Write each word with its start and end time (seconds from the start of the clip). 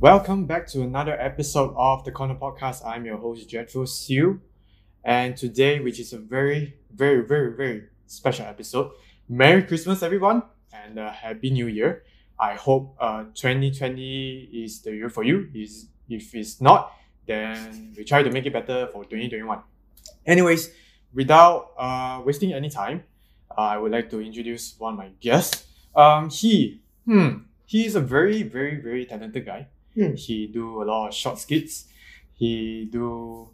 Welcome 0.00 0.46
back 0.46 0.68
to 0.68 0.82
another 0.82 1.20
episode 1.20 1.74
of 1.76 2.04
the 2.04 2.12
Corner 2.12 2.36
Podcast. 2.36 2.86
I'm 2.86 3.04
your 3.04 3.16
host, 3.16 3.48
Jethro 3.48 3.84
Siu. 3.84 4.40
And 5.02 5.36
today, 5.36 5.80
which 5.80 5.98
is 5.98 6.12
a 6.12 6.18
very, 6.18 6.76
very, 6.94 7.26
very, 7.26 7.56
very 7.56 7.82
special 8.06 8.46
episode, 8.46 8.92
Merry 9.28 9.64
Christmas, 9.64 10.04
everyone, 10.04 10.44
and 10.72 11.00
uh, 11.00 11.10
Happy 11.10 11.50
New 11.50 11.66
Year. 11.66 12.04
I 12.38 12.54
hope 12.54 12.94
uh, 13.00 13.24
2020 13.34 14.50
is 14.52 14.82
the 14.82 14.94
year 14.94 15.10
for 15.10 15.24
you. 15.24 15.48
Is 15.52 15.88
If 16.08 16.32
it's 16.32 16.60
not, 16.60 16.92
then 17.26 17.92
we 17.96 18.04
try 18.04 18.22
to 18.22 18.30
make 18.30 18.46
it 18.46 18.52
better 18.52 18.86
for 18.92 19.02
2021. 19.02 19.58
Anyways, 20.24 20.70
without 21.12 21.72
uh, 21.76 22.22
wasting 22.24 22.52
any 22.52 22.70
time, 22.70 23.02
uh, 23.50 23.62
I 23.62 23.78
would 23.78 23.90
like 23.90 24.10
to 24.10 24.20
introduce 24.20 24.78
one 24.78 24.92
of 24.92 24.98
my 25.00 25.08
guests. 25.20 25.66
Um, 25.96 26.30
he, 26.30 26.82
hmm, 27.04 27.50
he 27.66 27.84
is 27.84 27.96
a 27.96 28.00
very, 28.00 28.44
very, 28.44 28.80
very 28.80 29.04
talented 29.04 29.44
guy. 29.44 29.66
Hmm. 29.98 30.14
He 30.14 30.46
do 30.46 30.80
a 30.80 30.84
lot 30.84 31.08
of 31.08 31.14
short 31.14 31.38
skits. 31.38 31.86
He 32.34 32.88
do 32.90 33.50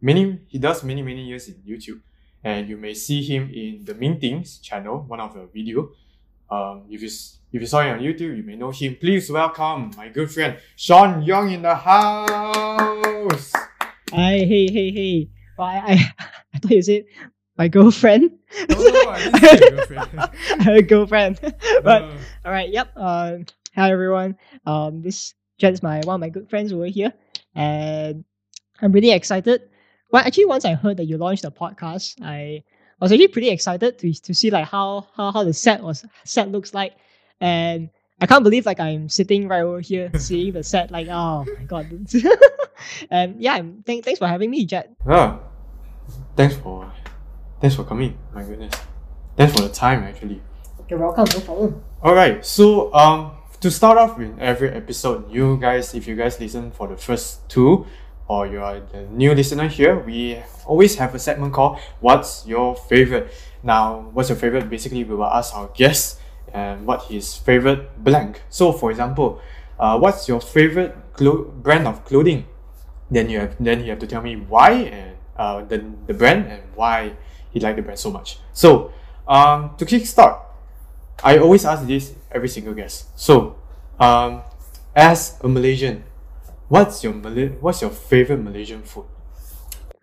many. 0.00 0.40
He 0.48 0.58
does 0.58 0.82
many, 0.82 1.00
many 1.00 1.22
years 1.22 1.46
in 1.46 1.62
YouTube, 1.62 2.00
and 2.42 2.68
you 2.68 2.76
may 2.76 2.92
see 2.92 3.22
him 3.22 3.48
in 3.54 3.84
the 3.84 3.94
Mean 3.94 4.18
Things 4.18 4.58
channel, 4.58 5.04
one 5.06 5.20
of 5.20 5.34
the 5.34 5.46
video. 5.46 5.90
Um, 6.50 6.86
if 6.90 7.02
you 7.02 7.08
if 7.52 7.60
you 7.60 7.66
saw 7.66 7.82
him 7.82 7.98
on 7.98 8.00
YouTube, 8.02 8.36
you 8.36 8.42
may 8.42 8.56
know 8.56 8.72
him. 8.72 8.96
Please 8.96 9.30
welcome 9.30 9.92
my 9.96 10.08
good 10.08 10.28
friend 10.30 10.58
Shaun 10.74 11.22
Young 11.22 11.52
in 11.52 11.62
the 11.62 11.76
house. 11.76 13.52
Hi, 14.10 14.38
hey, 14.42 14.66
hey, 14.66 14.90
hey. 14.90 15.30
Well, 15.56 15.68
I, 15.68 15.78
I, 15.78 16.14
I 16.54 16.58
thought 16.58 16.70
you 16.72 16.82
said 16.82 17.04
my 17.56 17.68
girlfriend. 17.68 18.32
No, 18.68 18.74
no, 18.76 19.10
I 19.10 19.30
didn't 19.30 19.38
say 19.38 19.70
girlfriend. 19.70 20.88
Girlfriend. 20.88 21.40
but 21.84 22.02
Uh, 22.02 22.16
all 22.44 22.52
right, 22.52 22.70
yep. 22.70 22.90
Uh, 22.96 23.38
hi 23.74 23.90
everyone. 23.92 24.36
Um, 24.66 25.02
this 25.02 25.34
Jet 25.58 25.72
is 25.72 25.82
my 25.82 26.00
one 26.04 26.16
of 26.16 26.20
my 26.20 26.28
good 26.28 26.48
friends 26.50 26.72
over 26.72 26.86
here, 26.86 27.12
and 27.54 28.24
I'm 28.80 28.92
really 28.92 29.10
excited. 29.12 29.62
Well, 30.12 30.22
actually, 30.24 30.44
once 30.46 30.64
I 30.64 30.74
heard 30.74 30.98
that 30.98 31.04
you 31.04 31.16
launched 31.18 31.42
the 31.42 31.50
podcast, 31.50 32.20
I 32.22 32.62
was 33.00 33.10
actually 33.12 33.28
pretty 33.28 33.48
excited 33.50 33.98
to 33.98 34.12
to 34.12 34.34
see 34.34 34.50
like 34.50 34.66
how 34.66 35.08
how, 35.16 35.32
how 35.32 35.44
the 35.44 35.52
set 35.54 35.82
was 35.82 36.04
set 36.24 36.50
looks 36.50 36.74
like, 36.74 36.94
and 37.40 37.88
I 38.20 38.26
can't 38.26 38.44
believe 38.44 38.66
like 38.66 38.80
I'm 38.80 39.08
sitting 39.08 39.48
right 39.48 39.62
over 39.62 39.80
here 39.80 40.10
seeing 40.18 40.52
the 40.52 40.62
set. 40.62 40.90
Like, 40.90 41.08
oh 41.08 41.44
my 41.58 41.64
god. 41.64 41.86
and 43.10 43.40
yeah, 43.40 43.54
I'm- 43.54 43.82
thanks 43.86 44.18
for 44.18 44.26
having 44.26 44.50
me, 44.50 44.64
Jet. 44.66 44.92
yeah. 45.08 45.38
Thanks 46.36 46.54
for 46.56 46.92
thanks 47.60 47.74
for 47.74 47.84
coming. 47.84 48.16
My 48.32 48.42
goodness. 48.44 48.74
Thanks 49.36 49.54
for 49.56 49.62
the 49.62 49.68
time 49.72 50.04
actually. 50.04 50.40
You're 50.88 51.00
welcome. 51.00 51.24
No 51.34 51.40
problem. 51.40 51.82
Alright, 52.02 52.44
so 52.46 52.92
um 52.94 53.35
to 53.60 53.70
start 53.70 53.98
off 53.98 54.18
with 54.18 54.38
every 54.38 54.70
episode, 54.70 55.30
you 55.30 55.56
guys, 55.58 55.94
if 55.94 56.06
you 56.06 56.16
guys 56.16 56.38
listen 56.40 56.70
for 56.70 56.88
the 56.88 56.96
first 56.96 57.48
two, 57.48 57.86
or 58.28 58.46
you 58.46 58.60
are 58.60 58.80
the 58.80 59.02
new 59.10 59.34
listener 59.34 59.68
here, 59.68 59.98
we 59.98 60.42
always 60.66 60.96
have 60.96 61.14
a 61.14 61.18
segment 61.18 61.52
called 61.52 61.78
What's 62.00 62.46
Your 62.46 62.74
Favorite? 62.76 63.32
Now, 63.62 64.10
what's 64.12 64.28
your 64.28 64.38
favorite? 64.38 64.68
Basically, 64.68 65.04
we 65.04 65.14
will 65.14 65.24
ask 65.24 65.54
our 65.54 65.68
guest 65.74 66.20
and 66.52 66.86
what 66.86 67.04
his 67.04 67.34
favorite 67.34 68.02
blank. 68.02 68.42
So, 68.50 68.72
for 68.72 68.90
example, 68.90 69.40
uh, 69.78 69.98
what's 69.98 70.28
your 70.28 70.40
favorite 70.40 70.96
clo- 71.12 71.44
brand 71.44 71.86
of 71.86 72.04
clothing? 72.04 72.46
Then 73.10 73.30
you 73.30 73.40
have 73.40 73.56
then 73.60 73.80
you 73.84 73.90
have 73.90 74.00
to 74.00 74.06
tell 74.06 74.22
me 74.22 74.34
why 74.34 74.72
and 74.72 75.16
uh, 75.36 75.62
the, 75.62 75.84
the 76.06 76.14
brand 76.14 76.46
and 76.46 76.62
why 76.74 77.12
he 77.50 77.60
liked 77.60 77.76
the 77.76 77.82
brand 77.82 77.98
so 77.98 78.10
much. 78.10 78.38
So, 78.52 78.92
um, 79.28 79.76
to 79.78 79.84
kickstart, 79.86 80.45
I 81.22 81.38
always 81.38 81.64
ask 81.64 81.86
this 81.86 82.14
every 82.30 82.48
single 82.48 82.74
guest. 82.74 83.06
So, 83.18 83.56
um, 83.98 84.42
as 84.94 85.38
a 85.42 85.48
Malaysian, 85.48 86.04
what's 86.68 87.02
your 87.02 87.14
Malay- 87.14 87.56
what's 87.60 87.80
your 87.80 87.90
favorite 87.90 88.38
Malaysian 88.38 88.82
food? 88.82 89.06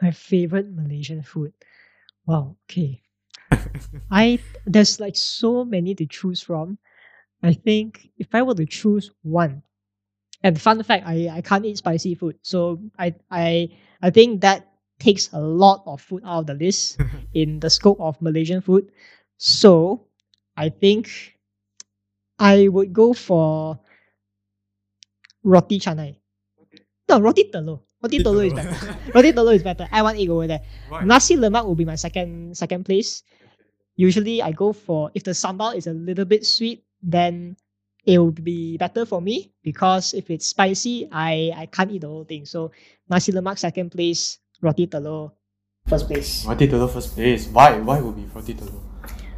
My 0.02 0.12
favorite 0.12 0.70
Malaysian 0.72 1.22
food. 1.22 1.54
Wow. 2.26 2.58
Okay. 2.70 3.02
I 4.12 4.40
there's 4.66 5.00
like 5.00 5.16
so 5.16 5.64
many 5.64 5.96
to 5.96 6.06
choose 6.06 6.42
from. 6.42 6.78
I 7.44 7.54
think 7.54 8.10
if 8.18 8.34
I 8.34 8.42
were 8.42 8.56
to 8.56 8.66
choose 8.66 9.12
one, 9.22 9.64
and 10.44 10.60
fun 10.60 10.82
fact, 10.84 11.06
I, 11.06 11.30
I 11.30 11.42
can't 11.42 11.66
eat 11.66 11.78
spicy 11.78 12.16
food, 12.16 12.38
so 12.42 12.80
I 12.98 13.16
I 13.30 13.70
I 14.02 14.10
think 14.10 14.42
that 14.42 14.72
takes 15.00 15.30
a 15.34 15.40
lot 15.40 15.84
of 15.86 16.02
food 16.02 16.24
out 16.26 16.42
of 16.42 16.48
the 16.48 16.54
list 16.54 16.98
in 17.34 17.60
the 17.60 17.70
scope 17.70 18.00
of 18.00 18.22
Malaysian 18.22 18.62
food. 18.62 18.92
So 19.38 20.08
I 20.56 20.70
think 20.70 21.10
I 22.38 22.68
would 22.68 22.94
go 22.94 23.14
for 23.14 23.80
roti 25.44 25.80
canai. 25.80 26.18
No, 27.10 27.20
roti 27.20 27.50
telur. 27.52 27.82
Roti 28.04 28.20
telur 28.20 28.44
is 28.48 28.54
better. 28.54 28.76
Roti 29.16 29.32
telur 29.32 29.56
is 29.56 29.64
better. 29.64 29.88
I 29.92 30.02
want 30.04 30.20
egg 30.20 30.30
over 30.30 30.48
there. 30.48 30.60
Why? 30.90 31.08
Nasi 31.08 31.40
lemak 31.40 31.64
will 31.64 31.80
be 31.80 31.88
my 31.88 31.96
second 31.96 32.52
second 32.58 32.84
place. 32.84 33.24
Usually 33.96 34.42
I 34.42 34.52
go 34.52 34.74
for 34.74 35.12
if 35.16 35.24
the 35.24 35.32
sambal 35.32 35.76
is 35.76 35.88
a 35.88 35.96
little 35.96 36.26
bit 36.26 36.46
sweet, 36.46 36.84
then 37.00 37.56
it 38.04 38.20
will 38.20 38.36
be 38.36 38.76
better 38.76 39.06
for 39.06 39.22
me 39.22 39.56
because 39.64 40.14
if 40.14 40.28
it's 40.28 40.48
spicy, 40.48 41.08
I 41.12 41.56
I 41.56 41.66
can't 41.72 41.92
eat 41.96 42.04
the 42.04 42.12
whole 42.12 42.28
thing. 42.28 42.44
So 42.44 42.76
nasi 43.08 43.32
lemak 43.32 43.56
second 43.56 43.96
place, 43.96 44.40
roti 44.60 44.88
telur 44.88 45.32
first 45.88 46.12
place. 46.12 46.44
Roti 46.44 46.68
telur 46.68 46.92
first 46.92 47.16
place. 47.16 47.48
Why? 47.48 47.80
Why 47.80 48.04
would 48.04 48.20
be 48.20 48.28
roti 48.36 48.52
telur? 48.52 48.84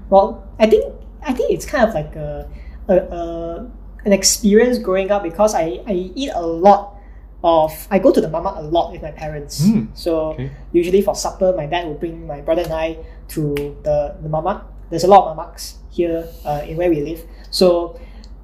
Well, 0.10 0.42
I 0.58 0.66
think 0.66 0.90
I 1.26 1.34
think 1.34 1.52
it's 1.52 1.66
kind 1.66 1.84
of 1.88 1.94
like 1.94 2.16
a, 2.16 2.50
a, 2.88 2.96
a 2.96 3.72
an 4.06 4.14
experience 4.14 4.78
growing 4.78 5.10
up 5.12 5.24
because 5.24 5.56
I, 5.56 5.82
I 5.88 5.94
eat 6.16 6.32
a 6.34 6.46
lot 6.46 6.96
of 7.44 7.88
I 7.92 8.00
go 8.00 8.12
to 8.12 8.22
the 8.22 8.28
mamak 8.28 8.58
a 8.58 8.62
lot 8.62 8.92
with 8.92 9.02
my 9.02 9.12
parents. 9.12 9.66
Hmm, 9.66 9.86
So 9.94 10.34
okay. 10.34 10.52
usually 10.72 11.02
for 11.02 11.16
supper, 11.16 11.54
my 11.56 11.66
dad 11.66 11.86
will 11.88 11.96
bring 11.96 12.26
my 12.28 12.42
brother 12.42 12.62
and 12.62 12.74
I 12.74 12.98
to 13.30 13.56
the, 13.84 14.16
the 14.22 14.30
mamak. 14.30 14.64
There's 14.90 15.04
a 15.04 15.08
lot 15.08 15.28
of 15.28 15.38
mamaks 15.38 15.76
here 15.90 16.28
uh, 16.46 16.62
in 16.68 16.78
where 16.78 16.90
we 16.90 17.02
live. 17.02 17.24
So 17.50 18.00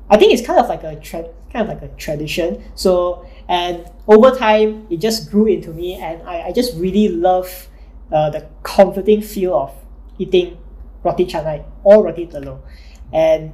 I 0.09 0.17
think 0.17 0.33
it's 0.33 0.45
kind 0.45 0.59
of 0.59 0.67
like 0.67 0.83
a 0.83 0.95
tra- 0.99 1.29
kind 1.53 1.69
of 1.69 1.81
like 1.81 1.81
a 1.83 1.95
tradition. 1.95 2.63
So 2.75 3.25
and 3.47 3.85
over 4.07 4.31
time, 4.35 4.87
it 4.89 4.97
just 4.97 5.29
grew 5.29 5.45
into 5.45 5.71
me, 5.73 5.95
and 5.95 6.21
I, 6.23 6.47
I 6.47 6.51
just 6.51 6.75
really 6.77 7.09
love 7.09 7.67
uh, 8.11 8.29
the 8.29 8.47
comforting 8.63 9.21
feel 9.21 9.55
of 9.55 9.71
eating 10.17 10.57
roti 11.03 11.25
canai 11.25 11.63
or 11.83 12.03
roti 12.03 12.27
telur, 12.27 12.59
and 13.13 13.53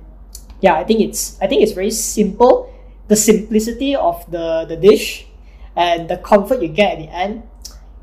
yeah, 0.62 0.76
I 0.76 0.84
think 0.84 1.02
it's 1.02 1.38
I 1.42 1.48
think 1.48 1.62
it's 1.62 1.74
very 1.74 1.92
simple. 1.92 2.74
The 3.08 3.16
simplicity 3.16 3.96
of 3.96 4.30
the 4.32 4.66
the 4.68 4.76
dish, 4.76 5.28
and 5.76 6.10
the 6.10 6.18
comfort 6.18 6.62
you 6.62 6.68
get 6.68 6.94
at 6.94 7.00
the 7.00 7.10
end, 7.10 7.44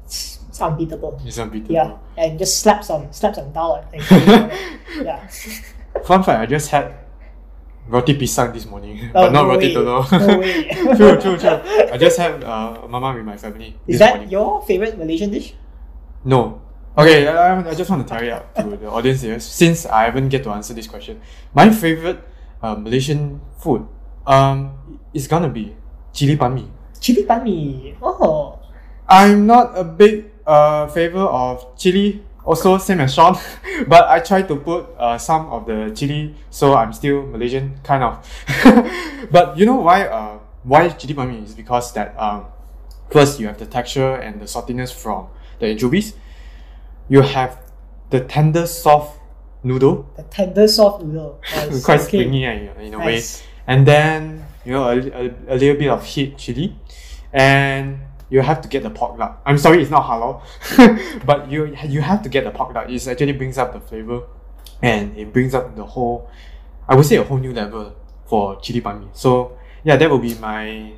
it's, 0.04 0.40
it's 0.48 0.60
unbeatable. 0.60 1.20
It's 1.24 1.36
unbeatable. 1.38 1.74
Yeah, 1.74 1.96
and 2.16 2.38
just 2.38 2.60
slaps 2.60 2.88
on 2.88 3.12
slaps 3.12 3.36
on 3.38 3.52
dal. 3.52 3.84
I 3.84 3.98
think. 3.98 4.08
yeah. 5.04 5.28
Fun 6.04 6.22
fact: 6.22 6.40
I 6.40 6.46
just 6.46 6.70
had 6.72 6.94
roti 7.86 8.16
pisang 8.16 8.48
this 8.56 8.64
morning, 8.64 9.12
Oh, 9.12 9.28
but 9.28 9.32
not 9.32 9.44
no 9.44 9.48
roti 9.52 9.74
telur. 9.76 10.08
No 10.08 10.38
way. 10.40 10.72
true, 10.96 11.20
true, 11.20 11.36
true. 11.36 11.60
I 11.92 11.98
just 12.00 12.16
had 12.16 12.40
uh, 12.42 12.80
mamak 12.88 13.20
with 13.20 13.28
my 13.28 13.36
family 13.36 13.76
Is 13.86 13.98
that 14.00 14.24
morning. 14.24 14.30
your 14.32 14.64
favorite 14.64 14.96
Malaysian 14.96 15.28
dish? 15.30 15.52
No. 16.24 16.63
Okay, 16.96 17.26
I, 17.26 17.58
I 17.58 17.74
just 17.74 17.90
want 17.90 18.06
to 18.06 18.08
tell 18.08 18.22
it 18.22 18.30
out 18.30 18.54
to 18.54 18.76
the 18.76 18.88
audience 18.88 19.22
here 19.22 19.40
since 19.40 19.84
I 19.84 20.04
haven't 20.04 20.28
get 20.28 20.44
to 20.44 20.50
answer 20.50 20.74
this 20.74 20.86
question. 20.86 21.20
My 21.52 21.68
favorite 21.70 22.22
uh, 22.62 22.76
Malaysian 22.76 23.40
food 23.58 23.86
um 24.26 25.00
is 25.12 25.26
gonna 25.26 25.48
be 25.48 25.74
chili 26.12 26.36
pan 26.36 26.54
mee. 26.54 26.70
Chili 27.00 27.24
pan 27.24 27.42
mee. 27.42 27.96
Oh. 28.00 28.60
I'm 29.08 29.44
not 29.44 29.76
a 29.76 29.82
big 29.82 30.30
uh 30.46 30.86
favor 30.86 31.26
of 31.26 31.76
chili. 31.76 32.22
Also, 32.44 32.78
same 32.78 33.00
as 33.00 33.12
Shaun, 33.14 33.34
but 33.88 34.06
I 34.06 34.20
try 34.20 34.42
to 34.42 34.54
put 34.54 34.86
uh, 34.98 35.16
some 35.16 35.48
of 35.48 35.64
the 35.66 35.90
chili, 35.96 36.34
so 36.50 36.74
I'm 36.76 36.92
still 36.92 37.24
Malaysian 37.26 37.80
kind 37.82 38.04
of. 38.04 38.20
but 39.32 39.56
you 39.58 39.64
know 39.66 39.80
why? 39.80 40.06
Uh, 40.06 40.38
why 40.62 40.90
chili 40.90 41.14
pan 41.14 41.26
mee 41.26 41.42
is 41.42 41.54
because 41.54 41.92
that 41.94 42.14
um, 42.20 42.44
first 43.10 43.40
you 43.40 43.48
have 43.48 43.58
the 43.58 43.66
texture 43.66 44.14
and 44.14 44.40
the 44.40 44.44
saltiness 44.44 44.92
from 44.94 45.26
the 45.58 45.66
anchovies. 45.66 46.14
You 47.08 47.20
have 47.22 47.58
the 48.10 48.20
tender, 48.20 48.66
soft 48.66 49.18
noodle, 49.62 50.06
The 50.16 50.22
tender 50.24 50.66
soft 50.68 51.02
noodle. 51.04 51.40
Nice. 51.54 51.84
quite 51.84 52.00
Okay. 52.00 52.18
springy 52.24 52.46
uh, 52.46 52.80
in 52.80 52.94
a 52.94 52.98
way. 52.98 53.22
And 53.66 53.86
then 53.86 54.44
you 54.64 54.72
know 54.72 54.84
a, 54.84 54.96
a, 54.98 55.24
a 55.48 55.56
little 55.56 55.76
bit 55.76 55.88
of 55.90 56.04
heat 56.04 56.36
chili. 56.38 56.76
And 57.32 57.98
you 58.30 58.40
have 58.40 58.60
to 58.62 58.68
get 58.68 58.82
the 58.82 58.90
pork 58.90 59.18
lard. 59.18 59.32
I'm 59.44 59.58
sorry 59.58 59.82
it's 59.82 59.90
not 59.90 60.04
halal. 60.04 60.42
But 61.26 61.50
you 61.50 61.74
you 61.88 62.00
have 62.00 62.22
to 62.22 62.28
get 62.28 62.44
the 62.44 62.50
pork 62.50 62.74
lard. 62.74 62.90
It 62.90 63.06
actually 63.06 63.32
brings 63.32 63.58
up 63.58 63.72
the 63.72 63.80
flavor. 63.80 64.22
And 64.82 65.16
it 65.16 65.32
brings 65.32 65.54
up 65.54 65.76
the 65.76 65.84
whole 65.84 66.28
i 66.86 66.94
would 66.94 67.06
say 67.06 67.16
a 67.16 67.24
whole 67.24 67.38
new 67.38 67.54
level 67.54 67.94
for 68.28 68.60
chili 68.60 68.80
pan 68.82 69.00
mee 69.00 69.08
so 69.14 69.56
yeah 69.84 69.96
that 69.96 70.10
will 70.10 70.18
be 70.18 70.34
my 70.34 70.92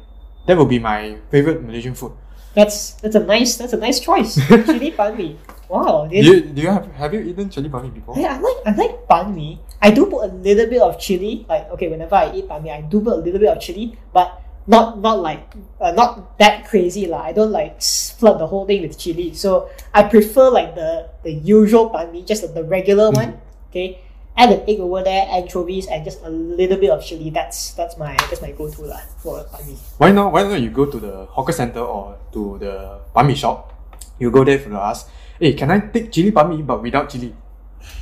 that 0.48 0.56
will 0.56 0.66
be 0.66 0.80
my 0.80 1.14
favorite 1.30 1.62
malaysian 1.62 1.94
food 1.94 2.10
That's 2.56 2.96
that's 3.04 3.14
a 3.14 3.20
nice 3.20 3.60
that's 3.60 3.76
a 3.76 3.80
nice 3.86 4.00
choice. 4.00 4.40
chili 4.68 4.90
pan 4.96 5.12
mee. 5.16 5.36
Wow. 5.68 6.06
do 6.08 6.16
you, 6.16 6.40
do 6.40 6.62
you 6.62 6.70
have 6.72 6.88
have 6.96 7.12
you 7.12 7.20
eaten 7.20 7.52
chili 7.52 7.68
pan 7.68 7.84
mee 7.84 7.92
before 7.92 8.16
I, 8.16 8.24
I 8.24 8.38
like 8.40 8.58
I 8.64 8.70
like 8.72 8.94
pan 9.04 9.34
mee. 9.36 9.60
I 9.82 9.90
do 9.92 10.06
put 10.08 10.24
a 10.24 10.32
little 10.32 10.64
bit 10.72 10.80
of 10.80 10.96
chili. 10.98 11.44
Like 11.44 11.68
okay, 11.76 11.88
whenever 11.92 12.16
I 12.16 12.32
eat 12.32 12.48
pan 12.48 12.62
mee, 12.64 12.72
I 12.72 12.80
do 12.80 13.04
put 13.04 13.12
a 13.12 13.20
little 13.20 13.38
bit 13.44 13.52
of 13.52 13.60
chili. 13.60 13.98
But 14.16 14.40
not 14.66 14.98
not 15.04 15.20
like 15.20 15.52
uh, 15.78 15.92
not 15.92 16.38
that 16.40 16.64
crazy 16.64 17.04
lah. 17.06 17.28
I 17.28 17.32
don't 17.36 17.52
like 17.52 17.76
flood 18.16 18.40
the 18.40 18.48
whole 18.48 18.64
thing 18.64 18.80
with 18.82 18.96
chili. 18.96 19.34
So 19.36 19.68
I 19.92 20.08
prefer 20.08 20.48
like 20.48 20.72
the 20.74 21.12
the 21.28 21.36
usual 21.36 21.90
pan 21.92 22.08
mee, 22.10 22.24
just 22.24 22.40
the 22.56 22.64
regular 22.64 23.12
Mm. 23.12 23.20
one. 23.20 23.30
Okay, 23.68 24.00
add 24.36 24.52
an 24.52 24.62
egg 24.68 24.80
over 24.80 25.02
there, 25.02 25.26
anchovies, 25.32 25.88
and 25.88 26.04
just 26.04 26.20
a 26.22 26.30
little 26.30 26.76
bit 26.76 26.90
of 26.90 27.02
chili. 27.04 27.30
That's 27.30 27.72
that's 27.72 27.96
my 27.96 28.14
that's 28.28 28.42
my 28.42 28.52
go 28.52 28.68
to 28.68 28.82
lah 28.82 29.00
for 29.18 29.42
pan 29.48 29.66
mee. 29.66 29.78
Why 29.96 30.12
not? 30.12 30.32
Why 30.32 30.44
not 30.44 30.60
you 30.60 30.70
go 30.70 30.86
to 30.86 30.98
the 31.00 31.26
hawker 31.32 31.52
center 31.52 31.80
or 31.80 32.16
to 32.32 32.58
the 32.60 33.00
pan 33.14 33.26
mee 33.26 33.34
shop? 33.34 33.72
You 34.18 34.30
go 34.30 34.44
there 34.44 34.58
to 34.58 34.76
ask, 34.76 35.08
hey, 35.40 35.52
can 35.52 35.70
I 35.70 35.80
take 35.80 36.12
chili 36.12 36.30
pan 36.30 36.48
mee 36.48 36.62
but 36.62 36.82
without 36.82 37.08
chili? 37.08 37.34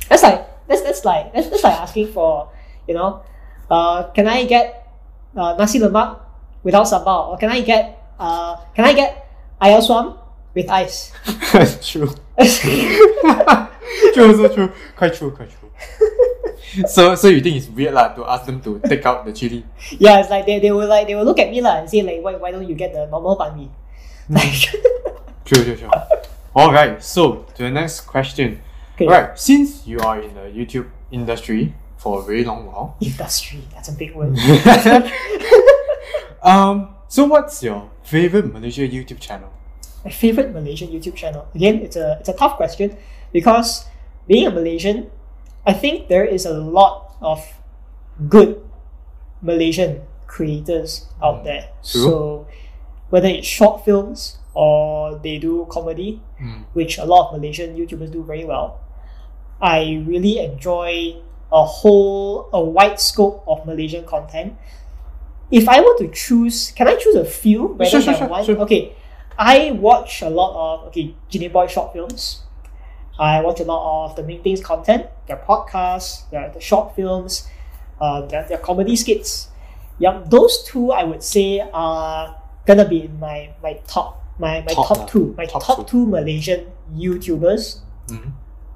That's 0.09 0.23
like 0.23 0.43
that's 0.67 0.81
that's 0.83 1.03
like 1.05 1.33
that's, 1.33 1.49
that's 1.49 1.63
like 1.63 1.79
asking 1.79 2.11
for 2.11 2.51
you 2.87 2.93
know, 2.93 3.23
uh, 3.71 4.11
can 4.11 4.27
I 4.27 4.45
get 4.45 4.91
uh, 5.35 5.55
nasi 5.57 5.79
lemak 5.79 6.19
without 6.63 6.85
sambal, 6.85 7.31
or 7.31 7.37
can 7.37 7.49
I 7.49 7.61
get 7.61 7.95
uh, 8.19 8.59
can 8.75 8.85
I 8.85 8.93
get 8.93 9.23
air 9.61 9.81
suam 9.81 10.19
with 10.53 10.69
ice? 10.69 11.11
That's 11.51 11.79
true. 11.89 12.11
true, 14.13 14.35
so 14.35 14.47
true. 14.53 14.71
Quite 14.95 15.13
true, 15.13 15.31
quite 15.31 15.49
true. 15.49 15.71
so, 16.87 17.15
so 17.15 17.27
you 17.27 17.41
think 17.41 17.57
it's 17.57 17.67
weird 17.67 17.93
lah 17.93 18.09
to 18.13 18.25
ask 18.25 18.45
them 18.45 18.61
to 18.61 18.79
take 18.87 19.05
out 19.05 19.25
the 19.25 19.33
chili? 19.33 19.65
yeah, 19.99 20.19
it's 20.19 20.29
like 20.29 20.45
they, 20.45 20.59
they 20.59 20.71
will 20.71 20.87
like 20.87 21.07
they 21.07 21.15
will 21.15 21.25
look 21.25 21.39
at 21.39 21.49
me 21.49 21.61
lah 21.61 21.77
and 21.77 21.89
say 21.89 22.01
like 22.01 22.21
why, 22.21 22.35
why 22.35 22.51
don't 22.51 22.67
you 22.67 22.75
get 22.75 22.93
the 22.93 23.05
normal 23.07 23.35
pan 23.35 23.55
mee? 23.55 23.71
Like 24.29 24.73
True, 25.45 25.63
true, 25.63 25.75
true. 25.77 25.91
All 26.55 26.73
right. 26.73 26.97
So 27.03 27.45
to 27.53 27.63
the 27.63 27.69
next 27.69 28.01
question. 28.09 28.61
okay, 28.95 29.05
All 29.05 29.11
right. 29.11 29.37
Since 29.37 29.85
you 29.85 29.99
are 29.99 30.19
in 30.19 30.33
the 30.33 30.49
YouTube 30.49 30.89
industry 31.11 31.75
for 31.97 32.21
a 32.21 32.23
very 32.25 32.43
long 32.43 32.65
while, 32.65 32.97
industry 32.99 33.61
that's 33.73 33.89
a 33.89 33.93
big 33.93 34.15
word. 34.15 34.33
um, 36.41 36.95
so 37.07 37.25
what's 37.25 37.61
your 37.61 37.89
favorite 38.03 38.51
Malaysia 38.51 38.81
YouTube 38.81 39.19
channel? 39.19 39.53
My 40.03 40.11
favorite 40.11 40.53
Malaysian 40.53 40.89
YouTube 40.89 41.15
channel. 41.15 41.47
Again, 41.53 41.81
it's 41.81 41.95
a 41.95 42.17
it's 42.19 42.29
a 42.29 42.33
tough 42.33 42.57
question 42.57 42.97
because 43.33 43.85
being 44.27 44.45
a 44.47 44.51
Malaysian, 44.51 45.09
I 45.65 45.73
think 45.73 46.07
there 46.07 46.25
is 46.25 46.45
a 46.45 46.53
lot 46.57 47.15
of 47.21 47.41
good 48.29 48.61
Malaysian 49.41 50.01
creators 50.27 51.07
out 51.23 51.43
there. 51.43 51.69
True. 51.83 52.01
So 52.01 52.47
whether 53.09 53.27
it's 53.27 53.47
short 53.47 53.85
films 53.85 54.37
or 54.53 55.19
they 55.21 55.37
do 55.37 55.65
comedy, 55.69 56.21
Mm. 56.41 56.65
which 56.73 56.97
a 56.97 57.05
lot 57.05 57.27
of 57.31 57.39
Malaysian 57.39 57.75
YouTubers 57.77 58.11
do 58.11 58.23
very 58.23 58.43
well, 58.45 58.79
I 59.61 60.03
really 60.05 60.39
enjoy 60.39 61.15
a 61.51 61.63
whole 61.63 62.49
a 62.51 62.59
wide 62.61 62.99
scope 62.99 63.43
of 63.47 63.65
Malaysian 63.65 64.03
content. 64.05 64.55
If 65.51 65.69
I 65.69 65.79
were 65.79 65.95
to 65.99 66.07
choose, 66.11 66.71
can 66.75 66.87
I 66.87 66.95
choose 66.95 67.15
a 67.15 67.23
few 67.25 67.67
rather 67.77 67.85
Sure, 67.89 68.01
than 68.01 68.15
sure, 68.17 68.27
one? 68.27 68.43
sure. 68.45 68.57
Okay, 68.65 68.93
I 69.37 69.71
watch 69.71 70.21
a 70.21 70.29
lot 70.29 70.51
of 70.55 70.87
okay 70.87 71.13
Jinnyboy 71.31 71.69
short 71.69 71.93
films. 71.93 72.41
I 73.17 73.41
watch 73.41 73.59
a 73.59 73.63
lot 73.63 74.05
of 74.09 74.15
the 74.15 74.23
Mean 74.23 74.41
Things 74.43 74.61
content, 74.61 75.07
their 75.27 75.37
podcasts, 75.37 76.29
their 76.31 76.49
the 76.51 76.59
short 76.59 76.95
films, 76.95 77.47
uh, 78.01 78.21
their, 78.27 78.43
their 78.47 78.57
comedy 78.57 78.95
skits. 78.95 79.47
Yep, 79.99 80.29
those 80.29 80.63
two 80.63 80.91
I 80.91 81.03
would 81.05 81.23
say 81.23 81.61
are 81.73 82.35
gonna 82.65 82.87
be 82.87 83.03
in 83.05 83.19
my 83.19 83.51
my 83.63 83.79
top 83.87 84.21
my, 84.37 84.59
my 84.61 84.73
Top 84.73 84.87
top, 84.87 85.09
two 85.09 85.33
my 85.37 85.45
Top 85.45 85.63
top, 85.63 85.77
two. 85.77 85.83
two 85.85 86.05
Malaysian 86.07 86.65
YouTubers 86.93 87.79
Mhm. 88.07 88.33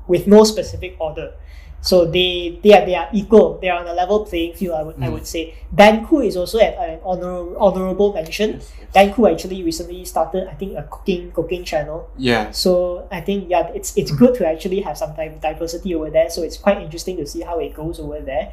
with 0.07 0.25
no 0.27 0.43
specific 0.45 0.95
order. 0.99 1.33
So 1.81 2.05
they 2.05 2.59
they 2.61 2.73
are 2.75 2.85
they 2.85 2.95
are 2.95 3.07
equal. 3.13 3.57
They 3.61 3.69
are 3.69 3.79
on 3.79 3.87
a 3.87 3.93
level 3.93 4.25
playing 4.25 4.53
field. 4.55 4.75
I 4.75 4.83
would 4.83 4.95
I 5.01 5.07
Mm. 5.07 5.13
would 5.13 5.27
say. 5.27 5.53
Dan 5.73 6.05
Khoo 6.05 6.25
is 6.25 6.35
also 6.35 6.59
at 6.59 6.75
an 6.77 6.99
honor, 7.05 7.55
honorable 7.57 8.11
mention. 8.13 8.59
Yes, 8.59 8.71
actually 9.31 9.63
recently 9.63 10.03
started 10.03 10.47
I 10.49 10.55
think 10.55 10.75
a 10.77 10.83
cooking 10.83 11.31
cooking 11.31 11.63
channel. 11.63 12.09
Yeah. 12.17 12.51
So 12.51 13.07
I 13.11 13.21
think 13.21 13.49
yeah, 13.49 13.71
it's 13.73 13.95
it's 13.95 14.11
good 14.11 14.35
to 14.35 14.47
actually 14.47 14.81
have 14.81 14.97
some 14.97 15.13
di- 15.15 15.37
diversity 15.41 15.95
over 15.95 16.09
there. 16.09 16.29
So 16.29 16.43
it's 16.43 16.57
quite 16.57 16.81
interesting 16.81 17.15
to 17.17 17.25
see 17.25 17.41
how 17.41 17.59
it 17.59 17.73
goes 17.73 17.99
over 17.99 18.19
there. 18.19 18.51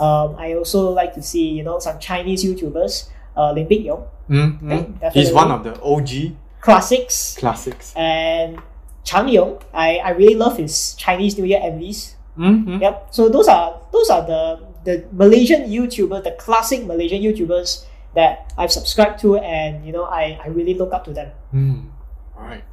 Um, 0.00 0.36
I 0.38 0.54
also 0.54 0.90
like 0.90 1.12
to 1.14 1.22
see 1.22 1.48
you 1.52 1.62
know 1.62 1.78
some 1.78 1.98
Chinese 1.98 2.42
YouTubers, 2.42 3.08
uh, 3.36 3.52
Lim 3.52 3.66
Ping 3.66 3.84
Yong, 3.84 4.04
Mm, 4.30 4.60
mm. 4.62 4.96
Okay, 5.04 5.10
He's 5.20 5.32
one 5.32 5.50
of 5.50 5.62
the 5.62 5.76
OG 5.82 6.32
classics, 6.60 7.36
classics. 7.38 7.92
and 7.96 8.56
Chang 9.04 9.28
Yong. 9.28 9.58
I, 9.74 9.98
I 9.98 10.10
really 10.16 10.36
love 10.36 10.56
his 10.56 10.94
Chinese 10.94 11.36
New 11.36 11.44
Year 11.44 11.60
MVs. 11.60 12.14
Mm-hmm. 12.38 12.80
Yep. 12.80 13.08
So 13.10 13.28
those 13.28 13.48
are 13.48 13.80
those 13.92 14.10
are 14.10 14.24
the 14.26 14.66
the 14.84 15.04
Malaysian 15.12 15.68
YouTubers, 15.68 16.24
the 16.24 16.32
classic 16.32 16.84
Malaysian 16.84 17.22
YouTubers 17.22 17.84
that 18.14 18.52
I've 18.56 18.72
subscribed 18.72 19.20
to, 19.20 19.36
and 19.38 19.86
you 19.86 19.92
know 19.92 20.04
I, 20.04 20.40
I 20.42 20.48
really 20.48 20.74
look 20.74 20.92
up 20.92 21.04
to 21.04 21.12
them. 21.12 21.30
Mm. 21.52 21.90
All 22.36 22.44
right. 22.44 22.64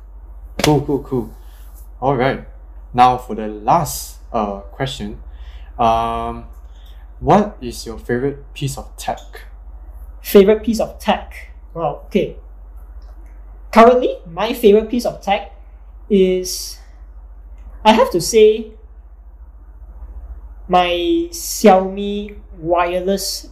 Cool, 0.63 0.81
cool, 0.81 1.03
cool. 1.03 1.35
All 2.01 2.15
right. 2.15 2.47
Now 2.93 3.17
for 3.17 3.35
the 3.35 3.47
last 3.47 4.19
uh 4.31 4.61
question, 4.71 5.21
um, 5.77 6.45
what 7.19 7.57
is 7.61 7.85
your 7.85 7.97
favorite 7.97 8.53
piece 8.53 8.77
of 8.77 8.95
tech? 8.97 9.19
Favorite 10.21 10.63
piece 10.63 10.79
of 10.79 10.99
tech? 10.99 11.51
Well, 11.73 12.03
okay. 12.07 12.37
Currently, 13.71 14.17
my 14.25 14.53
favorite 14.53 14.89
piece 14.89 15.05
of 15.05 15.21
tech 15.21 15.53
is, 16.09 16.79
I 17.85 17.93
have 17.93 18.09
to 18.11 18.21
say, 18.21 18.73
my 20.69 21.27
Xiaomi 21.33 22.37
wireless 22.59 23.49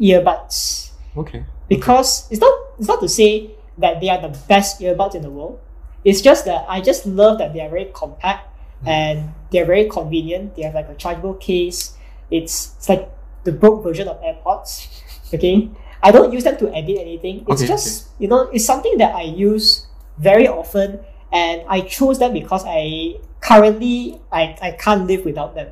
earbuds. 0.00 0.90
Okay. 1.16 1.44
because 1.68 2.28
it's 2.30 2.40
not 2.40 2.54
it's 2.78 2.86
not 2.88 3.00
to 3.00 3.08
say 3.08 3.50
that 3.76 4.00
they 4.00 4.08
are 4.08 4.20
the 4.22 4.30
best 4.46 4.80
earbuds 4.80 5.14
in 5.16 5.22
the 5.22 5.30
world. 5.30 5.58
It's 6.04 6.20
just 6.22 6.44
that 6.46 6.64
I 6.68 6.80
just 6.80 7.06
love 7.06 7.38
that 7.38 7.52
they 7.52 7.60
are 7.60 7.68
very 7.70 7.86
compact 7.92 8.46
Mm. 8.78 8.88
and 8.88 9.34
they're 9.50 9.66
very 9.66 9.88
convenient. 9.90 10.54
They 10.54 10.62
have 10.62 10.72
like 10.74 10.88
a 10.88 10.94
chargeable 10.94 11.34
case. 11.34 11.96
It's 12.30 12.76
it's 12.78 12.88
like 12.88 13.10
the 13.42 13.50
broke 13.50 13.82
version 13.82 14.06
of 14.08 14.20
AirPods. 14.22 14.86
Okay, 15.34 15.68
I 16.00 16.10
don't 16.12 16.32
use 16.32 16.44
them 16.44 16.56
to 16.56 16.70
edit 16.72 16.96
anything. 16.96 17.44
It's 17.48 17.60
Okay, 17.60 17.66
just 17.66 18.08
you 18.22 18.28
know 18.28 18.48
it's 18.54 18.64
something 18.64 18.96
that 18.98 19.14
I 19.16 19.22
use 19.28 19.88
very 20.16 20.46
often, 20.48 21.00
and 21.32 21.62
I 21.68 21.82
chose 21.82 22.18
them 22.22 22.32
because 22.32 22.62
I 22.64 23.18
currently 23.42 24.20
I, 24.32 24.56
I 24.62 24.70
can't 24.78 25.04
live 25.10 25.24
without 25.26 25.54
them. 25.58 25.68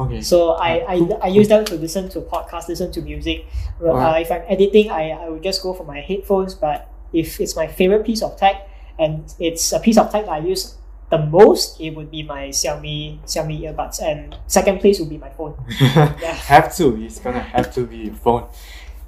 Okay. 0.00 0.20
So 0.22 0.52
I, 0.52 0.84
I, 0.88 1.08
I 1.22 1.28
use 1.28 1.48
them 1.48 1.64
to 1.66 1.74
listen 1.74 2.08
to 2.10 2.20
podcasts, 2.22 2.68
listen 2.68 2.90
to 2.92 3.02
music. 3.02 3.46
Well, 3.78 3.96
uh, 3.96 4.18
if 4.18 4.30
I'm 4.32 4.42
editing, 4.48 4.90
I, 4.90 5.10
I 5.10 5.28
would 5.28 5.42
just 5.42 5.62
go 5.62 5.74
for 5.74 5.84
my 5.84 6.00
headphones. 6.00 6.54
But 6.54 6.88
if 7.12 7.40
it's 7.40 7.54
my 7.54 7.66
favorite 7.66 8.04
piece 8.06 8.22
of 8.22 8.36
tech 8.36 8.66
and 8.98 9.32
it's 9.38 9.72
a 9.72 9.80
piece 9.80 9.98
of 9.98 10.10
tech 10.10 10.24
that 10.24 10.32
I 10.32 10.38
use 10.38 10.76
the 11.10 11.18
most, 11.18 11.80
it 11.80 11.90
would 11.90 12.10
be 12.10 12.22
my 12.22 12.48
Xiaomi 12.48 13.20
Xiaomi 13.26 13.60
earbuds. 13.62 14.00
And 14.02 14.36
second 14.46 14.80
place 14.80 15.00
would 15.00 15.10
be 15.10 15.18
my 15.18 15.30
phone. 15.30 15.54
Yeah. 15.80 16.32
have 16.48 16.74
to. 16.76 16.96
It's 17.04 17.18
gonna 17.18 17.40
have 17.40 17.74
to 17.74 17.84
be 17.86 17.98
your 17.98 18.14
phone. 18.14 18.46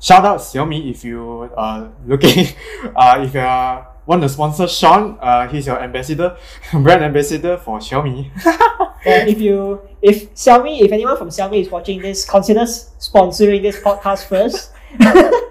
Shout 0.01 0.25
out 0.25 0.41
Xiaomi 0.41 0.91
if 0.91 1.05
you 1.05 1.49
are 1.57 1.91
looking, 2.05 2.49
uh, 2.97 3.23
if 3.25 3.35
you 3.35 3.41
are 3.41 3.89
want 4.07 4.23
to 4.23 4.29
sponsor 4.29 4.67
Shaun, 4.69 5.19
uh, 5.21 5.49
he's 5.49 5.67
your 5.67 5.81
ambassador, 5.81 6.37
brand 6.73 7.03
ambassador 7.05 7.57
for 7.59 7.79
Xiaomi. 7.79 8.31
Uh, 9.05 9.27
if 9.27 9.41
you 9.41 9.81
if 10.01 10.33
Xiaomi, 10.33 10.81
if 10.81 10.93
anyone 10.93 11.17
from 11.17 11.27
Xiaomi 11.29 11.61
is 11.61 11.69
watching 11.69 12.01
this, 12.01 12.25
consider 12.25 12.61
sponsoring 12.61 13.61
this 13.61 13.81
podcast 13.81 14.27
first. 14.27 14.71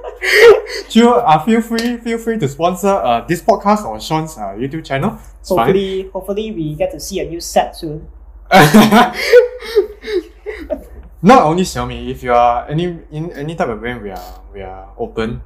Sure, 0.87 1.25
uh, 1.25 1.43
feel 1.43 1.61
free, 1.61 1.97
feel 1.97 2.17
free 2.17 2.37
to 2.37 2.47
sponsor 2.47 2.87
uh, 2.89 3.25
this 3.27 3.41
podcast 3.41 3.83
or 3.85 3.99
Shaun's 3.99 4.37
uh, 4.37 4.55
YouTube 4.55 4.85
channel. 4.85 5.17
It's 5.39 5.49
fine. 5.49 5.57
hopefully, 5.57 6.09
hopefully 6.13 6.51
we 6.51 6.75
get 6.75 6.91
to 6.91 6.99
see 6.99 7.19
a 7.19 7.25
new 7.27 7.39
set 7.39 7.75
soon. 7.75 8.07
Not 11.21 11.43
only 11.43 11.63
Xiaomi, 11.63 12.09
if 12.09 12.23
you 12.23 12.33
are 12.33 12.67
any 12.67 12.99
in 13.11 13.31
any 13.33 13.55
type 13.55 13.69
of 13.69 13.79
brand, 13.79 14.01
we 14.01 14.11
are 14.11 14.41
we 14.53 14.61
are 14.61 14.93
open 14.97 15.41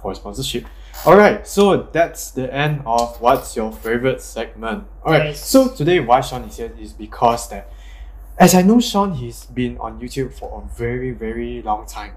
for 0.00 0.14
sponsorship. 0.14 0.66
Alright, 1.06 1.46
so 1.48 1.88
that's 1.90 2.30
the 2.30 2.52
end 2.52 2.82
of 2.86 3.20
what's 3.20 3.56
your 3.56 3.72
favorite 3.72 4.20
segment. 4.22 4.84
Alright, 5.04 5.34
Nice. 5.34 5.44
so 5.44 5.68
today 5.68 5.98
why 5.98 6.20
Shaun 6.20 6.44
is 6.44 6.56
here 6.58 6.72
is 6.78 6.92
because 6.92 7.48
that 7.50 7.72
as 8.38 8.54
I 8.54 8.62
know 8.62 8.78
Shaun 8.78 9.14
he's 9.14 9.46
been 9.46 9.78
on 9.78 9.98
YouTube 10.00 10.32
for 10.32 10.62
a 10.62 10.74
very, 10.76 11.10
very 11.10 11.60
long 11.62 11.86
time. 11.86 12.12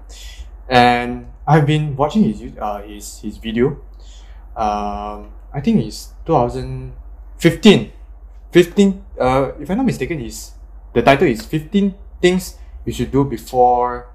And 0.68 1.26
I've 1.46 1.66
been 1.66 1.96
watching 1.96 2.24
his 2.24 2.42
uh 2.60 2.82
his 2.82 3.18
his 3.20 3.38
video. 3.38 3.80
Um 4.54 5.32
I 5.52 5.60
think 5.60 5.82
it's 5.84 6.14
2015. 6.26 7.92
15 8.52 9.04
uh 9.18 9.50
if 9.60 9.68
I'm 9.70 9.78
not 9.78 9.86
mistaken 9.86 10.20
is 10.20 10.52
the 10.94 11.02
title 11.02 11.26
is 11.26 11.42
15 11.44 11.94
things 12.22 12.56
you 12.84 12.92
should 12.92 13.10
do 13.10 13.24
before 13.24 14.08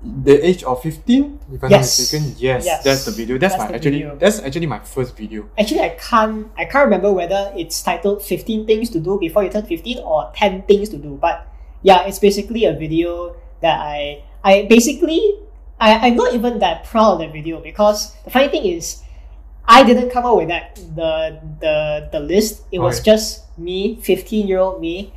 the 0.00 0.46
age 0.46 0.62
of 0.62 0.80
15 0.82 1.40
if 1.52 1.64
i'm 1.64 1.70
Yes. 1.70 1.98
not 1.98 1.98
mistaken 1.98 2.34
yes, 2.38 2.64
Yes. 2.64 2.84
that's 2.84 3.04
the 3.04 3.10
video 3.10 3.36
that's, 3.36 3.54
That's 3.56 3.68
my 3.70 3.74
actually 3.74 3.90
video. 3.98 4.16
that's 4.16 4.38
actually 4.40 4.66
my 4.66 4.78
first 4.78 5.16
video 5.16 5.48
Actually, 5.58 5.80
I 5.80 5.88
can't 5.98 6.46
I 6.56 6.64
can't 6.66 6.84
remember 6.84 7.12
whether 7.12 7.52
it's 7.56 7.82
titled 7.82 8.22
15 8.22 8.66
things 8.66 8.90
to 8.90 9.00
do 9.00 9.18
before 9.18 9.42
you 9.42 9.50
turn 9.50 9.66
15 9.66 9.98
or 9.98 10.30
10 10.36 10.62
things 10.70 10.88
to 10.90 10.98
do. 10.98 11.18
But 11.20 11.46
yeah, 11.82 12.06
it's 12.06 12.18
basically 12.20 12.64
a 12.64 12.74
video 12.74 13.34
that 13.60 13.80
I 13.80 14.22
I 14.44 14.66
basically 14.70 15.20
I, 15.80 16.06
I'm 16.06 16.14
not 16.16 16.32
even 16.34 16.58
that 16.60 16.84
proud 16.84 17.14
of 17.14 17.18
the 17.18 17.28
video 17.34 17.60
because 17.60 18.14
the 18.22 18.30
funny 18.30 18.48
thing 18.48 18.66
is 18.66 19.02
I 19.66 19.82
didn't 19.82 20.10
come 20.10 20.24
up 20.24 20.36
with 20.36 20.48
that 20.48 20.76
the 20.94 21.42
the 21.60 22.08
the 22.12 22.20
list. 22.20 22.62
It 22.70 22.78
was 22.78 23.00
Okay. 23.02 23.10
just 23.18 23.46
me, 23.58 23.98
15 24.02 24.46
year 24.46 24.58
old 24.62 24.80
me, 24.80 25.12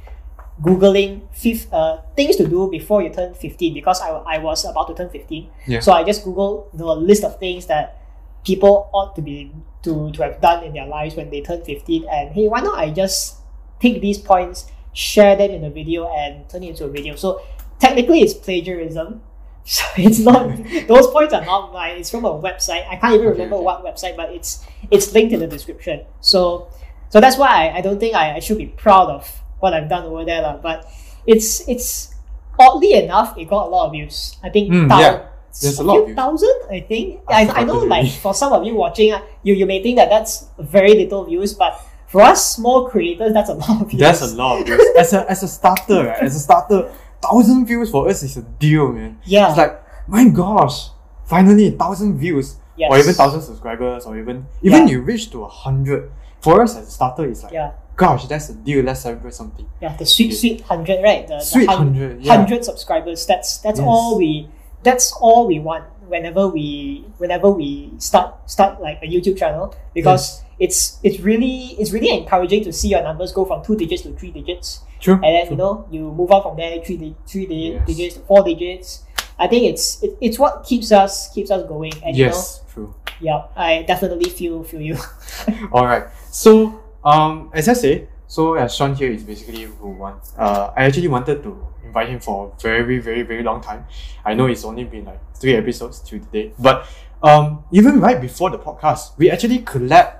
googling 0.61 1.21
fif- 1.33 1.71
uh, 1.73 2.01
things 2.15 2.35
to 2.35 2.47
do 2.47 2.69
before 2.69 3.01
you 3.01 3.09
turn 3.09 3.33
15 3.33 3.73
because 3.73 4.01
I, 4.01 4.09
I 4.09 4.37
was 4.37 4.65
about 4.65 4.87
to 4.89 4.93
turn 4.93 5.09
15. 5.09 5.49
Yeah. 5.67 5.79
So 5.79 5.91
I 5.91 6.03
just 6.03 6.23
googled 6.25 6.71
the 6.73 6.85
list 6.85 7.23
of 7.23 7.39
things 7.39 7.65
that 7.67 7.97
people 8.45 8.89
ought 8.93 9.15
to 9.15 9.21
be 9.21 9.51
to, 9.83 10.11
to 10.11 10.23
have 10.23 10.41
done 10.41 10.63
in 10.63 10.73
their 10.73 10.85
lives 10.87 11.15
when 11.15 11.29
they 11.29 11.41
turn 11.41 11.63
15 11.63 12.05
and 12.11 12.31
hey 12.33 12.47
why 12.47 12.59
not 12.61 12.77
I 12.77 12.91
just 12.91 13.37
take 13.79 14.01
these 14.01 14.17
points, 14.19 14.71
share 14.93 15.35
them 15.35 15.51
in 15.51 15.63
a 15.63 15.69
video 15.69 16.07
and 16.13 16.47
turn 16.49 16.63
it 16.63 16.69
into 16.69 16.85
a 16.85 16.89
video. 16.89 17.15
So 17.15 17.41
technically 17.79 18.21
it's 18.21 18.33
plagiarism. 18.33 19.21
So 19.63 19.83
it's 19.95 20.17
not 20.17 20.47
those 20.87 21.05
points 21.07 21.35
are 21.35 21.45
not 21.45 21.71
mine. 21.71 21.97
It's 21.97 22.09
from 22.09 22.25
a 22.25 22.31
website. 22.33 22.87
I 22.89 22.95
can't 22.95 23.13
even 23.13 23.27
Okay, 23.27 23.33
remember 23.33 23.57
okay. 23.57 23.63
what 23.63 23.85
website, 23.85 24.17
but 24.17 24.31
it's 24.31 24.65
it's 24.89 25.13
linked 25.13 25.33
in 25.33 25.39
the 25.39 25.45
description. 25.47 26.05
So 26.19 26.67
so 27.09 27.21
that's 27.21 27.37
why 27.37 27.67
I, 27.69 27.77
I 27.77 27.81
don't 27.81 27.99
think 27.99 28.15
I, 28.15 28.35
I 28.37 28.39
should 28.39 28.57
be 28.57 28.65
proud 28.65 29.09
of 29.11 29.40
what 29.61 29.73
I've 29.73 29.87
done 29.89 30.03
over 30.05 30.25
there. 30.25 30.41
lah. 30.41 30.57
But 30.57 30.85
it's 31.25 31.61
it's 31.69 32.13
oddly 32.59 32.93
enough 32.93 33.37
it 33.37 33.45
got 33.47 33.67
a 33.67 33.69
lot 33.69 33.85
of 33.87 33.91
views. 33.93 34.35
I 34.43 34.49
think 34.49 34.69
Mm, 34.71 34.89
thou- 34.89 34.99
yeah. 34.99 35.15
There's 35.51 35.79
a 35.79 35.83
lot 35.83 35.99
of 35.99 36.05
few 36.07 36.15
thousand, 36.15 36.57
I 36.71 36.79
think. 36.79 37.19
I 37.27 37.43
I, 37.47 37.59
I 37.59 37.63
know 37.67 37.79
like 37.83 38.07
for 38.23 38.33
some 38.33 38.53
of 38.55 38.63
you 38.63 38.73
watching, 38.75 39.11
uh, 39.11 39.19
you, 39.43 39.53
you 39.53 39.65
may 39.67 39.83
think 39.83 39.97
that 39.99 40.07
that's 40.09 40.47
very 40.57 40.95
little 40.95 41.25
views, 41.27 41.53
but 41.53 41.75
for 42.07 42.21
us 42.23 42.55
small 42.55 42.87
creators, 42.87 43.33
that's 43.35 43.49
a 43.51 43.55
lot 43.59 43.81
of 43.83 43.89
views. 43.91 43.99
That's 43.99 44.21
a 44.23 44.31
lot 44.35 44.61
of 44.61 44.65
views. 44.67 44.79
As 44.95 45.11
a 45.11 45.27
as 45.29 45.43
a 45.43 45.49
starter, 45.51 46.07
right? 46.07 46.23
As 46.23 46.35
a 46.35 46.39
starter, 46.39 46.87
thousand 47.21 47.67
views 47.67 47.91
for 47.91 48.07
us 48.07 48.23
is 48.23 48.37
a 48.39 48.43
deal, 48.63 48.93
man. 48.95 49.19
Yeah. 49.27 49.49
It's 49.51 49.57
like, 49.59 49.75
my 50.07 50.29
gosh, 50.31 50.87
finally 51.27 51.67
a 51.67 51.71
thousand 51.75 52.15
views. 52.17 52.55
Yes. 52.79 52.87
Or 52.89 52.95
even 53.03 53.11
thousand 53.13 53.41
subscribers, 53.43 54.05
or 54.07 54.15
even 54.17 54.47
even 54.63 54.87
Yeah. 54.87 54.91
you 54.95 55.01
reach 55.03 55.31
to 55.35 55.43
a 55.43 55.51
hundred. 55.51 56.09
For 56.39 56.63
us 56.63 56.79
as 56.79 56.87
a 56.87 56.91
starter, 56.91 57.27
it's 57.27 57.43
like, 57.43 57.51
Yeah. 57.51 57.75
Gosh, 57.95 58.25
that's 58.27 58.49
a 58.49 58.53
deal. 58.55 58.83
Let's 58.83 59.01
celebrate 59.01 59.33
something. 59.33 59.65
Yeah, 59.81 59.95
the 59.95 60.05
sweet 60.05 60.31
sweet 60.31 60.61
hundred, 60.61 61.01
right? 61.03 61.27
The, 61.27 61.35
the 61.35 61.39
Sweet 61.41 61.69
hun- 61.69 61.93
100, 61.93 62.23
yeah. 62.23 62.35
hundred 62.35 62.65
subscribers. 62.65 63.25
That's 63.25 63.57
that's 63.59 63.79
Yes. 63.79 63.87
all 63.87 64.17
we 64.17 64.49
that's 64.83 65.11
all 65.21 65.47
we 65.47 65.59
want 65.59 65.85
whenever 66.07 66.47
we 66.47 67.05
whenever 67.17 67.49
we 67.51 67.93
start 67.99 68.49
start 68.49 68.81
like 68.81 68.99
a 69.01 69.05
YouTube 69.07 69.37
channel 69.37 69.73
because 69.93 70.43
it's 70.59 70.97
it's 71.03 71.19
really 71.19 71.75
it's 71.79 71.91
really 71.91 72.09
encouraging 72.09 72.63
to 72.63 72.73
see 72.73 72.89
your 72.89 73.01
numbers 73.03 73.31
go 73.31 73.45
from 73.45 73.63
two 73.63 73.75
digits 73.77 74.01
to 74.03 74.11
three 74.17 74.31
digits 74.31 74.81
True. 74.99 75.13
and 75.15 75.23
then 75.23 75.45
true. 75.47 75.51
you 75.51 75.57
know 75.57 75.87
you 75.91 76.11
move 76.11 76.31
on 76.31 76.41
from 76.41 76.57
there 76.57 76.83
three 76.83 76.97
di- 76.97 77.15
three 77.27 77.45
di- 77.45 77.73
Yes. 77.73 77.87
digits 77.87 78.15
to 78.15 78.21
four 78.21 78.43
digits. 78.43 79.03
I 79.39 79.47
think 79.47 79.65
it's 79.71 80.01
it, 80.03 80.17
it's 80.19 80.37
what 80.37 80.65
keeps 80.65 80.91
us 80.91 81.29
keeps 81.33 81.49
us 81.51 81.65
going 81.67 81.93
and 82.03 82.15
Yes, 82.17 82.61
true. 82.73 82.93
you 83.21 83.27
know 83.29 83.45
yeah 83.55 83.63
I 83.63 83.83
definitely 83.83 84.29
feel 84.29 84.63
feel 84.63 84.81
you. 84.81 84.97
All 85.71 85.85
right. 85.85 86.03
So, 86.31 86.80
um, 87.03 87.49
as 87.53 87.67
I 87.67 87.73
say, 87.73 88.07
so 88.27 88.53
as 88.55 88.75
Shaun 88.75 88.95
here 88.95 89.11
is 89.11 89.23
basically 89.23 89.63
who 89.63 89.89
wants. 89.89 90.33
Uh, 90.37 90.71
I 90.75 90.85
actually 90.85 91.07
wanted 91.07 91.43
to 91.43 91.67
invite 91.83 92.09
him 92.09 92.19
for 92.19 92.53
a 92.53 92.61
very, 92.61 92.99
very, 92.99 93.23
very 93.23 93.43
long 93.43 93.61
time. 93.61 93.85
I 94.23 94.33
know 94.33 94.47
it's 94.47 94.63
only 94.63 94.85
been 94.85 95.05
like 95.05 95.19
three 95.35 95.55
episodes 95.55 95.99
to 96.07 96.19
today, 96.19 96.53
but 96.57 96.87
um, 97.23 97.63
even 97.71 97.99
right 97.99 98.19
before 98.19 98.49
the 98.49 98.57
podcast, 98.59 99.17
we 99.17 99.29
actually 99.29 99.59
collab 99.59 100.15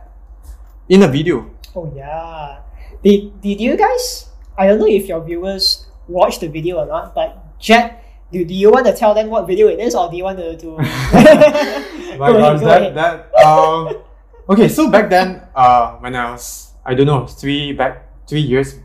in 0.90 1.04
a 1.04 1.08
video. 1.08 1.50
Oh 1.76 1.92
yeah. 1.96 2.60
Did 3.04 3.40
did 3.42 3.62
you 3.62 3.78
guys? 3.78 4.30
I 4.58 4.68
don't 4.68 4.80
know 4.80 4.88
if 4.92 5.08
your 5.08 5.24
viewers 5.24 5.88
watched 6.08 6.42
the 6.42 6.48
video 6.48 6.78
or 6.78 6.86
not, 6.86 7.16
but 7.16 7.58
Jet, 7.60 8.04
do, 8.32 8.44
do 8.44 8.54
you 8.54 8.70
want 8.72 8.86
to 8.88 8.94
tell 8.94 9.14
them 9.14 9.30
what 9.30 9.48
video 9.48 9.68
it 9.70 9.80
is, 9.80 9.96
or 9.96 10.10
do 10.10 10.18
you 10.18 10.24
want 10.24 10.38
to? 10.38 10.58
to... 10.58 10.68
My 12.20 12.28
Go 12.28 12.38
ahead, 12.38 12.60
gosh, 12.60 12.60
go 12.60 12.66
that 12.66 12.82
ahead. 12.82 12.96
that 12.96 13.46
um. 13.46 14.04
Okay, 14.50 14.68
so 14.68 14.90
back 14.92 15.10
then, 15.10 15.42
uh, 15.56 15.96
when 16.04 16.16
I 16.16 16.32
was 16.32 16.71
I 16.86 16.94
don't 16.96 17.06
know 17.06 17.28
three 17.28 17.74
back 17.74 18.08
three 18.28 18.42
years, 18.42 18.76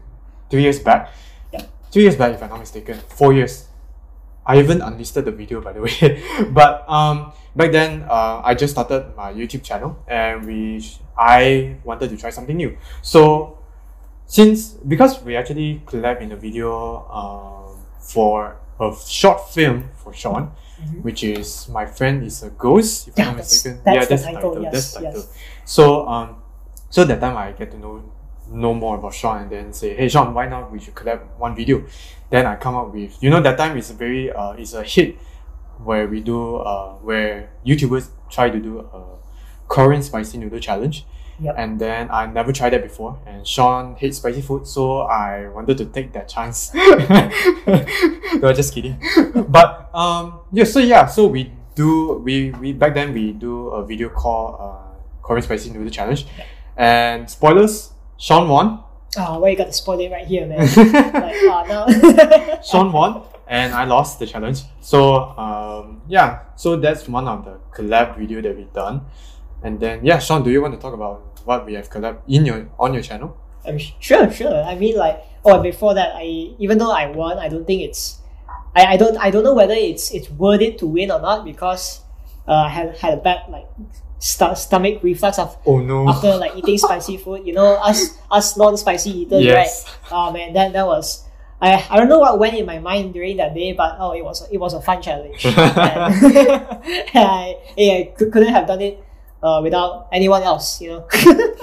three 0.50 0.62
years 0.62 0.78
back, 0.80 1.10
Yeah. 1.52 1.62
three 1.90 2.02
years 2.02 2.16
back 2.16 2.34
if 2.34 2.42
I'm 2.42 2.50
not 2.50 2.60
mistaken, 2.60 2.98
four 3.08 3.32
years. 3.32 3.68
I 4.46 4.58
even 4.60 4.80
unlisted 4.80 5.24
the 5.24 5.32
video 5.32 5.60
by 5.60 5.72
the 5.72 5.80
way, 5.82 6.22
but 6.50 6.88
um 6.88 7.32
back 7.56 7.72
then 7.72 8.04
uh, 8.08 8.42
I 8.44 8.54
just 8.54 8.72
started 8.74 9.10
my 9.16 9.32
YouTube 9.32 9.62
channel 9.64 9.96
and 10.06 10.46
we 10.46 10.84
I 11.18 11.76
wanted 11.84 12.10
to 12.10 12.16
try 12.16 12.30
something 12.30 12.56
new. 12.56 12.76
So 13.02 13.58
since 14.26 14.70
because 14.86 15.22
we 15.22 15.34
actually 15.36 15.82
collab 15.86 16.20
in 16.20 16.30
a 16.32 16.36
video 16.36 17.06
um 17.10 17.78
for 18.00 18.56
a 18.78 18.92
short 19.08 19.50
film 19.50 19.90
for 19.96 20.12
Shaun, 20.12 20.52
Mhm. 20.78 21.02
which 21.02 21.24
is 21.24 21.66
my 21.72 21.86
friend 21.86 22.22
is 22.22 22.42
a 22.44 22.50
ghost. 22.50 23.08
If 23.08 23.14
Yeah, 23.18 23.24
I'm 23.24 23.28
not 23.34 23.36
that's- 23.42 23.50
mistaken, 23.64 23.80
that's 23.84 23.94
yeah, 23.96 24.02
the 24.04 24.08
that's 24.10 24.22
the 24.22 24.32
title, 24.32 24.50
title. 24.54 24.62
yes, 24.62 24.72
that's 24.72 24.92
the 24.94 25.02
yes. 25.02 25.14
title. 25.14 25.28
So 25.64 26.06
um, 26.06 26.28
so 26.90 27.04
that 27.04 27.20
time 27.20 27.36
I 27.36 27.52
get 27.52 27.70
to 27.72 27.78
know 27.78 28.12
know 28.48 28.72
more 28.74 28.96
about 28.96 29.12
Shaun 29.12 29.42
and 29.42 29.50
then 29.50 29.72
say, 29.72 29.94
hey 29.94 30.08
Shaun, 30.08 30.32
why 30.32 30.46
not 30.46 30.70
we 30.70 30.78
should 30.78 30.94
collab 30.94 31.20
one 31.36 31.56
video? 31.56 31.84
Then 32.30 32.46
I 32.46 32.56
come 32.56 32.76
up 32.76 32.92
with 32.92 33.22
you 33.22 33.30
know 33.30 33.40
that 33.40 33.58
time 33.58 33.76
is 33.76 33.90
a 33.90 33.94
very 33.94 34.30
uh 34.32 34.52
is 34.52 34.74
a 34.74 34.82
hit 34.82 35.16
where 35.82 36.06
we 36.06 36.20
do 36.20 36.56
uh 36.56 36.94
where 36.96 37.50
YouTubers 37.66 38.08
try 38.30 38.50
to 38.50 38.58
do 38.58 38.80
a 38.80 39.16
Korean 39.68 40.02
spicy 40.02 40.38
noodle 40.38 40.60
challenge. 40.60 41.04
Yep. 41.38 41.54
And 41.58 41.78
then 41.78 42.08
I 42.10 42.24
never 42.24 42.50
tried 42.50 42.70
that 42.70 42.82
before, 42.82 43.18
and 43.26 43.46
Shaun 43.46 43.94
hates 43.96 44.16
spicy 44.16 44.40
food, 44.40 44.66
so 44.66 45.00
I 45.00 45.48
wanted 45.48 45.76
to 45.78 45.84
take 45.84 46.14
that 46.14 46.28
chance. 46.28 46.72
no, 46.74 48.52
just 48.54 48.72
kidding. 48.72 48.96
But 49.46 49.90
um, 49.94 50.40
yeah, 50.50 50.64
so 50.64 50.78
yeah, 50.78 51.04
so 51.04 51.26
we 51.26 51.52
do 51.74 52.22
we 52.24 52.52
we 52.52 52.72
back 52.72 52.94
then 52.94 53.12
we 53.12 53.32
do 53.32 53.68
a 53.68 53.84
video 53.84 54.08
called 54.08 54.56
uh 54.58 54.96
Korean 55.22 55.42
spicy 55.42 55.68
noodle 55.68 55.90
challenge, 55.90 56.26
and 56.76 57.28
spoilers, 57.28 57.92
Shaun 58.18 58.48
won. 58.48 58.82
Ah, 59.16 59.38
why 59.38 59.50
you 59.50 59.56
got 59.56 59.66
to 59.66 59.72
spoil 59.72 59.98
it 60.00 60.10
right 60.10 60.26
here, 60.26 60.46
man? 60.46 60.58
like, 60.76 61.36
ah, 61.48 61.64
now. 61.68 62.60
Shaun 62.62 62.92
won, 62.92 63.22
and 63.46 63.72
I 63.72 63.84
lost 63.84 64.18
the 64.18 64.26
challenge. 64.26 64.62
So 64.80 65.14
um, 65.38 66.02
yeah, 66.08 66.40
so 66.56 66.76
that's 66.76 67.08
one 67.08 67.26
of 67.26 67.44
the 67.44 67.58
collab 67.72 68.18
video 68.18 68.40
that 68.42 68.56
we've 68.56 68.72
done. 68.72 69.06
And 69.62 69.80
then 69.80 70.04
yeah, 70.04 70.18
Shaun, 70.18 70.42
do 70.42 70.50
you 70.50 70.60
want 70.60 70.74
to 70.74 70.80
talk 70.80 70.92
about 70.94 71.40
what 71.46 71.64
we 71.64 71.74
have 71.74 71.88
collab 71.88 72.18
in 72.28 72.44
your 72.44 72.68
on 72.78 72.92
your 72.92 73.02
channel? 73.02 73.36
I'm 73.66 73.78
sh- 73.78 73.94
sure, 74.00 74.30
sure. 74.30 74.62
I 74.62 74.74
mean, 74.76 74.96
like, 74.96 75.22
oh, 75.44 75.62
before 75.62 75.94
that, 75.94 76.12
I 76.14 76.54
even 76.58 76.78
though 76.78 76.92
I 76.92 77.10
won, 77.10 77.38
I 77.38 77.48
don't 77.48 77.66
think 77.66 77.82
it's, 77.82 78.18
I, 78.74 78.94
I 78.94 78.96
don't 78.96 79.16
I 79.16 79.30
don't 79.30 79.44
know 79.44 79.54
whether 79.54 79.74
it's 79.74 80.12
it's 80.12 80.30
worth 80.30 80.60
it 80.60 80.78
to 80.78 80.86
win 80.86 81.10
or 81.10 81.20
not 81.20 81.44
because, 81.44 82.00
uh, 82.46 82.52
I 82.52 82.68
had 82.68 82.96
had 82.96 83.14
a 83.14 83.16
bad 83.16 83.48
like, 83.48 83.66
st- 84.18 84.56
stomach 84.58 85.02
reflux 85.02 85.38
of 85.38 85.56
Oh 85.66 85.78
no! 85.80 86.08
after 86.08 86.36
like 86.36 86.56
eating 86.56 86.78
spicy 86.78 87.16
food. 87.16 87.46
You 87.46 87.52
know, 87.54 87.74
us 87.76 88.16
us 88.30 88.56
non-spicy 88.56 89.10
eaters, 89.10 89.44
Yes. 89.44 89.84
right? 89.84 89.94
Oh 90.12 90.32
man, 90.32 90.52
that 90.54 90.72
that 90.72 90.86
was. 90.86 91.24
I, 91.58 91.82
I 91.88 91.96
don't 91.96 92.10
know 92.10 92.18
what 92.18 92.38
went 92.38 92.52
in 92.54 92.66
my 92.66 92.78
mind 92.78 93.14
during 93.14 93.38
that 93.38 93.54
day, 93.54 93.72
but 93.72 93.96
oh, 93.98 94.12
it 94.12 94.22
was 94.22 94.46
it 94.52 94.58
was 94.58 94.74
a 94.74 94.80
fun 94.82 95.00
challenge. 95.00 95.40
and 95.46 95.56
I, 97.14 97.56
yeah, 97.76 97.92
I 97.94 98.12
couldn't 98.16 98.48
have 98.52 98.66
done 98.66 98.82
it 98.82 99.02
uh, 99.42 99.60
without 99.62 100.08
anyone 100.12 100.42
else, 100.42 100.80
you 100.82 100.90
know. 100.90 101.08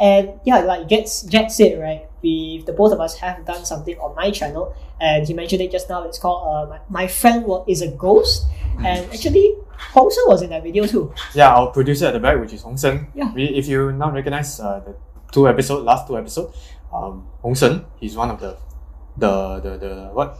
and 0.00 0.38
yeah, 0.44 0.58
like 0.60 0.86
Jet, 0.88 1.08
Jet 1.28 1.48
said, 1.50 1.80
right? 1.80 2.04
We 2.22 2.62
the 2.66 2.72
both 2.72 2.92
of 2.92 3.00
us 3.00 3.16
have 3.18 3.46
done 3.46 3.64
something 3.64 3.96
on 3.98 4.14
my 4.16 4.30
channel, 4.30 4.74
and 5.00 5.26
he 5.26 5.32
mentioned 5.34 5.62
it 5.62 5.70
just 5.70 5.88
now. 5.88 6.02
It's 6.04 6.18
called 6.18 6.42
uh, 6.44 6.68
my, 6.68 6.80
my 6.90 7.06
friend 7.06 7.44
wa- 7.46 7.64
is 7.66 7.80
a 7.80 7.88
ghost, 7.88 8.44
and 8.84 9.08
actually 9.12 9.54
Hong 9.94 10.10
Seng 10.10 10.24
was 10.26 10.42
in 10.42 10.50
that 10.50 10.62
video 10.62 10.86
too. 10.86 11.12
Yeah, 11.34 11.54
our 11.54 11.70
producer 11.70 12.06
at 12.06 12.12
the 12.12 12.20
back, 12.20 12.38
which 12.40 12.52
is 12.52 12.62
Hong 12.62 12.76
Sen. 12.76 13.08
Yeah. 13.14 13.32
We, 13.32 13.44
if 13.44 13.66
you 13.68 13.92
now 13.92 14.10
recognize 14.10 14.58
uh, 14.60 14.80
the 14.84 14.96
two 15.32 15.48
episode, 15.48 15.84
last 15.84 16.06
two 16.06 16.18
episode, 16.18 16.52
um, 16.92 17.26
Hong 17.42 17.54
Sen, 17.54 17.84
he's 18.00 18.16
one 18.16 18.30
of 18.30 18.40
the, 18.40 18.56
the 19.16 19.60
the 19.60 19.70
the 19.78 20.10
what, 20.12 20.36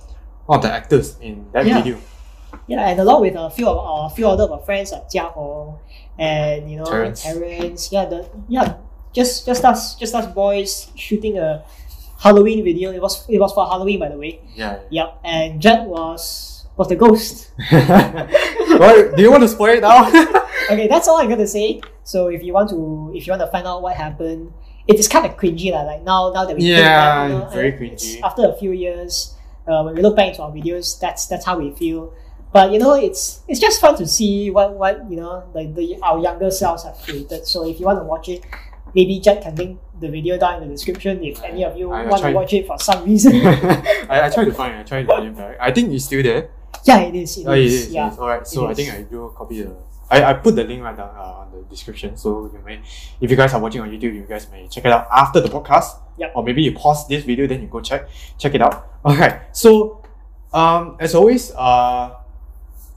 one 0.46 0.58
of 0.58 0.62
the 0.62 0.72
actors 0.72 1.16
in 1.20 1.46
that 1.52 1.66
Yeah. 1.66 1.82
video. 1.82 1.98
Yeah, 2.66 2.88
and 2.88 2.98
along 3.00 3.22
with 3.22 3.34
a 3.36 3.50
few 3.50 3.68
of 3.68 3.76
our 3.78 4.10
few 4.10 4.26
other 4.28 4.44
of 4.44 4.52
our 4.52 4.60
friends 4.64 4.92
like 4.92 5.08
Jia 5.08 5.30
Hong 5.32 5.78
and 6.18 6.70
you 6.70 6.78
know 6.78 6.84
Terrence. 6.84 7.22
Terrence. 7.22 7.92
Yeah, 7.92 8.06
the 8.06 8.28
yeah, 8.48 8.76
just 9.12 9.46
just 9.46 9.64
us 9.64 9.94
just 9.96 10.14
us 10.14 10.26
boys 10.32 10.90
shooting 10.96 11.38
a 11.38 11.62
Halloween 12.18 12.64
video. 12.64 12.90
It 12.90 13.00
was 13.00 13.24
it 13.28 13.38
was 13.38 13.52
for 13.52 13.66
Halloween 13.68 14.00
by 14.00 14.08
the 14.08 14.16
way. 14.18 14.40
Yeah. 14.56 14.80
Yep, 14.90 15.20
and 15.24 15.60
Jet 15.60 15.84
was 15.86 16.66
was 16.76 16.88
the 16.88 16.96
ghost. 16.96 17.52
well, 18.78 19.16
do 19.16 19.22
you 19.22 19.30
want 19.30 19.42
to 19.42 19.48
spoil 19.48 19.70
it 19.76 19.80
now? 19.82 20.10
Okay, 20.70 20.86
that's 20.86 21.08
all 21.08 21.16
I'm 21.16 21.30
gonna 21.30 21.46
say. 21.46 21.80
So 22.04 22.28
if 22.28 22.42
you 22.42 22.52
want 22.52 22.68
to 22.70 23.10
if 23.14 23.26
you 23.26 23.30
want 23.32 23.40
to 23.40 23.48
find 23.48 23.66
out 23.66 23.80
what 23.80 23.96
happened, 23.96 24.52
it 24.86 24.98
is 24.98 25.08
kind 25.08 25.24
of 25.24 25.32
cringy 25.36 25.72
lah. 25.72 25.82
Like 25.88 26.02
now 26.04 26.28
now 26.30 26.44
that 26.44 26.54
we 26.56 26.64
Yeah, 26.64 26.92
back, 26.92 27.30
you 27.30 27.34
know, 27.38 27.48
very 27.48 27.72
cringy. 27.72 28.20
After 28.22 28.44
a 28.44 28.52
few 28.52 28.72
years, 28.72 29.32
uh, 29.66 29.80
when 29.82 29.94
we 29.96 30.02
look 30.02 30.14
back 30.14 30.28
into 30.28 30.42
our 30.44 30.52
videos, 30.52 31.00
that's 31.00 31.24
that's 31.26 31.46
how 31.48 31.56
we 31.56 31.72
feel. 31.72 32.12
But 32.52 32.68
you 32.72 32.78
know, 32.78 32.92
it's 33.00 33.40
it's 33.48 33.60
just 33.60 33.80
fun 33.80 33.96
to 33.96 34.04
see 34.06 34.50
what 34.50 34.74
what 34.76 35.08
you 35.08 35.16
know 35.16 35.48
like 35.56 35.72
the 35.74 35.96
our 36.04 36.18
younger 36.20 36.50
selves 36.50 36.84
have 36.84 37.00
created. 37.00 37.46
So 37.48 37.64
if 37.64 37.80
you 37.80 37.86
want 37.88 38.00
to 38.00 38.04
watch 38.04 38.28
it, 38.28 38.44
maybe 38.94 39.20
Jack 39.24 39.40
can 39.48 39.56
link 39.56 39.80
the 40.00 40.08
video 40.12 40.36
down 40.36 40.60
in 40.62 40.68
the 40.68 40.74
description 40.76 41.24
if 41.24 41.40
any 41.42 41.64
of 41.64 41.76
you 41.80 41.92
I- 41.92 42.04
I 42.04 42.06
want 42.12 42.20
to 42.20 42.32
watch 42.36 42.52
it 42.52 42.66
for 42.68 42.76
some 42.78 43.08
reason. 43.08 43.32
I, 44.12 44.28
I 44.28 44.28
tried 44.28 44.52
to 44.52 44.52
find 44.52 44.74
it. 44.76 44.80
I 44.80 44.82
tried 44.84 45.02
to 45.02 45.08
find 45.08 45.26
it 45.32 45.36
back. 45.36 45.56
I 45.60 45.72
think 45.72 45.92
it's 45.96 46.04
still 46.04 46.20
there. 46.22 46.50
Yeah, 46.84 47.00
it 47.00 47.14
is. 47.14 47.38
It 47.38 47.46
Oh, 47.46 47.52
it 47.52 47.60
is, 47.64 47.74
is. 47.74 47.92
Yeah. 47.92 48.06
it 48.08 48.12
is. 48.12 48.18
Alright, 48.18 48.46
so 48.46 48.66
It 48.66 48.70
I 48.70 48.74
think 48.74 48.88
is. 48.88 48.94
I 48.94 49.02
do 49.02 49.32
copy 49.36 49.62
the. 49.62 49.76
I, 50.10 50.24
I 50.24 50.32
put 50.34 50.56
the 50.56 50.64
link 50.64 50.82
right 50.82 50.96
down 50.96 51.10
uh, 51.14 51.20
on 51.44 51.52
the 51.52 51.62
description, 51.68 52.16
so 52.16 52.50
you 52.50 52.58
may, 52.64 52.80
if 53.20 53.30
you 53.30 53.36
guys 53.36 53.52
are 53.52 53.60
watching 53.60 53.82
on 53.82 53.90
YouTube, 53.90 54.14
you 54.14 54.24
guys 54.26 54.50
may 54.50 54.66
check 54.68 54.86
it 54.86 54.90
out 54.92 55.06
after 55.12 55.38
the 55.40 55.48
podcast. 55.48 55.98
Yep. 56.16 56.32
Or 56.34 56.42
maybe 56.42 56.62
you 56.62 56.72
pause 56.72 57.06
this 57.08 57.24
video, 57.24 57.46
then 57.46 57.60
you 57.60 57.68
go 57.68 57.80
check 57.82 58.08
check 58.38 58.54
it 58.54 58.62
out. 58.62 58.88
Alright, 59.04 59.54
so 59.54 60.02
um, 60.52 60.96
as 60.98 61.14
always, 61.14 61.52
uh, 61.54 62.14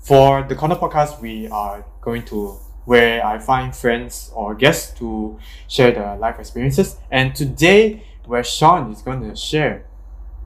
for 0.01 0.43
the 0.43 0.55
corner 0.55 0.75
podcast, 0.75 1.19
we 1.21 1.47
are 1.49 1.85
going 2.01 2.23
to 2.25 2.57
where 2.85 3.23
I 3.25 3.37
find 3.39 3.75
friends 3.75 4.31
or 4.33 4.55
guests 4.55 4.97
to 4.99 5.37
share 5.67 5.91
their 5.91 6.15
life 6.17 6.39
experiences, 6.39 6.95
and 7.11 7.35
today 7.35 8.03
where 8.25 8.43
Shaun 8.43 8.91
is 8.91 9.01
going 9.01 9.21
to 9.29 9.35
share 9.35 9.85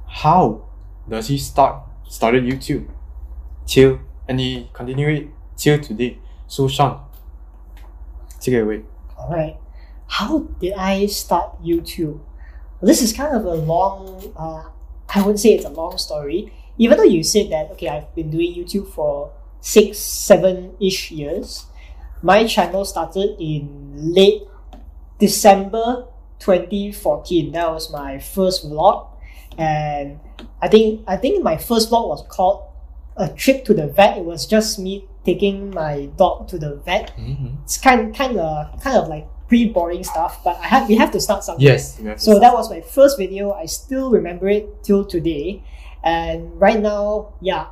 how 0.07 0.65
does 1.07 1.27
he 1.27 1.37
start 1.37 1.83
started 2.09 2.43
YouTube 2.43 2.87
till 3.65 3.99
and 4.27 4.39
he 4.39 4.69
continue 4.73 5.09
it 5.09 5.27
till 5.57 5.79
today. 5.79 6.19
So 6.47 6.67
Shaun, 6.67 6.99
take 8.39 8.55
it 8.55 8.61
away. 8.61 8.83
All 9.17 9.31
right. 9.31 9.57
How 10.07 10.39
did 10.59 10.73
I 10.73 11.07
start 11.07 11.61
YouTube? 11.63 12.19
Well, 12.79 12.87
this 12.87 13.01
is 13.01 13.13
kind 13.13 13.35
of 13.35 13.45
a 13.45 13.53
long. 13.53 14.33
Uh, 14.35 14.63
I 15.13 15.19
wouldn't 15.19 15.39
say 15.39 15.53
it's 15.53 15.65
a 15.65 15.69
long 15.69 15.97
story. 15.97 16.53
Even 16.77 16.97
though 16.97 17.03
you 17.03 17.23
said 17.23 17.49
that, 17.51 17.71
okay, 17.71 17.87
I've 17.87 18.13
been 18.15 18.29
doing 18.29 18.53
YouTube 18.53 18.87
for 18.89 19.31
six, 19.61 19.97
seven 19.97 20.75
ish 20.79 21.11
years. 21.11 21.65
My 22.21 22.45
channel 22.45 22.85
started 22.85 23.35
in 23.39 24.13
late 24.13 24.43
December 25.19 26.05
2014. 26.39 27.51
That 27.53 27.71
was 27.71 27.91
my 27.91 28.19
first 28.19 28.65
vlog, 28.65 29.07
and 29.57 30.19
I 30.61 30.67
think 30.67 31.03
I 31.07 31.17
think 31.17 31.43
my 31.43 31.57
first 31.57 31.89
vlog 31.89 32.07
was 32.07 32.23
called 32.27 32.64
a 33.17 33.29
trip 33.29 33.65
to 33.65 33.73
the 33.73 33.87
vet. 33.87 34.17
It 34.17 34.25
was 34.25 34.45
just 34.45 34.77
me 34.79 35.07
taking 35.25 35.71
my 35.71 36.07
dog 36.17 36.47
to 36.49 36.57
the 36.59 36.75
vet 36.85 37.11
Mm-hmm. 37.17 37.63
it's 37.63 37.77
kind 37.77 38.13
kind 38.15 38.37
of 38.37 38.79
kind 38.81 38.95
of 38.97 39.07
like 39.07 39.25
pretty 39.47 39.69
boring 39.69 40.03
stuff 40.03 40.43
but 40.43 40.55
i 40.57 40.67
have 40.67 40.87
we 40.89 40.95
have 40.95 41.09
to 41.11 41.19
start 41.19 41.43
something 41.43 41.65
Yes. 41.65 41.97
you 41.99 42.07
have 42.07 42.17
to 42.17 42.23
so 42.23 42.31
start. 42.33 42.41
that 42.41 42.53
was 42.53 42.69
my 42.69 42.81
first 42.81 43.17
video 43.17 43.51
i 43.53 43.65
still 43.65 44.09
remember 44.11 44.47
it 44.49 44.83
till 44.83 45.03
today 45.05 45.63
and 46.03 46.59
right 46.61 46.79
now 46.79 47.33
yeah 47.41 47.67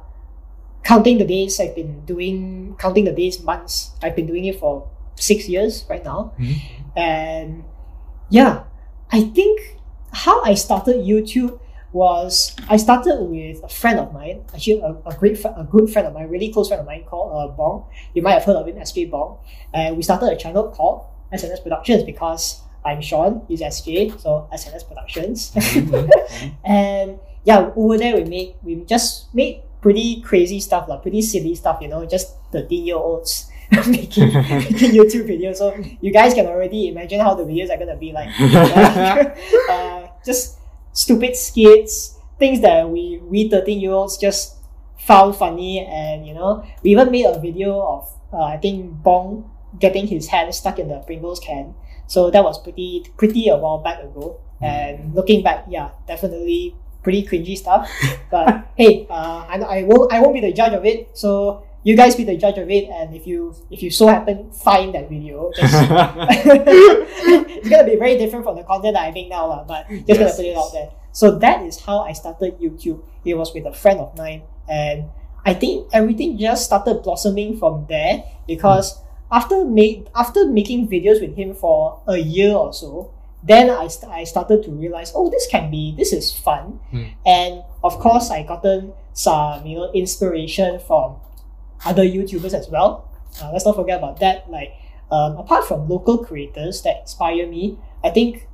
counting 0.84 1.18
the 1.18 1.26
days 1.26 1.60
i've 1.60 1.76
been 1.76 2.04
doing 2.06 2.76
counting 2.80 3.06
the 3.06 3.12
days 3.12 3.42
months 3.44 3.92
i've 4.02 4.16
been 4.16 4.26
doing 4.28 4.46
it 4.46 4.60
for 4.60 4.88
six 5.16 5.48
years 5.48 5.86
right 5.90 6.04
now 6.04 6.34
Mhm. 6.40 6.56
and 6.96 7.64
yeah 8.30 8.64
i 9.12 9.22
think 9.22 9.78
how 10.12 10.42
i 10.44 10.54
started 10.56 10.98
youtube 11.06 11.60
was 11.94 12.56
I 12.68 12.78
started 12.78 13.22
with 13.22 13.64
a 13.64 13.70
friend 13.70 14.00
of 14.00 14.14
mine, 14.14 14.44
actually 14.54 14.82
a, 14.82 14.96
a 15.06 15.16
great 15.16 15.44
a 15.46 15.68
good 15.70 15.90
friend 15.90 16.08
of 16.08 16.14
mine, 16.14 16.30
really 16.30 16.52
close 16.52 16.68
friend 16.68 16.82
of 16.82 16.88
mine 16.88 17.04
called 17.06 17.32
uh, 17.34 17.54
Bong. 17.56 17.86
You 18.14 18.22
might 18.22 18.34
have 18.34 18.44
heard 18.44 18.56
of 18.56 18.68
him, 18.68 18.76
SJ 18.78 19.10
Bong. 19.10 19.38
And 19.74 19.96
we 19.98 20.04
started 20.04 20.30
a 20.32 20.36
channel 20.36 20.70
called 20.70 21.06
SNS 21.32 21.64
Productions 21.64 22.04
because 22.04 22.62
I'm 22.86 23.02
Shaun, 23.02 23.46
he's 23.48 23.62
SJ, 23.62 24.20
so 24.20 24.48
SNS 24.54 24.88
Productions. 24.88 25.52
Mhm. 25.54 26.10
and 26.66 27.20
yeah, 27.44 27.72
over 27.76 27.98
there 27.98 28.16
we 28.16 28.24
made 28.24 28.56
we 28.64 28.76
just 28.86 29.34
made 29.34 29.62
pretty 29.82 30.22
crazy 30.22 30.60
stuff, 30.60 30.88
like 30.88 31.02
pretty 31.02 31.22
silly 31.22 31.56
stuff, 31.56 31.80
you 31.82 31.88
know, 31.88 32.06
just 32.06 32.36
13 32.52 32.86
year 32.86 32.96
olds 32.96 33.50
making, 33.88 34.34
making 34.34 34.92
YouTube 34.92 35.28
videos. 35.28 35.58
So 35.58 35.76
you 36.02 36.12
guys 36.12 36.34
can 36.34 36.46
already 36.48 36.88
imagine 36.88 37.20
how 37.20 37.34
the 37.36 37.44
videos 37.44 37.70
are 37.70 37.78
gonna 37.78 37.98
be 37.98 38.12
like. 38.12 38.30
uh, 39.70 40.08
just 40.26 40.58
stupid 40.94 41.36
skits, 41.36 42.18
things 42.40 42.62
that 42.62 42.90
we 42.90 43.20
we 43.24 43.50
13 43.50 43.80
year 43.80 43.92
olds 43.92 44.18
just 44.18 44.58
found 44.98 45.36
funny 45.36 45.80
and 45.86 46.26
you 46.26 46.34
know 46.34 46.64
we 46.82 46.92
even 46.92 47.12
made 47.12 47.26
a 47.26 47.38
video 47.40 47.82
of 47.82 48.08
uh, 48.32 48.44
I 48.44 48.58
think 48.58 49.04
Bong 49.04 49.50
getting 49.80 50.08
his 50.08 50.28
hand 50.28 50.54
stuck 50.54 50.80
in 50.80 50.88
the 50.88 51.00
Pringles 51.00 51.40
can. 51.40 51.76
So 52.08 52.30
that 52.32 52.44
was 52.44 52.62
pretty 52.62 53.06
pretty 53.18 53.48
a 53.50 53.58
while 53.58 53.80
back 53.80 54.04
ago. 54.04 54.40
And 54.62 55.14
looking 55.14 55.44
back, 55.44 55.66
yeah, 55.68 55.92
definitely 56.08 56.76
pretty 57.04 57.24
cringy 57.24 57.58
stuff. 57.58 57.90
But 58.32 58.66
hey, 58.76 59.06
uh, 59.10 59.46
I, 59.48 59.60
I 59.60 59.84
won't 59.84 60.12
I 60.12 60.20
won't 60.20 60.34
be 60.34 60.42
the 60.42 60.54
judge 60.54 60.74
of 60.74 60.86
it. 60.86 61.10
So 61.14 61.64
you 61.84 61.96
guys 61.98 62.16
be 62.16 62.24
the 62.24 62.38
judge 62.38 62.58
of 62.58 62.70
it. 62.70 62.90
And 62.90 63.16
if 63.16 63.28
you 63.28 63.54
if 63.70 63.84
you 63.84 63.92
so 63.92 64.08
happen 64.08 64.52
find 64.52 64.94
that 64.96 65.10
video, 65.10 65.52
just 65.56 65.74
it's 66.58 67.70
gonna 67.70 67.86
be 67.86 67.96
very 67.98 68.18
different 68.18 68.46
from 68.46 68.56
the 68.56 68.64
content 68.64 68.96
that 68.96 69.04
I 69.08 69.12
make 69.12 69.30
now, 69.30 69.64
but 69.68 69.88
just 69.90 70.08
gonna 70.20 70.32
put 70.36 70.46
it 70.46 70.58
out 70.58 70.72
there. 70.74 70.90
So 71.12 71.38
that 71.40 71.62
is 71.64 71.80
how 71.80 72.00
I 72.00 72.14
started 72.14 72.60
YouTube. 72.60 73.04
It 73.26 73.36
was 73.36 73.54
with 73.54 73.66
a 73.66 73.74
friend 73.74 74.00
of 74.00 74.18
mine, 74.18 74.44
and 74.68 75.10
I 75.46 75.54
think 75.54 75.90
everything 75.94 76.38
just 76.38 76.66
started 76.66 77.04
blossoming 77.04 77.58
from 77.58 77.86
there 77.88 78.24
because 78.48 79.00
after 79.32 79.66
make 79.66 80.08
after 80.16 80.46
making 80.48 80.88
videos 80.90 81.22
with 81.22 81.36
him 81.36 81.54
for 81.54 82.02
a 82.08 82.18
year 82.18 82.54
or 82.54 82.74
so, 82.74 83.12
then 83.44 83.70
I, 83.70 83.88
st- 83.88 84.12
I 84.12 84.24
started 84.24 84.64
to 84.64 84.72
realize, 84.72 85.12
oh, 85.16 85.30
this 85.30 85.48
can 85.48 85.70
be 85.70 85.94
this 85.98 86.14
is 86.14 86.32
fun, 86.32 86.80
Hmm. 86.92 87.04
and 87.26 87.64
of 87.84 88.00
course 88.00 88.32
I 88.32 88.44
gotten 88.44 88.94
some 89.14 89.66
you 89.68 89.78
know 89.78 89.92
inspiration 89.94 90.80
from 90.80 91.18
other 91.86 92.04
YouTubers 92.04 92.54
as 92.54 92.70
well. 92.70 93.10
Uh, 93.42 93.52
let's 93.52 93.66
not 93.66 93.76
forget 93.76 93.98
about 94.00 94.20
that. 94.20 94.50
Like 94.50 94.74
um, 95.12 95.38
apart 95.38 95.66
from 95.66 95.88
local 95.90 96.18
creators 96.24 96.82
that 96.84 97.02
inspire 97.02 97.48
me, 97.48 97.78
I 98.04 98.10
think 98.10 98.48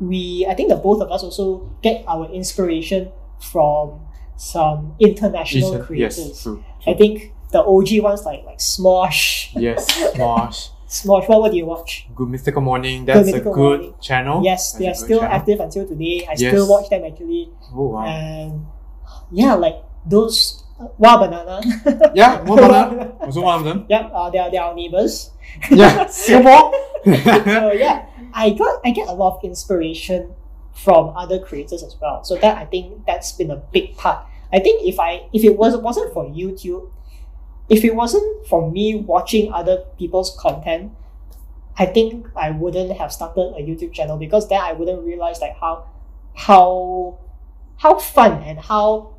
we 0.00 0.46
I 0.48 0.54
think 0.54 0.68
the 0.68 0.76
both 0.76 1.00
of 1.02 1.10
us 1.10 1.22
also 1.22 1.70
get 1.82 2.04
our 2.06 2.26
inspiration 2.30 3.10
from 3.40 4.00
some 4.36 4.94
international 5.00 5.82
creators. 5.82 6.18
Yes, 6.18 6.42
true. 6.42 6.64
I 6.86 6.94
think 6.94 7.32
the 7.50 7.60
OG 7.62 8.00
ones 8.02 8.24
like 8.24 8.44
like 8.44 8.58
Smosh, 8.58 9.50
Yes, 9.56 9.86
Smosh. 10.14 10.70
Smosh. 10.88 11.28
What 11.28 11.40
what 11.40 11.50
do 11.52 11.56
you 11.58 11.66
watch? 11.66 12.06
Good 12.14 12.28
Mythical 12.28 12.62
Morning. 12.62 13.04
That's 13.04 13.26
Mythical 13.26 13.52
a 13.52 13.54
good 13.54 13.80
Morning. 13.80 13.94
channel. 14.00 14.42
yes, 14.44 14.72
That's 14.72 14.78
they 14.78 14.88
are 14.88 14.94
still 14.94 15.20
channel. 15.20 15.34
active 15.36 15.60
until 15.60 15.86
today. 15.86 16.24
I 16.28 16.34
Yes. 16.36 16.52
still 16.52 16.68
watch 16.68 16.88
them 16.90 17.04
actually, 17.04 17.50
Oh, 17.74 17.88
wow. 17.92 18.06
and 18.06 18.66
yeah, 19.32 19.54
like 19.54 19.82
those. 20.06 20.57
Wah 20.98 21.18
Banana. 21.18 21.60
yeah, 22.14 22.40
Wah 22.42 22.56
Banana. 22.56 23.16
Also 23.20 23.42
one 23.42 23.58
of 23.58 23.64
them. 23.64 23.86
Yep, 23.88 24.10
uh, 24.14 24.30
they 24.30 24.38
are 24.38 24.50
they 24.50 24.56
are 24.58 24.70
our 24.70 24.74
neighbors. 24.74 25.30
Yeah, 25.70 26.06
Singapore. 26.06 26.72
so 27.04 27.72
yeah, 27.72 28.06
I 28.32 28.50
got 28.50 28.80
I 28.84 28.90
get 28.90 29.08
a 29.08 29.12
lot 29.12 29.38
of 29.38 29.44
inspiration 29.44 30.34
from 30.72 31.16
other 31.16 31.38
creators 31.38 31.82
as 31.82 31.96
well. 32.00 32.22
So 32.22 32.36
that 32.36 32.56
I 32.56 32.64
think 32.64 33.06
that's 33.06 33.32
been 33.32 33.50
a 33.50 33.56
big 33.56 33.96
part. 33.96 34.24
I 34.52 34.60
think 34.60 34.86
if 34.86 35.00
I 35.00 35.26
if 35.32 35.42
it 35.42 35.56
was 35.56 35.76
wasn't 35.76 36.12
for 36.12 36.26
YouTube, 36.26 36.90
if 37.68 37.84
it 37.84 37.94
wasn't 37.94 38.46
for 38.46 38.70
me 38.70 38.94
watching 38.94 39.52
other 39.52 39.84
people's 39.98 40.36
content, 40.38 40.92
I 41.76 41.86
think 41.86 42.26
I 42.36 42.50
wouldn't 42.50 42.92
have 42.92 43.12
started 43.12 43.54
a 43.56 43.62
YouTube 43.62 43.92
channel 43.92 44.16
because 44.16 44.48
then 44.48 44.60
I 44.60 44.72
wouldn't 44.72 45.02
realize 45.02 45.40
like 45.40 45.56
how 45.58 45.86
how 46.34 47.18
how 47.78 47.98
fun 47.98 48.42
and 48.42 48.58
how 48.58 49.17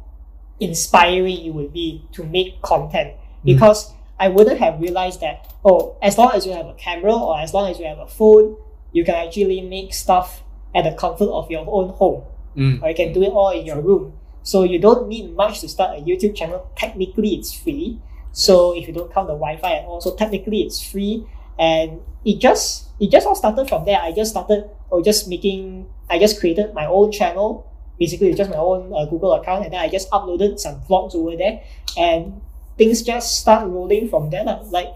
inspiring 0.59 1.45
it 1.45 1.53
would 1.53 1.73
be 1.73 2.05
to 2.13 2.23
make 2.23 2.61
content. 2.61 3.13
Because 3.43 3.93
I 4.19 4.27
wouldn't 4.27 4.59
have 4.59 4.81
realized 4.81 5.21
that 5.21 5.53
oh 5.63 5.97
as 6.01 6.17
long 6.17 6.31
as 6.33 6.45
you 6.45 6.51
have 6.51 6.67
a 6.67 6.73
camera 6.73 7.13
or 7.13 7.39
as 7.39 7.53
long 7.53 7.71
as 7.71 7.79
you 7.79 7.85
have 7.85 7.99
a 7.99 8.07
phone 8.07 8.57
you 8.91 9.05
can 9.05 9.15
actually 9.15 9.61
make 9.61 9.93
stuff 9.93 10.43
at 10.75 10.83
the 10.83 10.91
comfort 10.91 11.29
of 11.29 11.49
your 11.49 11.65
own 11.67 11.89
home. 11.89 12.23
Mm. 12.57 12.81
or 12.81 12.89
you 12.89 12.95
can 12.95 13.13
do 13.13 13.21
it 13.21 13.29
all 13.29 13.51
in 13.51 13.65
your 13.65 13.79
room. 13.79 14.13
So 14.41 14.63
you 14.63 14.79
don't 14.79 15.07
need 15.07 15.35
much 15.35 15.61
to 15.61 15.69
start 15.69 15.97
a 15.97 16.01
YouTube 16.01 16.35
channel. 16.35 16.69
Technically 16.75 17.35
it's 17.35 17.53
free. 17.53 17.99
So 18.31 18.75
if 18.75 18.87
you 18.87 18.93
don't 18.93 19.13
count 19.13 19.27
the 19.27 19.33
Wi-Fi 19.33 19.69
and 19.69 19.85
all 19.85 20.01
so 20.01 20.15
technically 20.15 20.63
it's 20.63 20.83
free. 20.83 21.25
And 21.57 22.01
it 22.25 22.39
just 22.39 22.89
it 22.99 23.11
just 23.11 23.27
all 23.27 23.35
started 23.35 23.69
from 23.69 23.85
there. 23.85 23.99
I 24.01 24.11
just 24.11 24.31
started 24.31 24.69
or 24.89 25.01
just 25.01 25.29
making 25.29 25.87
I 26.09 26.17
just 26.17 26.39
created 26.39 26.73
my 26.73 26.85
own 26.87 27.11
channel 27.11 27.68
basically 27.99 28.29
it's 28.29 28.37
just 28.37 28.49
my 28.49 28.57
own 28.57 28.91
uh, 28.93 29.05
Google 29.05 29.33
account 29.33 29.65
and 29.65 29.73
then 29.73 29.79
I 29.81 29.89
just 29.89 30.09
uploaded 30.11 30.59
some 30.59 30.81
vlogs 30.81 31.15
over 31.15 31.35
there 31.35 31.61
and 31.97 32.41
things 32.77 33.01
just 33.01 33.39
start 33.41 33.67
rolling 33.67 34.07
from 34.09 34.29
there 34.29 34.43
like 34.71 34.87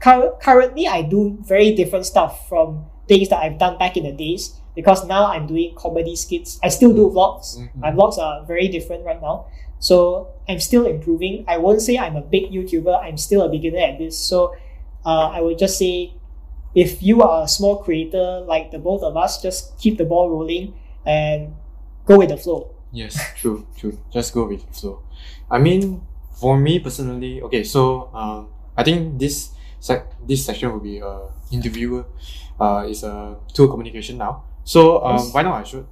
cur- 0.00 0.32
currently 0.40 0.86
I 0.86 1.02
do 1.02 1.36
very 1.42 1.74
different 1.74 2.06
stuff 2.06 2.48
from 2.48 2.86
things 3.08 3.28
that 3.30 3.42
I've 3.42 3.58
done 3.58 3.78
back 3.78 3.96
in 3.96 4.04
the 4.04 4.12
days 4.12 4.54
because 4.74 5.04
now 5.06 5.26
I'm 5.26 5.46
doing 5.46 5.74
comedy 5.76 6.16
skits. 6.16 6.58
I 6.62 6.68
still 6.70 6.94
do 6.94 7.10
vlogs. 7.10 7.58
Mhm. 7.58 7.76
my 7.76 7.90
vlogs 7.90 8.16
are 8.16 8.44
very 8.46 8.68
different 8.68 9.04
right 9.04 9.20
now. 9.20 9.46
So 9.80 10.28
I'm 10.48 10.60
still 10.60 10.86
improving. 10.86 11.44
I 11.48 11.58
won't 11.58 11.82
say 11.82 11.98
I'm 11.98 12.16
a 12.16 12.22
big 12.22 12.52
YouTuber. 12.52 12.94
I'm 13.02 13.18
still 13.18 13.42
a 13.42 13.48
beginner 13.48 13.80
at 13.80 13.98
this. 13.98 14.16
So 14.16 14.54
uh, 15.04 15.28
I 15.34 15.40
would 15.42 15.58
just 15.58 15.76
say 15.76 16.14
if 16.74 17.02
you 17.02 17.22
are 17.22 17.44
a 17.44 17.48
small 17.48 17.76
creator 17.82 18.40
like 18.46 18.70
the 18.70 18.78
both 18.78 19.02
of 19.02 19.16
us 19.16 19.42
just 19.42 19.76
keep 19.78 19.98
the 19.98 20.04
ball 20.06 20.30
rolling 20.30 20.72
and 21.04 21.54
go 22.04 22.18
with 22.18 22.28
the 22.30 22.36
flow 22.36 22.70
Yes, 22.94 23.16
true, 23.40 23.66
true. 23.76 23.96
Just 24.12 24.34
go 24.34 24.44
with 24.46 24.66
the 24.68 24.72
flow. 24.74 25.00
I 25.50 25.56
mean, 25.58 26.02
for 26.36 26.58
me 26.58 26.78
personally, 26.78 27.40
okay, 27.40 27.64
so 27.64 28.10
um, 28.12 28.48
I 28.76 28.82
think 28.84 29.18
this 29.18 29.52
sec 29.80 30.12
this 30.28 30.44
section 30.44 30.70
will 30.72 30.80
be 30.84 30.98
a 31.00 31.28
interviewer, 31.50 32.04
uh, 32.60 32.84
is 32.86 33.02
a 33.02 33.36
tool 33.54 33.68
communication 33.68 34.18
now. 34.18 34.44
So 34.64 35.00
um, 35.04 35.16
Yes. 35.16 35.32
why 35.32 35.40
not 35.42 35.54
I 35.60 35.64
should 35.64 35.86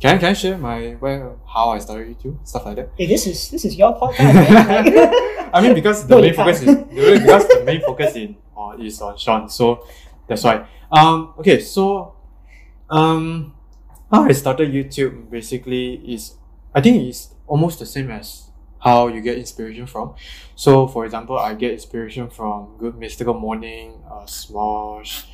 Can 0.00 0.16
I, 0.16 0.18
can 0.18 0.28
I 0.30 0.32
share 0.32 0.56
my 0.56 0.96
where 1.00 1.36
how 1.44 1.70
I 1.76 1.78
started 1.78 2.08
YouTube 2.16 2.36
stuff 2.48 2.64
like 2.64 2.76
that? 2.76 2.88
Hey, 2.96 3.04
this 3.06 3.26
is 3.26 3.50
this 3.52 3.64
is 3.68 3.76
your 3.76 3.92
podcast. 3.92 4.32
man. 4.68 5.12
I 5.52 5.60
mean 5.60 5.74
because 5.76 6.06
the 6.08 6.16
No, 6.16 6.22
main 6.24 6.32
focus 6.32 6.60
is 6.64 6.72
can't. 6.72 6.88
because 7.20 7.44
the 7.52 7.62
main 7.68 7.80
focus 7.84 8.16
in 8.16 8.36
uh, 8.56 8.76
is 8.80 8.96
on 9.04 9.16
Shaun, 9.20 9.48
so 9.52 9.84
that's 10.28 10.40
why. 10.44 10.64
Um 10.92 11.32
okay, 11.40 11.60
so 11.60 12.16
um 12.88 13.52
how 14.10 14.24
I 14.24 14.32
started 14.32 14.72
YouTube 14.72 15.30
basically 15.30 15.94
is 16.06 16.34
I 16.74 16.80
think 16.80 17.08
it's 17.08 17.34
almost 17.46 17.78
the 17.78 17.86
same 17.86 18.10
as 18.10 18.50
how 18.78 19.08
you 19.08 19.20
get 19.20 19.38
inspiration 19.38 19.86
from. 19.86 20.14
So 20.54 20.86
for 20.86 21.04
example, 21.04 21.38
I 21.38 21.54
get 21.54 21.72
inspiration 21.72 22.28
from 22.30 22.76
Good 22.78 22.98
Mythical 22.98 23.34
Morning, 23.34 23.94
uh, 24.08 24.26
Smosh, 24.26 25.24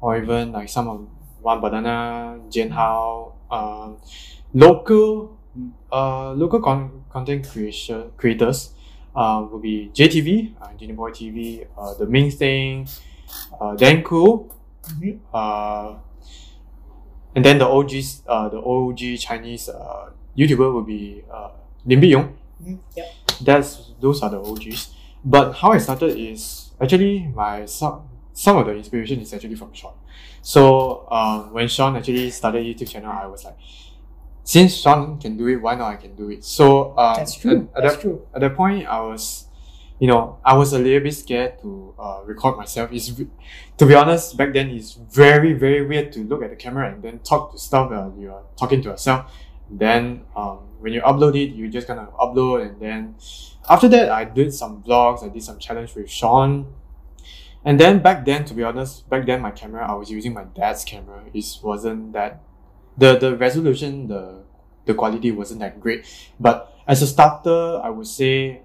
or 0.00 0.16
even 0.16 0.52
like 0.52 0.68
some 0.68 0.88
of 0.88 1.08
Wah 1.42 1.58
Banana, 1.60 2.38
Jian 2.48 2.70
Hao, 2.70 3.34
um, 3.50 3.98
local 4.52 5.36
uh, 5.92 6.32
local 6.32 6.60
con- 6.60 7.04
content 7.10 7.48
creation 7.48 8.10
creators 8.16 8.70
uh, 9.14 9.46
will 9.50 9.60
be 9.60 9.90
JTV, 9.94 10.54
uh, 10.60 10.68
Jinnyboy 10.78 11.14
TV, 11.14 11.66
uh, 11.78 11.94
The 11.94 12.06
Mean 12.06 12.30
Thing, 12.30 12.88
uh, 13.60 13.74
Dan 13.76 14.02
Khoo, 14.02 14.50
Mhm. 14.84 15.18
uh, 15.32 15.96
and 17.34 17.44
then 17.44 17.58
the 17.58 17.66
OGs, 17.66 18.22
uh, 18.26 18.48
the 18.48 18.58
OG 18.60 19.18
Chinese 19.18 19.68
uh, 19.68 20.10
YouTuber 20.36 20.72
will 20.72 20.82
be 20.82 21.22
uh, 21.30 21.50
Lin 21.86 22.00
Biyong. 22.00 22.32
Mhm, 22.62 22.78
yeah. 22.96 23.04
That's 23.40 23.92
those 24.00 24.22
are 24.22 24.30
the 24.30 24.40
OGs. 24.40 24.94
But 25.24 25.52
how 25.52 25.72
I 25.72 25.78
started 25.78 26.16
is 26.16 26.70
actually 26.80 27.28
my 27.34 27.66
some 27.66 28.08
some 28.32 28.56
of 28.58 28.66
the 28.66 28.72
inspiration 28.76 29.20
is 29.20 29.32
actually 29.32 29.54
from 29.56 29.72
Shaun. 29.72 29.94
So 30.42 31.08
um, 31.10 31.52
when 31.52 31.68
Shaun 31.68 31.96
actually 31.96 32.30
started 32.30 32.64
YouTube 32.64 32.90
channel, 32.90 33.10
I 33.12 33.26
was 33.26 33.44
like, 33.44 33.56
since 34.44 34.74
Shaun 34.74 35.18
can 35.18 35.36
do 35.36 35.46
it, 35.48 35.56
why 35.56 35.74
not 35.74 35.92
I 35.92 35.96
can 35.96 36.14
do 36.14 36.30
it? 36.30 36.44
So 36.44 36.96
um, 36.98 37.16
That's 37.16 37.34
true. 37.34 37.68
At, 37.74 37.78
at 37.78 37.82
That's 37.82 37.94
that 37.96 38.02
true. 38.02 38.26
at 38.34 38.40
that 38.42 38.54
point, 38.56 38.86
I 38.86 39.00
was, 39.00 39.46
you 39.98 40.08
know, 40.08 40.38
I 40.44 40.54
was 40.54 40.72
a 40.72 40.78
little 40.78 41.00
bit 41.00 41.14
scared 41.14 41.60
to 41.62 41.94
uh, 41.98 42.20
record 42.24 42.56
myself. 42.56 42.90
It's, 42.92 43.12
to 43.12 43.86
be 43.86 43.94
honest, 43.94 44.36
back 44.36 44.52
then 44.52 44.70
it's 44.70 44.94
very 44.94 45.52
very 45.52 45.86
weird 45.86 46.12
to 46.12 46.20
look 46.24 46.42
at 46.42 46.50
the 46.50 46.56
camera 46.56 46.92
and 46.92 47.02
then 47.02 47.20
talk 47.20 47.52
to 47.52 47.58
stuff. 47.58 47.92
Uh, 47.92 48.10
you 48.18 48.32
are 48.32 48.42
talking 48.56 48.82
to 48.82 48.90
yourself. 48.90 49.32
Then 49.70 50.22
um, 50.36 50.58
when 50.80 50.92
you 50.92 51.00
upload 51.00 51.36
it, 51.36 51.54
you 51.54 51.68
just 51.68 51.86
gonna 51.86 52.08
upload, 52.20 52.66
and 52.66 52.80
then 52.80 53.14
after 53.68 53.88
that, 53.88 54.10
I 54.10 54.24
did 54.24 54.52
some 54.52 54.82
vlogs. 54.82 55.24
I 55.24 55.28
did 55.28 55.42
some 55.42 55.58
challenge 55.58 55.94
with 55.94 56.10
Shaun. 56.10 56.74
And 57.64 57.80
then 57.80 58.00
back 58.00 58.26
then, 58.26 58.44
to 58.44 58.52
be 58.54 58.62
honest, 58.62 59.08
back 59.08 59.24
then 59.24 59.40
my 59.40 59.50
camera 59.50 59.90
I 59.90 59.94
was 59.94 60.10
using 60.10 60.34
my 60.34 60.44
dad's 60.44 60.84
camera. 60.84 61.22
It 61.32 61.46
wasn't 61.62 62.12
that 62.12 62.42
the 62.98 63.16
the 63.16 63.36
resolution, 63.36 64.08
the 64.08 64.42
the 64.84 64.92
quality 64.92 65.30
wasn't 65.30 65.60
that 65.60 65.80
great. 65.80 66.04
But 66.38 66.76
as 66.86 67.00
a 67.00 67.06
starter, 67.06 67.80
I 67.82 67.88
would 67.88 68.06
say 68.06 68.62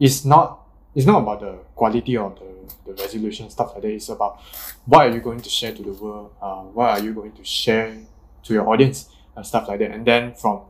it's 0.00 0.24
not 0.24 0.59
it's 0.94 1.06
not 1.06 1.22
about 1.22 1.40
the 1.40 1.52
quality 1.74 2.16
or 2.16 2.34
the, 2.34 2.74
the 2.92 3.02
resolution 3.02 3.48
stuff 3.50 3.72
like 3.74 3.82
that. 3.82 3.92
It's 3.92 4.08
about 4.08 4.40
what 4.86 5.06
are 5.06 5.14
you 5.14 5.20
going 5.20 5.40
to 5.40 5.48
share 5.48 5.72
to 5.72 5.82
the 5.82 5.92
world. 5.92 6.34
Uh, 6.40 6.62
what 6.62 6.90
are 6.90 7.02
you 7.02 7.12
going 7.12 7.32
to 7.32 7.44
share 7.44 7.96
to 8.44 8.52
your 8.52 8.68
audience 8.68 9.08
and 9.36 9.46
stuff 9.46 9.68
like 9.68 9.78
that. 9.80 9.90
And 9.90 10.06
then 10.06 10.34
from 10.34 10.62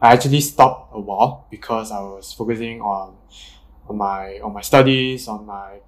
I 0.00 0.12
actually 0.12 0.40
stopped 0.40 0.94
a 0.94 1.00
while 1.00 1.46
because 1.50 1.92
I 1.92 2.00
was 2.00 2.32
focusing 2.32 2.80
on 2.80 3.16
on 3.88 3.96
my 3.96 4.40
on 4.40 4.52
my 4.52 4.60
studies, 4.60 5.28
on 5.28 5.46
my 5.46 5.78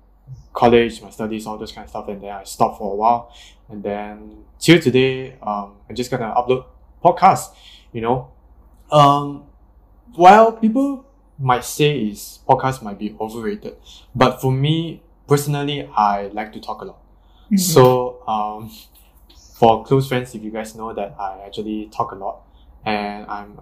college, 0.52 1.02
my 1.02 1.10
studies, 1.10 1.46
all 1.46 1.58
those 1.58 1.72
kind 1.72 1.84
of 1.84 1.90
stuff, 1.90 2.08
and 2.08 2.22
then 2.22 2.30
I 2.30 2.44
stopped 2.44 2.78
for 2.78 2.92
a 2.92 2.96
while. 2.96 3.34
And 3.68 3.82
then 3.82 4.44
till 4.58 4.80
today, 4.80 5.37
um, 5.42 5.76
I'm 5.88 5.96
just 5.96 6.10
gonna 6.10 6.32
upload 6.34 6.66
podcasts, 7.04 7.54
you 7.92 8.00
know. 8.00 8.30
Um, 8.90 9.46
while 10.14 10.52
people 10.52 11.04
might 11.38 11.64
say 11.64 11.99
is 11.99 12.40
podcast 12.49 12.83
might 12.83 12.99
be 12.99 13.16
overrated, 13.20 13.77
but 14.14 14.40
for 14.40 14.53
me 14.53 15.03
personally, 15.27 15.88
I 15.97 16.29
like 16.29 16.53
to 16.55 16.61
talk 16.61 16.83
a 16.83 16.85
lot. 16.87 16.99
Mhm. 17.51 17.61
So 17.61 18.23
um, 18.29 18.70
for 19.59 19.85
close 19.85 20.09
friends, 20.09 20.35
if 20.35 20.42
you 20.42 20.51
guys 20.51 20.75
know 20.75 20.92
that 20.94 21.14
I 21.18 21.40
actually 21.47 21.88
talk 21.92 22.12
a 22.12 22.16
lot, 22.16 22.42
and 22.85 23.27
I'm 23.27 23.59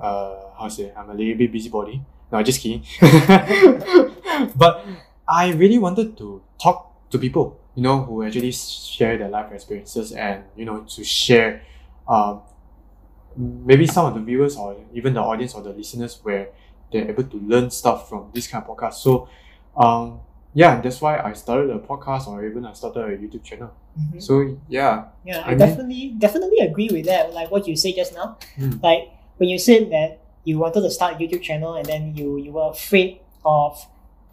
uh 0.00 0.36
how 0.58 0.64
to 0.64 0.70
say 0.70 0.92
I'm 0.96 1.10
a 1.10 1.14
little 1.14 1.36
bit 1.36 1.52
busybody. 1.52 2.02
No, 2.32 2.42
just 2.42 2.60
kidding. 2.60 2.82
but 4.56 4.84
I 5.28 5.52
really 5.52 5.78
wanted 5.78 6.16
to 6.18 6.42
talk 6.60 6.92
to 7.10 7.18
people, 7.18 7.58
you 7.74 7.82
know, 7.82 8.02
who 8.02 8.22
actually 8.24 8.52
share 8.52 9.16
their 9.16 9.28
life 9.28 9.52
experiences 9.52 10.12
and 10.12 10.44
you 10.56 10.64
know 10.64 10.80
to 10.96 11.04
share, 11.04 11.62
um, 12.08 12.42
maybe 13.36 13.86
some 13.86 14.06
of 14.06 14.14
the 14.14 14.20
viewers 14.20 14.56
or 14.56 14.76
even 14.94 15.14
the 15.14 15.20
audience 15.20 15.54
or 15.54 15.62
the 15.62 15.70
listeners 15.70 16.18
where 16.22 16.48
they're 16.92 17.08
able 17.08 17.24
to 17.24 17.36
learn 17.38 17.70
stuff 17.70 18.08
from 18.08 18.30
this 18.34 18.46
kind 18.46 18.64
of 18.64 18.76
podcast. 18.76 18.94
So, 18.94 19.28
um, 19.76 20.20
yeah, 20.54 20.80
that's 20.80 21.00
why 21.00 21.18
I 21.18 21.32
started 21.34 21.70
a 21.70 21.78
podcast 21.78 22.26
or 22.28 22.44
even 22.46 22.64
I 22.64 22.72
started 22.72 23.00
a 23.04 23.16
YouTube 23.18 23.42
channel. 23.44 23.72
Mhm. 23.98 24.22
So 24.22 24.56
yeah, 24.68 25.04
Yeah, 25.24 25.40
I 25.40 25.42
I, 25.44 25.48
mean- 25.50 25.58
definitely 25.58 26.14
definitely 26.18 26.58
agree 26.58 26.88
with 26.90 27.06
that. 27.06 27.34
Like 27.34 27.50
what 27.50 27.66
you 27.68 27.76
say 27.76 27.92
just 27.92 28.14
now. 28.14 28.38
Mm. 28.58 28.82
Like 28.82 29.10
when 29.38 29.48
you 29.48 29.58
said 29.58 29.90
that 29.90 30.20
you 30.44 30.58
wanted 30.58 30.80
to 30.82 30.90
start 30.90 31.14
a 31.14 31.16
YouTube 31.18 31.42
channel 31.42 31.74
and 31.74 31.84
then 31.86 32.14
you 32.16 32.36
you 32.38 32.52
were 32.52 32.70
afraid 32.70 33.20
of 33.44 33.84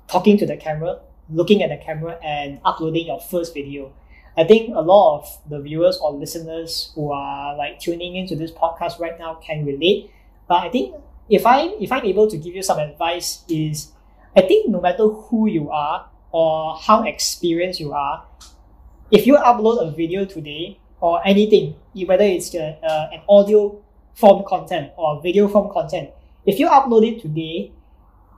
talking 0.08 0.38
to 0.38 0.46
the 0.46 0.56
camera, 0.58 1.00
looking 1.30 1.64
at 1.64 1.70
the 1.70 1.78
camera 1.84 2.18
and 2.24 2.60
uploading 2.64 3.08
your 3.08 3.20
first 3.20 3.54
video. 3.54 3.92
I 4.38 4.44
think 4.44 4.74
a 4.76 4.82
lot 4.82 5.20
of 5.20 5.40
the 5.50 5.60
viewers 5.60 5.98
or 6.00 6.12
listeners 6.12 6.92
who 6.96 7.12
are 7.12 7.56
like 7.58 7.80
tuning 7.80 8.16
into 8.16 8.36
this 8.36 8.52
podcast 8.52 9.00
right 9.00 9.18
now 9.20 9.36
can 9.36 9.66
relate. 9.66 10.10
But 10.48 10.64
I 10.64 10.70
think 10.70 10.96
if 11.30 11.46
I 11.46 11.68
if 11.80 11.92
I'm 11.92 12.06
able 12.06 12.30
to 12.30 12.38
give 12.38 12.56
you 12.56 12.64
some 12.64 12.80
advice 12.80 13.44
is 13.48 13.92
I 14.36 14.42
think 14.42 14.70
no 14.70 14.82
matter 14.82 15.08
who 15.08 15.48
you 15.48 15.70
are 15.70 16.10
or 16.32 16.76
how 16.78 17.04
experienced 17.04 17.80
you 17.80 17.94
are, 17.94 18.26
if 19.12 19.28
you 19.28 19.38
upload 19.38 19.82
a 19.88 19.92
video 19.92 20.26
today 20.26 20.80
or 21.00 21.22
anything, 21.26 21.76
whether 22.06 22.24
it's 22.24 22.54
uh, 22.56 22.76
uh, 22.84 23.10
an 23.14 23.22
audio 23.30 23.80
form 24.16 24.44
content 24.48 24.92
or 24.98 25.22
video 25.22 25.48
form 25.48 25.72
content, 25.72 26.10
if 26.46 26.60
you 26.60 26.68
upload 26.68 27.08
it 27.08 27.22
today, 27.22 27.72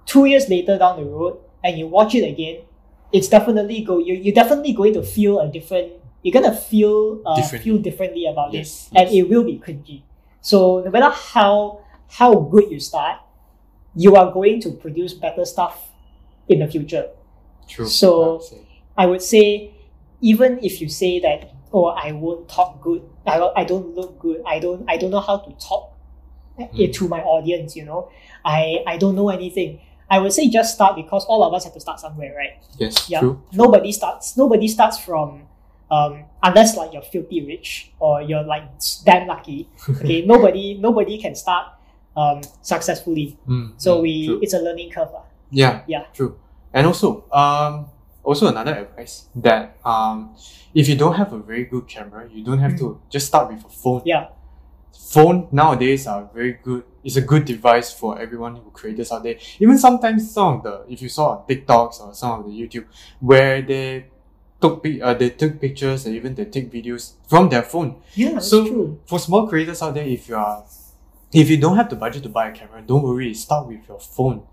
two 0.06 0.26
years 0.26 0.50
later 0.50 0.78
down 0.78 0.98
the 0.98 1.06
road, 1.06 1.40
and 1.64 1.78
you 1.80 1.88
watch 1.88 2.14
it 2.14 2.28
again, 2.28 2.62
it's 3.12 3.28
definitely 3.30 3.82
go. 3.82 3.98
You 4.00 4.14
you're 4.16 4.36
definitely 4.36 4.74
going 4.74 4.94
to 4.94 5.04
feel 5.04 5.40
a 5.40 5.48
different. 5.52 5.94
You're 6.22 6.34
gonna 6.34 6.56
feel 6.56 7.22
uh, 7.26 7.36
Differently. 7.38 7.72
feel 7.72 7.78
differently 7.82 8.26
about 8.26 8.52
Yes, 8.52 8.90
it, 8.92 8.98
and 8.98 9.10
it 9.14 9.30
will 9.30 9.44
be 9.44 9.60
cringy. 9.60 10.02
So 10.42 10.82
no 10.82 10.90
matter 10.92 11.10
how 11.14 11.85
how 12.10 12.36
good 12.36 12.70
you 12.72 12.80
start, 12.80 13.20
you 13.96 14.16
are 14.16 14.32
going 14.32 14.62
to 14.62 14.72
produce 14.72 15.14
better 15.14 15.46
stuff 15.46 15.88
in 16.48 16.60
the 16.60 16.68
future. 16.68 17.10
true. 17.68 17.88
So- 17.88 18.22
I 18.24 18.28
would 18.36 18.42
say. 18.44 18.68
I 18.98 19.06
would 19.08 19.22
say, 19.22 19.74
even 20.22 20.60
if 20.64 20.80
you 20.82 20.88
say 20.88 21.20
that, 21.20 21.52
oh, 21.74 21.86
I 21.86 22.12
won't 22.14 22.48
talk 22.48 22.82
good, 22.82 23.02
I, 23.26 23.38
don't- 23.38 23.58
I 23.58 23.64
don't 23.66 23.96
look 23.96 24.20
good, 24.20 24.42
I 24.46 24.60
don't 24.60 24.86
I 24.90 24.98
don't 24.98 25.12
know 25.12 25.20
how 25.20 25.38
to 25.38 25.52
talk 25.60 25.92
it 26.58 26.94
to 26.94 27.08
my 27.10 27.22
audience, 27.22 27.76
you 27.76 27.84
know, 27.84 28.10
I 28.46 28.84
I 28.88 28.96
don't 28.98 29.16
know 29.16 29.30
anything. 29.30 29.82
I 30.10 30.20
would 30.20 30.32
say 30.32 30.48
just 30.48 30.76
start 30.76 30.96
because 30.96 31.26
all 31.26 31.44
of 31.44 31.54
us 31.54 31.64
have 31.66 31.74
to 31.74 31.80
start 31.82 32.00
somewhere, 32.00 32.34
right? 32.38 32.64
yes, 32.78 33.10
Yeah. 33.10 33.20
true. 33.20 33.42
Nobody 33.52 33.92
starts. 33.92 34.38
Nobody 34.38 34.68
starts 34.70 34.98
from, 35.00 35.42
um, 35.92 36.24
unless 36.44 36.78
like 36.78 36.94
you're 36.94 37.02
filthy 37.02 37.44
rich 37.46 37.92
or 38.00 38.22
you're 38.22 38.44
like 38.44 38.64
damn 39.04 39.28
lucky. 39.28 39.68
Okay, 39.90 40.24
nobody 40.26 40.78
nobody 40.80 41.18
can 41.18 41.36
start 41.36 41.68
um 42.16 42.42
successfully. 42.62 43.38
Mm, 43.48 43.74
So 43.78 44.00
mm, 44.00 44.02
we 44.02 44.14
true. 44.28 44.40
it's 44.42 44.54
a 44.54 44.60
learning 44.60 44.92
curve. 44.92 45.12
lah. 45.14 45.24
Yeah. 45.52 45.84
Yeah. 45.88 46.06
True. 46.14 46.36
And 46.74 46.88
also, 46.88 47.24
um, 47.32 47.88
also 48.24 48.48
another 48.48 48.74
advice 48.76 49.30
that 49.36 49.78
um, 49.86 50.36
if 50.74 50.90
you 50.90 50.96
don't 50.96 51.16
have 51.16 51.32
a 51.32 51.40
very 51.40 51.64
good 51.66 51.88
camera, 51.88 52.28
you 52.28 52.44
don't 52.44 52.60
have 52.60 52.76
to 52.80 53.00
just 53.10 53.28
start 53.28 53.52
with 53.52 53.64
a 53.64 53.70
phone. 53.70 54.02
Yeah. 54.06 54.30
Phone 55.12 55.48
nowadays 55.52 56.08
are 56.08 56.28
very 56.34 56.54
good. 56.64 56.84
It's 57.04 57.16
a 57.16 57.22
good 57.22 57.46
device 57.46 57.94
for 57.94 58.18
everyone 58.20 58.56
who 58.56 58.72
creators 58.72 59.12
out 59.12 59.24
there. 59.24 59.36
Even 59.60 59.78
sometimes 59.78 60.32
some 60.32 60.58
of 60.58 60.64
the 60.64 60.84
if 60.90 61.02
you 61.02 61.10
saw 61.10 61.38
on 61.38 61.46
TikToks 61.48 62.02
or 62.02 62.14
some 62.14 62.40
of 62.40 62.46
the 62.48 62.52
YouTube 62.52 62.86
where 63.20 63.62
they 63.62 64.08
took 64.60 64.84
uh, 64.88 65.14
they 65.14 65.30
took 65.30 65.62
pictures 65.62 66.06
and 66.08 66.16
even 66.16 66.34
they 66.34 66.46
take 66.46 66.72
videos 66.72 67.14
from 67.28 67.50
their 67.50 67.62
phone 67.62 68.02
Yeah, 68.16 68.40
So- 68.40 68.66
true. 68.66 69.00
for 69.06 69.20
small 69.20 69.48
creators 69.48 69.82
out 69.84 69.94
there, 69.94 70.08
if 70.08 70.28
you 70.28 70.36
are, 70.36 70.64
if 71.36 71.50
you 71.50 71.58
don't 71.58 71.76
have 71.78 71.90
the 71.90 71.96
budget 71.98 72.24
to 72.24 72.30
buy 72.30 72.50
a 72.50 72.52
camera, 72.52 72.82
don't 72.82 73.04
worry. 73.04 73.34
Start 73.34 73.68
with 73.68 73.88
your 73.88 74.00
phone. 74.00 74.44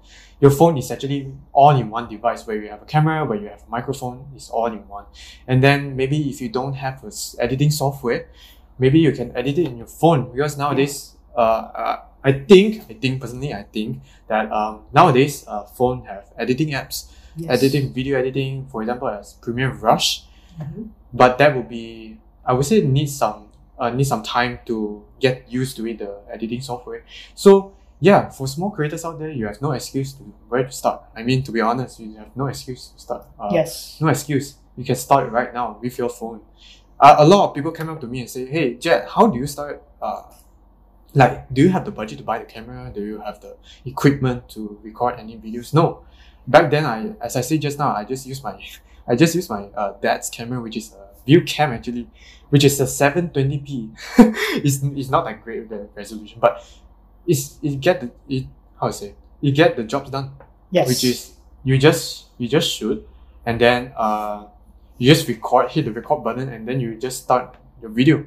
Your 0.40 0.50
phone 0.50 0.76
is 0.76 0.90
actually 0.90 1.32
all-in-one 1.52 2.08
device 2.08 2.46
where 2.46 2.56
you 2.60 2.68
have 2.68 2.82
a 2.82 2.84
camera, 2.84 3.24
where 3.24 3.38
you 3.38 3.48
have 3.48 3.62
a 3.66 3.70
microphone. 3.70 4.26
It's 4.34 4.50
all 4.50 4.66
in 4.66 4.86
one. 4.88 5.06
And 5.46 5.62
then 5.62 5.94
maybe 5.96 6.28
if 6.28 6.40
you 6.40 6.48
don't 6.48 6.74
have 6.74 7.04
a 7.04 7.08
s- 7.08 7.36
editing 7.38 7.70
software, 7.70 8.28
maybe 8.78 8.98
you 8.98 9.12
can 9.12 9.30
edit 9.36 9.58
it 9.58 9.66
in 9.66 9.76
your 9.78 9.86
phone 9.86 10.32
because 10.32 10.58
nowadays, 10.58 11.16
uh, 11.36 11.40
uh 11.40 11.96
I 12.24 12.32
think, 12.32 12.82
I 12.90 12.94
think 12.94 13.20
personally, 13.20 13.52
I 13.54 13.64
think 13.64 14.00
that 14.28 14.50
um 14.52 14.82
nowadays, 14.94 15.44
uh, 15.46 15.64
phone 15.64 16.04
have 16.06 16.24
editing 16.38 16.70
apps, 16.70 17.10
Yes. 17.36 17.50
editing, 17.62 17.92
video 17.94 18.18
editing, 18.18 18.66
for 18.70 18.82
example, 18.82 19.08
as 19.08 19.34
Premiere 19.40 19.72
Rush 19.72 20.24
Mhm. 20.60 20.88
but 21.12 21.38
that 21.38 21.56
would 21.56 21.68
be 21.68 22.18
I 22.44 22.52
would 22.52 22.66
say 22.66 22.82
need 22.82 23.08
some 23.08 23.48
uh, 23.82 23.90
need 23.90 24.04
some 24.04 24.22
time 24.22 24.60
to 24.64 25.04
get 25.18 25.50
used 25.50 25.76
to 25.76 25.86
it, 25.88 25.98
the 25.98 26.20
editing 26.30 26.60
software. 26.60 27.04
So 27.34 27.74
yeah, 27.98 28.30
for 28.30 28.46
small 28.46 28.70
creators 28.70 29.04
out 29.04 29.18
there, 29.18 29.30
you 29.30 29.46
have 29.46 29.60
no 29.60 29.72
excuse 29.72 30.12
to 30.14 30.22
where 30.48 30.64
to 30.64 30.72
start. 30.72 31.02
I 31.16 31.22
mean, 31.22 31.42
to 31.42 31.52
be 31.52 31.60
honest, 31.60 31.98
you 31.98 32.16
have 32.16 32.36
no 32.36 32.46
excuse 32.46 32.88
to 32.88 32.98
start. 32.98 33.26
Uh, 33.38 33.50
yes. 33.52 33.98
No 34.00 34.08
excuse. 34.08 34.54
You 34.76 34.84
can 34.84 34.94
start 34.94 35.30
right 35.30 35.52
now 35.52 35.78
with 35.82 35.98
your 35.98 36.08
phone. 36.08 36.40
Uh, 36.98 37.16
a 37.18 37.26
lot 37.26 37.48
of 37.48 37.54
people 37.54 37.72
come 37.72 37.88
up 37.88 38.00
to 38.00 38.06
me 38.06 38.20
and 38.20 38.30
say, 38.30 38.46
"Hey, 38.46 38.74
Jet, 38.74 39.08
how 39.08 39.26
do 39.26 39.38
you 39.38 39.46
start? 39.46 39.82
Uh, 40.00 40.22
like, 41.14 41.52
do 41.52 41.62
you 41.62 41.68
have 41.68 41.84
the 41.84 41.90
budget 41.90 42.18
to 42.18 42.24
buy 42.24 42.38
the 42.38 42.44
camera? 42.44 42.90
Do 42.94 43.04
you 43.04 43.20
have 43.20 43.40
the 43.40 43.56
equipment 43.84 44.48
to 44.50 44.78
record 44.82 45.18
any 45.18 45.36
videos?" 45.36 45.74
No. 45.74 46.04
Back 46.46 46.70
then, 46.70 46.84
I, 46.84 47.14
as 47.20 47.36
I 47.36 47.40
said 47.40 47.60
just 47.60 47.78
now, 47.78 47.94
I 47.94 48.04
just 48.04 48.26
use 48.26 48.42
my, 48.42 48.54
I 49.08 49.16
just 49.16 49.34
use 49.34 49.48
my 49.50 49.64
uh, 49.76 49.94
dad's 50.00 50.30
camera, 50.30 50.60
which 50.60 50.76
is 50.76 50.94
a 50.94 51.11
ViewCam 51.26 51.74
actually, 51.74 52.08
which 52.50 52.64
is 52.64 52.80
a 52.80 52.84
720p. 52.84 53.90
it's, 54.64 54.82
it's 54.82 55.08
not 55.10 55.24
that 55.24 55.42
great 55.42 55.68
the 55.68 55.88
resolution, 55.94 56.38
but 56.40 56.64
it's 57.26 57.58
it 57.62 57.80
get 57.80 58.00
the 58.00 58.10
it 58.28 58.46
how 58.80 58.88
to 58.88 58.92
say 58.92 59.14
you 59.40 59.52
get 59.52 59.76
the 59.76 59.84
jobs 59.84 60.10
done 60.10 60.32
Yes. 60.70 60.88
which 60.88 61.04
is 61.04 61.32
you 61.64 61.78
just 61.78 62.26
you 62.38 62.48
just 62.48 62.68
shoot 62.70 63.06
and 63.46 63.60
then 63.60 63.92
uh 63.96 64.46
you 64.98 65.06
just 65.12 65.28
record 65.28 65.70
hit 65.70 65.84
the 65.84 65.92
record 65.92 66.24
button 66.24 66.48
and 66.48 66.66
then 66.66 66.80
you 66.80 66.96
just 66.96 67.22
start 67.22 67.56
your 67.80 67.90
video 67.90 68.24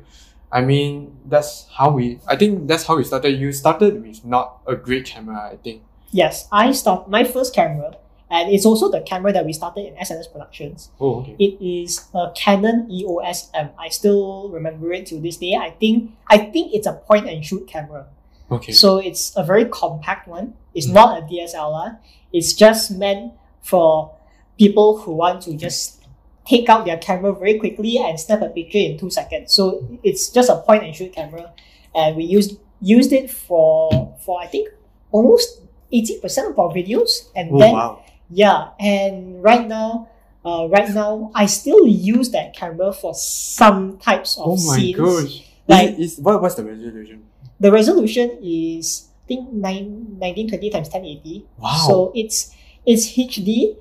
i 0.52 0.62
mean 0.62 1.18
that's 1.26 1.68
how 1.74 1.90
we 1.90 2.20
i 2.28 2.36
think 2.36 2.68
that's 2.68 2.86
how 2.86 2.96
we 2.96 3.04
started 3.04 3.32
you 3.32 3.52
started 3.52 4.02
with 4.02 4.24
not 4.24 4.60
a 4.68 4.76
great 4.76 5.06
camera 5.06 5.50
i 5.52 5.58
think 5.58 5.82
Yes, 6.12 6.48
I 6.50 6.72
start 6.72 7.10
my 7.10 7.26
first 7.26 7.54
camera, 7.54 7.98
and 8.30 8.50
it's 8.52 8.66
also 8.66 8.90
the 8.90 9.02
camera 9.02 9.32
that 9.32 9.46
we 9.46 9.54
started 9.54 9.86
in 9.86 9.94
SNS 9.96 10.32
Productions. 10.32 10.90
oh 11.00 11.22
okay 11.22 11.36
It 11.40 11.62
is 11.62 12.10
a 12.14 12.32
Canon 12.36 12.90
EOS 12.92 13.50
M. 13.54 13.70
I 13.78 13.90
still 13.90 14.50
remember 14.50 14.92
it 14.94 15.06
to 15.08 15.20
this 15.20 15.38
day. 15.38 15.56
I 15.56 15.70
think 15.72 16.12
I 16.28 16.38
think 16.38 16.74
it's 16.74 16.88
a 16.88 16.94
point 16.94 17.28
and 17.30 17.46
shoot 17.46 17.68
camera. 17.68 18.08
okay 18.52 18.72
So 18.74 18.98
it's 18.98 19.36
a 19.38 19.44
very 19.44 19.66
compact 19.66 20.28
one. 20.28 20.54
It's 20.74 20.88
Mm. 20.88 20.94
not 20.94 21.10
a 21.20 21.22
DSLR. 21.26 22.00
It's 22.34 22.54
just 22.54 22.92
meant 22.92 23.34
for 23.62 24.12
people 24.58 24.98
who 25.00 25.14
want 25.14 25.42
to 25.44 25.54
just 25.56 26.02
take 26.46 26.70
out 26.70 26.86
their 26.86 26.98
camera 26.98 27.34
very 27.34 27.58
quickly 27.58 27.98
and 27.98 28.20
snap 28.20 28.42
a 28.42 28.50
picture 28.50 28.78
in 28.78 28.98
two 28.98 29.10
seconds. 29.10 29.52
So 29.54 29.88
it's 30.04 30.30
just 30.30 30.50
a 30.50 30.58
point 30.62 30.84
and 30.84 30.94
shoot 30.96 31.12
camera, 31.14 31.54
and 31.94 32.16
we 32.16 32.24
used 32.24 32.58
used 32.82 33.12
it 33.14 33.30
for 33.32 33.90
for 34.26 34.42
I 34.42 34.48
think 34.48 34.70
almost 35.12 35.62
eighty 35.92 36.20
percent 36.20 36.50
of 36.52 36.60
our 36.60 36.70
videos, 36.70 37.30
and 37.36 37.50
oh 37.54 37.58
then 37.60 37.74
wow 37.74 38.02
yeah, 38.30 38.70
and 38.80 39.42
right 39.44 39.68
now. 39.68 40.10
Uh, 40.46 40.68
right 40.70 40.94
now, 40.94 41.32
I 41.34 41.48
still 41.48 41.88
use 41.88 42.30
that 42.30 42.56
camera 42.56 42.94
for 42.94 43.16
some 43.16 43.98
types 43.98 44.38
of 44.38 44.46
oh 44.46 44.58
my 44.70 44.78
scenes. 44.78 44.96
gosh 44.96 45.42
Like- 45.68 45.98
is, 45.98 46.20
is 46.20 46.20
what, 46.22 46.40
what's 46.40 46.54
the 46.54 46.64
resolution 46.64 47.26
The 47.60 47.72
resolution 47.72 48.38
is 48.44 49.10
I 49.26 49.28
think 49.28 49.50
nine, 49.52 50.22
1920 50.22 50.70
times 50.70 50.90
1080. 50.94 51.48
wow 51.58 51.74
So 51.90 52.12
it's 52.14 52.54
it's 52.86 53.10
HD, 53.18 53.74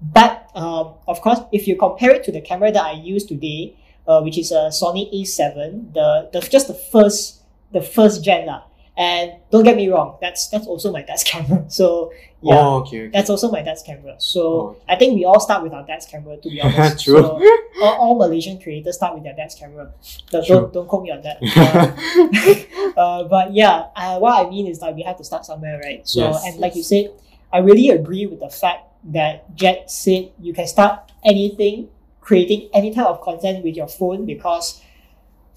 but 0.00 0.48
um, 0.56 0.94
of 1.06 1.20
course, 1.20 1.40
if 1.52 1.68
you 1.68 1.76
compare 1.76 2.16
it 2.16 2.24
to 2.24 2.32
the 2.32 2.40
camera 2.40 2.72
that 2.72 2.82
I 2.82 2.92
use 2.92 3.26
today, 3.28 3.76
uh, 4.08 4.22
which 4.24 4.38
is 4.38 4.52
a 4.52 4.72
Sony 4.72 5.12
A7, 5.12 5.92
the, 5.92 6.30
the 6.32 6.40
just 6.48 6.68
the 6.68 6.80
first 6.88 7.42
the 7.76 7.82
first 7.84 8.24
gen 8.24 8.46
lah. 8.48 8.64
And 8.98 9.32
don't 9.50 9.62
get 9.64 9.76
me 9.76 9.88
wrong, 9.88 10.16
that's 10.22 10.48
that's 10.48 10.66
also 10.66 10.90
my 10.90 11.02
dad's 11.02 11.22
camera. 11.32 11.64
So 11.68 12.12
yeah, 12.42 12.54
oh 12.58 12.76
okay, 12.80 13.02
okay. 13.02 13.10
that's 13.12 13.28
also 13.28 13.50
my 13.50 13.60
dad's 13.62 13.82
camera. 13.82 14.16
So 14.18 14.42
Oh. 14.46 14.76
I 14.88 14.96
think 14.96 15.14
we 15.14 15.24
all 15.24 15.38
start 15.40 15.62
with 15.62 15.72
our 15.74 15.84
dad's 15.86 16.06
camera 16.06 16.36
to 16.38 16.48
be 16.48 16.60
honest. 16.62 17.04
True. 17.04 17.20
So 17.20 17.40
all, 17.82 17.94
all 18.00 18.14
Malaysian 18.18 18.58
creators 18.60 18.96
start 18.96 19.14
with 19.14 19.24
their 19.24 19.34
dad's 19.36 19.54
camera. 19.54 19.92
Don't, 20.30 20.46
True. 20.46 20.56
don't, 20.56 20.72
don't 20.72 20.88
quote 20.88 21.02
me 21.02 21.10
on 21.12 21.22
that. 21.22 21.38
Uh, 22.96 23.00
uh, 23.00 23.24
but 23.24 23.52
yeah, 23.52 23.86
uh, 23.94 24.18
what 24.18 24.46
I 24.46 24.48
mean 24.48 24.66
is 24.66 24.78
that 24.78 24.94
we 24.94 25.02
have 25.02 25.18
to 25.18 25.24
start 25.24 25.44
somewhere, 25.44 25.78
right? 25.84 26.06
So, 26.08 26.20
Yes, 26.20 26.44
and 26.46 26.58
like 26.58 26.74
you 26.74 26.82
said, 26.82 27.10
I 27.52 27.58
really 27.58 27.90
agree 27.90 28.24
with 28.26 28.40
the 28.40 28.48
fact 28.48 28.88
that 29.12 29.54
Jet 29.54 29.90
said 29.90 30.32
you 30.40 30.54
can 30.54 30.66
start 30.66 31.12
anything, 31.24 31.88
creating 32.22 32.70
any 32.72 32.94
type 32.94 33.06
of 33.06 33.20
content 33.20 33.62
with 33.64 33.76
your 33.76 33.88
phone 33.88 34.24
because 34.24 34.80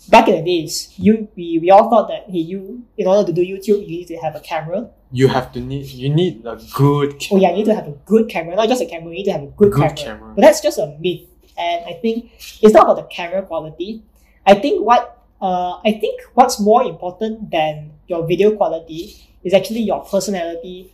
back 0.07 0.27
in 0.27 0.35
the 0.35 0.41
days, 0.41 0.93
you 0.97 1.27
we, 1.35 1.59
we 1.59 1.69
all 1.69 1.89
thought 1.89 2.07
that 2.07 2.29
hey, 2.29 2.39
you 2.39 2.85
in 2.97 3.07
order 3.07 3.25
to 3.27 3.33
do 3.33 3.41
YouTube, 3.41 3.81
you 3.81 3.99
need 3.99 4.07
to 4.07 4.17
have 4.17 4.35
a 4.35 4.39
camera. 4.39 4.89
you 5.11 5.27
have 5.27 5.51
to 5.53 5.59
need 5.59 5.85
you 5.87 6.09
need 6.09 6.45
a 6.45 6.59
good 6.73 7.21
Oh 7.31 7.37
yeah, 7.37 7.49
you 7.49 7.57
need 7.57 7.65
to 7.65 7.75
have 7.75 7.87
a 7.87 7.97
good 8.05 8.29
camera, 8.29 8.55
not 8.55 8.69
just 8.69 8.81
a 8.81 8.85
camera. 8.85 9.09
You 9.09 9.17
need 9.17 9.25
to 9.25 9.31
have 9.31 9.43
a 9.43 9.47
good, 9.47 9.71
good 9.71 9.81
camera. 9.81 9.95
camera. 9.95 10.33
But 10.35 10.41
that's 10.41 10.61
just 10.61 10.77
a 10.77 10.95
myth, 10.99 11.27
and 11.57 11.85
I 11.85 11.93
think 12.01 12.31
it's 12.61 12.73
not 12.73 12.83
about 12.83 12.97
the 12.97 13.07
camera 13.13 13.41
quality. 13.41 14.03
I 14.45 14.55
think 14.55 14.85
what 14.85 15.25
uh, 15.41 15.79
I 15.83 15.97
think 15.99 16.21
what's 16.33 16.59
more 16.59 16.83
important 16.83 17.51
than 17.51 17.91
your 18.07 18.25
video 18.27 18.55
quality 18.55 19.15
is 19.43 19.53
actually 19.53 19.81
your 19.81 20.03
personality 20.03 20.93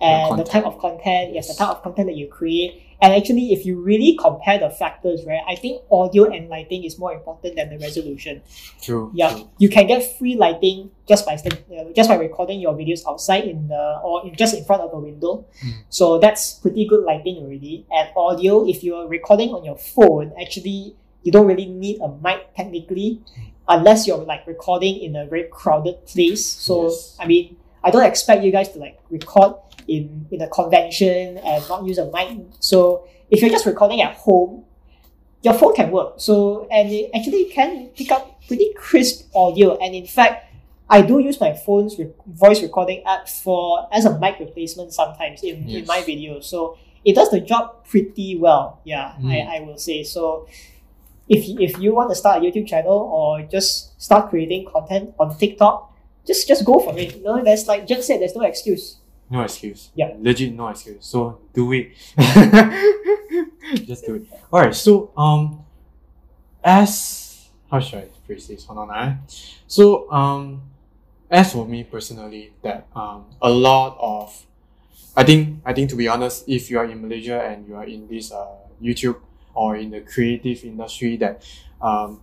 and 0.00 0.28
Your 0.28 0.36
the 0.36 0.44
type 0.44 0.64
of 0.64 0.78
content. 0.78 1.34
Yes, 1.34 1.48
the 1.48 1.54
type 1.54 1.76
of 1.76 1.82
content 1.82 2.08
that 2.08 2.16
you 2.16 2.28
create. 2.28 2.82
And 3.00 3.12
actually, 3.12 3.52
if 3.52 3.66
you 3.66 3.80
really 3.80 4.16
compare 4.20 4.58
the 4.58 4.70
factors, 4.70 5.24
right, 5.26 5.42
I 5.46 5.54
think 5.54 5.82
audio 5.90 6.24
and 6.24 6.48
lighting 6.48 6.84
is 6.84 6.98
more 6.98 7.12
important 7.12 7.56
than 7.56 7.68
the 7.70 7.78
resolution. 7.78 8.42
True. 8.80 9.10
Yeah, 9.14 9.32
true. 9.32 9.50
you 9.58 9.68
can 9.68 9.86
get 9.86 10.18
free 10.18 10.34
lighting 10.36 10.90
just 11.06 11.26
by 11.26 11.36
stand- 11.36 11.62
uh, 11.70 11.92
just 11.94 12.08
by 12.08 12.16
recording 12.16 12.60
your 12.60 12.74
videos 12.74 13.02
outside 13.06 13.44
in 13.44 13.68
the 13.68 14.00
or 14.02 14.26
in, 14.26 14.34
just 14.34 14.54
in 14.54 14.64
front 14.64 14.82
of 14.82 14.92
a 14.92 14.98
window. 14.98 15.44
Mm. 15.64 15.72
So 15.90 16.18
that's 16.18 16.54
pretty 16.54 16.86
good 16.86 17.04
lighting 17.04 17.36
already. 17.36 17.86
And 17.90 18.08
audio, 18.16 18.66
if 18.66 18.82
you're 18.82 19.06
recording 19.06 19.50
on 19.50 19.64
your 19.64 19.76
phone, 19.76 20.32
actually 20.40 20.96
you 21.22 21.32
don't 21.32 21.46
really 21.46 21.66
need 21.66 22.00
a 22.00 22.08
mic 22.08 22.54
technically, 22.54 23.20
unless 23.68 24.06
you're 24.06 24.18
like 24.18 24.46
recording 24.46 24.96
in 25.02 25.16
a 25.16 25.26
very 25.26 25.48
crowded 25.50 26.06
place. 26.06 26.46
So 26.46 26.84
Yes. 26.84 27.16
I 27.18 27.26
mean, 27.26 27.56
I 27.82 27.90
don't 27.90 28.04
expect 28.04 28.42
you 28.42 28.52
guys 28.52 28.70
to 28.70 28.78
like 28.78 28.98
record 29.10 29.54
in 29.88 30.26
in 30.30 30.40
a 30.42 30.48
convention 30.48 31.38
and 31.38 31.68
not 31.68 31.84
use 31.84 31.98
a 31.98 32.10
mic. 32.10 32.38
So 32.60 33.06
if 33.30 33.40
you're 33.40 33.50
just 33.50 33.66
recording 33.66 34.00
at 34.02 34.14
home, 34.16 34.64
your 35.42 35.54
phone 35.54 35.74
can 35.74 35.90
work. 35.90 36.14
So 36.18 36.66
and 36.70 36.90
it 36.90 37.10
actually 37.14 37.46
can 37.46 37.88
pick 37.88 38.10
up 38.12 38.40
pretty 38.46 38.72
crisp 38.76 39.28
audio. 39.34 39.76
And 39.78 39.94
in 39.94 40.06
fact, 40.06 40.52
I 40.88 41.02
do 41.02 41.18
use 41.18 41.40
my 41.40 41.52
phone's 41.54 41.98
re- 41.98 42.12
voice 42.26 42.62
recording 42.62 43.02
app 43.04 43.28
for 43.28 43.88
as 43.92 44.04
a 44.04 44.18
mic 44.18 44.38
replacement 44.38 44.92
sometimes 44.92 45.42
in, 45.42 45.68
in 45.68 45.84
my 45.86 46.02
videos. 46.02 46.44
So 46.44 46.78
it 47.04 47.14
does 47.14 47.30
the 47.30 47.40
job 47.40 47.84
pretty 47.84 48.36
well. 48.36 48.80
Yeah, 48.84 49.14
Mm. 49.20 49.30
I, 49.32 49.56
I 49.56 49.60
will 49.60 49.78
say. 49.78 50.02
So 50.04 50.46
if 51.28 51.42
if 51.60 51.78
you 51.80 51.94
want 51.94 52.10
to 52.10 52.14
start 52.14 52.38
a 52.38 52.40
YouTube 52.46 52.66
channel 52.68 52.92
or 53.12 53.42
just 53.42 54.00
start 54.00 54.30
creating 54.30 54.66
content 54.66 55.12
on 55.18 55.36
TikTok, 55.36 55.92
just 56.26 56.46
just 56.46 56.64
go 56.64 56.78
for 56.78 56.96
it. 56.98 57.16
You 57.16 57.22
know, 57.24 57.42
there's 57.42 57.66
like 57.66 57.86
Jen 57.86 58.02
said, 58.02 58.20
there's 58.20 58.34
no 58.36 58.42
excuse. 58.42 58.96
No 59.30 59.42
excuse. 59.42 59.90
Yeah. 59.94 60.14
Legit 60.20 60.54
no 60.54 60.68
excuse. 60.68 61.04
So 61.04 61.40
do 61.52 61.72
it. 61.72 61.92
Just 63.84 64.06
do 64.06 64.14
it. 64.16 64.26
Alright, 64.52 64.74
so 64.74 65.10
um 65.16 65.64
as 66.62 67.48
how 67.70 67.80
should 67.80 67.98
I 68.00 68.08
phrase 68.26 68.46
this? 68.48 68.64
Hold 68.66 68.78
on, 68.78 68.88
ah. 68.92 69.16
So 69.66 70.10
um 70.12 70.62
as 71.30 71.52
for 71.52 71.66
me 71.66 71.82
personally, 71.84 72.52
that 72.62 72.86
um 72.94 73.26
a 73.42 73.50
lot 73.50 73.96
of 74.00 74.46
I 75.16 75.24
think 75.24 75.60
I 75.64 75.72
think 75.72 75.90
to 75.90 75.96
be 75.96 76.08
honest, 76.08 76.44
if 76.48 76.70
you 76.70 76.78
are 76.78 76.84
in 76.86 77.02
Malaysia 77.02 77.40
and 77.42 77.66
you 77.66 77.74
are 77.76 77.84
in 77.86 78.06
this 78.08 78.30
uh 78.32 78.46
YouTube 78.80 79.18
or 79.54 79.76
in 79.76 79.90
the 79.90 80.00
creative 80.02 80.62
industry 80.64 81.16
that 81.16 81.42
um 81.82 82.20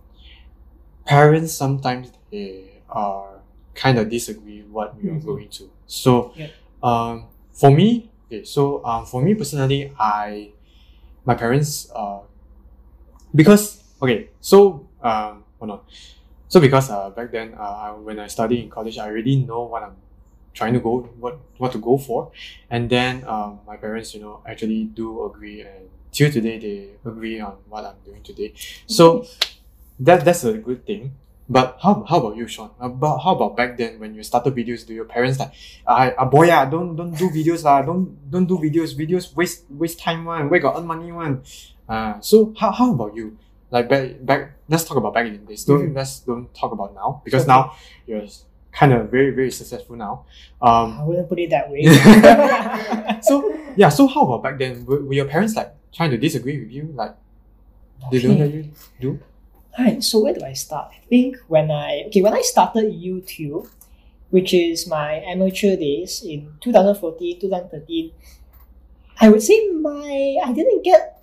parents 1.04 1.52
sometimes 1.52 2.12
they 2.30 2.80
are 2.88 3.40
kind 3.74 3.98
of 3.98 4.08
disagree 4.08 4.62
what 4.62 4.96
we 4.96 5.10
are 5.10 5.14
Mhm. 5.20 5.24
going 5.26 5.48
to. 5.60 5.70
So 5.86 6.32
Yeah. 6.36 6.48
Um 6.84 7.26
for 7.54 7.72
me, 7.72 8.10
okay, 8.28 8.44
so 8.44 8.84
um 8.86 9.06
for 9.06 9.22
me 9.22 9.34
personally, 9.34 9.92
I 9.98 10.52
my 11.26 11.34
parents 11.34 11.90
uh 11.94 12.20
because 13.34 13.82
okay, 14.02 14.30
so 14.40 14.86
um 15.02 15.44
hold 15.58 15.70
on. 15.70 15.80
So 16.48 16.60
because 16.60 16.90
uh 16.90 17.10
back 17.10 17.32
then 17.32 17.54
uh 17.58 17.92
I- 17.94 17.98
when 17.98 18.18
I 18.18 18.26
studied 18.28 18.60
in 18.64 18.70
college, 18.70 18.98
I 18.98 19.06
already 19.06 19.36
know 19.36 19.62
what 19.64 19.82
I'm 19.82 19.96
trying 20.54 20.74
to 20.74 20.80
go 20.80 21.02
what 21.18 21.38
what 21.58 21.72
to 21.72 21.78
go 21.78 21.98
for, 21.98 22.32
and 22.70 22.90
then 22.90 23.24
um 23.26 23.60
my 23.66 23.76
parents 23.76 24.14
you 24.14 24.20
know 24.20 24.42
actually 24.46 24.84
do 24.84 25.24
agree 25.26 25.62
and 25.62 25.88
till 26.12 26.30
today 26.30 26.58
they 26.58 27.10
agree 27.10 27.40
on 27.40 27.56
what 27.68 27.84
I'm 27.84 27.98
doing 28.04 28.22
today. 28.22 28.54
So 28.86 29.26
that 30.00 30.24
that's 30.24 30.44
a 30.44 30.54
good 30.54 30.86
thing. 30.86 31.14
But 31.48 31.76
how, 31.82 32.04
how 32.08 32.18
about 32.20 32.36
you, 32.36 32.48
Shaun? 32.48 32.70
About 32.80 33.18
how 33.18 33.34
about 33.36 33.56
back 33.56 33.76
then 33.76 34.00
when 34.00 34.14
you 34.14 34.22
started 34.22 34.54
videos? 34.54 34.86
Do 34.86 34.94
your 34.94 35.04
parents 35.04 35.38
like, 35.38 35.52
ah, 35.86 36.10
ah 36.16 36.24
boy, 36.24 36.48
ah, 36.50 36.64
don't 36.64 36.96
don't 36.96 37.12
do 37.12 37.28
videos 37.28 37.64
lah, 37.64 37.82
don't 37.82 38.16
don't 38.30 38.46
do 38.46 38.56
videos. 38.56 38.96
Videos 38.96 39.36
waste 39.36 39.64
waste 39.68 40.00
time 40.00 40.24
one. 40.24 40.48
Where 40.48 40.60
got 40.60 40.76
earn 40.80 40.86
money 40.86 41.12
one? 41.12 41.42
Uh, 41.88 42.18
so 42.20 42.54
how, 42.56 42.72
how 42.72 42.92
about 42.94 43.14
you? 43.14 43.36
Like 43.70 43.88
back 43.88 44.24
back, 44.24 44.40
let's 44.68 44.84
talk 44.84 44.96
about 44.96 45.12
back 45.12 45.26
in 45.26 45.32
the 45.36 45.38
days. 45.44 45.64
Don't 45.68 45.92
Mhm. 45.92 45.94
let's 45.94 46.20
don't 46.20 46.48
talk 46.54 46.72
about 46.72 46.94
now 46.94 47.20
because 47.24 47.42
Okay. 47.44 47.52
now 47.52 47.72
you're 48.06 48.24
kind 48.72 48.92
of 48.96 49.10
very 49.10 49.30
very 49.36 49.50
successful 49.50 49.96
now. 49.96 50.24
Um, 50.62 50.96
I 51.00 51.04
wouldn't 51.04 51.28
put 51.28 51.38
it 51.38 51.50
that 51.50 51.68
way. 51.68 51.84
so 53.20 53.52
yeah, 53.76 53.90
so 53.90 54.06
how 54.08 54.22
about 54.24 54.42
back 54.42 54.58
then? 54.58 54.86
Were, 54.86 55.04
were 55.04 55.12
your 55.14 55.26
parents 55.28 55.54
like 55.56 55.74
trying 55.92 56.10
to 56.10 56.16
disagree 56.16 56.58
with 56.58 56.70
you? 56.72 56.88
Like 56.94 57.16
they 58.10 58.20
don't 58.20 58.38
let 58.38 58.50
you 58.52 58.70
do? 59.00 59.18
Alright, 59.78 60.04
so 60.04 60.20
where 60.22 60.34
do 60.34 60.44
I 60.44 60.52
start? 60.52 60.90
I 60.94 61.04
think 61.08 61.36
when 61.48 61.70
I 61.70 62.04
okay 62.06 62.22
when 62.22 62.32
I 62.34 62.42
started 62.42 62.92
YouTube, 62.94 63.68
which 64.30 64.54
is 64.54 64.86
my 64.86 65.14
amateur 65.26 65.74
days 65.76 66.22
in 66.22 66.54
2014, 66.60 67.40
2013, 67.40 68.12
I 69.20 69.28
would 69.30 69.42
say 69.42 69.68
my 69.70 70.36
I 70.44 70.52
didn't 70.52 70.84
get 70.84 71.22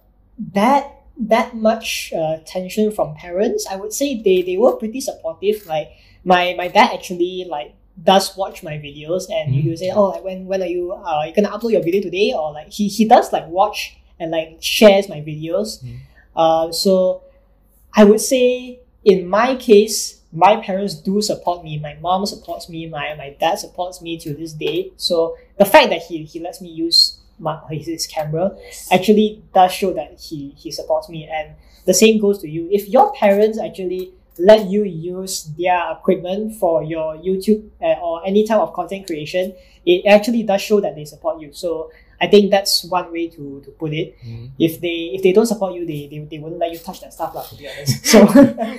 that 0.53 0.97
that 1.17 1.55
much 1.55 2.11
uh, 2.15 2.37
attention 2.41 2.91
from 2.91 3.15
parents. 3.15 3.65
I 3.69 3.75
would 3.77 3.93
say 3.93 4.21
they, 4.21 4.41
they 4.41 4.57
were 4.57 4.75
pretty 4.75 4.99
supportive. 4.99 5.65
Like 5.65 5.91
my 6.25 6.53
my 6.57 6.67
dad 6.67 6.91
actually 6.93 7.45
like 7.49 7.73
does 8.03 8.35
watch 8.35 8.63
my 8.63 8.73
videos 8.79 9.29
and 9.29 9.53
Mhm. 9.53 9.61
he 9.61 9.69
will 9.69 9.77
say, 9.77 9.91
Oh 9.91 10.05
like 10.09 10.23
when 10.25 10.45
when 10.45 10.61
are 10.61 10.65
you 10.77 10.91
uh 10.91 11.23
you 11.25 11.33
gonna 11.33 11.49
upload 11.55 11.71
your 11.71 11.83
video 11.83 12.01
today? 12.01 12.33
Or 12.35 12.51
like 12.51 12.71
he, 12.71 12.87
he 12.89 13.05
does 13.05 13.31
like 13.31 13.47
watch 13.47 13.95
and 14.19 14.31
like 14.31 14.57
shares 14.59 15.07
my 15.07 15.21
videos. 15.21 15.81
Mhm. 15.83 15.97
Uh 16.35 16.71
so 16.71 17.23
I 17.93 18.03
would 18.03 18.21
say 18.21 18.79
in 19.03 19.27
my 19.27 19.55
case, 19.55 20.21
my 20.31 20.57
parents 20.61 20.95
do 20.95 21.21
support 21.21 21.63
me. 21.63 21.79
My 21.79 21.95
mom 21.95 22.25
supports 22.25 22.69
me. 22.69 22.87
My, 22.87 23.15
my 23.15 23.35
dad 23.39 23.59
supports 23.59 24.01
me 24.01 24.17
to 24.19 24.33
this 24.33 24.53
day. 24.53 24.91
So 24.97 25.37
the 25.57 25.65
fact 25.65 25.89
that 25.89 26.03
he, 26.03 26.23
he 26.23 26.39
lets 26.39 26.61
me 26.61 26.69
use 26.69 27.19
my, 27.39 27.59
his, 27.69 27.87
his 27.87 28.07
camera 28.07 28.55
actually 28.91 29.41
does 29.53 29.71
show 29.73 29.93
that 29.93 30.19
he, 30.19 30.53
he 30.57 30.71
supports 30.71 31.09
me. 31.09 31.27
And 31.27 31.55
the 31.85 31.93
same 31.93 32.21
goes 32.21 32.39
to 32.39 32.49
you. 32.49 32.69
If 32.71 32.87
your 32.87 33.11
parents 33.13 33.59
actually 33.59 34.13
let 34.37 34.69
you 34.69 34.83
use 34.83 35.43
their 35.57 35.91
equipment 35.91 36.55
for 36.55 36.83
your 36.83 37.17
YouTube 37.17 37.69
uh, 37.81 37.99
or 38.01 38.25
any 38.25 38.45
type 38.47 38.59
of 38.59 38.73
content 38.73 39.07
creation, 39.07 39.53
it 39.85 40.05
actually 40.05 40.43
does 40.43 40.61
show 40.61 40.79
that 40.79 40.95
they 40.95 41.05
support 41.05 41.41
you. 41.41 41.51
So 41.51 41.91
I 42.21 42.27
think 42.27 42.51
that's 42.51 42.85
one 42.85 43.11
way 43.11 43.27
to, 43.29 43.61
to 43.65 43.71
put 43.81 43.91
it. 43.93 44.15
Mhm. 44.21 44.51
If 44.59 44.79
they 44.79 45.11
if 45.17 45.23
they 45.25 45.33
don't 45.33 45.47
support 45.47 45.73
you, 45.73 45.85
they, 45.85 46.07
they, 46.11 46.19
they 46.29 46.37
wouldn't 46.39 46.61
let 46.61 46.71
you 46.71 46.77
touch 46.77 47.01
that 47.01 47.13
stuff, 47.17 47.33
lah, 47.33 47.43
to 47.49 47.55
be 47.57 47.65
honest. 47.67 48.05
So 48.13 48.19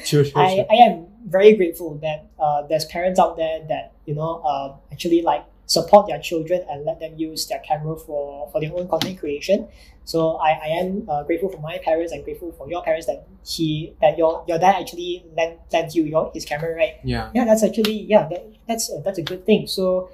Sure, 0.07 0.24
sure, 0.24 0.38
I, 0.38 0.55
sure. 0.57 0.66
I 0.70 0.76
am 0.87 1.07
very 1.26 1.52
grateful 1.59 1.98
that 2.07 2.26
uh, 2.38 2.62
there's 2.68 2.85
parents 2.87 3.18
out 3.18 3.37
there 3.37 3.59
that 3.68 3.92
you 4.07 4.14
know 4.14 4.40
uh, 4.46 4.76
actually 4.94 5.22
like 5.22 5.42
support 5.66 6.07
their 6.07 6.20
children 6.20 6.61
and 6.70 6.85
let 6.85 7.00
them 7.00 7.12
use 7.16 7.46
their 7.48 7.61
camera 7.61 7.96
for, 7.96 8.46
for 8.52 8.61
their 8.61 8.72
own 8.76 8.87
content 8.88 9.18
creation. 9.18 9.66
So 10.05 10.37
I, 10.37 10.50
I 10.50 10.68
am 10.83 11.07
uh, 11.09 11.22
grateful 11.22 11.48
for 11.48 11.61
my 11.62 11.78
parents 11.78 12.12
and 12.12 12.22
grateful 12.24 12.52
for 12.59 12.68
your 12.68 12.83
parents 12.83 13.07
that 13.07 13.26
he 13.46 13.94
that 14.02 14.18
your 14.18 14.44
your 14.46 14.59
dad 14.59 14.74
actually 14.83 15.24
lent, 15.37 15.59
lent 15.72 15.94
you 15.94 16.05
your 16.05 16.31
his 16.35 16.44
camera 16.44 16.74
right 16.76 16.94
Yeah. 17.02 17.31
yeah 17.35 17.44
that's 17.46 17.62
actually 17.62 18.02
yeah 18.07 18.28
that, 18.31 18.42
that's 18.68 18.90
uh, 18.90 19.00
that's 19.05 19.18
a 19.18 19.22
good 19.22 19.46
thing 19.46 19.66
so 19.66 20.11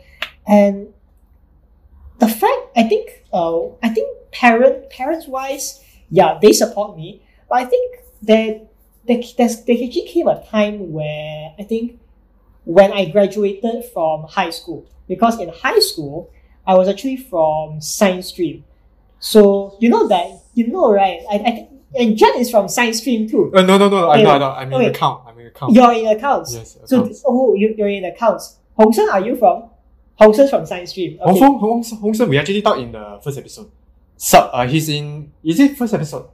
and 0.46 0.92
the 2.18 2.28
fact 2.28 2.60
i 2.76 2.82
think 2.82 3.24
uh 3.32 3.64
i 3.82 3.88
think 3.88 4.08
parent 4.30 4.90
parents 4.90 5.26
wise 5.26 5.84
yeah 6.10 6.38
they 6.40 6.52
support 6.52 6.96
me 6.96 7.22
but 7.48 7.58
i 7.58 7.64
think 7.64 7.96
that 8.22 8.66
there, 9.06 9.22
there's, 9.36 9.64
there 9.64 9.76
actually 9.76 10.06
came 10.06 10.28
a 10.28 10.44
time 10.46 10.92
where 10.92 11.54
i 11.58 11.62
think 11.62 11.98
when 12.64 12.92
i 12.92 13.04
graduated 13.06 13.84
from 13.92 14.24
high 14.24 14.50
school 14.50 14.86
because 15.06 15.40
in 15.40 15.48
high 15.48 15.78
school 15.78 16.30
i 16.66 16.74
was 16.74 16.88
actually 16.88 17.16
from 17.16 17.80
science 17.80 18.28
stream 18.28 18.64
so 19.18 19.76
you 19.80 19.88
know 19.88 20.06
that 20.06 20.42
you 20.54 20.66
know 20.68 20.92
right 20.92 21.20
i, 21.30 21.36
I 21.36 21.50
think 21.52 21.70
and 21.94 22.16
Jen 22.16 22.36
is 22.36 22.50
from 22.50 22.68
science 22.68 22.98
stream 22.98 23.28
too. 23.28 23.50
Uh, 23.54 23.62
no, 23.62 23.78
no, 23.78 23.88
no. 23.88 24.10
I'm 24.10 24.22
not. 24.22 24.42
I'm 24.42 24.72
in 24.72 24.82
account. 24.90 25.24
I'm 25.26 25.38
in 25.38 25.46
account. 25.46 25.72
You're 25.72 25.92
in 25.92 26.06
accounts. 26.06 26.54
Yes. 26.54 26.76
So, 26.84 27.02
this, 27.02 27.24
oh, 27.26 27.54
you, 27.54 27.74
you're 27.76 27.88
in 27.88 28.04
accounts. 28.04 28.58
Hong 28.76 28.92
are 29.10 29.20
you 29.20 29.36
from? 29.36 29.67
Hong 30.18 30.34
Shen's 30.34 30.50
from 30.50 30.66
science 30.66 30.90
stream. 30.90 31.18
Hong 31.18 31.30
Okay. 31.30 31.40
Feng, 31.40 31.58
Hong, 31.58 31.84
Hong 31.84 32.12
Shen, 32.14 32.28
we 32.28 32.38
actually 32.38 32.62
talked 32.62 32.80
in 32.80 32.92
the 32.92 33.20
first 33.22 33.38
episode. 33.38 33.70
Sub, 34.16 34.50
uh, 34.52 34.66
he's 34.66 34.88
in. 34.88 35.32
Is 35.44 35.60
it 35.60 35.76
first 35.76 35.94
episode? 35.94 36.28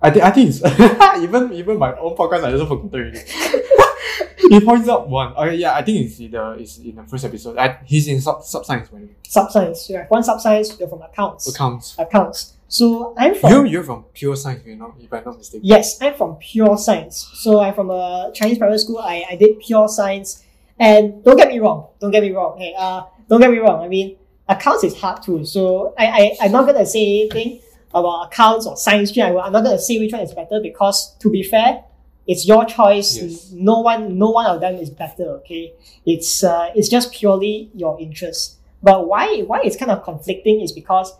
I 0.00 0.10
think. 0.10 0.24
I 0.24 0.30
think 0.30 0.48
it's 0.48 0.62
even 1.22 1.52
even 1.52 1.78
my 1.78 1.94
own 1.96 2.16
podcast. 2.16 2.44
I 2.44 2.52
also 2.52 2.66
forgot 2.66 2.94
already. 2.94 3.20
he 4.48 4.60
points 4.60 4.88
out 4.88 5.08
one. 5.08 5.34
Okay, 5.34 5.56
yeah, 5.56 5.74
I 5.74 5.82
think 5.82 6.06
it's 6.06 6.18
in 6.20 6.30
the 6.30 6.52
it's 6.52 6.78
in 6.78 6.96
the 6.96 7.04
first 7.04 7.24
episode. 7.24 7.58
I, 7.58 7.80
he's 7.84 8.08
in 8.08 8.20
sub 8.20 8.42
sub 8.42 8.64
science 8.64 8.88
by. 8.88 9.00
Sub-science. 9.30 9.88
You 9.88 9.98
have 9.98 10.10
one 10.10 10.24
sub-science, 10.24 10.76
you're 10.80 10.88
from 10.88 11.02
accounts. 11.02 11.48
Accounts. 11.54 11.94
Accounts. 11.96 12.54
So 12.66 13.14
I'm 13.16 13.36
from... 13.36 13.66
You 13.66 13.70
you're 13.70 13.84
from 13.84 14.02
pure 14.12 14.34
science, 14.34 14.64
you're 14.66 14.74
not 14.74 14.94
if 14.98 15.12
I'm 15.12 15.22
not 15.24 15.38
mistaken. 15.38 15.64
Yes, 15.64 16.02
I'm 16.02 16.14
from 16.14 16.34
pure 16.34 16.76
science. 16.76 17.30
So 17.34 17.60
I'm 17.60 17.72
from 17.72 17.90
a 17.90 18.32
Chinese 18.34 18.58
private 18.58 18.80
school. 18.80 18.98
I, 18.98 19.24
I 19.30 19.36
did 19.36 19.60
pure 19.60 19.86
science. 19.86 20.44
And 20.80 21.22
don't 21.22 21.36
get 21.36 21.48
me 21.48 21.58
wrong. 21.58 21.88
Don't 22.00 22.10
get 22.10 22.22
me 22.22 22.32
wrong. 22.32 22.58
Hey, 22.58 22.74
uh, 22.76 23.02
don't 23.28 23.40
get 23.40 23.50
me 23.50 23.58
wrong. 23.58 23.84
I 23.84 23.88
mean, 23.88 24.16
accounts 24.48 24.82
is 24.82 24.98
hard 24.98 25.22
too. 25.22 25.44
So 25.44 25.94
I, 25.98 26.06
I, 26.06 26.36
I'm 26.40 26.52
not 26.52 26.64
going 26.64 26.78
to 26.78 26.86
say 26.86 27.28
anything 27.30 27.60
about 27.92 28.26
accounts 28.26 28.66
or 28.66 28.76
science 28.78 29.10
stream. 29.10 29.26
I'm 29.26 29.52
not 29.52 29.62
going 29.62 29.76
to 29.76 29.78
say 29.78 29.98
which 29.98 30.12
one 30.12 30.22
is 30.22 30.32
better 30.32 30.58
because 30.62 31.14
to 31.18 31.30
be 31.30 31.42
fair, 31.42 31.84
it's 32.26 32.46
your 32.48 32.64
choice. 32.64 33.18
Yes. 33.18 33.50
No 33.52 33.80
one, 33.80 34.16
no 34.16 34.30
one 34.30 34.46
of 34.46 34.60
them 34.62 34.76
is 34.76 34.88
better. 34.88 35.24
Okay. 35.40 35.74
It's, 36.06 36.42
uh, 36.42 36.70
it's 36.74 36.88
just 36.88 37.12
purely 37.12 37.70
your 37.74 38.00
interest. 38.00 38.56
But 38.82 39.06
why, 39.06 39.42
why 39.42 39.60
it's 39.62 39.76
kind 39.76 39.90
of 39.90 40.02
conflicting 40.02 40.62
is 40.62 40.72
because 40.72 41.12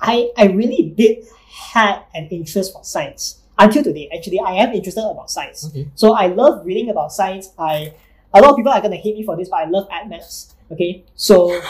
I, 0.00 0.30
I 0.36 0.48
really 0.48 0.92
did 0.94 1.24
had 1.50 2.02
an 2.14 2.28
interest 2.28 2.74
for 2.74 2.84
science 2.84 3.40
until 3.58 3.82
today. 3.82 4.10
Actually, 4.14 4.40
I 4.40 4.52
am 4.52 4.74
interested 4.74 5.02
about 5.02 5.30
science. 5.30 5.66
Okay. 5.66 5.88
So 5.94 6.12
I 6.12 6.26
love 6.26 6.66
reading 6.66 6.90
about 6.90 7.12
science. 7.12 7.50
I 7.58 7.94
a 8.34 8.40
lot 8.40 8.50
of 8.50 8.56
people 8.56 8.72
are 8.72 8.80
gonna 8.80 8.96
hate 8.96 9.16
me 9.16 9.22
for 9.24 9.36
this, 9.36 9.48
but 9.48 9.60
I 9.60 9.64
love 9.64 9.88
add 9.90 10.08
maths. 10.08 10.54
Okay, 10.70 11.04
so 11.14 11.48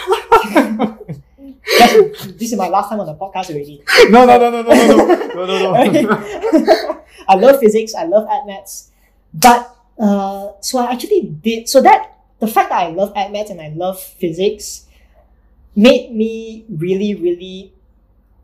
this 2.36 2.52
is 2.52 2.56
my 2.56 2.68
last 2.68 2.88
time 2.88 3.00
on 3.00 3.06
the 3.06 3.14
podcast 3.14 3.50
already. 3.50 3.82
no, 4.10 4.26
no, 4.26 4.38
no, 4.38 4.50
no, 4.50 4.62
no, 4.62 4.74
no, 4.74 4.96
no, 4.96 5.46
no, 5.46 5.72
no, 5.72 6.00
no. 6.02 7.04
I 7.28 7.34
love 7.34 7.60
physics. 7.60 7.94
I 7.94 8.04
love 8.04 8.26
add 8.30 8.46
maths, 8.46 8.90
but 9.32 9.76
uh, 9.98 10.52
so 10.60 10.78
I 10.78 10.92
actually 10.92 11.22
did 11.22 11.68
so 11.68 11.80
that 11.82 12.14
the 12.40 12.46
fact 12.48 12.70
that 12.70 12.80
I 12.80 12.90
love 12.90 13.12
add 13.14 13.32
maths 13.32 13.50
and 13.50 13.60
I 13.60 13.68
love 13.68 14.00
physics 14.00 14.86
made 15.76 16.14
me 16.14 16.64
really, 16.68 17.14
really 17.14 17.72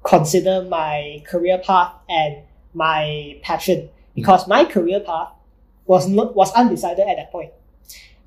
consider 0.05 0.63
my 0.63 1.23
career 1.27 1.59
path 1.59 1.95
and 2.09 2.43
my 2.75 3.41
passion 3.43 3.89
because 4.15 4.47
my 4.47 4.65
career 4.65 5.01
path 5.01 5.31
was 5.87 6.09
not 6.09 6.37
was 6.37 6.53
undecided 6.53 7.09
at 7.09 7.17
that 7.17 7.33
point. 7.33 7.51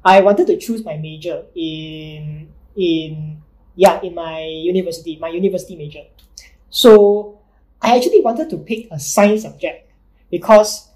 I 0.04 0.22
wanted 0.22 0.48
to 0.48 0.58
choose 0.58 0.84
my 0.86 0.98
major 0.98 1.44
in 1.56 2.50
in 2.76 3.42
yeah 3.76 4.00
in 4.02 4.16
my 4.16 4.42
university 4.42 5.18
my 5.20 5.30
university 5.30 5.76
major. 5.76 6.04
So 6.70 7.40
I 7.82 7.96
actually 7.98 8.22
wanted 8.22 8.50
to 8.52 8.58
pick 8.58 8.88
a 8.92 9.00
science 9.00 9.44
subject 9.44 9.90
because 10.32 10.90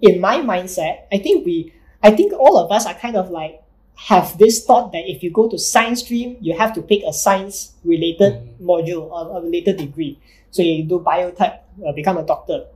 in 0.00 0.20
my 0.20 0.38
mindset, 0.38 1.04
I 1.12 1.18
think 1.18 1.46
we, 1.46 1.72
I 2.02 2.10
think 2.10 2.32
all 2.32 2.58
of 2.58 2.70
us 2.72 2.86
are 2.86 2.94
kind 2.94 3.16
of 3.16 3.30
like 3.30 3.62
have 3.94 4.36
this 4.38 4.64
thought 4.64 4.92
that 4.92 5.08
if 5.08 5.22
you 5.22 5.30
go 5.30 5.48
to 5.48 5.58
science 5.58 6.00
stream, 6.00 6.36
you 6.40 6.56
have 6.56 6.74
to 6.74 6.82
pick 6.82 7.02
a 7.06 7.12
science 7.12 7.74
related 7.84 8.32
Mm. 8.34 8.60
module 8.60 9.10
or 9.10 9.38
a 9.38 9.40
related 9.40 9.78
degree. 9.78 10.18
So 10.50 10.62
you 10.62 10.84
do 10.84 11.00
biotech, 11.00 11.60
uh, 11.86 11.92
become 11.92 12.18
a 12.18 12.22
doctor. 12.22 12.66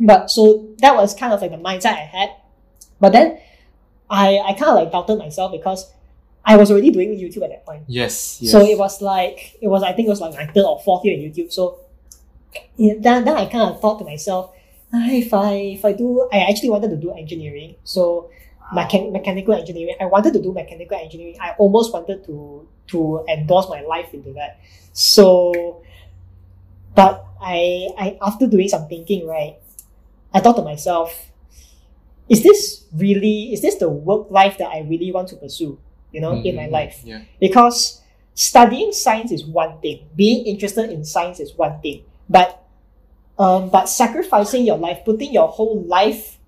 But 0.00 0.30
so 0.30 0.66
that 0.78 0.96
was 0.96 1.14
kind 1.14 1.32
of 1.32 1.40
like 1.40 1.52
the 1.52 1.58
mindset 1.58 1.94
I 1.94 2.06
had. 2.10 2.30
But 3.00 3.12
then 3.12 3.38
I, 4.10 4.38
I 4.38 4.52
kind 4.52 4.70
of 4.70 4.74
like 4.76 4.92
doubted 4.92 5.18
myself 5.18 5.52
because 5.52 5.90
I 6.44 6.56
was 6.56 6.70
already 6.70 6.90
doing 6.90 7.10
YouTube 7.10 7.42
at 7.42 7.50
that 7.50 7.66
point. 7.66 7.84
Yes, 7.86 8.40
yes. 8.40 8.52
So 8.52 8.60
it 8.60 8.78
was 8.78 9.00
like 9.00 9.56
it 9.60 9.68
was 9.68 9.82
I 9.82 9.92
think 9.92 10.06
it 10.06 10.10
was 10.10 10.20
like 10.20 10.34
my 10.34 10.46
third 10.46 10.64
or 10.64 10.80
fourth 10.80 11.04
year 11.04 11.14
in 11.14 11.20
YouTube. 11.20 11.52
So 11.52 11.78
yeah, 12.76 12.94
then 12.98 13.24
then 13.24 13.36
I 13.36 13.46
kind 13.46 13.70
of 13.74 13.80
thought 13.80 13.98
to 14.00 14.04
myself, 14.04 14.52
ah, 14.92 15.08
if 15.08 15.32
I 15.32 15.54
if 15.78 15.84
I 15.84 15.92
do 15.92 16.28
I 16.32 16.40
actually 16.50 16.70
wanted 16.70 16.90
to 16.90 16.96
do 16.96 17.12
engineering. 17.12 17.76
So 17.84 18.30
mechan- 18.74 19.12
mechanical 19.12 19.54
engineering. 19.54 19.96
I 20.00 20.06
wanted 20.06 20.32
to 20.34 20.42
do 20.42 20.52
mechanical 20.52 20.98
engineering. 20.98 21.36
I 21.40 21.52
almost 21.58 21.92
wanted 21.92 22.24
to 22.26 22.68
to 22.88 23.24
endorse 23.28 23.68
my 23.68 23.80
life 23.80 24.12
into 24.12 24.32
that. 24.34 24.60
So 24.92 25.82
but 26.94 27.24
I 27.40 27.88
I 27.98 28.18
after 28.22 28.46
doing 28.46 28.68
some 28.68 28.86
thinking, 28.86 29.26
right, 29.26 29.56
I 30.32 30.40
thought 30.40 30.56
to 30.56 30.62
myself, 30.62 31.30
is 32.28 32.42
this 32.42 32.84
really 32.96 33.52
is 33.52 33.60
this 33.62 33.76
the 33.76 33.88
work 33.88 34.30
life 34.30 34.58
that 34.58 34.68
I 34.68 34.80
really 34.80 35.12
want 35.12 35.28
to 35.28 35.36
pursue? 35.36 35.78
You 36.12 36.20
know, 36.20 36.40
in 36.42 36.54
my 36.56 36.66
Mm, 36.68 36.72
life 36.72 37.00
Yeah. 37.04 37.22
because 37.40 38.00
studying 38.34 38.92
science 38.92 39.32
is 39.32 39.44
one 39.44 39.78
thing 39.80 40.06
being 40.16 40.46
interested 40.46 40.90
in 40.90 41.04
science 41.04 41.38
is 41.40 41.54
one 41.56 41.80
thing 41.82 42.02
but 42.28 42.62
um, 43.38 43.68
but 43.70 43.88
sacrificing 43.88 44.64
your 44.66 44.78
life 44.78 45.04
putting 45.04 45.32
your 45.32 45.48
whole 45.48 45.82
life 45.84 46.38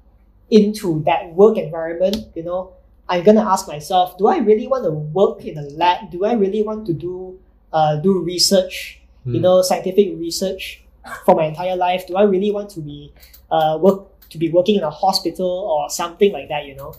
into 0.51 1.03
that 1.05 1.33
work 1.35 1.57
environment 1.59 2.16
you 2.35 2.43
know 2.43 2.72
i'm 3.09 3.22
gonna 3.24 3.43
ask 3.43 3.66
myself 3.68 4.16
do 4.18 4.27
i 4.29 4.39
really 4.39 4.66
want 4.66 4.85
to 4.85 4.91
work 4.91 5.45
in 5.45 5.59
a 5.59 5.62
lab 5.79 6.11
do 6.11 6.24
i 6.24 6.33
really 6.35 6.62
want 6.62 6.87
to 6.87 6.93
do 6.93 7.39
uh, 7.72 7.97
do 7.97 8.20
research 8.22 9.01
you 9.24 9.41
Mm. 9.41 9.43
know 9.43 9.62
scientific 9.62 10.14
research 10.18 10.83
for 11.24 11.35
my 11.35 11.47
entire 11.47 11.74
life 11.77 12.07
do 12.07 12.16
i 12.16 12.22
really 12.22 12.51
want 12.53 12.70
to 12.70 12.81
be 12.81 13.12
uh, 13.51 13.79
work 13.81 14.07
to 14.31 14.39
be 14.39 14.51
working 14.51 14.77
in 14.77 14.83
a 14.83 14.91
hospital 14.91 15.49
or 15.49 15.91
something 15.91 16.33
like 16.33 16.49
that 16.49 16.64
you 16.66 16.74
know 16.74 16.95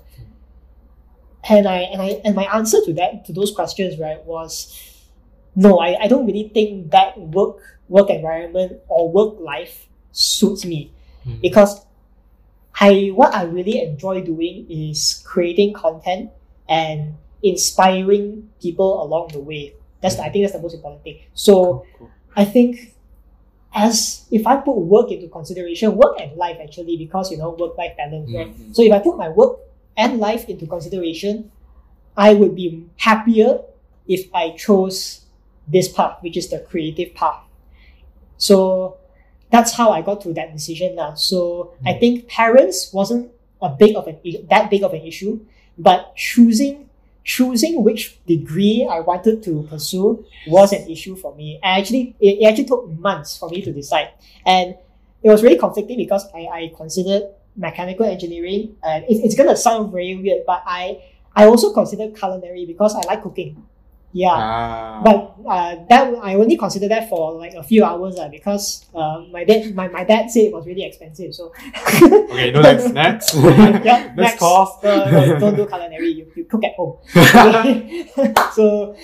and 1.49 1.67
I 1.67 1.77
and 1.79 2.01
I 2.01 2.21
and 2.25 2.35
my 2.35 2.43
answer 2.53 2.79
to 2.85 2.93
that 2.93 3.25
to 3.25 3.33
those 3.33 3.51
questions 3.51 3.97
right 3.99 4.23
was 4.25 4.73
no 5.55 5.79
I, 5.79 6.03
I 6.03 6.07
don't 6.07 6.25
really 6.25 6.49
think 6.53 6.91
that 6.91 7.19
work 7.19 7.57
work 7.87 8.09
environment 8.09 8.79
or 8.89 9.11
work 9.11 9.39
life 9.39 9.87
suits 10.11 10.65
me 10.65 10.91
Mm. 11.25 11.41
because 11.41 11.83
I 12.79 13.11
what 13.13 13.33
I 13.33 13.43
really 13.43 13.81
enjoy 13.81 14.21
doing 14.21 14.65
is 14.69 15.21
creating 15.25 15.73
content 15.73 16.29
and 16.69 17.15
inspiring 17.43 18.49
people 18.61 19.03
along 19.03 19.29
the 19.33 19.39
way. 19.39 19.73
That's 20.01 20.19
I 20.19 20.29
think 20.29 20.45
that's 20.45 20.53
the 20.55 20.61
most 20.61 20.75
important 20.75 21.03
thing. 21.03 21.19
So 21.33 21.83
Cool. 21.97 22.11
I 22.35 22.45
think 22.45 22.95
as 23.77 24.25
if 24.31 24.47
I 24.47 24.57
put 24.57 24.77
work 24.77 25.11
into 25.11 25.27
consideration, 25.29 25.95
work 25.95 26.17
and 26.19 26.35
life 26.35 26.57
actually, 26.61 26.97
because 26.97 27.31
you 27.31 27.37
know 27.37 27.51
work 27.51 27.77
life 27.77 27.93
balance, 27.97 28.31
right? 28.33 28.49
Mhm. 28.49 28.73
So 28.75 28.81
if 28.81 28.91
I 28.91 28.99
put 28.99 29.17
my 29.17 29.29
work 29.29 29.59
and 29.95 30.19
life 30.19 30.49
into 30.49 30.65
consideration, 30.65 31.51
I 32.17 32.33
would 32.33 32.55
be 32.55 32.85
happier 32.97 33.61
if 34.07 34.27
I 34.33 34.51
chose 34.57 35.21
this 35.67 35.87
path, 35.91 36.17
which 36.21 36.37
is 36.37 36.49
the 36.49 36.59
creative 36.59 37.13
path. 37.13 37.43
So 38.37 38.97
that's 39.51 39.73
how 39.73 39.91
I 39.91 40.01
got 40.01 40.21
to 40.21 40.33
that 40.33 40.53
decision 40.53 40.95
now. 40.95 41.13
So 41.15 41.71
I 41.85 41.93
Mm. 41.93 41.99
think 41.99 42.27
parents 42.27 42.93
wasn't 42.93 43.31
a 43.61 43.69
big 43.69 43.95
of 43.95 44.07
an 44.07 44.17
that 44.49 44.69
big 44.69 44.83
of 44.83 44.93
an 44.93 45.01
issue, 45.05 45.41
but 45.77 46.15
choosing 46.15 46.86
choosing 47.27 47.83
which 47.83 48.23
degree 48.25 48.87
I 48.89 49.01
wanted 49.01 49.43
to 49.43 49.67
pursue 49.69 50.25
was 50.47 50.71
an 50.71 50.89
issue 50.89 51.15
for 51.17 51.35
me. 51.35 51.59
I 51.61 51.77
actually 51.77 52.15
it, 52.21 52.47
actually 52.47 52.65
took 52.65 52.87
months 52.87 53.37
for 53.37 53.49
me 53.49 53.61
to 53.61 53.71
decide, 53.71 54.11
and 54.45 54.75
it 55.21 55.29
was 55.29 55.43
really 55.43 55.57
conflicting 55.57 55.97
because 55.97 56.25
I, 56.33 56.47
I 56.47 56.71
considered 56.75 57.23
mechanical 57.57 58.05
engineering, 58.05 58.77
and 58.81 59.03
it, 59.03 59.17
it's 59.25 59.35
gonna 59.35 59.57
sound 59.57 59.91
very 59.91 60.15
weird, 60.15 60.43
but 60.47 60.63
I 60.65 61.03
I 61.35 61.45
also 61.45 61.73
considered 61.73 62.15
culinary 62.15 62.65
because 62.65 62.95
I 62.95 63.01
like 63.01 63.21
cooking. 63.21 63.61
Yeah. 64.13 64.33
Ah. 64.33 65.01
But 65.03 65.35
uh, 65.45 65.75
that 65.89 66.13
I 66.23 66.35
only 66.35 66.57
considered 66.57 66.89
that 66.89 67.09
for 67.09 67.33
like 67.33 67.53
a 67.53 67.61
few 67.63 67.83
hours 67.83 68.17
uh, 68.17 68.29
because 68.29 68.85
uh, 68.95 69.23
my 69.31 69.43
dad 69.43 69.75
my, 69.75 69.87
my 69.89 70.03
dad 70.03 70.31
said 70.31 70.45
it 70.49 70.53
was 70.53 70.65
really 70.65 70.83
expensive. 70.83 71.35
So 71.35 71.51
okay, 72.01 72.51
no 72.51 72.63
thanks. 72.63 72.87
Next. 72.93 73.35
yeah, 73.35 74.13
next 74.15 74.39
course. 74.39 74.71
Uh, 74.83 75.11
no, 75.11 75.39
don't 75.39 75.55
do 75.55 75.67
culinary. 75.67 76.09
You, 76.09 76.31
you 76.35 76.45
cook 76.45 76.63
at 76.63 76.73
home. 76.75 76.97
so 78.53 78.95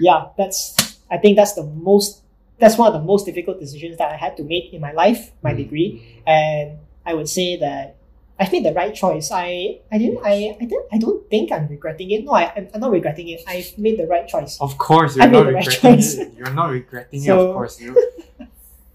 yeah, 0.00 0.26
that's 0.36 0.76
I 1.10 1.18
think 1.18 1.36
that's 1.36 1.54
the 1.54 1.64
most 1.64 2.22
that's 2.58 2.78
one 2.78 2.86
of 2.86 2.94
the 2.94 3.04
most 3.04 3.26
difficult 3.26 3.58
decisions 3.60 3.98
that 3.98 4.10
I 4.12 4.16
had 4.16 4.36
to 4.36 4.44
make 4.44 4.72
in 4.72 4.80
my 4.80 4.92
life, 4.92 5.32
my 5.42 5.52
Mm. 5.52 5.56
degree, 5.56 6.22
and 6.26 6.78
I 7.04 7.14
would 7.14 7.28
say 7.28 7.56
that 7.58 7.96
I 8.40 8.48
made 8.50 8.64
the 8.64 8.72
right 8.72 8.94
choice. 8.94 9.30
I 9.30 9.80
I 9.90 9.98
didn't 9.98 10.20
I 10.24 10.56
I 10.60 10.64
didn't 10.64 10.86
I 10.92 10.98
don't 10.98 11.28
think 11.30 11.52
I'm 11.52 11.68
regretting 11.68 12.10
it. 12.10 12.24
No, 12.24 12.32
I 12.32 12.52
I'm, 12.56 12.80
not 12.80 12.90
regretting 12.90 13.28
it. 13.28 13.42
I've 13.46 13.76
made 13.78 13.98
the 13.98 14.06
right 14.06 14.26
choice. 14.26 14.58
Of 14.60 14.78
course, 14.78 15.18
I 15.18 15.24
you're 15.24 15.30
made 15.30 15.38
not 15.38 15.46
the 15.46 15.52
right 15.52 15.84
it. 16.00 16.34
You're 16.36 16.54
not 16.54 16.70
regretting 16.70 17.22
it, 17.24 17.30
of 17.30 17.54
course. 17.54 17.80
You, 17.80 17.94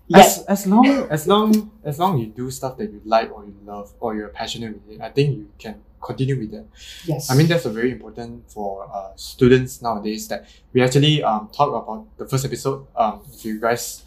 Yes. 0.10 0.40
as, 0.40 0.64
as 0.64 0.68
long 0.68 0.88
as 1.10 1.28
long 1.28 1.72
as 1.84 2.00
long 2.00 2.18
you 2.18 2.28
do 2.28 2.50
stuff 2.50 2.78
that 2.78 2.92
you 2.92 3.02
like 3.04 3.30
or 3.30 3.44
you 3.44 3.56
love 3.66 3.92
or 4.00 4.16
you're 4.16 4.30
passionate 4.30 4.74
with 4.74 4.96
it, 4.96 5.02
I 5.02 5.10
think 5.10 5.38
you 5.38 5.50
can 5.60 5.82
continue 6.02 6.38
with 6.40 6.52
that. 6.52 6.66
Yes. 7.06 7.30
I 7.30 7.36
mean 7.36 7.48
that's 7.48 7.66
a 7.66 7.70
very 7.70 7.92
important 7.92 8.50
for 8.50 8.88
uh, 8.94 9.12
students 9.18 9.82
nowadays 9.82 10.28
that 10.30 10.48
we 10.72 10.82
actually 10.82 11.24
um 11.24 11.50
talk 11.52 11.70
about 11.76 12.08
the 12.18 12.26
first 12.26 12.46
episode. 12.46 12.88
Um, 12.96 13.22
if 13.34 13.44
you 13.44 13.60
guys 13.60 14.04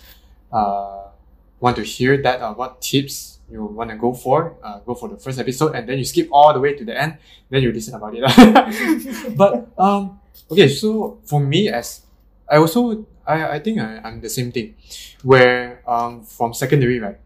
uh 0.51 1.09
want 1.61 1.77
to 1.77 1.83
hear 1.85 2.17
that 2.23 2.41
uh, 2.41 2.55
what 2.55 2.81
tips 2.81 3.40
you 3.51 3.65
want 3.65 3.91
to 3.91 3.97
go 3.97 4.13
for, 4.13 4.57
uh, 4.63 4.79
go 4.81 4.95
for 4.95 5.09
the 5.09 5.17
first 5.17 5.39
episode 5.39 5.75
and 5.75 5.89
then 5.89 5.99
you 5.99 6.05
skip 6.05 6.29
all 6.33 6.53
the 6.53 6.61
way 6.61 6.75
to 6.75 6.85
the 6.85 6.97
end, 6.97 7.19
then 7.49 7.63
you 7.63 7.73
listen 7.73 7.95
about 7.95 8.15
it. 8.15 8.23
but 9.37 9.69
um 9.79 10.21
okay, 10.51 10.69
so 10.69 11.19
for 11.25 11.41
me 11.41 11.69
as 11.69 12.03
I 12.49 12.57
also 12.57 13.07
I, 13.27 13.57
I 13.57 13.59
think 13.59 13.81
I, 13.81 14.01
I'm 14.05 14.21
the 14.21 14.29
same 14.29 14.53
thing, 14.53 14.75
where 15.23 15.83
um 15.89 16.23
from 16.23 16.55
secondary 16.55 16.99
right. 17.01 17.19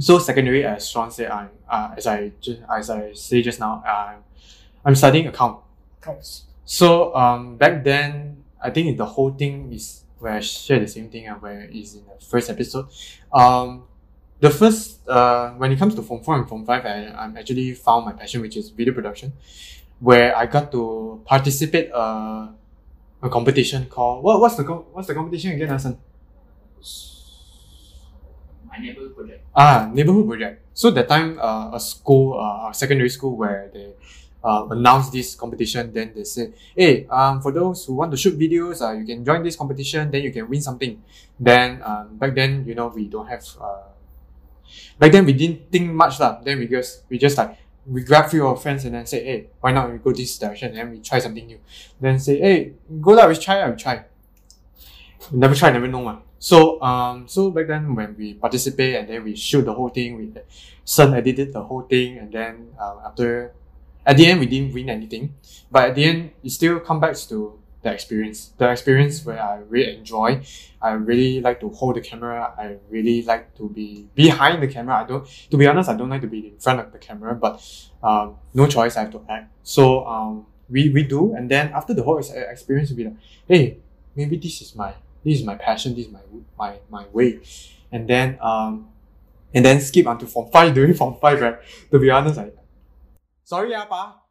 So 0.00 0.18
secondary, 0.18 0.64
as 0.64 0.88
Shaun 0.88 1.10
said, 1.10 1.30
I'm 1.30 1.50
uh, 1.68 1.94
as 1.96 2.06
I 2.06 2.32
just 2.40 2.60
as 2.70 2.90
I 2.90 3.12
say 3.14 3.42
just 3.42 3.58
now, 3.58 3.82
I'm 3.84 4.22
I'm 4.84 4.94
studying 4.94 5.26
account. 5.26 5.60
Counts. 6.00 6.44
So 6.64 7.14
um 7.14 7.56
back 7.56 7.82
then, 7.84 8.44
I 8.62 8.70
think 8.70 8.96
the 8.96 9.06
whole 9.06 9.30
thing 9.32 9.72
is 9.72 10.04
where 10.18 10.32
I 10.32 10.40
share 10.40 10.80
the 10.80 10.88
same 10.88 11.08
thing 11.10 11.26
and 11.26 11.40
where 11.40 11.62
is 11.64 11.94
in 11.94 12.04
the 12.04 12.24
first 12.24 12.50
episode. 12.50 12.88
Um, 13.32 13.84
the 14.40 14.50
first 14.50 15.06
uh 15.08 15.50
when 15.52 15.72
it 15.72 15.78
comes 15.78 15.94
to 15.94 16.02
form 16.02 16.22
four 16.22 16.36
and 16.36 16.48
form 16.48 16.64
five, 16.64 16.84
I 16.84 17.12
I'm 17.16 17.36
actually 17.36 17.74
found 17.74 18.06
my 18.06 18.12
passion, 18.12 18.40
which 18.40 18.56
is 18.56 18.70
video 18.70 18.94
production, 18.94 19.32
where 20.00 20.36
I 20.36 20.46
got 20.46 20.70
to 20.72 21.22
participate 21.24 21.90
uh 21.92 22.48
a 23.22 23.28
competition 23.30 23.86
called 23.86 24.24
what 24.24 24.40
what's 24.40 24.56
the 24.56 24.64
co- 24.64 24.86
what's 24.92 25.08
the 25.08 25.14
competition 25.14 25.52
again, 25.52 25.68
Hassan? 25.68 25.98
My 28.68 28.76
neighborhood 28.78 29.16
project. 29.16 29.42
Ah, 29.56 29.88
neighborhood 29.92 30.28
project. 30.28 30.62
So 30.74 30.90
that 30.90 31.08
time, 31.08 31.38
uh, 31.40 31.72
a 31.74 31.80
school, 31.80 32.38
uh, 32.38 32.70
a 32.70 32.74
secondary 32.74 33.08
school 33.08 33.36
where 33.36 33.70
they 33.72 33.94
uh, 34.44 34.68
announced 34.70 35.12
this 35.12 35.34
competition, 35.34 35.92
then 35.92 36.12
they 36.14 36.24
said, 36.24 36.52
hey, 36.76 37.06
um, 37.08 37.40
for 37.40 37.50
those 37.50 37.84
who 37.86 37.94
want 37.94 38.10
to 38.12 38.16
shoot 38.16 38.38
videos, 38.38 38.82
uh, 38.82 38.92
you 38.92 39.04
can 39.06 39.24
join 39.24 39.42
this 39.42 39.56
competition, 39.56 40.10
then 40.10 40.22
you 40.22 40.32
can 40.32 40.48
win 40.48 40.60
something. 40.60 41.02
Then, 41.40 41.82
um, 41.82 42.16
back 42.18 42.34
then, 42.34 42.64
you 42.66 42.74
know, 42.74 42.88
we 42.88 43.08
don't 43.08 43.26
have, 43.26 43.42
uh, 43.60 43.88
back 44.98 45.12
then 45.12 45.24
we 45.24 45.32
didn't 45.32 45.70
think 45.70 45.90
much 45.90 46.20
lah. 46.20 46.40
Then 46.42 46.58
we 46.58 46.66
just, 46.66 47.04
we 47.08 47.18
just 47.18 47.36
like, 47.36 47.56
we 47.86 48.02
grab 48.02 48.30
few 48.30 48.44
of 48.44 48.50
our 48.52 48.56
friends 48.56 48.84
and 48.84 48.94
then 48.94 49.06
say, 49.06 49.24
hey, 49.24 49.48
why 49.60 49.72
not 49.72 49.90
we 49.90 49.98
go 49.98 50.12
this 50.12 50.38
direction 50.38 50.76
and 50.76 50.90
we 50.90 51.00
try 51.00 51.18
something 51.18 51.46
new. 51.46 51.58
Then 52.00 52.18
say, 52.18 52.38
hey, 52.38 52.74
go 53.00 53.12
lah, 53.12 53.26
we 53.28 53.36
try, 53.36 53.68
we 53.68 53.76
try. 53.76 54.04
We 55.32 55.38
never 55.38 55.54
try, 55.54 55.70
never 55.70 55.88
know 55.88 56.00
one. 56.00 56.22
So 56.38 56.80
um 56.80 57.26
so 57.26 57.50
back 57.50 57.66
then 57.66 57.94
when 57.94 58.14
we 58.16 58.34
participate 58.34 58.94
and 58.94 59.08
then 59.08 59.24
we 59.24 59.34
shoot 59.34 59.64
the 59.64 59.74
whole 59.74 59.88
thing, 59.88 60.16
we 60.16 60.32
Sun 60.84 61.12
edited 61.12 61.52
the 61.52 61.62
whole 61.62 61.82
thing 61.82 62.16
and 62.16 62.32
then 62.32 62.72
uh, 62.80 62.96
after 63.04 63.52
at 64.06 64.16
the 64.16 64.24
end 64.24 64.40
we 64.40 64.46
didn't 64.46 64.72
win 64.72 64.88
anything. 64.88 65.34
But 65.70 65.90
at 65.90 65.94
the 65.96 66.04
end 66.04 66.30
it 66.42 66.50
still 66.50 66.80
come 66.80 67.00
back 67.00 67.16
to 67.28 67.60
the 67.82 67.92
experience. 67.92 68.52
The 68.58 68.70
experience 68.70 69.24
where 69.24 69.40
I 69.42 69.56
really 69.68 69.96
enjoy. 69.96 70.42
I 70.82 70.90
really 70.92 71.40
like 71.40 71.60
to 71.60 71.68
hold 71.70 71.96
the 71.96 72.00
camera. 72.00 72.52
I 72.58 72.76
really 72.90 73.22
like 73.22 73.54
to 73.56 73.68
be 73.68 74.08
behind 74.14 74.62
the 74.62 74.68
camera. 74.68 74.96
I 74.96 75.04
don't 75.04 75.26
to 75.50 75.56
be 75.56 75.66
honest, 75.66 75.88
I 75.88 75.96
don't 75.96 76.08
like 76.08 76.22
to 76.22 76.26
be 76.26 76.48
in 76.48 76.58
front 76.58 76.80
of 76.80 76.92
the 76.92 76.98
camera, 76.98 77.34
but 77.34 77.62
um 78.02 78.36
no 78.54 78.66
choice 78.66 78.96
I 78.96 79.02
have 79.02 79.12
to 79.12 79.24
act. 79.28 79.52
So 79.62 80.06
um 80.06 80.46
we, 80.68 80.90
we 80.90 81.02
do 81.02 81.34
and 81.34 81.50
then 81.50 81.72
after 81.72 81.94
the 81.94 82.02
whole 82.02 82.18
experience 82.18 82.90
we 82.90 82.96
be 82.96 83.04
like, 83.04 83.16
hey, 83.46 83.78
maybe 84.14 84.36
this 84.36 84.60
is 84.60 84.74
my 84.74 84.94
this 85.24 85.40
is 85.40 85.44
my 85.44 85.54
passion, 85.56 85.94
this 85.94 86.06
is 86.06 86.12
my 86.12 86.20
my 86.58 86.78
my 86.90 87.06
way. 87.12 87.40
And 87.92 88.08
then 88.08 88.38
um 88.40 88.88
and 89.54 89.64
then 89.64 89.80
skip 89.80 90.06
onto 90.06 90.26
form 90.26 90.50
five 90.50 90.74
during 90.74 90.94
form 90.94 91.16
five, 91.20 91.40
right? 91.40 91.58
To 91.90 91.98
be 91.98 92.10
honest, 92.10 92.38
I 92.38 92.50
sorry, 93.44 93.74
ah, 93.74 93.86
pa. 93.86 94.27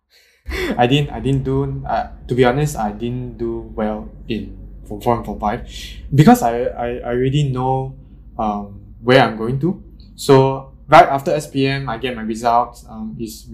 I 0.78 0.88
didn't 0.88 1.10
I 1.12 1.20
didn't 1.20 1.43
do 1.43 1.84
uh, 1.86 2.08
to 2.28 2.34
be 2.36 2.43
honest, 2.45 2.76
I 2.78 2.91
didn't 2.91 3.38
do 3.38 3.72
well 3.76 4.10
in 4.28 4.56
form 4.88 5.02
four 5.02 5.16
and 5.18 5.26
form 5.26 5.39
five 5.39 5.68
because 6.14 6.41
I, 6.41 6.64
I, 6.72 6.88
I 7.04 7.12
already 7.16 7.50
know 7.50 7.95
um 8.39 8.95
where 9.02 9.22
I'm 9.22 9.38
going 9.38 9.60
to. 9.62 9.84
So 10.16 10.72
right 10.88 11.08
after 11.08 11.32
SPM 11.32 11.89
I 11.89 11.98
get 11.98 12.16
my 12.16 12.24
results. 12.24 12.86
Um 12.88 13.16
is 13.20 13.48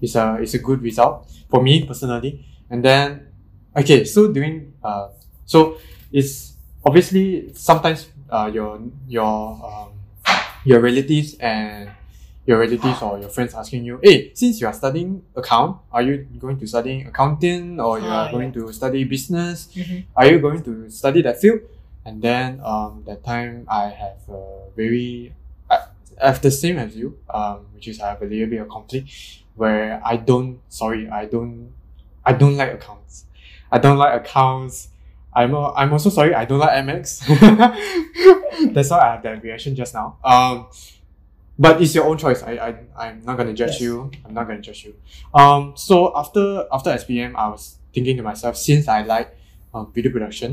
is 0.00 0.16
a 0.16 0.38
is 0.40 0.54
a 0.54 0.58
good 0.58 0.82
result 0.82 1.30
for 1.50 1.62
me 1.62 1.84
personally. 1.86 2.44
And 2.70 2.84
then 2.84 3.28
okay, 3.76 4.04
so 4.04 4.32
during 4.32 4.72
uh 4.82 5.08
so 5.44 5.78
it's 6.12 6.54
obviously 6.84 7.52
sometimes 7.54 8.08
uh 8.30 8.50
your 8.52 8.80
your 9.08 9.60
um 9.60 9.92
your 10.64 10.80
relatives 10.80 11.34
and 11.40 11.90
your 12.46 12.58
relatives 12.58 13.00
or 13.02 13.18
your 13.20 13.28
friends 13.28 13.54
asking 13.54 13.84
you, 13.84 14.00
hey, 14.02 14.32
since 14.34 14.60
you 14.60 14.66
are 14.66 14.72
studying 14.72 15.22
account, 15.36 15.78
are 15.92 16.02
you 16.02 16.26
going 16.38 16.58
to 16.58 16.66
study 16.66 17.02
accounting 17.06 17.78
or 17.78 18.00
you 18.00 18.06
Ah, 18.06 18.26
are 18.26 18.30
going 18.32 18.52
yeah. 18.52 18.66
to 18.66 18.72
study 18.72 19.04
business? 19.04 19.68
Mhm. 19.74 20.04
Are 20.16 20.26
you 20.26 20.38
going 20.40 20.62
to 20.64 20.90
study 20.90 21.22
that 21.22 21.38
field? 21.40 21.60
And 22.04 22.20
then 22.20 22.58
um 22.64 23.04
that 23.06 23.22
time 23.24 23.64
I 23.70 23.90
have 23.90 24.18
a 24.28 24.42
very 24.74 25.32
I, 25.70 25.78
I 26.20 26.26
have 26.34 26.42
the 26.42 26.50
same 26.50 26.78
as 26.78 26.96
you, 26.96 27.16
um, 27.30 27.66
which 27.74 27.86
is 27.86 28.00
I 28.00 28.08
have 28.10 28.22
a 28.22 28.26
little 28.26 28.48
bit 28.48 28.60
of 28.60 28.68
conflict 28.68 29.08
where 29.54 30.00
I 30.04 30.16
don't 30.16 30.58
sorry, 30.68 31.08
I 31.08 31.26
don't 31.26 31.70
I 32.26 32.32
don't 32.32 32.56
like 32.56 32.72
accounts. 32.74 33.24
I 33.70 33.78
don't 33.78 33.98
like 33.98 34.14
accounts. 34.20 34.88
I'm 35.32 35.54
al- 35.54 35.74
I'm 35.76 35.92
also 35.92 36.10
sorry, 36.10 36.34
I 36.34 36.44
don't 36.44 36.58
like 36.58 36.74
MX. 36.84 37.22
That's 38.74 38.90
why 38.90 38.98
I 38.98 39.12
have 39.14 39.22
that 39.22 39.42
reaction 39.42 39.74
just 39.76 39.94
now. 39.94 40.18
Um 40.24 40.66
but 41.62 41.74
it's 41.82 41.94
your 41.94 42.06
own 42.10 42.18
choice. 42.24 42.40
I, 42.42 42.52
I 42.66 42.70
I'm 43.04 43.16
not 43.28 43.34
gonna 43.38 43.54
judge 43.62 43.76
Yes. 43.78 43.84
you. 43.84 44.10
I'm 44.24 44.34
not 44.38 44.44
gonna 44.48 44.64
judge 44.68 44.82
you. 44.86 44.92
Um 45.40 45.62
so 45.86 45.96
after 46.22 46.44
after 46.76 46.90
SPM 47.02 47.30
I 47.44 47.46
was 47.54 47.62
thinking 47.94 48.16
to 48.18 48.24
myself, 48.30 48.54
since 48.68 48.88
I 48.96 48.98
like 49.14 49.28
um, 49.74 49.84
video 49.94 50.10
production, 50.16 50.50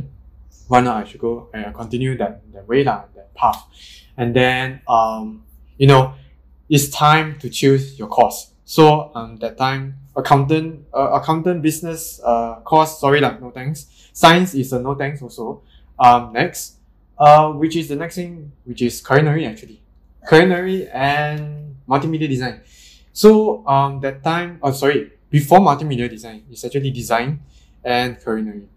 why 0.70 0.80
not 0.86 0.96
I 1.02 1.04
should 1.10 1.22
go 1.28 1.34
and 1.54 1.74
continue 1.82 2.14
that, 2.22 2.34
that 2.54 2.66
way 2.72 2.84
lah, 2.90 3.00
that 3.16 3.34
path. 3.34 3.60
And 4.22 4.36
then 4.40 4.82
um 4.88 5.44
you 5.82 5.88
know, 5.92 6.14
it's 6.70 6.88
time 6.90 7.40
to 7.42 7.48
choose 7.50 7.98
your 8.00 8.08
course. 8.18 8.40
So 8.66 9.12
um 9.18 9.38
that 9.44 9.58
time 9.58 9.84
accountant 10.16 10.86
uh, 10.94 11.10
accountant 11.20 11.62
business 11.68 12.22
uh 12.24 12.62
course, 12.72 13.00
sorry 13.04 13.20
lah, 13.26 13.34
no 13.42 13.50
thanks. 13.50 13.88
Science 14.14 14.54
is 14.54 14.72
a 14.74 14.80
no 14.88 14.94
thanks 15.02 15.22
also. 15.26 15.64
Um 15.98 16.34
next, 16.34 16.78
uh 17.18 17.50
which 17.62 17.76
is 17.82 17.88
the 17.88 17.96
next 18.04 18.16
thing 18.22 18.52
which 18.70 18.82
is 18.88 19.02
culinary 19.02 19.46
actually. 19.52 19.82
Culinary 20.28 20.88
and 20.90 21.76
multimedia 21.88 22.28
design. 22.28 22.62
So 23.14 23.66
um 23.68 24.00
that 24.02 24.24
time, 24.24 24.60
oh 24.62 24.72
sorry, 24.72 25.12
before 25.30 25.60
multimedia 25.60 26.10
design, 26.10 26.44
it's 26.52 26.64
actually 26.64 26.92
design 26.92 27.40
and 27.84 28.20
culinary. 28.22 28.68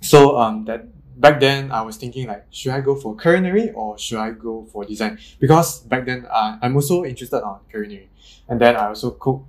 So 0.00 0.36
um 0.38 0.64
that 0.66 0.86
back 1.20 1.40
then 1.40 1.72
I 1.72 1.82
was 1.82 1.96
thinking 1.96 2.26
like, 2.28 2.46
should 2.50 2.72
I 2.72 2.80
go 2.80 2.94
for 2.94 3.16
culinary 3.16 3.70
or 3.72 3.98
should 3.98 4.18
I 4.18 4.30
go 4.30 4.66
for 4.72 4.84
design? 4.84 5.18
Because 5.40 5.80
back 5.80 6.06
then 6.06 6.26
uh, 6.30 6.58
I'm 6.62 6.74
also 6.76 7.04
interested 7.04 7.42
on 7.42 7.60
culinary, 7.70 8.08
and 8.48 8.60
then 8.60 8.76
I 8.76 8.88
also 8.88 9.10
cook. 9.12 9.44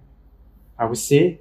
I 0.78 0.86
would 0.86 0.98
say, 0.98 1.40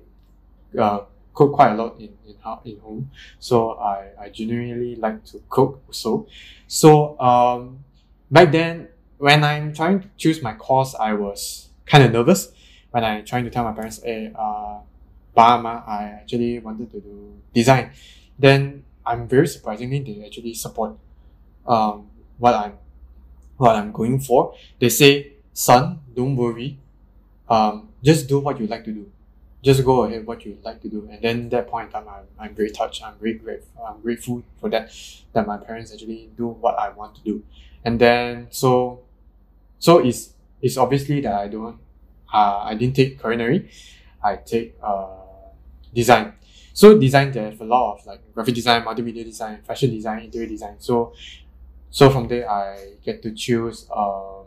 uh, 0.78 1.00
cook 1.34 1.52
quite 1.52 1.72
a 1.72 1.76
lot 1.76 1.98
in 2.00 2.10
in, 2.26 2.36
in 2.64 2.80
home. 2.80 3.10
So 3.38 3.78
I 3.78 4.10
I 4.20 4.28
genuinely 4.30 4.96
like 4.96 5.24
to 5.32 5.40
cook 5.48 5.80
also. 5.88 6.26
So 6.66 7.18
um 7.20 7.84
back 8.30 8.52
then 8.52 8.88
when 9.18 9.44
I'm 9.44 9.74
trying 9.74 10.00
to 10.00 10.08
choose 10.16 10.42
my 10.42 10.54
course, 10.54 10.94
I 10.98 11.12
was 11.14 11.68
kind 11.86 12.04
of 12.04 12.12
nervous 12.12 12.52
when 12.90 13.04
I 13.04 13.20
trying 13.22 13.44
to 13.44 13.50
tell 13.50 13.64
my 13.64 13.72
parents, 13.72 14.02
hey, 14.02 14.32
uh, 14.34 14.78
ba 15.34 15.58
ma, 15.60 15.82
I 15.86 16.04
actually 16.22 16.58
wanted 16.60 16.90
to 16.92 17.00
do 17.00 17.34
design. 17.54 17.90
Then 18.38 18.84
I'm 19.04 19.28
very 19.28 19.48
surprisingly 19.48 20.00
they 20.00 20.24
actually 20.24 20.54
support 20.54 20.96
um 21.66 22.08
what 22.38 22.54
I'm 22.54 22.74
what 23.56 23.76
I'm 23.76 23.92
going 23.92 24.20
for. 24.20 24.54
They 24.80 24.88
say, 24.88 25.32
son, 25.52 26.00
don't 26.14 26.36
worry. 26.36 26.78
Um, 27.48 27.88
just 28.02 28.28
do 28.28 28.38
what 28.40 28.60
you 28.60 28.66
like 28.66 28.84
to 28.84 28.92
do. 28.92 29.10
Just 29.62 29.84
go 29.84 30.04
ahead 30.04 30.26
what 30.26 30.44
you 30.44 30.58
like 30.62 30.80
to 30.82 30.88
do. 30.88 31.08
And 31.10 31.20
then 31.22 31.48
that 31.50 31.68
point 31.68 31.86
in 31.86 31.92
time 31.92 32.08
I'm, 32.08 32.26
I'm 32.38 32.54
very 32.54 32.70
touched. 32.70 33.02
I'm 33.02 33.14
very 33.18 33.34
grateful 33.34 33.84
I'm 33.86 34.00
grateful 34.00 34.42
for 34.60 34.70
that 34.70 34.92
that 35.32 35.46
my 35.46 35.56
parents 35.56 35.92
actually 35.92 36.30
do 36.36 36.48
what 36.48 36.78
I 36.78 36.90
want 36.90 37.16
to 37.16 37.22
do. 37.22 37.42
And 37.84 37.98
then 38.00 38.48
so 38.50 39.00
so 39.78 39.98
it's 39.98 40.34
it's 40.60 40.76
obviously 40.76 41.20
that 41.20 41.34
I 41.34 41.48
don't 41.48 41.78
uh, 42.32 42.60
I 42.64 42.74
didn't 42.74 42.96
take 42.96 43.20
culinary. 43.20 43.70
I 44.22 44.36
take 44.36 44.76
uh, 44.82 45.06
design. 45.94 46.34
So 46.72 46.98
design 46.98 47.32
there's 47.32 47.60
a 47.60 47.64
lot 47.64 47.98
of 47.98 48.06
like 48.06 48.20
graphic 48.34 48.54
design, 48.54 48.82
multimedia 48.82 49.24
design, 49.24 49.62
fashion 49.62 49.90
design, 49.90 50.24
interior 50.24 50.48
design. 50.48 50.76
So 50.78 51.12
so 51.90 52.10
from 52.10 52.28
there 52.28 52.50
I 52.50 52.94
get 53.04 53.22
to 53.22 53.32
choose 53.32 53.86
um, 53.94 54.44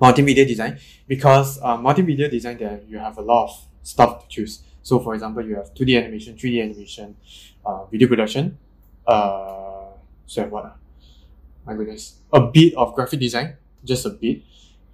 multimedia 0.00 0.46
design 0.46 0.78
because 1.06 1.60
uh, 1.62 1.76
multimedia 1.76 2.30
design 2.30 2.58
there 2.58 2.80
you 2.88 2.98
have 2.98 3.18
a 3.18 3.22
lot 3.22 3.44
of 3.44 3.64
stuff 3.82 4.22
to 4.22 4.28
choose. 4.28 4.62
So 4.82 4.98
for 5.00 5.14
example, 5.14 5.44
you 5.44 5.56
have 5.56 5.74
2D 5.74 5.98
animation, 5.98 6.34
3D 6.36 6.62
animation, 6.62 7.16
uh, 7.66 7.84
video 7.86 8.08
production, 8.08 8.56
uh, 9.06 9.88
so 10.26 10.44
what? 10.44 10.76
My 11.66 11.74
goodness, 11.74 12.20
a 12.32 12.40
bit 12.40 12.74
of 12.74 12.94
graphic 12.94 13.20
design, 13.20 13.56
just 13.84 14.06
a 14.06 14.10
bit, 14.10 14.42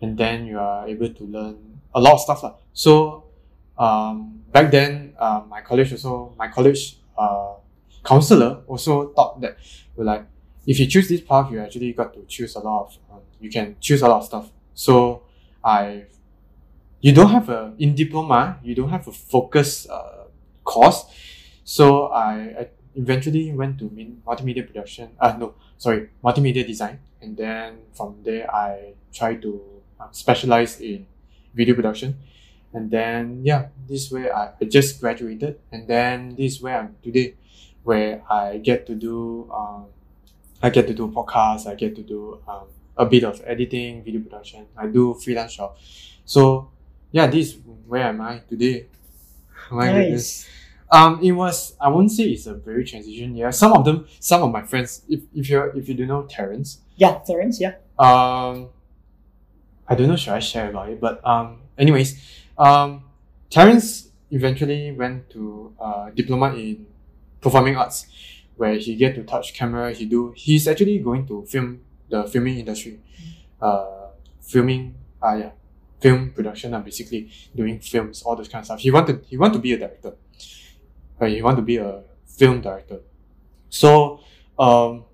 and 0.00 0.16
then 0.16 0.46
you 0.46 0.58
are 0.58 0.88
able 0.88 1.08
to 1.08 1.24
learn 1.24 1.80
a 1.94 2.00
lot 2.00 2.14
of 2.14 2.20
stuff. 2.20 2.44
So 2.72 3.24
um, 3.78 4.42
back 4.52 4.70
then, 4.70 5.14
uh, 5.18 5.42
my 5.48 5.60
college 5.60 5.92
also, 5.92 6.34
my 6.38 6.48
college 6.48 6.98
uh, 7.16 7.54
counselor 8.04 8.62
also 8.66 9.12
thought 9.12 9.40
that 9.40 9.56
like 9.96 10.26
if 10.66 10.78
you 10.78 10.86
choose 10.86 11.08
this 11.08 11.20
path, 11.20 11.50
you 11.50 11.60
actually 11.60 11.92
got 11.92 12.14
to 12.14 12.24
choose 12.26 12.54
a 12.56 12.60
lot 12.60 12.86
of, 12.86 12.98
um, 13.12 13.20
you 13.40 13.50
can 13.50 13.76
choose 13.80 14.02
a 14.02 14.08
lot 14.08 14.18
of 14.18 14.24
stuff. 14.24 14.50
So 14.74 15.22
I, 15.62 16.04
you 17.00 17.12
don't 17.12 17.30
have 17.30 17.48
a 17.48 17.74
in 17.78 17.94
diploma, 17.94 18.58
you 18.62 18.74
don't 18.74 18.88
have 18.88 19.06
a 19.06 19.12
focus 19.12 19.88
uh, 19.88 20.24
course. 20.64 21.04
So 21.64 22.06
I, 22.06 22.32
I 22.34 22.68
eventually 22.94 23.52
went 23.52 23.78
to 23.78 23.90
min- 23.90 24.22
multimedia 24.26 24.66
production. 24.66 25.10
Uh, 25.18 25.36
no, 25.38 25.54
sorry, 25.78 26.10
multimedia 26.22 26.66
design, 26.66 26.98
and 27.20 27.36
then 27.36 27.78
from 27.94 28.16
there 28.22 28.52
I 28.54 28.94
tried 29.12 29.42
to 29.42 29.60
um, 30.00 30.08
specialize 30.12 30.80
in 30.80 31.06
video 31.54 31.74
production. 31.74 32.16
And 32.72 32.90
then 32.90 33.40
yeah, 33.44 33.68
this 33.88 34.10
way 34.10 34.30
I, 34.30 34.50
I 34.60 34.64
just 34.64 35.00
graduated, 35.00 35.60
and 35.70 35.86
then 35.86 36.34
this 36.36 36.60
way 36.60 36.74
I'm 36.74 36.96
today, 37.02 37.34
where 37.84 38.22
I 38.30 38.58
get 38.58 38.86
to 38.86 38.94
do 38.94 39.48
um, 39.52 39.86
I 40.62 40.70
get 40.70 40.86
to 40.88 40.94
do 40.94 41.08
podcasts, 41.08 41.66
I 41.66 41.74
get 41.74 41.94
to 41.96 42.02
do 42.02 42.40
um, 42.48 42.66
a 42.96 43.04
bit 43.06 43.22
of 43.24 43.40
editing, 43.44 44.02
video 44.02 44.20
production. 44.20 44.66
I 44.76 44.86
do 44.86 45.14
freelance 45.14 45.56
job. 45.56 45.76
So 46.24 46.70
yeah, 47.12 47.26
this 47.26 47.48
is 47.54 47.58
where 47.86 48.04
am 48.04 48.20
I 48.20 48.40
today? 48.48 48.86
My 49.70 49.92
goodness. 49.92 50.46
Um, 50.94 51.12
it 51.22 51.32
was 51.32 51.74
I 51.80 51.88
won't 51.88 52.10
say 52.12 52.24
it's 52.34 52.46
a 52.46 52.54
very 52.54 52.84
transition 52.84 53.34
year. 53.36 53.50
Some 53.52 53.72
of 53.72 53.84
them, 53.84 54.06
some 54.20 54.42
of 54.44 54.50
my 54.52 54.62
friends, 54.62 55.02
if 55.08 55.20
if 55.34 55.44
you 55.50 55.58
if 55.80 55.88
you 55.88 55.94
do 56.00 56.06
know 56.06 56.20
Terrence, 56.36 56.68
Yeah, 56.96 57.14
Terence. 57.26 57.56
Yeah. 57.60 57.74
um, 57.98 58.68
I 59.88 59.94
don't 59.94 60.08
know 60.08 60.16
should 60.16 60.32
I 60.32 60.38
share 60.40 60.70
about 60.70 60.88
it, 60.90 61.00
but 61.00 61.24
um, 61.26 61.60
anyways, 61.76 62.10
um, 62.56 63.04
Terrence 63.50 64.08
eventually 64.30 64.92
went 64.92 65.28
to 65.30 65.72
uh, 65.80 66.10
diploma 66.10 66.54
in 66.54 66.86
performing 67.40 67.76
arts, 67.76 68.06
where 68.56 68.74
he 68.74 68.94
get 68.96 69.14
to 69.16 69.22
touch 69.24 69.52
camera. 69.54 69.92
He 69.92 70.06
do 70.06 70.32
he's 70.36 70.66
actually 70.68 70.98
going 71.00 71.26
to 71.26 71.44
film 71.46 71.80
the 72.08 72.24
filming 72.24 72.58
industry, 72.58 73.00
uh, 73.60 74.08
filming 74.40 74.94
uh 75.22 75.34
yeah, 75.40 75.50
film 76.00 76.30
production 76.30 76.72
uh, 76.74 76.80
basically 76.80 77.30
doing 77.54 77.78
films 77.80 78.22
all 78.22 78.36
those 78.36 78.48
kind 78.48 78.62
of 78.62 78.66
stuff. 78.66 78.80
He 78.80 78.90
wanted 78.90 79.24
he 79.28 79.36
want 79.36 79.52
to 79.54 79.58
be 79.58 79.72
a 79.72 79.78
director, 79.78 80.14
he 81.20 81.42
want 81.42 81.56
to 81.56 81.62
be 81.62 81.76
a 81.76 82.02
film 82.26 82.60
director. 82.60 83.00
So 83.68 84.20
um, 84.58 85.04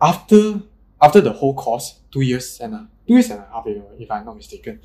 after 0.00 0.62
after 1.00 1.20
the 1.20 1.32
whole 1.32 1.54
course, 1.54 2.00
two 2.10 2.22
years 2.22 2.60
and 2.60 2.74
a 2.74 2.88
two 3.06 3.14
years 3.14 3.30
and 3.30 3.40
a 3.40 3.46
half, 3.52 3.64
if 3.66 4.10
I'm 4.10 4.24
not 4.24 4.36
mistaken, 4.36 4.80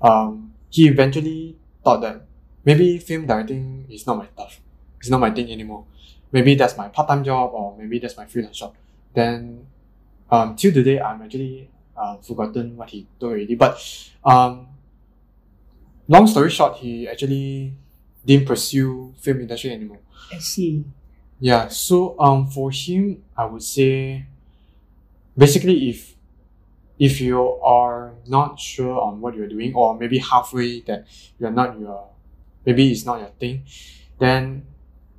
um, 0.00 0.52
he 0.70 0.88
eventually 0.88 1.56
thought 1.84 2.00
that 2.02 2.26
maybe 2.64 2.98
film 2.98 3.26
directing 3.26 3.86
is 3.90 4.06
not 4.06 4.18
my 4.18 4.26
stuff. 4.34 4.60
It's 4.98 5.08
not 5.08 5.20
my 5.20 5.30
thing 5.30 5.50
anymore. 5.50 5.86
Maybe 6.32 6.54
that's 6.54 6.76
my 6.76 6.88
part-time 6.88 7.24
job 7.24 7.50
or 7.52 7.76
maybe 7.76 7.98
that's 7.98 8.16
my 8.16 8.26
freelance 8.26 8.58
job. 8.58 8.74
Then 9.14 9.66
um, 10.30 10.54
till 10.56 10.72
today, 10.72 11.00
I'm 11.00 11.22
actually 11.22 11.70
uh, 11.96 12.16
forgotten 12.18 12.76
what 12.76 12.90
he 12.90 13.06
told 13.18 13.32
already. 13.32 13.54
But 13.54 13.82
um, 14.24 14.68
long 16.06 16.26
story 16.26 16.50
short, 16.50 16.76
he 16.76 17.08
actually 17.08 17.74
didn't 18.24 18.46
pursue 18.46 19.14
film 19.18 19.40
industry 19.40 19.72
anymore. 19.72 20.00
I 20.32 20.38
see. 20.38 20.84
Yeah, 21.40 21.68
so 21.68 22.18
um 22.20 22.46
for 22.48 22.70
him, 22.70 23.22
I 23.36 23.46
would 23.46 23.62
say 23.62 24.26
basically 25.36 25.88
if 25.90 26.14
if 26.98 27.20
you 27.20 27.40
are 27.62 28.14
not 28.28 28.60
sure 28.60 29.00
on 29.00 29.20
what 29.20 29.34
you're 29.34 29.48
doing 29.48 29.74
or 29.74 29.98
maybe 29.98 30.18
halfway 30.18 30.80
that 30.82 31.06
you're 31.38 31.50
not 31.52 31.80
your 31.80 32.08
maybe 32.66 32.92
it's 32.92 33.06
not 33.06 33.20
your 33.20 33.30
thing, 33.40 33.64
then 34.18 34.66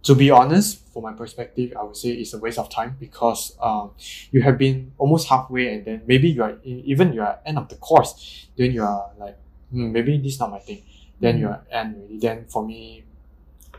to 0.03 0.15
be 0.15 0.31
honest, 0.31 0.79
for 0.93 1.01
my 1.03 1.13
perspective, 1.13 1.73
I 1.79 1.83
would 1.83 1.97
say 1.97 2.11
it's 2.11 2.33
a 2.33 2.39
waste 2.39 2.59
of 2.59 2.69
time 2.69 2.97
because 2.99 3.57
um 3.61 3.91
you 4.31 4.41
have 4.43 4.57
been 4.57 4.93
almost 4.97 5.27
halfway 5.29 5.73
and 5.75 5.85
then 5.85 6.01
maybe 6.07 6.29
you 6.29 6.43
are 6.43 6.57
even 6.63 7.13
you 7.13 7.21
are 7.21 7.39
end 7.45 7.57
of 7.57 7.69
the 7.69 7.75
course, 7.75 8.47
then 8.57 8.71
you 8.73 8.83
are 8.83 9.11
like 9.19 9.37
hmm, 9.71 9.91
maybe 9.91 10.17
this 10.17 10.33
is 10.35 10.39
not 10.39 10.51
my 10.51 10.59
thing. 10.59 10.83
Then 11.21 11.39
you 11.39 11.47
are 11.47 11.61
end 11.71 11.95
already. 11.95 12.17
Then 12.19 12.45
for 12.49 12.65
me 12.65 13.03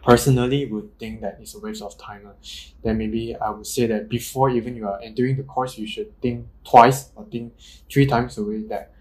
personally 0.02 0.66
would 0.66 0.98
think 0.98 1.20
that 1.20 1.38
it's 1.40 1.54
a 1.54 1.60
waste 1.60 1.82
of 1.82 1.96
time. 1.98 2.24
lah. 2.24 2.34
Then 2.82 2.98
maybe 2.98 3.36
I 3.36 3.50
would 3.50 3.66
say 3.66 3.86
that 3.86 4.08
before 4.08 4.50
even 4.50 4.74
you 4.74 4.86
are 4.88 4.98
entering 5.02 5.36
the 5.36 5.44
course, 5.44 5.78
you 5.78 5.86
should 5.86 6.10
think 6.20 6.46
twice 6.64 7.10
or 7.14 7.24
think 7.24 7.54
three 7.90 8.06
times 8.06 8.38
away 8.38 8.66
that 8.66 8.92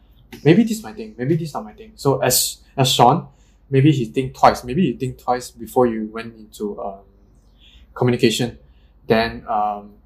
maybe 0.43 0.63
this 0.63 0.77
is 0.77 0.83
my 0.83 0.93
thing, 0.93 1.15
maybe 1.17 1.35
this 1.35 1.49
is 1.49 1.53
not 1.53 1.65
my 1.65 1.73
thing. 1.73 1.93
So 1.95 2.19
as 2.21 2.61
as 2.77 2.89
Shaun, 2.89 3.27
maybe 3.69 3.91
he 3.91 4.05
think 4.05 4.35
twice. 4.35 4.63
Maybe 4.63 4.83
you 4.83 4.97
think 4.97 5.17
twice 5.17 5.49
before 5.49 5.87
you 5.87 6.05
went 6.13 6.35
into 6.35 6.79
um, 6.81 7.05
communication. 7.93 8.57
Then 9.07 9.43
um, 9.47 9.97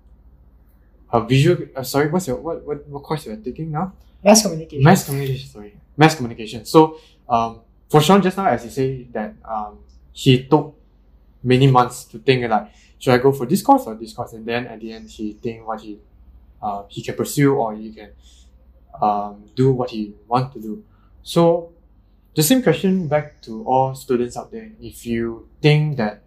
a 1.11 1.21
visual. 1.21 1.57
Uh, 1.75 1.83
sorry, 1.83 2.07
what's 2.09 2.27
your 2.27 2.38
what 2.38 2.65
what 2.65 2.88
what 2.88 3.03
course 3.03 3.25
you 3.25 3.33
are 3.33 3.38
taking 3.38 3.71
now? 3.71 3.93
Mass 4.23 4.41
communication. 4.41 4.83
Mass 4.83 5.05
communication, 5.05 5.49
sorry. 5.49 5.73
Mass 5.97 6.15
communication. 6.15 6.65
So 6.65 6.97
um, 7.29 7.61
for 7.89 8.01
Shaun 8.01 8.21
just 8.21 8.38
now, 8.38 8.47
as 8.47 8.63
he 8.63 8.69
say 8.69 9.03
that 9.11 9.36
um, 9.43 9.79
he 10.11 10.43
took 10.43 10.75
many 11.43 11.67
months 11.67 12.05
to 12.05 12.19
think 12.19 12.49
like, 12.49 12.71
should 12.97 13.13
I 13.13 13.17
go 13.17 13.31
for 13.31 13.45
this 13.45 13.61
course 13.61 13.83
or 13.86 13.95
this 13.95 14.13
course? 14.13 14.33
And 14.33 14.45
then 14.45 14.67
at 14.67 14.79
the 14.79 14.93
end, 14.93 15.09
he 15.09 15.33
think 15.33 15.67
what 15.67 15.81
he 15.81 15.99
uh, 16.61 16.83
he 16.88 17.01
can 17.01 17.15
pursue 17.15 17.53
or 17.53 17.75
he 17.75 17.91
can 17.93 18.11
um, 19.01 19.43
do 19.55 19.71
what 19.71 19.91
he 19.91 20.15
want 20.27 20.53
to 20.53 20.59
do. 20.59 20.83
So 21.21 21.73
the 22.36 22.43
same 22.43 22.63
question 22.63 23.07
back 23.07 23.41
to 23.43 23.63
all 23.65 23.93
students 23.95 24.36
out 24.36 24.51
there. 24.51 24.71
If 24.81 25.05
you 25.05 25.47
think 25.61 25.97
that 25.97 26.23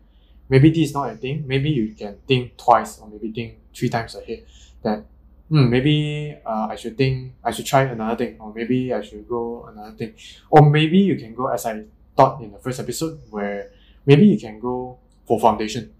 maybe 0.48 0.70
this 0.70 0.90
is 0.90 0.94
not 0.94 1.11
a 1.11 1.16
thing, 1.16 1.44
maybe 1.46 1.70
you 1.70 1.94
can 1.94 2.18
think 2.26 2.56
twice 2.56 2.98
or 2.98 3.09
maybe 3.09 3.32
think 3.32 3.59
three 3.74 3.88
times 3.88 4.14
ahead 4.14 4.44
that 4.82 5.04
hmm, 5.49 5.68
maybe 5.70 6.36
uh, 6.44 6.68
I 6.70 6.76
should 6.76 6.96
think 6.96 7.34
I 7.44 7.51
should 7.51 7.66
try 7.66 7.82
another 7.82 8.16
thing, 8.16 8.36
or 8.40 8.53
maybe 8.55 8.92
I 8.92 9.03
should 9.03 9.28
go 9.28 9.68
another 9.70 9.96
thing, 9.96 10.14
or 10.51 10.68
maybe 10.68 10.99
you 10.99 11.16
can 11.16 11.34
go 11.34 11.49
as 11.49 11.66
I 11.66 11.84
thought 12.16 12.40
in 12.42 12.53
the 12.53 12.59
first 12.59 12.80
episode, 12.80 13.20
where 13.30 13.70
maybe 14.07 14.26
you 14.26 14.38
can 14.38 14.61
go 14.61 14.99
for 15.26 15.40
foundation, 15.40 15.92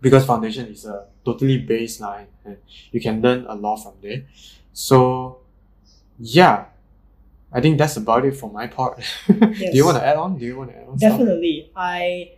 because 0.00 0.24
foundation 0.26 0.66
is 0.68 0.84
a 0.84 1.06
totally 1.24 1.64
baseline 1.64 2.26
and 2.44 2.58
you 2.92 3.00
can 3.00 3.22
learn 3.22 3.46
a 3.48 3.54
lot 3.54 3.76
from 3.76 3.94
there. 4.02 4.24
So, 4.72 5.38
yeah, 6.18 6.66
I 7.52 7.60
think 7.60 7.78
that's 7.78 7.96
about 7.96 8.24
it 8.24 8.36
for 8.36 8.50
my 8.50 8.66
part. 8.66 9.00
Do 9.28 9.70
you 9.72 9.84
want 9.84 9.96
to 9.98 10.04
add 10.04 10.16
on? 10.16 10.38
Do 10.38 10.44
you 10.44 10.56
want 10.58 10.70
to 10.70 10.76
add 10.76 10.88
on? 10.88 10.98
stuff? 10.98 11.12
Definitely. 11.12 11.70
I 11.76 12.32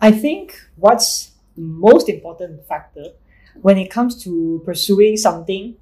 I 0.00 0.10
think 0.12 0.58
what's 0.76 1.32
the 1.54 1.62
most 1.62 2.08
important 2.08 2.64
factor 2.66 3.12
when 3.62 3.78
it 3.78 3.90
comes 3.90 4.22
to 4.24 4.62
pursuing 4.64 5.16
something, 5.16 5.76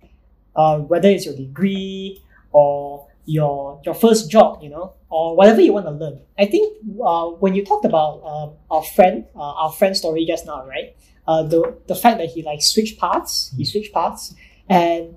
uh, 0.54 0.78
whether 0.78 1.08
it's 1.08 1.26
your 1.26 1.36
degree 1.36 2.22
or 2.52 3.06
your 3.24 3.80
your 3.84 3.94
first 3.94 4.30
job, 4.30 4.62
you 4.62 4.70
know, 4.70 4.94
or 5.10 5.36
whatever 5.36 5.60
you 5.60 5.72
want 5.72 5.86
to 5.86 5.92
learn. 5.92 6.20
I 6.38 6.46
think 6.46 6.76
uh, 7.04 7.26
when 7.26 7.54
you 7.54 7.64
talked 7.64 7.84
about 7.84 8.22
uh, 8.24 8.74
our 8.74 8.82
friend, 8.82 9.24
uh, 9.34 9.66
our 9.66 9.72
friend 9.72 9.96
story 9.96 10.24
just 10.26 10.46
now, 10.46 10.66
right? 10.66 10.96
Uh, 11.26 11.42
the 11.42 11.76
the 11.86 11.94
fact 11.94 12.18
that 12.18 12.28
he 12.28 12.42
like 12.42 12.62
switched 12.62 13.00
paths, 13.00 13.52
he 13.56 13.64
switched 13.64 13.92
paths, 13.92 14.34
and 14.68 15.16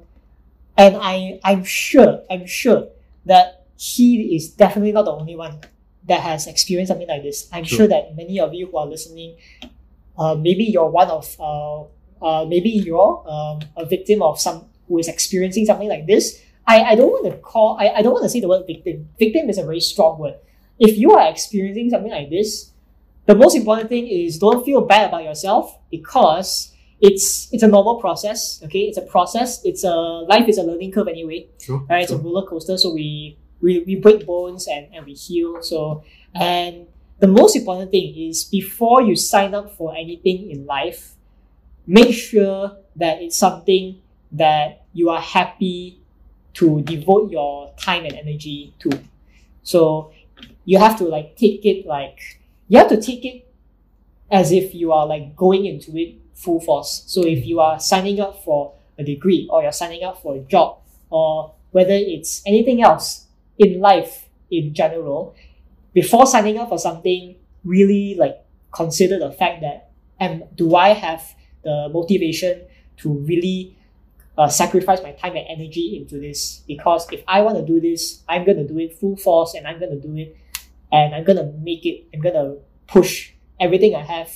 and 0.77 0.97
I 0.99 1.39
I'm 1.43 1.63
sure 1.63 2.23
I'm 2.29 2.47
sure 2.47 2.89
that 3.25 3.67
he 3.77 4.35
is 4.35 4.49
definitely 4.49 4.91
not 4.91 5.05
the 5.05 5.11
only 5.13 5.35
one 5.35 5.59
that 6.07 6.21
has 6.21 6.47
experienced 6.47 6.89
something 6.89 7.07
like 7.07 7.23
this. 7.23 7.47
I'm 7.53 7.63
True. 7.63 7.77
sure 7.77 7.87
that 7.87 8.15
many 8.15 8.39
of 8.39 8.53
you 8.53 8.67
who 8.67 8.77
are 8.77 8.87
listening, 8.87 9.37
uh, 10.17 10.35
maybe 10.35 10.63
you're 10.63 10.89
one 10.89 11.09
of, 11.09 11.35
uh, 11.39 11.83
uh, 12.21 12.45
maybe 12.47 12.69
you're 12.69 13.23
um, 13.27 13.59
a 13.77 13.85
victim 13.85 14.21
of 14.21 14.39
some 14.39 14.65
who 14.87 14.97
is 14.97 15.07
experiencing 15.07 15.65
something 15.65 15.87
like 15.87 16.07
this. 16.07 16.41
I, 16.67 16.83
I 16.83 16.95
don't 16.95 17.09
want 17.09 17.25
to 17.25 17.37
call, 17.39 17.77
I, 17.79 17.89
I 17.89 18.01
don't 18.01 18.13
want 18.13 18.23
to 18.23 18.29
say 18.29 18.39
the 18.39 18.47
word 18.47 18.65
victim. 18.67 19.09
Victim 19.17 19.49
is 19.49 19.57
a 19.57 19.63
very 19.63 19.79
strong 19.79 20.19
word. 20.19 20.35
If 20.77 20.97
you 20.97 21.11
are 21.11 21.29
experiencing 21.29 21.89
something 21.89 22.11
like 22.11 22.29
this, 22.29 22.71
the 23.25 23.35
most 23.35 23.55
important 23.55 23.89
thing 23.89 24.07
is 24.07 24.39
don't 24.39 24.65
feel 24.65 24.81
bad 24.81 25.09
about 25.09 25.23
yourself 25.23 25.77
because 25.91 26.73
it's 27.01 27.47
it's 27.51 27.63
a 27.63 27.67
normal 27.67 27.95
process. 27.99 28.61
Okay, 28.63 28.81
it's 28.89 28.97
a 28.97 29.03
process. 29.03 29.63
It's 29.63 29.83
a 29.83 29.93
life 29.93 30.47
is 30.47 30.57
a 30.57 30.63
learning 30.63 30.91
curve 30.91 31.07
anyway 31.07 31.47
True. 31.59 31.85
right? 31.89 32.03
It's 32.03 32.11
a 32.11 32.17
roller 32.17 32.47
coaster. 32.47 32.77
So 32.77 32.93
we 32.93 33.37
we, 33.61 33.83
we 33.85 33.95
break 33.95 34.25
bones 34.25 34.67
and, 34.67 34.87
and 34.93 35.05
we 35.05 35.13
heal. 35.13 35.61
So 35.61 36.03
and 36.33 36.87
the 37.19 37.27
most 37.27 37.55
important 37.55 37.91
thing 37.91 38.15
is 38.15 38.45
before 38.45 39.01
you 39.01 39.15
sign 39.15 39.53
up 39.53 39.75
for 39.75 39.95
anything 39.95 40.49
in 40.49 40.65
life, 40.65 41.15
make 41.89 42.13
sure 42.13 42.77
that 42.95 43.19
it's 43.19 43.35
something 43.35 43.99
that 44.31 44.85
you 44.93 45.09
are 45.09 45.19
happy 45.19 45.99
to 46.53 46.81
devote 46.81 47.31
your 47.31 47.73
time 47.77 48.05
and 48.05 48.13
energy 48.13 48.75
to. 48.77 48.91
So 49.63 50.13
you 50.65 50.77
have 50.77 50.99
to 50.99 51.05
like 51.05 51.35
take 51.35 51.65
it 51.65 51.87
like 51.87 52.39
you 52.67 52.77
have 52.77 52.89
to 52.89 53.01
take 53.01 53.25
it 53.25 53.51
as 54.29 54.51
if 54.51 54.75
you 54.75 54.91
are 54.93 55.07
like 55.07 55.35
going 55.35 55.65
into 55.65 55.97
it 55.97 56.15
full 56.35 56.61
force. 56.61 57.03
So 57.07 57.25
if 57.25 57.43
you 57.43 57.59
are 57.59 57.79
signing 57.79 58.19
up 58.19 58.43
for 58.43 58.73
a 58.99 59.03
degree 59.03 59.49
or 59.51 59.63
you're 59.63 59.71
signing 59.71 60.03
up 60.03 60.21
for 60.21 60.35
a 60.35 60.39
job 60.41 60.77
or 61.09 61.55
whether 61.71 61.93
it's 61.93 62.43
anything 62.45 62.83
else 62.83 63.25
in 63.57 63.79
life 63.79 64.29
in 64.51 64.75
general, 64.75 65.35
before 65.93 66.27
signing 66.27 66.59
up 66.59 66.69
for 66.69 66.77
something, 66.77 67.35
really 67.63 68.13
like 68.13 68.45
consider 68.71 69.17
the 69.17 69.31
fact 69.31 69.61
that 69.61 69.89
am 70.19 70.43
do 70.55 70.75
I 70.75 70.89
have 70.89 71.33
the 71.63 71.89
motivation 71.91 72.63
to 72.97 73.13
really 73.19 73.77
uh, 74.37 74.47
sacrifice 74.47 75.01
my 75.03 75.11
time 75.13 75.35
and 75.35 75.45
energy 75.49 75.97
into 75.97 76.19
this? 76.19 76.63
Because 76.67 77.07
if 77.11 77.23
I 77.27 77.41
want 77.41 77.57
to 77.57 77.65
do 77.65 77.79
this, 77.79 78.23
I'm 78.27 78.45
gonna 78.45 78.67
do 78.67 78.77
it 78.79 78.97
full 78.97 79.15
force 79.17 79.53
and 79.53 79.67
I'm 79.67 79.79
gonna 79.79 79.99
do 79.99 80.15
it 80.17 80.35
and 80.91 81.13
I'm 81.15 81.23
gonna 81.23 81.51
make 81.61 81.85
it. 81.85 82.07
I'm 82.13 82.21
gonna 82.21 82.55
push 82.87 83.31
everything 83.59 83.95
I 83.95 84.03
have 84.03 84.31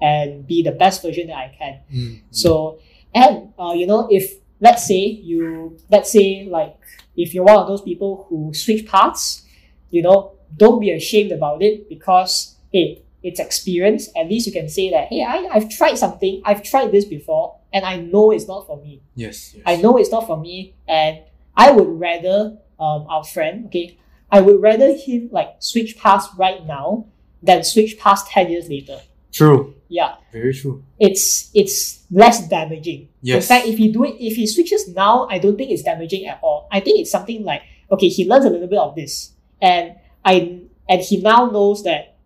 and 0.00 0.46
be 0.46 0.62
the 0.62 0.72
best 0.72 1.02
version 1.02 1.26
that 1.28 1.36
I 1.36 1.54
can. 1.58 1.80
Mm, 1.92 2.20
So, 2.30 2.78
and 3.14 3.52
uh, 3.58 3.72
you 3.74 3.86
know, 3.86 4.08
if 4.10 4.34
let's 4.60 4.86
say 4.86 5.00
you, 5.06 5.76
let's 5.90 6.12
say 6.12 6.46
like 6.50 6.76
if 7.16 7.34
you're 7.34 7.44
one 7.44 7.56
of 7.56 7.66
those 7.66 7.82
people 7.82 8.26
who 8.28 8.52
switch 8.54 8.86
paths, 8.86 9.44
you 9.90 10.02
know, 10.02 10.36
don't 10.56 10.80
be 10.80 10.90
ashamed 10.92 11.32
about 11.32 11.62
it 11.62 11.88
because 11.88 12.56
hey, 12.72 13.02
it's 13.22 13.40
experience. 13.40 14.08
At 14.16 14.28
least 14.28 14.46
you 14.46 14.52
can 14.52 14.68
say 14.68 14.90
that 14.90 15.08
hey, 15.08 15.24
I, 15.24 15.48
I've 15.52 15.68
tried 15.70 15.96
something, 15.98 16.42
I've 16.44 16.62
tried 16.62 16.92
this 16.92 17.04
before, 17.04 17.58
and 17.72 17.84
I 17.84 17.96
know 17.96 18.30
it's 18.30 18.46
not 18.48 18.66
for 18.66 18.80
me. 18.80 19.02
yes, 19.14 19.54
yes. 19.54 19.62
I 19.66 19.76
know 19.76 19.96
it's 19.96 20.10
not 20.10 20.26
for 20.26 20.36
me, 20.38 20.74
and 20.86 21.20
I 21.56 21.70
would 21.72 21.88
rather 22.00 22.58
um 22.78 23.06
our 23.08 23.24
friend, 23.24 23.66
okay, 23.66 23.98
I 24.30 24.40
would 24.40 24.60
rather 24.62 24.94
him 24.94 25.28
like 25.32 25.56
switch 25.58 25.98
paths 25.98 26.28
right 26.36 26.64
now 26.66 27.06
than 27.42 27.64
switch 27.64 27.98
past 27.98 28.28
ten 28.28 28.50
years 28.50 28.68
later. 28.68 29.00
True. 29.32 29.74
Yeah 29.90 30.16
Very 30.32 30.52
true. 30.52 30.84
it's 30.98 31.50
it's 31.54 32.04
less 32.10 32.46
damaging. 32.48 33.08
Yes. 33.22 33.44
In 33.44 33.48
fact, 33.48 33.66
if 33.66 33.78
he 33.78 33.90
do 33.90 34.04
it, 34.04 34.16
if 34.20 34.36
he 34.36 34.46
switches 34.46 34.88
now, 34.88 35.26
I 35.30 35.38
don't 35.38 35.56
think 35.56 35.70
it's 35.70 35.82
damaging 35.82 36.26
at 36.26 36.40
all. 36.42 36.68
I 36.70 36.80
think 36.80 37.00
it's 37.00 37.10
something 37.10 37.42
like 37.44 37.62
okay, 37.90 38.08
he 38.08 38.28
learns 38.28 38.44
a 38.44 38.50
little 38.50 38.68
bit 38.68 38.78
of 38.78 38.94
this, 38.94 39.32
and 39.62 39.96
I 40.24 40.60
and 40.88 41.00
he 41.00 41.20
now 41.22 41.46
knows 41.50 41.84
that 41.84 42.16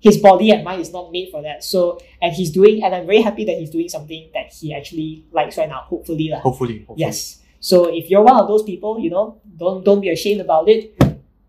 his 0.00 0.18
body 0.18 0.50
and 0.50 0.64
mind 0.64 0.80
is 0.80 0.92
not 0.92 1.10
made 1.10 1.30
for 1.30 1.42
that. 1.42 1.64
So 1.64 1.98
and 2.22 2.32
he's 2.32 2.50
doing, 2.50 2.82
and 2.84 2.94
I'm 2.94 3.06
very 3.06 3.20
happy 3.20 3.44
that 3.44 3.56
he's 3.58 3.70
doing 3.70 3.88
something 3.88 4.30
that 4.34 4.52
he 4.52 4.74
actually 4.74 5.26
likes 5.32 5.58
right 5.58 5.68
now. 5.68 5.80
Hopefully. 5.80 6.30
Hopefully. 6.34 6.78
hopefully. 6.78 7.00
Yes. 7.00 7.40
So 7.60 7.92
if 7.92 8.08
you're 8.08 8.22
one 8.22 8.38
of 8.40 8.46
those 8.46 8.62
people, 8.62 9.00
you 9.00 9.10
know, 9.10 9.40
don't 9.56 9.84
don't 9.84 10.00
be 10.00 10.10
ashamed 10.10 10.40
about 10.40 10.68
it. 10.68 10.96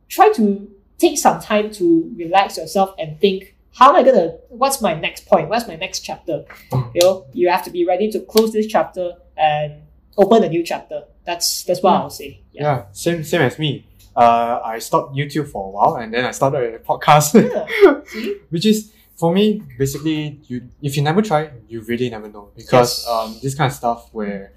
Try 0.08 0.32
to 0.34 0.70
take 0.98 1.18
some 1.18 1.40
time 1.40 1.72
to 1.74 2.12
relax 2.18 2.58
yourself 2.58 2.96
and 2.98 3.20
think, 3.20 3.56
how 3.74 3.90
am 3.90 3.96
I 3.96 4.04
gonna 4.04 4.38
what's 4.50 4.82
my 4.82 4.94
next 4.96 5.28
point? 5.28 5.50
What's 5.50 5.68
my 5.68 5.76
next 5.76 6.00
chapter? 6.00 6.46
Mm. 6.72 6.92
You 6.96 7.02
know, 7.02 7.26
you 7.34 7.50
have 7.50 7.64
to 7.66 7.72
be 7.72 7.86
ready 7.86 8.12
to 8.12 8.20
close 8.20 8.52
this 8.52 8.66
chapter 8.66 9.14
and 9.38 9.84
open 10.18 10.44
a 10.44 10.50
new 10.50 10.64
chapter. 10.64 11.04
That's 11.26 11.64
that's 11.64 11.84
what 11.84 11.94
mm. 11.94 12.02
I'll 12.02 12.10
say. 12.10 12.42
Yeah. 12.52 12.64
Yeah, 12.64 12.86
same 12.92 13.24
same 13.24 13.42
as 13.42 13.60
me. 13.60 13.86
Uh, 14.16 14.60
I 14.64 14.80
stopped 14.80 15.16
YouTube 15.16 15.48
for 15.48 15.68
a 15.68 15.72
while 15.72 15.96
and 15.96 16.14
then 16.14 16.26
I 16.26 16.32
started 16.32 16.74
a 16.76 16.80
podcast, 16.80 17.34
Yeah. 17.36 18.32
Which 18.50 18.66
is 18.66 18.92
for 19.16 19.34
me 19.34 19.62
basically 19.78 20.40
you 20.48 20.68
if 20.82 20.96
you 20.98 21.04
never 21.04 21.22
try, 21.22 21.52
you 21.68 21.82
really 21.82 22.10
never 22.10 22.28
know 22.30 22.50
because 22.56 23.06
Yes. 23.06 23.08
um 23.08 23.36
this 23.42 23.56
kind 23.56 23.70
of 23.72 23.76
stuff 23.76 24.10
where 24.12 24.52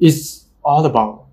it's 0.00 0.44
all 0.64 0.84
about 0.84 1.24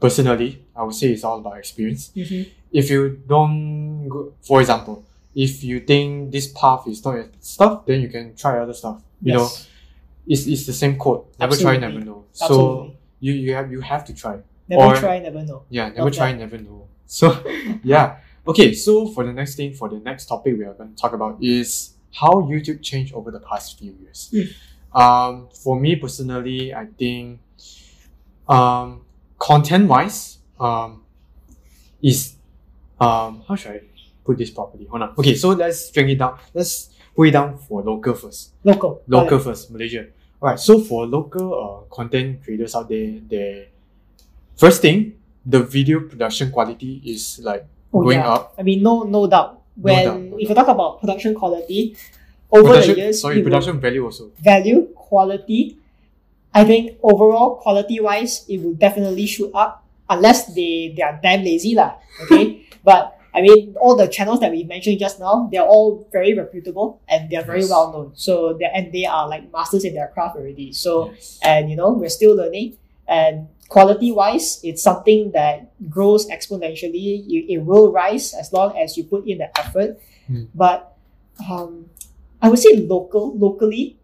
personally, 0.00 0.64
I 0.74 0.82
would 0.82 0.94
say 0.94 1.12
it's 1.12 1.24
all 1.24 1.38
about 1.38 1.58
experience. 1.58 2.10
Mhm. 2.16 2.48
If 2.72 2.90
you 2.90 3.20
don't, 3.28 4.08
go, 4.08 4.32
for 4.42 4.60
example, 4.60 5.04
if 5.34 5.62
you 5.64 5.80
think 5.80 6.32
this 6.32 6.46
path 6.48 6.86
is 6.88 7.04
not 7.04 7.14
your 7.14 7.28
stuff, 7.40 7.86
then 7.86 8.00
you 8.02 8.08
can 8.08 8.34
try 8.34 8.58
other 8.58 8.74
stuff. 8.74 9.00
You 9.22 9.34
know, 9.34 9.48
it's, 10.26 10.46
it's 10.46 10.66
the 10.66 10.72
same 10.72 10.96
quote. 10.96 11.32
Never 11.38 11.56
try, 11.56 11.76
never 11.76 12.00
know. 12.00 12.24
So 12.32 12.92
you 13.20 13.32
you 13.32 13.54
have 13.54 13.70
you 13.72 13.80
have 13.80 14.04
to 14.06 14.12
try. 14.14 14.36
Never 14.68 14.82
or- 14.82 14.96
try, 14.96 15.18
never 15.20 15.42
know. 15.42 15.64
Yeah, 15.70 15.88
never 15.88 16.04
Love 16.04 16.14
try, 16.14 16.32
never 16.32 16.58
know. 16.58 16.88
So, 17.06 17.42
yeah. 17.84 18.18
Okay, 18.46 18.72
so 18.74 19.06
for 19.08 19.24
the 19.24 19.32
next 19.32 19.56
thing, 19.56 19.72
for 19.74 19.88
the 19.88 19.98
next 19.98 20.26
topic 20.26 20.56
we 20.56 20.64
are 20.64 20.74
going 20.74 20.94
to 20.94 20.96
talk 21.00 21.12
about 21.12 21.42
is 21.42 21.94
how 22.14 22.30
YouTube 22.42 22.82
changed 22.82 23.12
over 23.14 23.30
the 23.30 23.40
past 23.40 23.78
few 23.78 23.92
years. 24.00 24.32
Um, 24.94 25.48
for 25.52 25.78
me 25.78 25.96
personally, 25.96 26.72
I 26.74 26.86
think, 26.86 27.40
um, 28.48 29.02
content 29.38 29.88
wise, 29.88 30.38
um, 30.60 31.02
is, 32.02 32.36
um, 33.00 33.42
how 33.48 33.56
should 33.56 33.72
I 33.72 33.80
put 34.24 34.38
this 34.38 34.50
properly? 34.50 34.86
Hold 34.86 35.02
on. 35.02 35.14
Okay, 35.18 35.34
so 35.34 35.50
let's 35.50 35.90
bring 35.90 36.08
it 36.10 36.18
down. 36.18 36.38
Let's 36.54 36.90
put 37.14 37.28
it 37.28 37.32
down 37.32 37.58
for 37.58 37.82
local 37.82 38.14
first 38.14 38.52
Local. 38.64 39.02
local 39.08 39.38
first, 39.38 39.70
Malaysia. 39.70 40.06
Alright, 40.40 40.60
so 40.60 40.80
for 40.80 41.06
local 41.06 41.86
uh, 41.90 41.94
content 41.94 42.44
creators 42.44 42.74
out 42.74 42.88
there, 42.88 43.18
they 43.28 43.68
first 44.56 44.82
thing, 44.82 45.14
the 45.44 45.62
video 45.62 46.00
production 46.00 46.50
quality 46.50 47.02
is 47.04 47.40
like 47.42 47.66
Oh, 47.94 48.02
going 48.02 48.18
yeah. 48.18 48.28
up. 48.34 48.54
I 48.58 48.62
mean, 48.62 48.82
no, 48.82 49.04
no 49.04 49.26
doubt. 49.26 49.62
When 49.76 50.04
doubt, 50.04 50.20
no 50.20 50.36
if 50.38 50.48
you 50.48 50.54
talk 50.54 50.68
about 50.68 51.00
production 51.00 51.34
quality, 51.34 51.96
over 52.50 52.68
Production, 52.68 52.94
the 52.94 53.00
years, 53.00 53.20
sorry, 53.22 53.42
production 53.42 53.80
value 53.80 54.04
also. 54.04 54.30
value, 54.42 54.88
quality, 54.94 55.78
I 56.54 56.64
think 56.64 56.98
overall 57.02 57.56
quality 57.56 58.00
wise, 58.00 58.44
it 58.48 58.58
will 58.62 58.74
definitely 58.74 59.26
shoot 59.26 59.50
up 59.54 59.84
unless 60.08 60.46
they, 60.54 60.92
they 60.96 61.02
are 61.02 61.18
damn 61.22 61.44
lazy 61.44 61.74
lah. 61.74 61.94
Okay, 62.24 62.66
but 62.84 63.18
I 63.34 63.42
mean 63.42 63.76
all 63.80 63.94
the 63.96 64.08
channels 64.08 64.40
that 64.40 64.50
we 64.50 64.64
mentioned 64.64 64.98
just 64.98 65.20
now, 65.20 65.48
they're 65.52 65.66
all 65.66 66.08
very 66.12 66.32
reputable 66.34 67.00
and 67.08 67.28
they're 67.30 67.44
very 67.44 67.60
Yes. 67.60 67.70
well 67.70 67.92
known. 67.92 68.12
So 68.14 68.56
they 68.58 68.66
and 68.72 68.92
they 68.92 69.04
are 69.06 69.28
like 69.28 69.52
masters 69.52 69.84
in 69.84 69.92
their 69.94 70.08
craft 70.08 70.36
already. 70.36 70.72
So 70.72 71.12
Yes. 71.12 71.38
and 71.44 71.68
you 71.70 71.76
know 71.76 71.92
we're 71.92 72.08
still 72.12 72.34
learning 72.34 72.78
and 73.08 73.48
quality 73.68 74.12
wise 74.12 74.60
it's 74.62 74.82
something 74.82 75.32
that 75.32 75.72
grows 75.90 76.26
exponentially. 76.28 77.24
You, 77.26 77.44
it 77.48 77.58
will 77.64 77.90
rise 77.92 78.34
as 78.34 78.52
long 78.52 78.76
as 78.78 78.96
you 78.96 79.04
put 79.04 79.26
in 79.26 79.38
the 79.38 79.50
effort. 79.58 79.98
Hmm. 80.26 80.44
but 80.54 80.96
um, 81.48 81.86
i 82.42 82.48
would 82.48 82.58
say 82.58 82.74
local 82.76 83.36
locally 83.38 83.96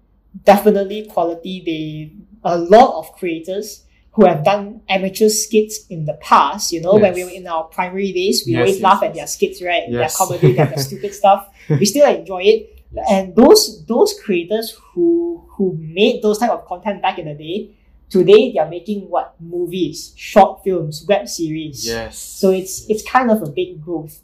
definitely 0.45 1.07
quality. 1.07 1.63
They 1.67 2.13
a 2.45 2.57
lot 2.59 2.99
of 2.99 3.13
creators 3.15 3.85
who 4.13 4.27
have 4.27 4.45
done 4.45 4.81
amateur 4.89 5.29
skits 5.29 5.87
in 5.89 6.05
the 6.05 6.15
past 6.15 6.73
you 6.73 6.81
know 6.81 6.95
when 6.95 7.15
we 7.15 7.25
were 7.25 7.31
in 7.31 7.47
our 7.47 7.65
primary 7.65 8.13
days 8.13 8.43
we 8.47 8.53
Yes, 8.53 8.59
always 8.61 8.75
yes, 8.77 8.83
laugh 8.83 9.03
at 9.03 9.15
their 9.15 9.27
skits 9.27 9.63
right? 9.63 9.91
Their 9.91 10.09
comedy 10.09 10.53
their, 10.53 10.67
their 10.67 10.79
stupid 10.89 11.15
stuff. 11.15 11.49
We 11.69 11.85
still 11.87 12.07
enjoy 12.09 12.43
it. 12.43 12.61
Yes. 12.95 13.07
and 13.11 13.35
those 13.37 13.85
those 13.87 14.13
creators 14.23 14.77
who 14.93 15.43
who 15.57 15.77
made 15.81 16.21
those 16.23 16.39
type 16.39 16.51
of 16.51 16.67
content 16.67 17.01
back 17.01 17.19
in 17.19 17.25
the 17.27 17.35
day 17.35 17.71
today 18.13 18.53
they're 18.53 18.69
making 18.69 19.09
what 19.09 19.35
movies, 19.41 20.13
short 20.17 20.63
films, 20.65 21.05
web 21.09 21.27
series. 21.29 21.87
Yes. 21.87 22.19
So 22.19 22.51
it's 22.51 22.75
it's 22.89 23.03
kind 23.03 23.31
of 23.31 23.43
a 23.43 23.51
big 23.61 23.83
growth, 23.85 24.21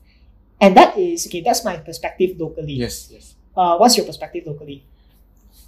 and 0.61 0.77
that 0.77 0.97
is 0.99 1.27
okay. 1.27 1.41
That's 1.41 1.65
my 1.65 1.77
perspective 1.79 2.37
locally. 2.39 2.75
yes, 2.85 3.09
yes. 3.11 3.35
Uh, 3.57 3.77
what's 3.81 3.97
your 3.97 4.07
perspective 4.07 4.45
locally? 4.47 4.85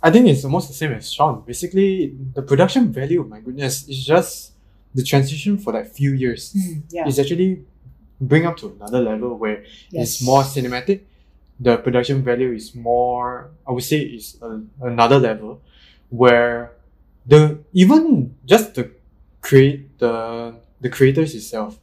I 0.02 0.10
think 0.10 0.26
it's 0.28 0.44
almost 0.44 0.68
the 0.68 0.74
same 0.74 0.92
as 0.92 1.12
Shaun. 1.12 1.42
Basically, 1.46 2.14
the 2.34 2.42
production 2.42 2.92
value, 2.92 3.24
my 3.24 3.40
goodness, 3.40 3.88
is 3.88 4.04
just 4.06 4.52
the 4.94 5.02
transition 5.02 5.58
for 5.58 5.72
like 5.72 5.86
few 5.92 6.12
years. 6.12 6.54
Yeah. 6.88 7.06
It's 7.08 7.18
actually 7.18 7.64
bring 8.20 8.46
up 8.46 8.56
to 8.58 8.68
another 8.80 9.00
level 9.00 9.36
where 9.36 9.64
Yes. 9.90 10.02
it's 10.02 10.22
more 10.24 10.42
cinematic. 10.42 11.00
The 11.60 11.76
production 11.76 12.22
value 12.22 12.52
is 12.52 12.74
more, 12.74 13.50
I 13.68 13.72
would 13.72 13.84
say, 13.84 14.00
is 14.00 14.38
a, 14.40 14.62
another 14.80 15.18
level 15.18 15.60
where 16.08 16.72
the 17.26 17.58
even 17.72 18.34
just 18.44 18.74
the 18.74 18.90
create 19.40 19.98
the 19.98 20.54
the 20.80 20.88
creators 20.88 21.34
itself, 21.34 21.78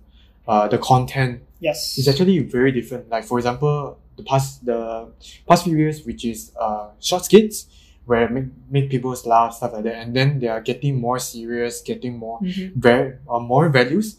uh, 0.47 0.67
the 0.67 0.77
content 0.77 1.41
Yes. 1.59 1.97
is 1.97 2.07
actually 2.07 2.37
very 2.39 2.71
different. 2.71 3.09
Like 3.09 3.23
for 3.25 3.39
example, 3.39 3.97
the 4.15 4.23
past 4.23 4.63
the 4.65 5.09
past 5.47 5.63
few 5.63 5.75
years, 5.77 6.05
which 6.05 6.23
is 6.25 6.51
uh 6.59 6.89
short 6.99 7.25
skits 7.25 7.65
where 8.05 8.29
make 8.29 8.45
make 8.69 8.89
people 8.89 9.15
laugh 9.25 9.53
stuff 9.55 9.73
like 9.73 9.83
that, 9.83 9.95
and 9.95 10.15
then 10.15 10.39
they 10.39 10.47
are 10.47 10.61
getting 10.61 10.99
more 11.01 11.19
serious, 11.19 11.81
getting 11.81 12.17
more 12.17 12.39
Mhm. 12.41 12.73
very 12.75 13.17
uh, 13.29 13.39
more 13.39 13.69
values. 13.69 14.17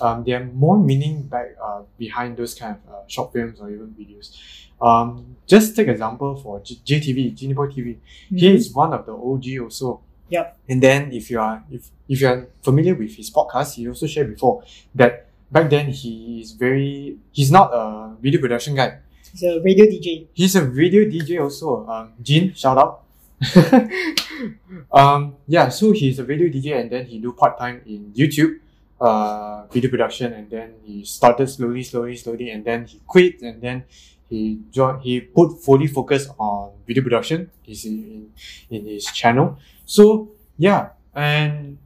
Um, 0.00 0.24
there 0.24 0.40
are 0.40 0.44
more 0.46 0.78
meaning 0.78 1.22
back 1.24 1.54
uh, 1.62 1.82
behind 1.98 2.36
those 2.36 2.54
kind 2.54 2.76
of 2.76 2.92
uh, 2.92 3.02
short 3.06 3.32
films 3.32 3.60
or 3.60 3.70
even 3.70 3.94
videos. 3.98 4.34
Um, 4.80 5.36
just 5.46 5.76
take 5.76 5.88
example 5.88 6.36
for 6.36 6.60
JTV, 6.60 7.32
Jinnyboy 7.36 7.68
TV. 7.74 7.98
He 8.30 8.46
Mhm. 8.48 8.54
is 8.54 8.72
one 8.74 8.92
of 8.94 9.04
the 9.06 9.12
OG 9.12 9.58
also. 9.60 10.00
Yep. 10.30 10.58
And 10.68 10.82
then 10.82 11.12
if 11.12 11.30
you 11.30 11.40
are 11.40 11.62
if 11.70 11.90
if 12.08 12.20
you 12.20 12.28
are 12.28 12.48
familiar 12.62 12.94
with 12.94 13.14
his 13.14 13.30
podcast, 13.30 13.74
he 13.74 13.88
also 13.88 14.06
shared 14.06 14.32
before 14.32 14.62
that 14.94 15.26
back 15.50 15.68
then 15.68 15.90
he 15.90 16.40
is 16.40 16.52
very 16.52 17.18
he's 17.32 17.50
not 17.50 17.70
a 17.74 18.14
video 18.20 18.40
production 18.40 18.74
guy. 18.74 18.98
He's 19.32 19.42
a 19.42 19.60
radio 19.60 19.84
DJ. 19.86 20.26
He's 20.32 20.56
a 20.56 20.64
radio 20.64 21.04
DJ 21.04 21.40
also. 21.40 21.86
Um, 21.86 22.12
Gene, 22.22 22.54
shout 22.54 22.78
out. 22.78 23.04
um, 24.92 25.36
yeah, 25.46 25.68
so 25.68 25.92
he's 25.92 26.18
a 26.18 26.24
radio 26.24 26.48
DJ 26.48 26.80
and 26.80 26.90
then 26.90 27.06
he 27.06 27.18
do 27.18 27.32
part 27.32 27.58
time 27.58 27.80
in 27.86 28.12
YouTube, 28.12 28.58
uh, 29.00 29.66
video 29.66 29.90
production, 29.90 30.32
and 30.32 30.50
then 30.50 30.74
he 30.84 31.04
started 31.04 31.48
slowly, 31.48 31.82
slowly, 31.82 32.16
slowly, 32.16 32.50
and 32.50 32.64
then 32.64 32.84
he 32.86 33.00
quit, 33.06 33.40
and 33.42 33.62
then 33.62 33.84
he 34.28 34.60
joined. 34.70 35.02
He 35.02 35.20
put 35.20 35.62
fully 35.62 35.86
focus 35.86 36.28
on 36.38 36.72
video 36.86 37.02
production. 37.02 37.50
He's 37.62 37.84
in, 37.84 38.32
in 38.68 38.86
his 38.86 39.06
channel. 39.06 39.58
So 39.90 40.30
yeah, 40.54 40.94
and 41.14 41.78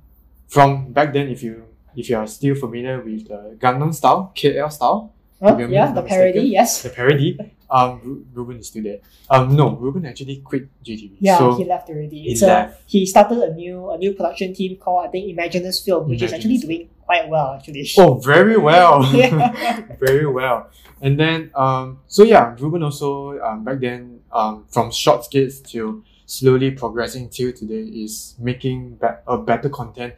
from 0.49 0.93
back 0.93 1.17
then, 1.17 1.33
if 1.33 1.41
you 1.43 1.65
if 1.97 2.11
you 2.11 2.19
are 2.21 2.27
still 2.29 2.55
familiar 2.55 3.01
with 3.01 3.29
the 3.29 3.57
Gangnam 3.57 3.95
style, 3.95 4.33
KL 4.37 4.69
style, 4.71 5.15
Huh? 5.41 5.57
Yeah, 5.59 5.93
the 5.93 6.03
parody. 6.03 6.41
mistaken. 6.41 6.53
Yes. 6.53 6.83
the 6.83 6.91
parody. 6.91 7.39
Um, 7.69 8.01
Ru- 8.05 8.25
Ruben 8.33 8.59
is 8.59 8.69
still 8.69 8.83
there. 8.85 9.01
Um, 9.29 9.57
no, 9.57 9.75
Ruben 9.77 10.07
actually 10.07 10.37
quit 10.45 10.69
JTV. 10.85 11.17
Yeah, 11.21 11.39
so 11.39 11.57
he 11.57 11.65
left 11.65 11.89
already. 11.91 12.23
he 12.33 12.45
a 12.45 12.47
left. 12.47 12.83
he 12.87 13.05
started 13.05 13.39
a 13.39 13.53
new 13.53 13.91
a 13.91 13.99
new 13.99 14.13
production 14.13 14.55
team 14.55 14.77
called 14.77 15.07
I 15.07 15.11
think 15.11 15.29
Imaginus 15.29 15.85
Film, 15.85 16.09
which 16.09 16.23
is 16.23 16.33
actually 16.33 16.59
doing 16.59 16.89
quite 17.05 17.29
well 17.29 17.55
actually. 17.57 17.89
oh, 17.99 18.15
very 18.21 18.57
well, 18.57 19.05
Yeah. 19.15 19.83
very 20.01 20.27
well. 20.27 20.71
And 21.01 21.19
then 21.19 21.51
um, 21.55 21.99
so 22.07 22.23
yeah, 22.23 22.55
Ruben 22.59 22.83
also 22.83 23.41
um 23.41 23.65
back 23.65 23.81
then 23.81 24.21
um 24.33 24.65
from 24.71 24.93
short 24.93 25.25
skits 25.25 25.61
to 25.73 26.05
slowly 26.27 26.71
progressing 26.71 27.29
till 27.29 27.53
today 27.53 27.83
is 27.83 28.35
making 28.39 28.97
be- 28.97 29.21
a 29.27 29.39
better 29.39 29.69
content 29.69 30.15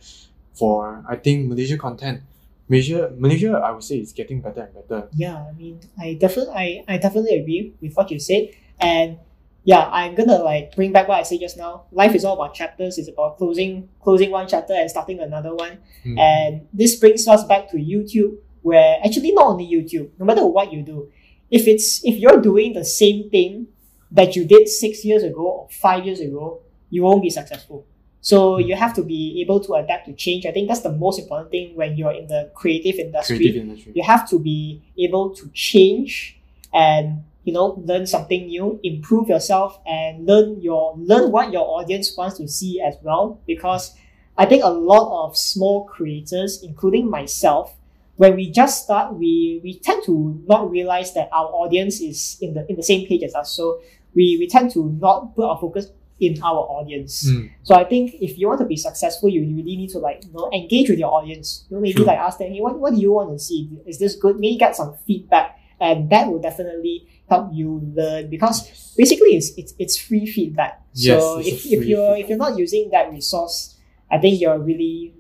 for 0.55 1.05
I 1.09 1.17
think 1.17 1.49
Malaysia 1.49 1.77
content. 1.77 2.23
Malaysia, 2.69 3.13
Malaysia, 3.17 3.63
I 3.63 3.71
would 3.71 3.85
say 3.85 3.99
is 3.99 4.13
getting 4.13 4.41
better 4.41 4.63
and 4.63 4.75
better. 4.75 5.09
Yeah, 5.15 5.37
I 5.39 5.53
mean, 5.53 5.79
I 6.01 6.15
definitely, 6.15 6.53
I, 6.55 6.85
I 6.89 6.99
definitely 6.99 7.39
agree 7.39 7.75
with 7.81 7.95
what 7.95 8.11
you 8.11 8.19
said, 8.19 8.51
and 8.81 9.19
yeah, 9.63 9.89
I'm 9.91 10.15
gonna 10.15 10.39
like 10.39 10.75
bring 10.75 10.93
back 10.93 11.07
what 11.07 11.19
I 11.19 11.23
said 11.23 11.41
just 11.41 11.57
now. 11.57 11.85
Life 11.93 12.15
is 12.15 12.25
all 12.25 12.35
about 12.35 12.55
chapters. 12.55 12.99
It's 12.99 13.09
about 13.09 13.37
closing, 13.37 13.89
closing 14.01 14.31
one 14.31 14.49
chapter 14.49 14.73
and 14.73 14.91
starting 14.91 15.21
another 15.21 15.55
one. 15.55 15.79
Hmm. 16.03 16.19
And 16.19 16.69
this 16.73 16.97
brings 16.97 17.27
us 17.29 17.45
back 17.45 17.71
to 17.71 17.77
YouTube, 17.77 18.39
where 18.63 18.99
actually 19.05 19.33
not 19.33 19.47
only 19.47 19.67
YouTube, 19.67 20.11
no 20.19 20.25
matter 20.25 20.47
what 20.47 20.73
you 20.73 20.83
do, 20.83 21.11
if 21.51 21.67
it's 21.67 22.05
if 22.05 22.19
you're 22.19 22.41
doing 22.41 22.73
the 22.75 22.85
same 22.85 23.31
thing 23.31 23.69
that 24.11 24.37
you 24.37 24.45
did 24.45 24.69
six 24.69 25.05
years 25.05 25.23
ago 25.23 25.43
or 25.43 25.69
five 25.71 26.05
years 26.05 26.21
ago, 26.21 26.61
you 26.91 27.03
won't 27.03 27.23
be 27.23 27.31
successful. 27.31 27.87
So 28.21 28.57
hmm. 28.57 28.63
you 28.69 28.77
have 28.77 28.95
to 28.95 29.03
be 29.03 29.41
able 29.41 29.61
to 29.61 29.75
adapt 29.75 30.07
to 30.07 30.13
change. 30.13 30.47
I 30.47 30.53
think 30.53 30.69
that's 30.69 30.81
the 30.81 30.93
most 30.93 31.19
important 31.19 31.51
thing 31.51 31.77
when 31.77 31.97
you're 31.97 32.13
in 32.13 32.27
the 32.27 32.51
creative 32.55 32.97
industry 32.97 33.37
Creative 33.39 33.63
industry. 33.63 33.93
you 33.95 34.03
have 34.03 34.29
to 34.31 34.39
be 34.39 34.83
able 34.99 35.35
to 35.37 35.49
change 35.51 36.39
and 36.73 37.23
you 37.47 37.53
know 37.53 37.81
learn 37.87 38.07
something 38.07 38.47
new 38.49 38.79
improve 38.83 39.29
yourself 39.29 39.79
and 39.87 40.27
learn 40.27 40.61
your 40.61 40.95
learn 40.99 41.31
what 41.31 41.53
your 41.53 41.65
audience 41.79 42.15
wants 42.17 42.37
to 42.37 42.49
see 42.49 42.81
as 42.81 42.97
well 43.03 43.41
because 43.47 43.95
i 44.37 44.45
think 44.45 44.65
a 44.65 44.69
lot 44.69 45.25
of 45.25 45.37
small 45.37 45.87
creators 45.87 46.63
including 46.63 47.09
myself 47.09 47.76
when 48.17 48.35
we 48.37 48.51
just 48.51 48.85
start 48.85 49.15
we 49.15 49.61
we 49.63 49.79
tend 49.79 50.03
to 50.05 50.43
not 50.47 50.71
realize 50.71 51.13
that 51.15 51.29
our 51.33 51.47
audience 51.53 52.01
is 52.01 52.39
in 52.41 52.55
the 52.55 52.65
in 52.71 52.77
the 52.77 52.83
same 52.83 53.07
page 53.07 53.23
as 53.23 53.35
us 53.35 53.53
so 53.53 53.81
we 54.15 54.37
we 54.39 54.49
tend 54.49 54.71
to 54.71 54.97
not 55.01 55.35
put 55.35 55.45
our 55.45 55.59
focus 55.59 55.91
in 56.19 56.41
our 56.43 56.61
audience 56.81 57.29
Mm. 57.29 57.51
so 57.63 57.75
I 57.75 57.85
think 57.85 58.15
if 58.23 58.39
you 58.39 58.49
want 58.49 58.61
to 58.61 58.65
be 58.67 58.77
successful, 58.77 59.29
you 59.29 59.43
really 59.43 59.77
need 59.77 59.91
to 59.91 59.99
like 59.99 60.25
you 60.25 60.33
know 60.33 60.49
engage 60.51 60.89
with 60.89 60.99
your 60.99 61.13
audience. 61.13 61.67
You 61.69 61.77
know, 61.77 61.83
maybe 61.83 61.93
True. 62.01 62.07
like 62.07 62.17
ask 62.17 62.39
them, 62.39 62.51
hey, 62.53 62.61
what, 62.61 62.79
what 62.79 62.95
do 62.95 63.01
you 63.01 63.13
want 63.13 63.37
to 63.37 63.39
see? 63.39 63.69
Is 63.85 63.99
this 63.99 64.17
good? 64.17 64.41
Maybe 64.41 64.57
get 64.57 64.75
some 64.75 64.97
feedback, 65.07 65.61
and 65.79 66.09
that 66.09 66.27
will 66.33 66.41
definitely 66.41 67.07
help 67.29 67.51
you 67.53 67.83
learn 67.95 68.31
because 68.31 68.65
basically 68.97 69.37
it's 69.37 69.53
it's, 69.59 69.75
it's 69.79 70.01
free 70.01 70.25
feedback. 70.25 70.81
Yes, 70.95 71.21
so 71.21 71.39
if, 71.41 71.67
if 71.67 71.85
you're 71.85 72.17
if 72.17 72.31
you're 72.31 72.39
not 72.39 72.57
using 72.57 72.89
that 72.93 73.13
resource, 73.13 73.77
I 74.11 74.17
think 74.17 74.41
you're 74.41 74.59
really 74.59 75.13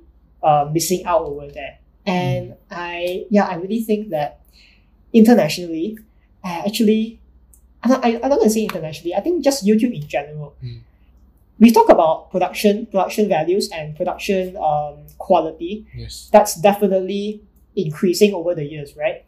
uh, 0.42 0.70
missing 0.72 1.04
out 1.04 1.22
over 1.28 1.48
there. 1.52 1.76
And 2.06 2.54
I 2.70 3.26
yeah, 3.30 3.46
I 3.46 3.56
really 3.56 3.82
think 3.82 4.10
that 4.10 4.40
internationally, 5.12 5.98
uh, 6.44 6.62
actually, 6.66 7.20
I'm 7.82 7.90
not, 7.90 8.04
I, 8.04 8.20
I'm 8.22 8.30
not 8.30 8.38
gonna 8.38 8.50
say 8.50 8.62
internationally. 8.62 9.14
I 9.14 9.20
think 9.20 9.42
just 9.42 9.66
YouTube 9.66 9.94
in 9.94 10.06
general. 10.08 10.54
Mm. 10.62 10.80
We 11.58 11.70
talk 11.70 11.88
about 11.88 12.30
production, 12.30 12.86
production 12.86 13.28
values, 13.28 13.70
and 13.72 13.96
production 13.96 14.56
um, 14.58 15.06
quality. 15.18 15.86
Yes. 15.96 16.28
That's 16.30 16.54
definitely 16.54 17.42
increasing 17.74 18.34
over 18.34 18.54
the 18.54 18.64
years, 18.64 18.94
right? 18.96 19.24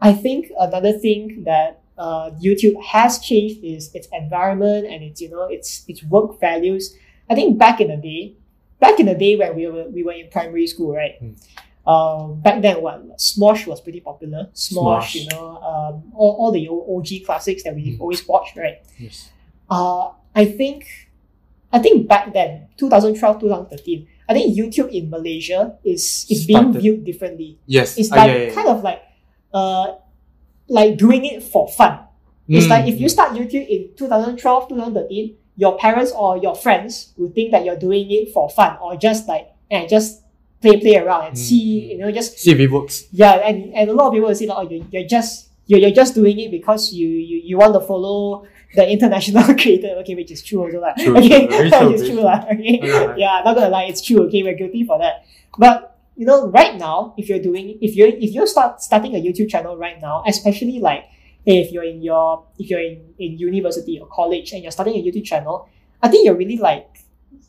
I 0.00 0.12
think 0.12 0.52
another 0.58 0.92
thing 0.92 1.44
that 1.44 1.80
uh, 1.98 2.30
YouTube 2.42 2.82
has 2.82 3.18
changed 3.18 3.64
is 3.64 3.94
its 3.94 4.08
environment 4.12 4.86
and 4.86 5.02
its 5.02 5.20
you 5.20 5.30
know 5.30 5.44
its 5.44 5.84
its 5.88 6.02
work 6.04 6.38
values. 6.40 6.94
I 7.30 7.34
think 7.34 7.58
back 7.58 7.80
in 7.80 7.88
the 7.88 7.96
day, 7.96 8.34
back 8.80 9.00
in 9.00 9.06
the 9.06 9.14
day 9.14 9.36
when 9.36 9.56
we 9.56 9.66
were 9.66 9.88
we 9.88 10.02
were 10.02 10.12
in 10.12 10.28
primary 10.28 10.66
school, 10.66 10.94
right? 10.94 11.20
Mm. 11.22 11.40
Um, 11.86 12.40
back 12.40 12.62
then, 12.62 12.82
what 12.82 13.16
Smosh 13.18 13.66
was 13.66 13.80
pretty 13.80 14.00
popular. 14.00 14.48
Smosh, 14.54 15.02
Smosh. 15.02 15.14
you 15.14 15.28
know, 15.30 15.56
um, 15.58 16.12
all, 16.14 16.32
all 16.40 16.52
the 16.52 16.68
OG 16.68 17.24
classics 17.24 17.62
that 17.62 17.74
we've 17.74 17.94
Mm. 17.96 18.00
always 18.00 18.26
watched, 18.26 18.56
right? 18.56 18.78
Yes. 18.98 19.30
Uh, 19.70 20.10
I 20.34 20.44
think, 20.46 20.86
I 21.72 21.78
think 21.78 22.08
back 22.08 22.32
then, 22.32 22.68
2012, 22.76 23.40
2013, 23.40 24.06
I 24.28 24.34
think 24.34 24.56
YouTube 24.58 24.90
in 24.90 25.08
Malaysia 25.10 25.78
is 25.84 26.26
is 26.28 26.44
being 26.46 26.72
viewed 26.72 27.04
differently. 27.04 27.58
Yes. 27.66 27.96
It's 27.96 28.10
Ah, 28.10 28.16
like 28.16 28.28
yeah, 28.30 28.36
yeah, 28.36 28.46
yeah. 28.48 28.54
kind 28.54 28.68
of 28.68 28.82
like, 28.82 29.02
uh, 29.54 29.94
like 30.68 30.96
doing 30.98 31.24
it 31.24 31.42
for 31.42 31.68
fun. 31.68 32.00
It's 32.48 32.66
Mm, 32.66 32.70
like 32.70 32.84
if 32.88 33.00
you 33.00 33.08
start 33.08 33.34
YouTube 33.38 33.66
in 33.68 33.90
2012, 33.96 34.68
2013, 34.68 35.36
your 35.56 35.78
parents 35.78 36.10
or 36.12 36.36
your 36.38 36.54
friends 36.54 37.14
will 37.16 37.30
think 37.30 37.50
that 37.52 37.64
you're 37.64 37.78
doing 37.78 38.10
it 38.10 38.32
for 38.34 38.50
fun 38.50 38.76
or 38.82 38.96
just 38.96 39.26
like 39.28 39.50
and 39.70 39.88
just 39.88 40.22
play 40.62 40.80
play 40.80 40.96
around 40.96 41.26
and 41.28 41.34
Mm, 41.36 41.38
see, 41.38 41.92
you 41.92 41.98
know, 41.98 42.10
just 42.10 42.38
see 42.38 42.50
if 42.52 42.58
it 42.60 42.70
works. 42.70 43.04
yeah, 43.12 43.32
and, 43.48 43.74
and 43.74 43.90
a 43.90 43.92
lot 43.92 44.08
of 44.08 44.12
people 44.14 44.28
will 44.28 44.34
say 44.34 44.46
like, 44.46 44.58
oh, 44.58 44.68
you're, 44.70 44.84
you're 44.90 45.08
just 45.08 45.48
you're, 45.66 45.80
you're 45.80 45.90
just 46.02 46.14
doing 46.14 46.38
it 46.38 46.50
because 46.50 46.92
you, 46.92 47.08
you 47.08 47.40
you 47.44 47.58
want 47.58 47.74
to 47.74 47.80
follow 47.80 48.46
the 48.74 48.88
international 48.88 49.42
creator. 49.60 49.94
Okay, 50.00 50.14
which 50.14 50.30
is 50.30 50.42
true 50.42 50.62
also. 50.64 50.82
True, 50.98 51.16
okay, 51.18 51.46
true, 51.56 51.70
true, 51.70 51.90
it's 51.94 52.06
true. 52.08 52.20
Okay, 52.20 52.80
Yeah. 52.82 53.14
yeah, 53.16 53.42
not 53.44 53.54
gonna 53.56 53.68
lie, 53.70 53.84
it's 53.84 54.00
true. 54.02 54.24
Okay, 54.26 54.42
we're 54.42 54.54
guilty 54.54 54.84
for 54.84 54.98
that. 54.98 55.24
But 55.58 55.98
you 56.16 56.24
know, 56.26 56.48
right 56.48 56.76
now, 56.78 57.14
if 57.18 57.28
you're 57.28 57.40
doing, 57.42 57.78
if 57.82 57.94
you're 57.96 58.08
if 58.08 58.30
you're 58.32 58.46
start 58.46 58.80
starting 58.82 59.14
a 59.14 59.20
YouTube 59.22 59.48
channel 59.50 59.76
right 59.76 60.00
now, 60.00 60.22
especially 60.26 60.78
like 60.80 61.04
if 61.44 61.70
you're 61.72 61.84
in 61.84 62.02
your 62.02 62.44
if 62.58 62.70
you're 62.70 62.80
in, 62.80 63.02
in 63.18 63.38
university 63.38 63.98
or 64.00 64.06
college 64.08 64.52
and 64.52 64.62
you're 64.62 64.72
starting 64.72 64.94
a 64.94 65.02
YouTube 65.02 65.24
channel, 65.24 65.68
I 66.02 66.08
think 66.08 66.24
you're 66.24 66.34
really 66.36 66.56
like 66.58 66.88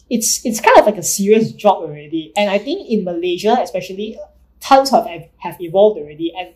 it's 0.10 0.46
it's 0.46 0.60
kind 0.60 0.78
of 0.78 0.86
like 0.86 0.98
a 0.98 1.04
serious 1.04 1.52
job 1.52 1.84
already. 1.84 2.34
And 2.36 2.50
I 2.50 2.58
think 2.58 2.90
in 2.90 3.04
Malaysia, 3.04 3.58
especially, 3.62 4.18
tons 4.60 4.90
have 4.92 5.08
have 5.38 5.62
evolved 5.62 6.00
already, 6.00 6.34
and 6.38 6.54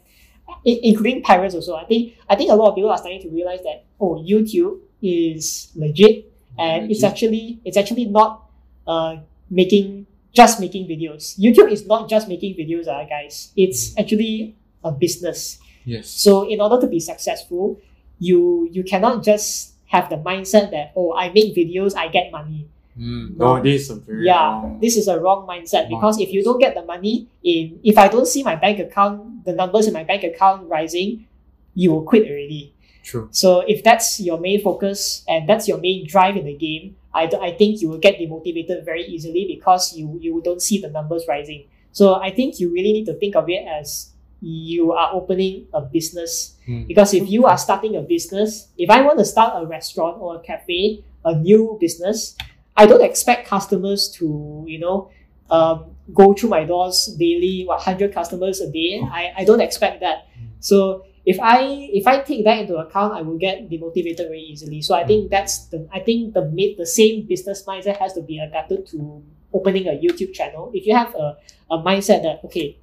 including 0.65 1.23
parents 1.23 1.55
also. 1.55 1.75
I 1.75 1.85
think 1.85 2.17
I 2.29 2.35
think 2.35 2.51
a 2.51 2.55
lot 2.55 2.69
of 2.69 2.75
people 2.75 2.89
are 2.89 2.97
starting 2.97 3.21
to 3.21 3.29
realize 3.29 3.61
that 3.63 3.85
oh, 3.99 4.23
YouTube 4.23 4.79
is 5.01 5.71
legit, 5.75 6.31
and 6.57 6.91
it's 6.91 7.03
actually 7.03 7.59
it's 7.65 7.77
actually 7.77 8.05
not 8.05 8.49
uh 8.87 9.17
making 9.49 10.07
just 10.33 10.59
making 10.59 10.87
videos. 10.87 11.37
YouTube 11.37 11.69
is 11.71 11.85
not 11.85 12.09
just 12.09 12.27
making 12.27 12.55
videos, 12.55 12.87
uh, 12.87 13.03
guys. 13.05 13.51
It's 13.57 13.97
actually 13.97 14.55
a 14.83 14.91
business. 14.91 15.59
Yes. 15.83 16.09
So 16.09 16.47
in 16.47 16.61
order 16.61 16.79
to 16.79 16.87
be 16.87 16.99
successful, 16.99 17.81
you 18.19 18.69
you 18.71 18.83
cannot 18.83 19.23
just 19.23 19.73
have 19.87 20.09
the 20.09 20.15
mindset 20.15 20.71
that 20.71 20.93
oh 20.95 21.13
I 21.13 21.29
make 21.33 21.55
videos, 21.55 21.95
I 21.95 22.07
get 22.07 22.31
money. 22.31 22.69
Mm, 22.97 23.37
No. 23.37 23.55
no, 23.57 23.63
this 23.63 23.83
is 23.83 23.89
a 23.89 23.95
very 23.95 24.25
Yeah, 24.25 24.61
wrong- 24.61 24.79
this 24.81 24.97
is 24.97 25.07
a 25.07 25.19
wrong 25.19 25.47
mindset 25.47 25.83
Wrong 25.89 25.89
because 26.01 26.19
if 26.19 26.33
you 26.33 26.43
don't 26.43 26.59
get 26.59 26.75
the 26.75 26.83
money 26.83 27.27
in 27.43 27.79
if 27.83 27.97
I 27.97 28.07
don't 28.07 28.27
see 28.27 28.43
my 28.43 28.55
bank 28.55 28.79
account, 28.79 29.45
the 29.45 29.53
numbers 29.53 29.87
in 29.87 29.93
my 29.93 30.03
bank 30.03 30.23
account 30.23 30.67
rising, 30.69 31.25
you 31.73 31.91
will 31.91 32.03
quit 32.03 32.23
already. 32.27 32.73
true. 33.03 33.27
So 33.31 33.61
if 33.67 33.81
that's 33.83 34.19
your 34.19 34.39
main 34.39 34.61
focus 34.61 35.23
and 35.27 35.49
that's 35.49 35.67
your 35.67 35.79
main 35.79 36.05
drive 36.05 36.37
in 36.37 36.45
the 36.45 36.53
game, 36.53 36.95
I, 37.13 37.23
I 37.41 37.51
think 37.57 37.81
you 37.81 37.89
will 37.89 37.97
get 37.97 38.19
demotivated 38.19 38.85
very 38.85 39.05
easily 39.07 39.45
because 39.47 39.97
you, 39.97 40.19
you 40.21 40.39
don't 40.45 40.61
see 40.61 40.77
the 40.79 40.89
numbers 40.89 41.25
rising. 41.27 41.63
So 41.93 42.15
I 42.21 42.29
think 42.31 42.59
you 42.59 42.69
really 42.71 42.93
need 42.93 43.05
to 43.07 43.13
think 43.15 43.35
of 43.35 43.49
it 43.49 43.65
as 43.67 44.11
you 44.41 44.91
are 44.93 45.09
opening 45.13 45.65
a 45.73 45.81
business. 45.81 46.55
Mm. 46.67 46.87
Because 46.87 47.13
if 47.13 47.27
you 47.29 47.45
are 47.45 47.57
starting 47.57 47.95
a 47.95 48.01
business, 48.01 48.67
if 48.77 48.89
I 48.89 49.01
want 49.01 49.17
to 49.19 49.25
start 49.25 49.61
a 49.61 49.65
restaurant 49.65 50.17
or 50.21 50.35
a 50.35 50.39
cafe, 50.39 51.03
a 51.25 51.35
new 51.35 51.77
business, 51.81 52.35
I 52.81 52.87
don't 52.87 53.03
expect 53.03 53.47
customers 53.47 54.09
to, 54.17 54.65
you 54.67 54.79
know, 54.79 55.11
um, 55.51 55.95
go 56.15 56.33
through 56.33 56.49
my 56.49 56.63
doors 56.63 57.15
daily, 57.19 57.63
what, 57.67 57.77
100 57.77 58.11
customers 58.11 58.59
a 58.59 58.71
day. 58.71 58.99
I, 59.03 59.33
I 59.37 59.45
don't 59.45 59.61
expect 59.61 59.99
that. 59.99 60.27
So 60.61 61.05
if 61.23 61.39
I 61.39 61.61
if 61.93 62.07
I 62.07 62.21
take 62.21 62.43
that 62.45 62.57
into 62.57 62.77
account, 62.77 63.13
I 63.13 63.21
will 63.21 63.37
get 63.37 63.69
demotivated 63.69 64.25
very 64.33 64.41
easily. 64.41 64.81
So 64.81 64.95
I 64.95 65.05
think 65.05 65.29
that's 65.29 65.65
the 65.65 65.87
I 65.93 65.99
think 65.99 66.33
the 66.33 66.45
mid 66.45 66.77
the 66.77 66.87
same 66.87 67.27
business 67.27 67.63
mindset 67.67 67.97
has 67.97 68.13
to 68.13 68.21
be 68.21 68.39
adapted 68.39 68.87
to 68.87 69.23
opening 69.53 69.87
a 69.87 69.91
YouTube 69.91 70.33
channel. 70.33 70.71
If 70.73 70.87
you 70.87 70.95
have 70.95 71.13
a, 71.13 71.37
a 71.69 71.77
mindset 71.77 72.23
that 72.23 72.41
okay, 72.45 72.79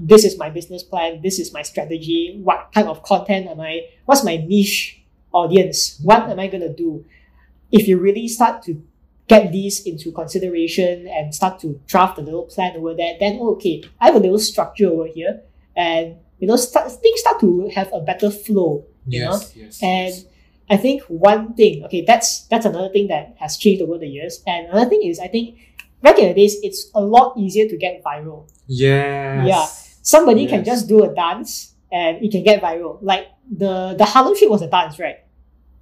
this 0.00 0.24
is 0.24 0.36
my 0.36 0.50
business 0.50 0.82
plan, 0.82 1.22
this 1.22 1.38
is 1.38 1.52
my 1.52 1.62
strategy, 1.62 2.40
what 2.42 2.70
kind 2.74 2.88
of 2.88 3.04
content 3.04 3.46
am 3.46 3.60
I 3.60 3.86
what's 4.04 4.24
my 4.24 4.36
niche 4.36 5.00
audience? 5.32 6.00
What 6.02 6.28
am 6.28 6.40
I 6.40 6.48
gonna 6.48 6.74
do? 6.74 7.04
If 7.70 7.86
you 7.86 7.98
really 7.98 8.26
start 8.26 8.62
to 8.64 8.82
get 9.32 9.52
these 9.52 9.76
into 9.86 10.12
consideration 10.12 11.06
and 11.08 11.34
start 11.34 11.60
to 11.60 11.80
draft 11.86 12.18
a 12.18 12.22
little 12.22 12.44
plan 12.44 12.76
over 12.76 12.94
there, 12.94 13.14
then 13.20 13.38
oh, 13.40 13.54
okay, 13.54 13.82
I 14.00 14.06
have 14.06 14.16
a 14.16 14.24
little 14.26 14.38
structure 14.38 14.88
over 14.88 15.06
here 15.06 15.42
and 15.76 16.16
you 16.38 16.46
know 16.48 16.56
start, 16.56 16.90
things 16.92 17.20
start 17.20 17.40
to 17.40 17.70
have 17.74 17.88
a 17.92 18.00
better 18.00 18.30
flow 18.30 18.84
you 19.06 19.20
know 19.24 19.32
Yes, 19.32 19.56
yes. 19.56 19.82
and 19.82 20.14
yes. 20.14 20.24
I 20.70 20.76
think 20.76 21.02
one 21.08 21.54
thing, 21.54 21.84
okay, 21.84 22.02
that's 22.06 22.46
that's 22.48 22.64
another 22.64 22.88
thing 22.88 23.08
that 23.08 23.36
has 23.38 23.56
changed 23.58 23.82
over 23.82 23.98
the 23.98 24.06
years. 24.08 24.42
And 24.46 24.68
another 24.68 24.88
thing 24.88 25.02
is, 25.02 25.18
I 25.20 25.28
think 25.28 25.58
back 26.00 26.18
in 26.18 26.28
the 26.28 26.34
days, 26.34 26.56
it's 26.62 26.90
a 26.94 27.00
lot 27.00 27.36
easier 27.36 27.68
to 27.68 27.76
get 27.76 28.02
viral. 28.02 28.48
Yes. 28.66 29.46
Yeah. 29.46 29.66
Somebody 30.02 30.46
can 30.46 30.64
just 30.64 30.88
do 30.88 31.04
a 31.04 31.14
dance 31.14 31.74
and 31.90 32.24
it 32.24 32.30
can 32.32 32.42
get 32.42 32.62
viral. 32.62 32.98
Like 33.02 33.26
the 33.50 33.94
the 33.98 34.04
Harlem 34.06 34.36
Shake 34.36 34.48
was 34.48 34.62
a 34.62 34.70
dance, 34.70 34.98
right? 34.98 35.18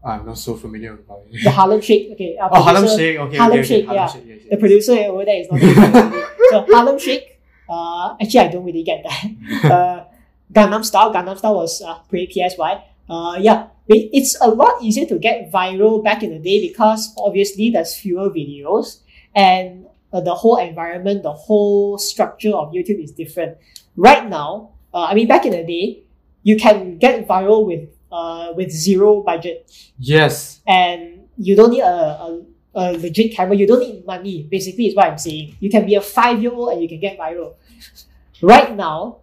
I'm 0.02 0.24
not 0.24 0.38
so 0.38 0.54
familiar 0.56 0.94
about 0.94 1.24
it. 1.30 1.44
The 1.44 1.50
Harlem 1.50 1.80
Shake. 1.80 2.12
Okay. 2.12 2.36
our 2.40 2.48
oh, 2.52 2.62
Harlem 2.62 2.88
Shake. 2.88 3.18
Okay, 3.18 3.36
Harlem 3.36 3.58
okay, 3.58 3.60
okay. 3.60 3.68
Shake, 3.68 3.86
Harlem 3.86 4.02
yeah. 4.02 4.12
Shake, 4.12 4.26
yes, 4.26 4.38
yes. 4.40 4.50
The 4.50 4.56
producer 4.56 4.92
over 4.92 5.24
there 5.24 5.40
is 5.40 5.48
not. 5.50 5.60
so 6.50 6.66
Harlem 6.72 6.98
Shake. 6.98 7.40
Uh, 7.68 8.16
actually, 8.20 8.40
I 8.40 8.48
don't 8.48 8.64
really 8.64 8.82
get 8.82 9.04
that. 9.04 9.64
uh, 9.70 10.04
Gangnam 10.52 10.84
Style. 10.84 11.12
Gangnam 11.12 11.36
Style 11.36 11.54
was 11.54 11.82
uh, 11.82 11.98
pre 12.08 12.26
PSY. 12.26 12.82
Uh, 13.08 13.36
yeah, 13.40 13.68
it's 13.88 14.40
a 14.40 14.48
lot 14.48 14.82
easier 14.82 15.04
to 15.06 15.18
get 15.18 15.50
viral 15.50 16.02
back 16.02 16.22
in 16.22 16.30
the 16.30 16.38
day 16.38 16.66
because 16.66 17.12
obviously 17.18 17.70
there's 17.70 17.94
fewer 17.96 18.30
videos 18.30 19.00
and 19.34 19.86
uh, 20.12 20.20
the 20.20 20.34
whole 20.34 20.56
environment, 20.56 21.22
the 21.22 21.32
whole 21.32 21.98
structure 21.98 22.54
of 22.54 22.72
YouTube 22.72 23.02
is 23.02 23.12
different. 23.12 23.58
Right 23.96 24.28
now, 24.28 24.70
uh, 24.94 25.04
I 25.04 25.14
mean, 25.14 25.26
back 25.26 25.44
in 25.44 25.52
the 25.52 25.64
day, 25.64 26.02
you 26.42 26.56
can 26.56 26.98
get 26.98 27.26
viral 27.26 27.66
with 27.66 27.88
uh, 28.12 28.52
with 28.56 28.70
zero 28.70 29.22
budget 29.22 29.70
Yes. 29.98 30.60
and 30.66 31.28
you 31.38 31.56
don't 31.56 31.70
need 31.70 31.80
a, 31.82 31.86
a, 32.26 32.42
a 32.74 32.82
legit 32.98 33.32
camera. 33.34 33.56
You 33.56 33.66
don't 33.66 33.80
need 33.80 34.04
money. 34.06 34.42
Basically, 34.50 34.86
is 34.88 34.94
what 34.94 35.06
I'm 35.08 35.18
saying. 35.18 35.56
You 35.60 35.70
can 35.70 35.86
be 35.86 35.94
a 35.94 36.00
five 36.00 36.42
year 36.42 36.52
old 36.52 36.72
and 36.72 36.82
you 36.82 36.88
can 36.88 37.00
get 37.00 37.18
viral. 37.18 37.54
Right 38.42 38.74
now, 38.76 39.18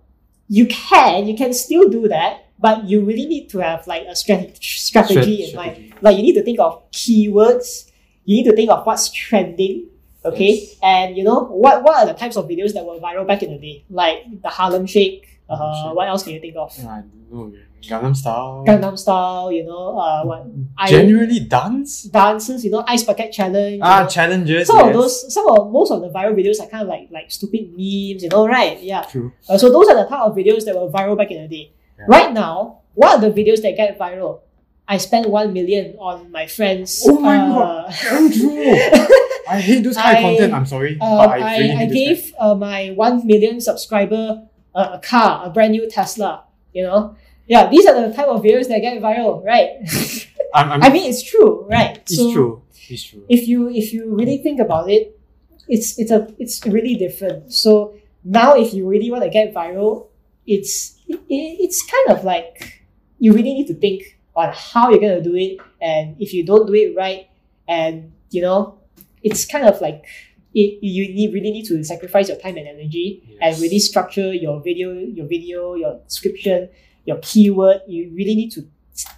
you 0.47 0.67
can 0.67 1.27
you 1.27 1.35
can 1.35 1.53
still 1.53 1.89
do 1.89 2.07
that, 2.07 2.45
but 2.59 2.85
you 2.85 3.01
really 3.03 3.25
need 3.25 3.49
to 3.49 3.59
have 3.59 3.85
like 3.87 4.03
a 4.03 4.11
strat- 4.13 4.61
strategy 4.61 5.43
in 5.49 5.55
mind. 5.55 5.71
Strategy. 5.75 5.93
Like 6.01 6.17
you 6.17 6.23
need 6.23 6.33
to 6.33 6.43
think 6.43 6.59
of 6.59 6.89
keywords. 6.91 7.91
You 8.25 8.37
need 8.37 8.49
to 8.49 8.55
think 8.55 8.69
of 8.69 8.85
what's 8.85 9.09
trending. 9.11 9.87
Okay, 10.25 10.53
Yes. 10.67 10.75
and 10.83 11.15
you 11.15 11.23
know 11.23 11.45
what 11.45 11.83
what 11.83 11.95
are 11.97 12.05
the 12.05 12.13
types 12.13 12.35
of 12.35 12.47
videos 12.49 12.73
that 12.73 12.83
were 12.85 12.97
viral 12.99 13.25
back 13.25 13.43
in 13.43 13.51
the 13.51 13.57
day, 13.59 13.85
like 13.89 14.25
the 14.41 14.49
Harlem 14.49 14.85
Shake. 14.85 15.39
Uh, 15.49 15.55
Harlem 15.55 15.75
Shake. 15.89 15.95
what 15.95 16.07
else 16.09 16.23
can 16.23 16.33
you 16.33 16.39
think 16.41 16.55
of? 16.57 16.73
I 16.79 17.01
don't 17.01 17.31
know. 17.31 17.53
Gangnam 17.81 18.15
Style. 18.15 18.63
Gangnam 18.67 18.97
Style. 18.97 19.51
You 19.51 19.65
know, 19.65 19.97
uh, 19.97 20.23
what 20.23 20.45
I- 20.77 20.89
Generally 20.89 21.41
dance. 21.41 22.03
dances, 22.03 22.65
you 22.65 22.71
know, 22.71 22.83
ice 22.87 23.03
bucket 23.03 23.31
challenge. 23.31 23.75
you 23.77 23.81
Ah, 23.83 24.03
know. 24.03 24.09
challenges. 24.09 24.67
some 24.67 24.77
yes. 24.77 24.87
of 24.87 24.93
those, 24.93 25.33
some 25.33 25.49
of 25.49 25.71
most 25.71 25.91
of 25.91 26.01
the 26.01 26.09
viral 26.09 26.33
videos 26.35 26.59
are 26.59 26.67
kind 26.67 26.83
of 26.83 26.89
like 26.89 27.07
like 27.11 27.31
stupid 27.31 27.69
memes, 27.71 28.23
you 28.23 28.29
know, 28.29 28.47
right? 28.47 28.81
Yeah. 28.81 29.03
True. 29.03 29.31
Uh, 29.47 29.57
so 29.57 29.69
those 29.71 29.87
are 29.89 29.95
the 29.95 30.05
type 30.09 30.21
of 30.21 30.35
videos 30.35 30.65
that 30.65 30.75
were 30.75 30.89
viral 30.89 31.17
back 31.17 31.31
in 31.31 31.41
the 31.43 31.47
day. 31.47 31.71
Yeah. 31.99 32.05
Right 32.07 32.33
now, 32.33 32.79
what 32.93 33.15
are 33.17 33.21
the 33.21 33.31
videos 33.31 33.61
that 33.61 33.75
get 33.77 33.97
viral? 33.99 34.41
I 34.89 34.97
spent 34.97 35.29
one 35.29 35.51
million 35.51 35.95
on 35.99 36.31
my 36.31 36.47
friends. 36.47 37.03
Oh 37.05 37.19
my 37.19 37.37
uh, 37.37 37.47
God. 37.91 37.93
Andrew! 38.09 38.55
I 39.49 39.59
hate 39.59 39.83
those 39.83 39.95
kind 39.97 40.17
of 40.17 40.23
content. 40.23 40.53
I'm 40.53 40.65
sorry, 40.65 40.97
Uh, 40.99 41.05
I, 41.27 41.39
I, 41.39 41.57
really 41.59 41.71
I 41.75 41.85
gave 41.87 42.33
uh, 42.39 42.55
my 42.55 42.91
1 42.95 43.27
million 43.27 43.59
subscriber 43.59 44.47
uh, 44.75 44.89
a 44.93 44.99
car, 44.99 45.45
a 45.45 45.49
brand 45.49 45.71
new 45.71 45.89
Tesla, 45.89 46.43
you 46.73 46.83
know? 46.83 47.15
Yeah, 47.47 47.69
these 47.69 47.85
are 47.85 47.95
the 48.07 48.13
type 48.13 48.27
of 48.27 48.41
videos 48.43 48.67
that 48.67 48.79
get 48.79 49.01
viral, 49.01 49.43
right? 49.43 49.69
I'm, 50.53 50.71
I'm, 50.71 50.83
I 50.83 50.89
mean, 50.89 51.09
it's 51.09 51.23
true, 51.23 51.65
right? 51.69 51.97
it's 51.97 52.15
So- 52.17 52.33
true. 52.33 52.61
It's 52.89 53.03
true. 53.03 53.25
if 53.27 53.49
you 53.49 53.67
if 53.69 53.91
you 53.91 54.15
really 54.15 54.37
think 54.37 54.61
about 54.61 54.89
it, 54.89 55.19
it's 55.67 55.99
it's 55.99 56.09
a 56.11 56.33
it's 56.39 56.65
really 56.65 56.95
different. 56.95 57.51
So 57.51 57.95
now, 58.23 58.55
if 58.55 58.73
you 58.73 58.87
really 58.87 59.11
want 59.11 59.23
to 59.25 59.29
get 59.29 59.53
viral, 59.53 60.07
it's 60.45 60.95
it, 61.09 61.19
it's 61.27 61.83
kind 61.85 62.17
of 62.17 62.23
like 62.23 62.81
you 63.19 63.33
really 63.33 63.53
need 63.53 63.67
to 63.67 63.73
think 63.73 64.17
on 64.37 64.53
how 64.55 64.89
you're 64.89 65.01
gonna 65.01 65.21
do 65.21 65.35
it, 65.35 65.57
and 65.81 66.15
if 66.21 66.33
you 66.33 66.45
don't 66.45 66.65
do 66.65 66.73
it 66.75 66.95
right, 66.95 67.27
and 67.67 68.13
you 68.29 68.41
know, 68.41 68.79
it's 69.21 69.43
kind 69.45 69.65
of 69.65 69.81
like 69.81 70.05
it, 70.53 70.79
you 70.81 71.13
need, 71.13 71.33
really 71.33 71.51
need 71.51 71.65
to 71.65 71.83
sacrifice 71.83 72.29
your 72.29 72.37
time 72.37 72.55
and 72.55 72.67
energy 72.69 73.37
and 73.41 73.59
really 73.59 73.79
structure 73.79 74.33
your 74.33 74.61
video, 74.63 74.93
your 74.93 75.27
video, 75.27 75.75
your 75.75 75.99
description, 76.07 76.69
your 77.07 77.17
keyword. 77.23 77.81
You 77.87 78.11
really 78.13 78.35
need 78.35 78.51
to 78.59 78.67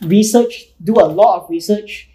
research, 0.05 0.71
do 0.81 0.93
a 1.01 1.07
lot 1.09 1.43
of 1.43 1.49
research 1.49 2.05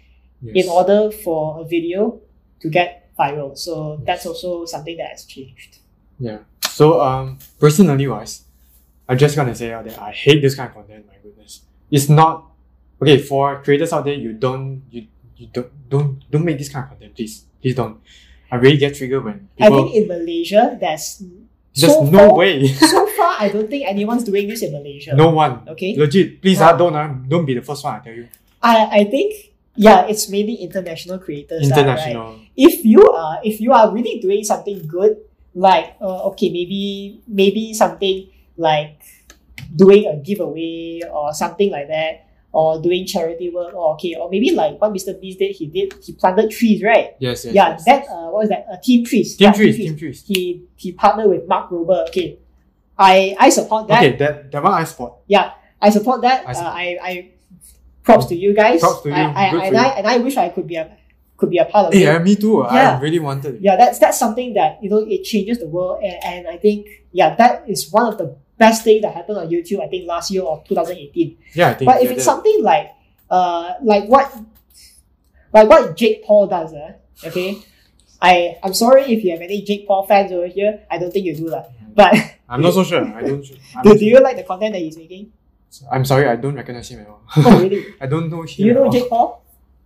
Yes. 0.41 0.65
in 0.65 0.69
order 0.69 1.09
for 1.09 1.61
a 1.61 1.63
video 1.65 2.21
to 2.61 2.69
get 2.69 3.09
viral. 3.17 3.57
So 3.57 3.97
that's 4.05 4.25
also 4.25 4.65
something 4.65 4.97
that 4.97 5.09
has 5.09 5.25
changed. 5.25 5.79
Yeah. 6.19 6.39
So 6.69 7.01
um 7.01 7.39
personally 7.59 8.05
wise, 8.07 8.43
I'm 9.09 9.17
just 9.17 9.35
gonna 9.35 9.55
say 9.55 9.73
out 9.73 9.85
there, 9.85 9.97
I 9.99 10.11
hate 10.11 10.41
this 10.41 10.53
kind 10.55 10.69
of 10.69 10.75
content, 10.75 11.07
my 11.07 11.15
goodness. 11.23 11.61
It's 11.89 12.09
not 12.09 12.45
okay 13.01 13.17
for 13.17 13.63
creators 13.63 13.91
out 13.93 14.05
there, 14.05 14.13
you 14.13 14.33
don't 14.33 14.83
you 14.91 15.07
you 15.37 15.47
don't 15.51 15.71
don't 15.89 16.29
don't 16.29 16.45
make 16.45 16.57
this 16.59 16.69
kind 16.69 16.83
of 16.83 16.89
content, 16.91 17.15
please. 17.15 17.45
Please 17.61 17.73
don't. 17.75 17.97
I 18.51 18.57
really 18.57 18.77
get 18.77 18.93
triggered 18.95 19.23
when 19.23 19.49
I 19.59 19.69
think 19.69 19.95
in 19.95 20.07
Malaysia, 20.07 20.77
there's 20.79 21.23
there's 21.75 21.93
so 21.93 22.03
no 22.07 22.29
far, 22.29 22.35
way. 22.35 22.67
so 22.95 23.07
far, 23.19 23.35
I 23.39 23.49
don't 23.49 23.69
think 23.69 23.87
anyone's 23.87 24.23
doing 24.23 24.47
this 24.47 24.63
in 24.63 24.71
Malaysia. 24.71 25.13
no 25.13 25.29
one. 25.29 25.67
Okay. 25.67 25.95
Legit. 25.95 26.41
Please 26.41 26.61
ah, 26.61 26.71
don't 26.71 26.95
ah, 26.95 27.11
don't 27.27 27.45
be 27.45 27.53
the 27.53 27.61
first 27.61 27.83
one, 27.83 27.95
I 27.95 27.99
tell 27.99 28.13
you. 28.13 28.27
I, 28.63 29.01
I 29.01 29.03
think 29.03 29.53
yeah, 29.75 30.07
it's 30.07 30.29
mainly 30.29 30.55
international 30.55 31.19
creators. 31.19 31.67
lah, 31.69 31.75
right? 31.75 31.83
International. 31.83 32.39
If 32.55 32.85
you 32.87 33.03
are 33.03 33.39
if 33.43 33.59
you 33.59 33.75
are 33.75 33.91
really 33.91 34.19
doing 34.23 34.43
something 34.43 34.87
good, 34.87 35.19
like 35.53 35.99
uh, 35.99 36.31
okay, 36.31 36.49
maybe 36.49 37.19
maybe 37.27 37.75
something 37.75 38.31
like 38.55 39.03
doing 39.75 40.07
a 40.07 40.15
giveaway 40.15 41.03
or 41.11 41.35
something 41.35 41.71
like 41.71 41.87
that, 41.91 42.24
or 42.55 42.81
doing 42.81 43.05
charity 43.05 43.51
work, 43.53 43.73
or 43.73 43.93
okay, 43.95 44.15
or 44.15 44.29
maybe 44.29 44.51
like 44.51 44.79
what 44.79 44.93
Mr. 44.93 45.19
Beast 45.19 45.39
did, 45.39 45.51
he 45.55 45.67
did 45.67 45.93
he 46.01 46.13
planted 46.13 46.49
trees, 46.49 46.81
right? 46.81 47.15
Yes, 47.19 47.43
yes. 47.45 47.53
yeah, 47.53 47.69
yes, 47.69 47.85
that 47.85 48.01
yes. 48.03 48.09
uh, 48.09 48.27
what 48.31 48.39
was 48.43 48.49
that? 48.49 48.65
Uh, 48.71 48.77
team 48.81 49.05
trees. 49.05 49.35
Team 49.35 49.45
Yeah, 49.45 49.53
trees, 49.53 49.75
team 49.77 49.97
trees. 49.97 50.23
He 50.25 50.63
he 50.75 50.93
partnered 50.93 51.29
with 51.29 51.47
Mark 51.47 51.69
Rober. 51.69 52.07
Okay, 52.07 52.39
I 52.97 53.35
I 53.39 53.49
support 53.49 53.87
that. 53.89 53.99
Okay, 54.03 54.15
that 54.17 54.51
that 54.51 54.63
one 54.63 54.73
I 54.73 54.85
spot. 54.85 55.19
Yeah. 55.27 55.51
I 55.81 55.89
support 55.91 56.21
that. 56.21 56.47
I 56.47 56.51
uh. 56.53 56.63
I 56.63 56.85
I 57.03 57.13
props 58.03 58.25
to 58.27 58.35
you 58.35 58.55
guys. 58.55 58.79
Props 58.79 59.01
to 59.03 59.09
you. 59.09 59.15
I, 59.15 59.47
I, 59.47 59.51
Good 59.51 59.63
and 59.63 59.77
I 59.77 59.85
you. 59.85 59.93
and 59.97 60.07
I 60.07 60.17
wish 60.17 60.37
I 60.37 60.49
could 60.49 60.67
be 60.67 60.77
a 60.77 60.97
could 61.37 61.49
be 61.49 61.57
a 61.59 61.65
part 61.65 61.87
of 61.87 61.93
Hey, 61.93 62.03
it. 62.03 62.03
Yeah, 62.05 62.19
me 62.19 62.35
too. 62.35 62.65
Yeah. 62.71 62.97
I 62.97 63.01
really 63.01 63.19
wanted. 63.19 63.61
Yeah, 63.61 63.75
that's 63.75 63.99
that's 63.99 64.17
something 64.17 64.53
that 64.53 64.79
you 64.81 64.89
know 64.89 65.03
it 65.05 65.23
changes 65.23 65.59
the 65.59 65.67
world, 65.67 66.01
and, 66.01 66.17
and 66.23 66.47
I 66.47 66.57
think 66.57 66.87
yeah, 67.11 67.35
that 67.35 67.69
is 67.69 67.91
one 67.91 68.07
of 68.07 68.17
the 68.17 68.37
best 68.57 68.83
thing 68.83 69.01
that 69.01 69.13
happened 69.13 69.37
on 69.37 69.47
YouTube. 69.49 69.81
I 69.83 69.87
think 69.87 70.07
last 70.07 70.31
year 70.31 70.43
or 70.43 70.63
2018. 70.67 71.37
Yeah, 71.53 71.69
I 71.69 71.73
think. 71.73 71.87
But 71.91 72.01
if 72.03 72.11
it's 72.11 72.23
something 72.23 72.63
like 72.63 72.91
uh 73.29 73.73
like 73.81 74.05
what 74.07 74.31
like 75.53 75.69
what 75.69 75.95
Jake 75.95 76.23
Paul 76.23 76.47
does, 76.47 76.73
uh, 76.73 76.93
okay, 77.25 77.57
I 78.21 78.57
I'm 78.63 78.73
sorry 78.73 79.03
if 79.03 79.23
you 79.23 79.31
have 79.31 79.41
any 79.41 79.61
Jake 79.61 79.87
Paul 79.87 80.05
fans 80.07 80.31
over 80.31 80.47
here. 80.47 80.81
I 80.89 80.97
don't 80.97 81.11
think 81.11 81.25
you 81.25 81.35
do 81.35 81.47
lah. 81.49 81.65
But 81.93 82.13
I'm 82.49 82.61
not 82.61 82.73
so 82.73 82.83
sure. 82.83 83.03
I 83.03 83.21
don't. 83.21 83.41
Do, 83.83 83.97
do 83.97 84.05
you 84.05 84.19
like 84.19 84.37
the 84.37 84.43
content 84.43 84.73
that 84.73 84.79
he's 84.81 84.97
making? 84.97 85.31
I'm 85.91 86.05
sorry, 86.05 86.27
I 86.29 86.35
don't 86.35 86.55
recognize 86.55 86.87
him 86.89 87.01
at 87.01 87.07
all. 87.07 87.21
Oh 87.37 87.59
really? 87.59 87.83
I 88.01 88.05
don't 88.07 88.29
know 88.29 88.41
him. 88.43 88.55
Do 88.57 88.63
you 88.63 88.73
know. 88.73 88.91
Jake 88.91 89.09
Paul? 89.09 89.41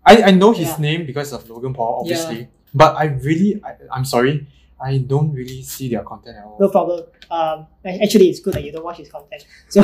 I, 0.06 0.24
I 0.24 0.32
know 0.32 0.52
his 0.52 0.68
Yeah. 0.70 0.78
name 0.80 1.06
because 1.06 1.32
of 1.34 1.50
Logan 1.50 1.74
Paul, 1.74 2.02
obviously. 2.02 2.48
But 2.74 2.96
I 2.96 3.06
really, 3.06 3.62
I, 3.64 3.74
I'm 3.92 4.06
sorry, 4.06 4.46
I 4.82 5.00
don't 5.00 5.34
really 5.34 5.62
see 5.64 5.90
their 5.90 6.04
content 6.04 6.38
at 6.38 6.44
all. 6.46 6.58
No 6.60 6.70
problem. 6.70 7.06
Um, 7.30 7.68
actually, 7.86 8.30
it's 8.30 8.40
good 8.40 8.54
that 8.54 8.64
you 8.64 8.72
don't 8.72 8.84
watch 8.84 8.98
his 8.98 9.10
content. 9.10 9.46
So, 9.70 9.82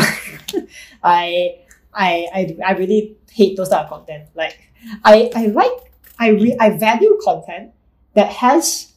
I, 1.04 1.60
I, 1.94 2.28
I, 2.34 2.58
I 2.66 2.72
really 2.74 3.18
hate 3.32 3.58
those 3.58 3.70
type 3.70 3.86
of 3.86 3.90
content. 3.90 4.30
Like, 4.36 4.58
I, 5.04 5.32
I 5.36 5.48
like, 5.48 5.94
I 6.18 6.30
re- 6.30 6.58
I 6.60 6.70
value 6.78 7.20
content 7.24 7.72
that 8.14 8.32
has, 8.32 8.94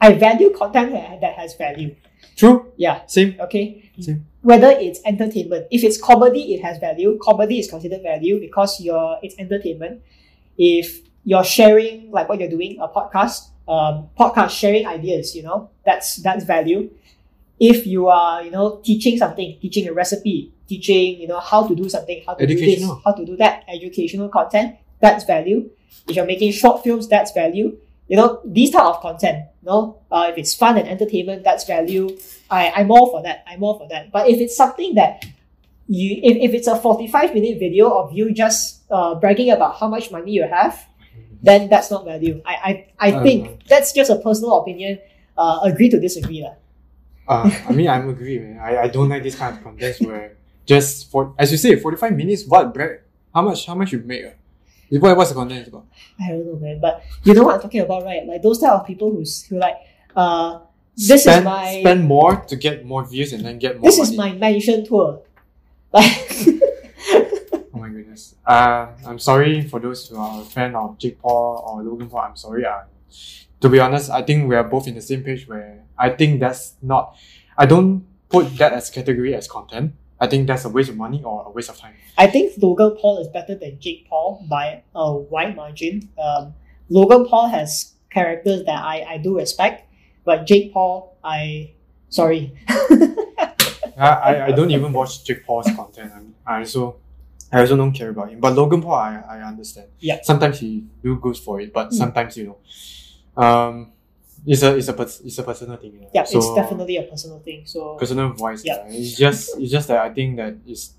I 0.00 0.14
value 0.14 0.50
content 0.50 0.92
that, 0.92 1.20
that 1.20 1.34
has 1.34 1.54
value. 1.56 1.96
True. 2.36 2.72
Yeah. 2.76 3.04
Same. 3.06 3.36
Okay. 3.40 3.90
Same. 4.00 4.26
Whether 4.42 4.70
it's 4.70 5.00
entertainment, 5.04 5.66
if 5.70 5.84
it's 5.84 6.00
comedy, 6.00 6.54
it 6.54 6.62
has 6.62 6.78
value. 6.78 7.18
Comedy 7.22 7.58
is 7.60 7.70
considered 7.70 8.02
value 8.02 8.40
because 8.40 8.80
you're 8.80 9.18
it's 9.22 9.36
entertainment. 9.38 10.02
If 10.58 11.00
you're 11.24 11.44
sharing 11.44 12.10
like 12.10 12.28
what 12.28 12.40
you're 12.40 12.50
doing, 12.50 12.78
a 12.80 12.88
podcast, 12.88 13.50
um, 13.68 14.08
podcast 14.18 14.50
sharing 14.50 14.86
ideas, 14.86 15.34
you 15.34 15.42
know, 15.42 15.70
that's 15.84 16.16
that's 16.16 16.44
value. 16.44 16.90
If 17.60 17.86
you 17.86 18.08
are, 18.08 18.42
you 18.42 18.50
know, 18.50 18.80
teaching 18.82 19.16
something, 19.18 19.58
teaching 19.60 19.86
a 19.86 19.92
recipe, 19.92 20.52
teaching, 20.68 21.20
you 21.20 21.28
know, 21.28 21.38
how 21.38 21.66
to 21.66 21.74
do 21.74 21.88
something, 21.88 22.22
how 22.26 22.34
to 22.34 22.46
do 22.46 22.54
this, 22.56 22.90
how 23.04 23.12
to 23.12 23.24
do 23.24 23.36
that, 23.36 23.64
educational 23.68 24.28
content, 24.28 24.76
that's 25.00 25.24
value. 25.24 25.70
If 26.08 26.16
you're 26.16 26.26
making 26.26 26.52
short 26.52 26.82
films, 26.82 27.08
that's 27.08 27.32
value. 27.32 27.78
You 28.08 28.16
know, 28.16 28.40
these 28.44 28.70
type 28.70 28.84
of 28.84 29.00
content, 29.00 29.46
you 29.62 29.66
know, 29.68 30.02
uh, 30.10 30.26
if 30.30 30.38
it's 30.38 30.54
fun 30.54 30.76
and 30.76 30.88
entertainment, 30.88 31.44
that's 31.44 31.64
value. 31.64 32.18
I, 32.50 32.72
I'm 32.74 32.90
all 32.90 33.10
for 33.10 33.22
that. 33.22 33.44
I'm 33.46 33.62
all 33.62 33.78
for 33.78 33.88
that. 33.88 34.10
But 34.10 34.28
if 34.28 34.40
it's 34.40 34.56
something 34.56 34.94
that 34.94 35.24
you, 35.88 36.20
if, 36.22 36.50
if 36.50 36.54
it's 36.54 36.66
a 36.66 36.76
45 36.76 37.34
minute 37.34 37.58
video 37.58 37.90
of 37.90 38.12
you 38.12 38.32
just 38.32 38.82
uh, 38.90 39.14
bragging 39.14 39.50
about 39.50 39.76
how 39.76 39.88
much 39.88 40.10
money 40.10 40.32
you 40.32 40.42
have, 40.42 40.86
then 41.42 41.68
that's 41.68 41.90
not 41.90 42.04
value. 42.04 42.40
I, 42.46 42.54
I, 42.54 43.08
I 43.08 43.12
Um, 43.18 43.22
think 43.22 43.66
that's 43.66 43.92
just 43.92 44.10
a 44.10 44.16
personal 44.16 44.58
opinion. 44.62 44.98
Uh, 45.36 45.60
agree 45.64 45.88
to 45.90 45.98
disagree. 45.98 46.42
lah. 46.42 46.54
Uh, 47.26 47.50
I 47.68 47.72
mean, 47.72 47.88
I'm 47.88 48.08
agree, 48.08 48.38
man. 48.38 48.58
I, 48.58 48.82
I 48.82 48.88
don't 48.88 49.08
like 49.08 49.22
this 49.22 49.34
kind 49.34 49.56
of 49.56 49.62
contents 49.62 50.00
where 50.00 50.36
just 50.66 51.10
for 51.10 51.34
as 51.38 51.50
you 51.50 51.58
say, 51.58 51.74
45 51.76 52.14
minutes. 52.14 52.44
What 52.46 52.72
bread? 52.74 53.00
How 53.34 53.42
much? 53.42 53.66
How 53.66 53.74
much 53.74 53.92
you 53.92 54.00
make? 54.04 54.24
Uh? 54.24 54.38
What, 55.00 55.16
what's 55.16 55.30
the 55.30 55.36
content 55.36 55.68
about? 55.68 55.86
I 56.20 56.28
don't 56.36 56.44
know, 56.46 56.56
man. 56.60 56.78
But 56.78 57.02
you 57.24 57.32
know 57.32 57.44
what 57.44 57.56
I'm 57.56 57.62
talking 57.62 57.80
about, 57.80 58.04
right? 58.04 58.26
Like 58.26 58.42
those 58.42 58.60
type 58.60 58.72
of 58.72 58.86
people 58.86 59.10
who's 59.10 59.42
who 59.48 59.56
like, 59.58 59.76
uh, 60.14 60.60
this 60.94 61.22
spend, 61.24 61.40
is 61.40 61.44
my 61.48 61.80
spend 61.80 62.04
more 62.04 62.36
to 62.44 62.54
get 62.56 62.84
more 62.84 63.02
views 63.02 63.32
and 63.32 63.42
then 63.42 63.58
get 63.58 63.80
more. 63.80 63.88
this 63.88 63.98
is 63.98 64.12
my 64.16 64.32
mansion 64.36 64.84
tour. 64.84 65.22
Like. 65.92 66.28
Uh, 68.46 68.88
I'm 69.06 69.18
sorry 69.18 69.62
for 69.62 69.78
those 69.78 70.08
who 70.08 70.16
are 70.16 70.42
a 70.42 70.44
fan 70.44 70.74
of 70.74 70.98
Jake 70.98 71.20
Paul 71.20 71.64
or 71.66 71.82
Logan 71.82 72.08
Paul. 72.08 72.20
I'm 72.20 72.36
sorry. 72.36 72.64
Uh, 72.66 72.82
to 73.60 73.68
be 73.68 73.78
honest, 73.78 74.10
I 74.10 74.22
think 74.22 74.48
we 74.48 74.56
are 74.56 74.64
both 74.64 74.88
in 74.88 74.94
the 74.94 75.02
same 75.02 75.22
page 75.22 75.46
where 75.46 75.84
I 75.96 76.10
think 76.10 76.40
that's 76.40 76.74
not. 76.82 77.16
I 77.56 77.66
don't 77.66 78.04
put 78.28 78.56
that 78.58 78.72
as 78.72 78.90
category 78.90 79.34
as 79.34 79.46
content. 79.46 79.94
I 80.18 80.26
think 80.26 80.46
that's 80.46 80.64
a 80.64 80.68
waste 80.68 80.88
of 80.88 80.96
money 80.96 81.22
or 81.22 81.44
a 81.46 81.50
waste 81.50 81.68
of 81.70 81.78
time. 81.78 81.94
I 82.16 82.26
think 82.26 82.54
Logan 82.60 82.96
Paul 83.00 83.18
is 83.18 83.28
better 83.28 83.54
than 83.54 83.78
Jake 83.80 84.06
Paul 84.08 84.44
by 84.48 84.82
a 84.94 85.12
wide 85.16 85.56
margin. 85.56 86.08
Um, 86.18 86.54
Logan 86.88 87.26
Paul 87.26 87.48
has 87.48 87.94
characters 88.10 88.64
that 88.64 88.84
I, 88.84 89.04
I 89.08 89.18
do 89.18 89.36
respect, 89.36 89.84
but 90.24 90.46
Jake 90.46 90.72
Paul, 90.72 91.16
I 91.24 91.72
sorry. 92.08 92.54
I, 92.68 94.08
I, 94.08 94.46
I 94.46 94.52
don't 94.52 94.70
even 94.70 94.92
watch 94.92 95.24
Jake 95.24 95.44
Paul's 95.44 95.66
content. 95.76 96.12
I, 96.46 96.54
I 96.54 96.58
also 96.60 96.96
I 97.52 97.60
also 97.60 97.76
don't 97.76 97.92
care 97.92 98.08
about 98.10 98.30
him. 98.30 98.40
But 98.40 98.54
Logan 98.54 98.80
Paul, 98.82 98.94
I, 98.94 99.22
I 99.28 99.42
understand. 99.42 99.88
Yeah. 99.98 100.18
Sometimes 100.22 100.58
he 100.60 100.84
do 101.02 101.16
goes 101.18 101.38
for 101.38 101.60
it, 101.60 101.72
but 101.72 101.90
Mm. 101.90 101.92
sometimes 101.94 102.36
you 102.36 102.44
know, 103.36 103.42
um, 103.42 103.92
it's 104.46 104.62
a 104.62 104.76
it's 104.76 104.88
a 104.88 105.02
it's 105.02 105.38
a 105.38 105.42
personal 105.42 105.76
thing. 105.76 105.92
you 105.94 106.00
know. 106.00 106.10
Yeah, 106.14 106.24
So, 106.24 106.38
it's 106.38 106.54
definitely 106.54 106.96
a 106.96 107.02
personal 107.04 107.38
thing. 107.40 107.62
So 107.66 107.96
personal 107.96 108.30
voice. 108.32 108.62
Yeah. 108.64 108.76
Yeah. 108.88 108.94
It's 108.98 109.16
just 109.16 109.58
it's 109.60 109.70
just 109.70 109.88
that 109.88 109.98
I 109.98 110.10
think 110.10 110.36
that 110.36 110.56
is 110.66 110.94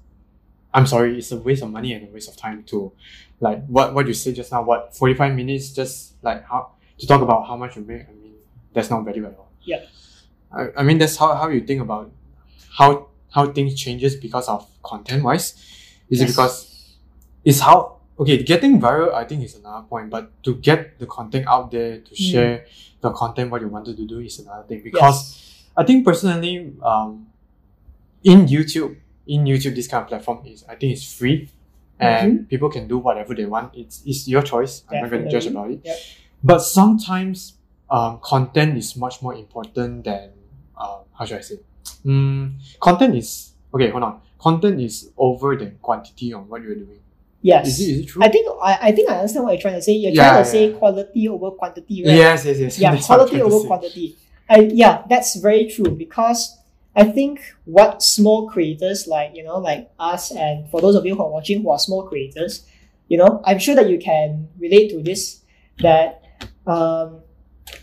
I'm 0.74 0.88
sorry, 0.88 1.18
it's 1.18 1.32
a 1.32 1.38
waste 1.38 1.62
of 1.64 1.70
money 1.72 1.93
and 1.93 2.08
a 2.08 2.12
waste 2.12 2.30
of 2.30 2.36
time 2.38 2.64
to 2.66 2.91
like 3.39 3.66
what 3.68 3.93
what 3.93 4.08
you 4.08 4.14
said 4.14 4.36
just 4.36 4.51
now, 4.51 4.64
what 4.64 4.95
forty 4.95 5.14
five 5.14 5.34
minutes 5.36 5.72
just 5.72 6.14
like 6.24 6.45
how 6.47 6.72
to 6.99 7.08
talk 7.08 7.22
about 7.22 7.47
how 7.47 7.58
much 7.58 7.76
you 7.76 7.84
make, 7.84 8.08
I 8.08 8.14
mean 8.14 8.34
that's 8.74 8.89
not 8.89 9.04
value 9.04 9.26
at 9.26 9.36
all. 9.38 9.49
Yeah. 9.64 9.82
I, 10.51 10.68
I 10.78 10.84
mean 10.84 10.97
that's 10.97 11.18
how, 11.18 11.34
how 11.36 11.49
you 11.49 11.62
think 11.62 11.82
about 11.82 12.12
how 12.78 13.08
how 13.32 13.47
things 13.51 13.76
changes 13.76 14.16
because 14.16 14.47
of 14.47 14.68
content 14.84 15.24
wise. 15.24 15.56
Is 16.14 16.22
it 16.22 16.28
because 16.28 16.55
it's 17.43 17.59
how 17.59 17.97
okay, 18.20 18.38
getting 18.43 18.80
viral 18.80 19.14
I 19.14 19.26
think 19.26 19.43
is 19.43 19.55
another 19.57 19.86
point, 19.89 20.09
but 20.14 20.30
to 20.45 20.55
get 20.55 20.99
the 21.01 21.07
content 21.09 21.45
out 21.49 21.72
there 21.74 21.99
to 22.07 22.11
Mm. 22.14 22.32
share 22.32 22.55
the 23.01 23.11
content 23.11 23.51
what 23.51 23.61
you 23.61 23.68
wanted 23.68 23.97
to 23.97 24.05
do 24.05 24.20
is 24.20 24.39
another 24.39 24.64
thing. 24.70 24.82
Because 24.84 25.18
yes. 25.34 25.66
I 25.76 25.84
think 25.84 26.05
personally, 26.05 26.74
um, 26.82 27.28
in 28.24 28.45
YouTube, 28.45 28.95
in 29.28 29.43
YouTube, 29.45 29.76
this 29.76 29.88
kind 29.88 30.03
of 30.03 30.07
platform 30.07 30.45
is 30.45 30.64
I 30.70 30.76
think 30.76 30.93
it's 30.93 31.07
free, 31.18 31.49
and 31.99 32.47
people 32.49 32.70
can 32.70 32.88
do 32.88 32.97
whatever 32.97 33.34
they 33.36 33.45
want. 33.45 33.74
It's 33.76 34.01
it's 34.05 34.28
your 34.28 34.43
choice. 34.43 34.84
I'm 34.89 35.01
not 35.01 35.09
going 35.11 35.24
to 35.26 35.32
judge 35.32 35.47
about 35.47 35.72
it. 35.72 35.82
Yep. 35.84 35.97
But 36.43 36.59
sometimes, 36.59 37.57
um, 37.89 38.20
content 38.22 38.78
is 38.78 38.95
much 38.95 39.22
more 39.22 39.34
important 39.34 40.03
than 40.03 40.32
um, 40.78 41.07
how 41.18 41.26
should 41.26 41.38
I 41.39 41.41
say? 41.41 41.59
Mm, 42.05 42.59
content 42.80 43.16
is 43.16 43.51
okay. 43.74 43.89
Hold 43.89 44.03
on. 44.03 44.22
Content 44.44 44.82
is 44.82 45.10
over 45.18 45.56
than 45.56 45.78
quantity 45.82 46.34
on 46.34 46.48
what 46.50 46.62
you're 46.62 46.76
doing. 46.76 47.00
Yes. 47.41 47.68
Is 47.68 47.80
it 47.80 47.91
is 47.91 48.00
it 48.02 48.06
true? 48.08 48.24
I 48.24 48.30
think 48.30 48.48
I, 48.62 48.78
I 48.89 48.91
think 48.91 49.10
I 49.10 49.16
understand 49.20 49.46
what 49.46 49.52
you're 49.54 49.62
trying 49.62 49.76
to 49.76 49.82
say. 49.82 49.94
You're 49.94 50.12
Yeah, 50.14 50.32
trying 50.32 50.44
to 50.44 50.50
say 50.50 50.74
quality 50.74 51.28
over 51.28 51.52
quantity, 51.52 52.04
right? 52.06 52.16
yes, 52.16 52.46
yes, 52.46 52.60
yes. 52.60 52.80
yeah, 52.84 52.91
That's 52.91 53.06
quality 53.06 53.41
over 53.41 53.68
quantity. 53.68 54.16
I, 54.50 54.60
yeah, 54.74 55.04
that's 55.10 55.36
very 55.38 55.70
true 55.70 55.91
because 55.91 56.58
I 56.96 57.06
think 57.06 57.41
what 57.66 58.04
small 58.04 58.50
creators 58.50 59.08
like, 59.08 59.32
you 59.36 59.44
know, 59.44 59.58
like 59.60 59.89
us 60.00 60.32
and 60.32 60.70
for 60.70 60.80
those 60.82 60.96
of 60.96 61.06
you 61.06 61.16
who 61.16 61.24
are 61.24 61.32
watching 61.32 61.62
who 61.64 61.70
are 61.72 61.80
small 61.80 62.04
creators, 62.08 62.66
you 63.08 63.18
know, 63.18 63.41
I'm 63.46 63.60
sure 63.60 63.76
that 63.76 63.89
you 63.89 63.98
can 64.00 64.50
relate 64.60 64.89
to 64.91 65.02
this 65.02 65.41
that 65.80 66.22
um, 66.68 67.22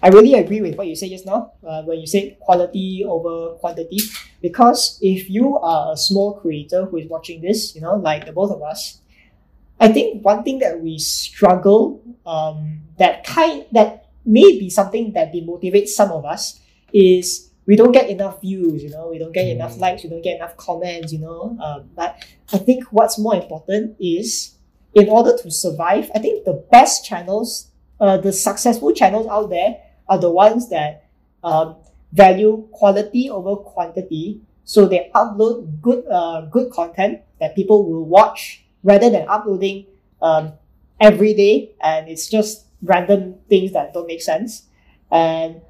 I 0.03 0.09
really 0.09 0.35
agree 0.35 0.61
with 0.61 0.77
what 0.77 0.87
you 0.87 0.95
said 0.97 1.11
just 1.11 1.27
now 1.27 1.53
uh, 1.67 1.83
when 1.83 1.99
you 2.01 2.07
said 2.07 2.39
quality 2.41 3.05
over 3.07 3.55
quantity 3.59 3.99
because 4.41 4.99
if 5.03 5.28
you 5.28 5.59
are 5.59 5.93
a 5.93 5.97
small 5.97 6.41
creator 6.41 6.86
who 6.86 6.97
is 6.99 7.09
watching 7.09 7.41
this, 7.43 7.74
you 7.74 7.80
know, 7.80 7.97
like 7.97 8.26
the 8.26 8.32
both 8.32 8.51
of 8.51 8.62
us, 8.62 9.01
I 9.78 9.88
think 9.88 10.24
one 10.24 10.43
thing 10.43 10.59
that 10.59 10.80
we 10.80 10.99
struggle 10.99 12.03
um, 12.26 12.82
that 12.99 13.24
kind 13.24 13.64
that 13.72 14.09
may 14.24 14.59
be 14.59 14.68
something 14.68 15.12
that 15.12 15.32
demotivates 15.32 15.88
some 15.88 16.11
of 16.11 16.24
us 16.24 16.61
is 16.93 17.51
we 17.66 17.76
don't 17.76 17.93
get 17.93 18.09
enough 18.11 18.41
views, 18.41 18.82
you 18.82 18.91
know, 18.91 19.09
we 19.09 19.18
don't 19.18 19.32
get 19.32 19.47
enough 19.47 19.76
Mm. 19.76 19.80
likes, 19.80 20.03
we 20.03 20.11
don't 20.11 20.22
get 20.22 20.36
enough 20.36 20.57
comments, 20.57 21.12
you 21.12 21.18
know. 21.18 21.57
Um, 21.62 21.91
but 21.95 22.16
I 22.53 22.59
think 22.59 22.84
what's 22.91 23.18
more 23.18 23.34
important 23.34 23.97
is 24.01 24.57
in 24.95 25.09
order 25.09 25.36
to 25.36 25.51
survive, 25.51 26.11
I 26.14 26.18
think 26.18 26.45
the 26.45 26.64
best 26.70 27.05
channels, 27.05 27.68
uh, 28.01 28.16
the 28.16 28.32
successful 28.32 28.93
channels 28.93 29.26
out 29.28 29.51
there 29.51 29.76
are 30.09 30.18
the 30.18 30.30
ones 30.30 30.68
that 30.70 31.09
um, 31.45 31.76
value 32.13 32.67
quality 32.73 33.31
over 33.31 33.57
quantity. 33.57 34.41
So 34.65 34.87
they 34.87 35.11
upload 35.15 35.81
good, 35.81 36.05
uh, 36.11 36.43
good 36.43 36.71
content 36.71 37.21
that 37.41 37.55
people 37.57 37.89
will 37.89 38.05
watch 38.05 38.65
rather 38.83 39.11
than 39.11 39.27
uploading 39.29 39.87
um, 40.23 40.53
every 41.01 41.35
day 41.35 41.73
and 41.83 42.09
it's 42.09 42.29
just 42.29 42.67
random 42.83 43.37
things 43.49 43.73
that 43.73 43.93
don't 43.93 44.07
make 44.07 44.23
sense. 44.23 44.65
And 45.11 45.61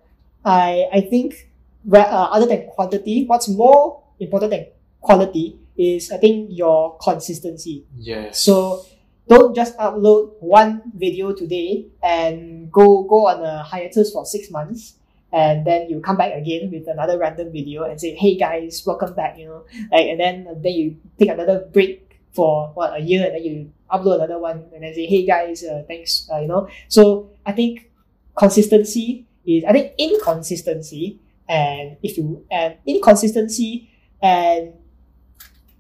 I 0.45 0.87
I 0.93 1.01
think 1.03 1.49
uh, 1.93 1.97
other 1.97 2.47
than 2.47 2.67
quantity, 2.69 3.25
what's 3.27 3.49
more 3.49 4.03
important 4.19 4.51
than 4.51 4.67
quality 5.01 5.59
is 5.77 6.11
I 6.13 6.19
think 6.19 6.49
your 6.51 6.97
consistency. 6.99 7.85
Yes. 7.97 8.43
So 8.43 8.85
don't 9.29 9.55
just 9.55 9.77
upload 9.79 10.35
one 10.41 10.83
video 10.95 11.33
today 11.33 11.87
and 12.03 12.71
go 12.71 13.05
go 13.05 13.29
on 13.29 13.45
a 13.45 13.63
hiatus 13.63 14.13
for 14.13 14.27
six 14.27 14.51
months 14.51 15.00
and 15.33 15.67
then 15.67 15.89
you 15.89 16.01
come 16.01 16.17
back 16.17 16.35
again 16.35 16.71
with 16.71 16.89
another 16.89 17.19
random 17.19 17.53
video 17.53 17.85
and 17.85 18.01
say, 18.01 18.15
Hey 18.15 18.37
guys, 18.37 18.83
welcome 18.87 19.15
back, 19.15 19.39
you 19.39 19.47
know. 19.47 19.65
Like 19.93 20.07
and 20.07 20.21
then 20.21 20.49
then 20.63 20.73
you 20.73 20.97
take 21.19 21.29
another 21.29 21.69
break 21.73 22.21
for 22.33 22.71
what 22.75 22.95
a 22.95 23.01
year 23.01 23.27
and 23.27 23.35
then 23.35 23.45
you 23.45 23.73
upload 23.91 24.17
another 24.17 24.39
one 24.39 24.65
and 24.75 24.83
then 24.83 24.95
say, 24.95 25.07
Hey 25.07 25.27
guys, 25.27 25.65
uh, 25.65 25.83
thanks, 25.87 26.29
uh, 26.33 26.39
you 26.39 26.49
know. 26.49 26.69
So 26.89 27.31
I 27.47 27.53
think 27.53 27.91
consistency 28.37 29.27
is 29.47 29.65
I 29.65 29.73
think 29.73 29.93
inconsistency 29.99 31.21
and 31.49 31.97
if 32.03 32.17
you 32.17 32.45
and 32.51 32.77
inconsistency 32.87 33.91
and 34.23 34.75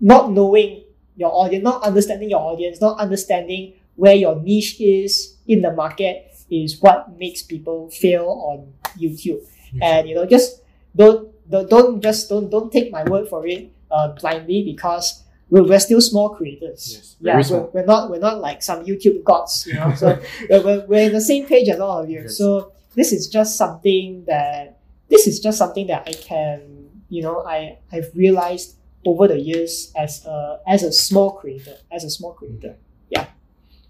not 0.00 0.30
knowing 0.32 0.84
your 1.16 1.30
audience, 1.32 1.62
not 1.62 1.82
understanding 1.82 2.30
your 2.30 2.40
audience, 2.40 2.80
not 2.80 2.98
understanding 2.98 3.74
where 3.96 4.14
your 4.14 4.36
niche 4.40 4.80
is 4.80 5.36
in 5.46 5.60
the 5.60 5.72
market 5.72 6.26
is 6.50 6.80
what 6.80 7.16
makes 7.18 7.42
people 7.42 7.90
fail 7.90 8.26
on 8.26 8.72
YouTube. 8.98 9.46
And 9.80 10.08
you 10.08 10.14
know, 10.14 10.26
just 10.26 10.62
don't 10.94 11.30
don't, 11.48 11.68
don't 11.70 12.00
just 12.00 12.28
don't 12.28 12.50
don't 12.50 12.72
take 12.72 12.90
my 12.90 13.04
word 13.04 13.28
for 13.28 13.46
it 13.46 13.70
uh, 13.90 14.08
blindly 14.08 14.64
because 14.64 15.22
we're, 15.48 15.64
we're 15.64 15.80
still 15.80 16.00
small 16.00 16.30
creators. 16.30 16.92
Yes, 16.92 17.16
yeah, 17.20 17.42
very 17.42 17.62
we're, 17.62 17.70
we're 17.70 17.86
not 17.86 18.10
we're 18.10 18.18
not 18.18 18.40
like 18.40 18.62
some 18.62 18.84
YouTube 18.84 19.24
gods, 19.24 19.66
you 19.66 19.74
know. 19.74 19.94
So 19.94 20.20
we're, 20.50 20.62
we're, 20.62 20.86
we're 20.86 21.06
in 21.06 21.12
the 21.12 21.20
same 21.20 21.46
page 21.46 21.68
as 21.68 21.80
all 21.80 22.02
of 22.02 22.10
you. 22.10 22.22
Yes. 22.22 22.38
So 22.38 22.72
this 22.94 23.12
is 23.12 23.28
just 23.28 23.56
something 23.56 24.24
that 24.26 24.78
this 25.08 25.26
is 25.26 25.40
just 25.40 25.58
something 25.58 25.86
that 25.88 26.06
I 26.06 26.12
can 26.12 26.88
you 27.08 27.22
know 27.22 27.44
I 27.44 27.78
I've 27.92 28.10
realized 28.14 28.76
over 29.04 29.28
the 29.28 29.38
years 29.38 29.92
as 29.96 30.24
a 30.26 30.60
as 30.66 30.82
a 30.82 30.92
small 30.92 31.32
creator 31.32 31.76
as 31.90 32.04
a 32.04 32.10
small 32.10 32.32
creator. 32.32 32.76
Yeah. 33.08 33.26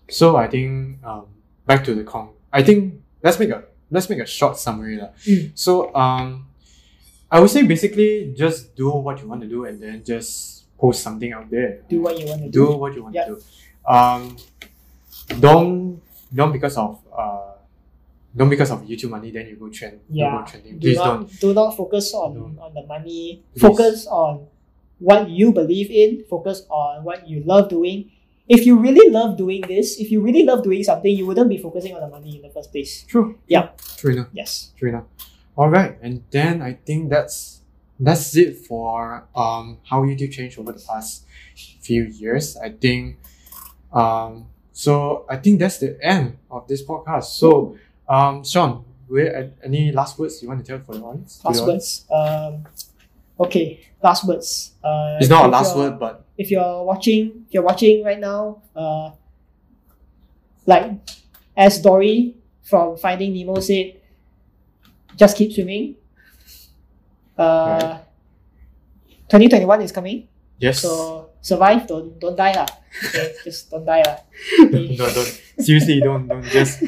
So 0.08 0.36
I 0.36 0.48
think 0.48 1.04
um, 1.04 1.26
back 1.66 1.84
to 1.84 1.94
the 1.94 2.04
con. 2.04 2.30
I 2.52 2.62
think 2.62 3.00
let's 3.22 3.38
make 3.38 3.50
a 3.50 3.64
let's 3.90 4.08
make 4.08 4.18
a 4.20 4.26
short 4.26 4.56
summary. 4.58 4.98
Mm. 5.26 5.52
So 5.54 5.94
um, 5.94 6.46
I 7.30 7.40
would 7.40 7.50
say 7.50 7.62
basically 7.62 8.34
just 8.36 8.74
do 8.76 8.90
what 8.90 9.20
you 9.20 9.28
want 9.28 9.42
to 9.42 9.48
do 9.48 9.64
and 9.64 9.80
then 9.80 10.02
just 10.04 10.64
post 10.78 11.02
something 11.02 11.32
out 11.32 11.50
there. 11.50 11.82
Do 11.88 12.00
what 12.00 12.18
you 12.18 12.26
want 12.26 12.42
to 12.42 12.48
do. 12.48 12.66
do 12.66 12.76
what 12.76 12.94
you 12.94 13.02
want 13.02 13.14
Yeah. 13.14 13.26
to 13.26 13.34
do. 13.36 13.42
Um, 13.86 14.36
don't 15.40 16.00
don't 16.34 16.52
because 16.52 16.76
of 16.76 17.00
uh, 17.16 17.52
don't 18.36 18.48
because 18.48 18.70
of 18.70 18.82
YouTube 18.82 19.10
money 19.10 19.30
then 19.30 19.46
you 19.48 19.56
go 19.56 19.68
trend. 19.68 20.00
you 20.08 20.24
Yeah. 20.24 20.38
go 20.38 20.46
trending. 20.50 20.78
do 20.78 20.88
Please 20.88 20.96
not 20.96 21.04
don't. 21.06 21.40
do 21.40 21.54
not 21.54 21.70
focus 21.76 22.14
on 22.14 22.34
Don't. 22.34 22.58
on 22.58 22.74
the 22.74 22.86
money. 22.86 23.42
Please. 23.54 23.60
Focus 23.62 24.06
on 24.06 24.46
what 24.98 25.28
you 25.30 25.52
believe 25.52 25.90
in. 25.90 26.24
Focus 26.28 26.66
on 26.68 27.04
what 27.04 27.28
you 27.28 27.42
love 27.44 27.68
doing. 27.68 28.10
If 28.50 28.66
you 28.66 28.74
really 28.78 29.06
love 29.14 29.36
doing 29.38 29.62
this, 29.62 30.00
if 30.02 30.10
you 30.10 30.18
really 30.20 30.42
love 30.44 30.64
doing 30.66 30.82
something, 30.82 31.06
you 31.14 31.24
wouldn't 31.26 31.48
be 31.48 31.58
focusing 31.58 31.94
on 31.94 32.00
the 32.02 32.08
money 32.10 32.36
in 32.36 32.42
the 32.42 32.50
first 32.50 32.72
place. 32.74 33.04
True. 33.06 33.38
Yeah. 33.46 33.70
True 33.96 34.12
enough. 34.14 34.30
Yes. 34.34 34.72
True 34.76 34.88
enough. 34.90 35.06
All 35.56 35.68
right, 35.70 35.98
and 36.02 36.24
then 36.30 36.62
I 36.62 36.72
think 36.86 37.10
that's 37.10 37.60
that's 37.98 38.34
it 38.34 38.56
for 38.66 39.28
um 39.36 39.78
how 39.88 40.02
YouTube 40.08 40.32
changed 40.32 40.58
over 40.58 40.72
the 40.72 40.82
past 40.82 41.24
few 41.86 42.04
years. 42.04 42.56
I 42.56 42.70
think 42.70 43.18
um 43.92 44.46
so 44.72 45.26
I 45.28 45.36
think 45.36 45.58
that's 45.60 45.78
the 45.78 45.98
end 46.02 46.38
of 46.50 46.66
this 46.66 46.82
podcast. 46.82 47.36
So 47.38 47.76
um 48.08 48.42
Shaun, 48.44 48.84
where 49.08 49.52
any 49.62 49.92
last 49.92 50.18
words 50.18 50.40
you 50.42 50.48
want 50.48 50.64
to 50.64 50.66
tell 50.66 50.80
for 50.84 50.94
the 50.94 51.02
audience? 51.04 51.36
To 51.38 51.42
the 51.42 51.48
Last 51.48 51.60
audience? 51.60 52.04
words. 52.08 52.10
Um, 52.10 52.52
okay. 53.46 53.80
Last 54.02 54.26
words. 54.26 54.72
Uh, 54.82 55.18
It's 55.20 55.28
not 55.28 55.44
a 55.44 55.48
last 55.48 55.76
you're- 55.76 55.90
word, 55.90 55.98
but 56.00 56.24
If 56.40 56.48
you're 56.50 56.80
watching, 56.88 57.44
if 57.48 57.52
you're 57.52 57.66
watching 57.66 58.00
right 58.00 58.16
now, 58.18 58.62
uh, 58.72 59.12
like 60.64 60.96
as 61.52 61.80
Dory 61.84 62.34
from 62.64 62.96
Finding 62.96 63.34
Nemo 63.36 63.60
said, 63.60 64.00
just 65.20 65.36
keep 65.36 65.52
swimming. 65.52 65.96
Uh, 67.36 67.98
2021 69.28 69.82
is 69.82 69.92
coming. 69.92 70.28
yes. 70.58 70.80
So 70.80 71.30
survive, 71.40 71.86
don't 71.86 72.16
don't 72.20 72.36
die 72.36 72.52
lah. 72.56 72.68
Okay, 73.04 73.32
just 73.44 73.70
don't 73.70 73.84
die 73.84 74.02
lah. 74.04 74.18
Don't, 74.72 74.96
don't 74.96 75.32
seriously 75.60 76.00
don't 76.00 76.24
don't 76.28 76.44
just 76.48 76.82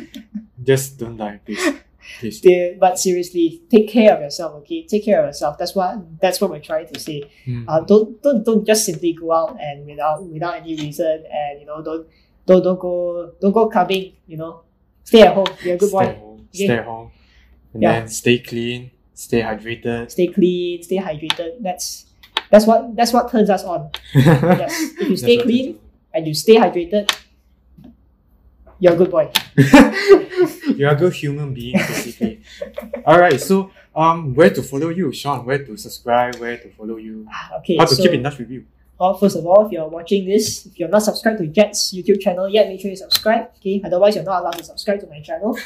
just 0.61 0.99
don't 0.99 1.17
die, 1.17 1.41
please. 1.45 1.61
Please. 2.21 2.41
But 2.81 2.99
seriously, 2.99 3.63
take 3.71 3.89
care 3.89 4.15
of 4.15 4.21
yourself. 4.21 4.55
Okay, 4.63 4.85
take 4.87 5.05
care 5.05 5.21
of 5.21 5.27
yourself. 5.27 5.59
That's 5.59 5.75
what 5.75 6.21
that's 6.21 6.41
what 6.41 6.51
we're 6.51 6.61
trying 6.61 6.89
to 6.93 6.99
say. 7.01 7.31
Mm. 7.47 7.65
Uh, 7.69 7.81
don't 7.81 8.21
don't 8.23 8.45
don't 8.45 8.67
just 8.67 8.85
simply 8.85 9.13
go 9.13 9.33
out 9.33 9.57
and 9.61 9.87
without 9.87 10.25
without 10.27 10.55
any 10.57 10.75
reason 10.77 11.25
and 11.31 11.61
you 11.61 11.67
know 11.67 11.83
don't 11.83 12.07
don't 12.47 12.63
don't 12.63 12.81
go 12.81 13.33
don't 13.41 13.53
go 13.53 13.69
clubbing. 13.69 14.13
You 14.27 14.37
know, 14.37 14.61
stay 15.05 15.23
at 15.23 15.35
home. 15.35 15.47
Be 15.63 15.71
a 15.71 15.77
good 15.79 15.89
stay 15.89 15.99
boy. 15.99 16.05
at 16.11 16.17
home. 16.19 16.49
Okay. 16.55 16.65
Stay 16.67 16.77
at 16.79 16.85
home. 16.85 17.11
And 17.75 17.83
Yeah. 17.83 17.93
then 18.01 18.09
stay 18.09 18.39
clean, 18.39 18.91
stay 19.15 19.41
hydrated. 19.43 20.11
Stay 20.11 20.27
clean. 20.27 20.83
Stay 20.83 20.99
hydrated. 20.99 21.63
That's 21.63 22.07
that's 22.51 22.67
what 22.67 22.95
that's 22.97 23.13
what 23.13 23.31
turns 23.31 23.49
us 23.49 23.65
on. 23.65 23.91
Yes. 24.15 24.75
If 25.01 25.09
you 25.09 25.17
stay 25.17 25.37
clean 25.39 25.79
and 26.13 26.27
you 26.27 26.35
stay 26.35 26.57
hydrated, 26.57 27.09
you're 28.83 28.95
a 28.95 28.97
good 28.97 29.11
boy. 29.13 29.31
You're 30.77 30.91
a 30.91 30.97
good 30.97 31.13
human 31.13 31.55
being, 31.55 31.77
basically. 31.77 32.43
All 33.07 33.21
right. 33.21 33.41
So, 33.41 33.71
um, 33.95 34.35
where 34.35 34.51
to 34.51 34.63
follow 34.63 34.89
you, 34.89 35.13
Shaun? 35.13 35.45
Where 35.47 35.63
to 35.65 35.77
subscribe? 35.77 36.37
Where 36.37 36.57
to 36.59 36.69
follow 36.71 36.97
you? 36.97 37.27
Ah, 37.31 37.59
Okay. 37.59 37.77
How 37.77 37.85
to 37.85 37.95
so, 37.95 38.03
keep 38.03 38.13
in 38.13 38.23
touch 38.25 38.39
with 38.39 38.51
you? 38.51 38.65
Well, 38.99 39.15
first 39.15 39.37
of 39.37 39.47
all, 39.47 39.67
if 39.67 39.73
you're 39.73 39.87
watching 39.89 40.27
this, 40.27 40.67
if 40.67 40.79
you're 40.79 40.89
not 40.89 41.03
subscribed 41.03 41.39
to 41.39 41.47
Jet's 41.47 41.93
YouTube 41.95 42.21
channel 42.21 42.49
yet, 42.49 42.67
make 42.69 42.81
sure 42.81 42.91
you 42.91 42.97
subscribe. 42.97 43.51
Okay, 43.59 43.81
otherwise 43.85 44.15
you're 44.17 44.25
not 44.25 44.41
allowed 44.43 44.59
to 44.59 44.65
subscribe 44.65 45.01
to 45.01 45.07
my 45.07 45.21
channel. 45.21 45.57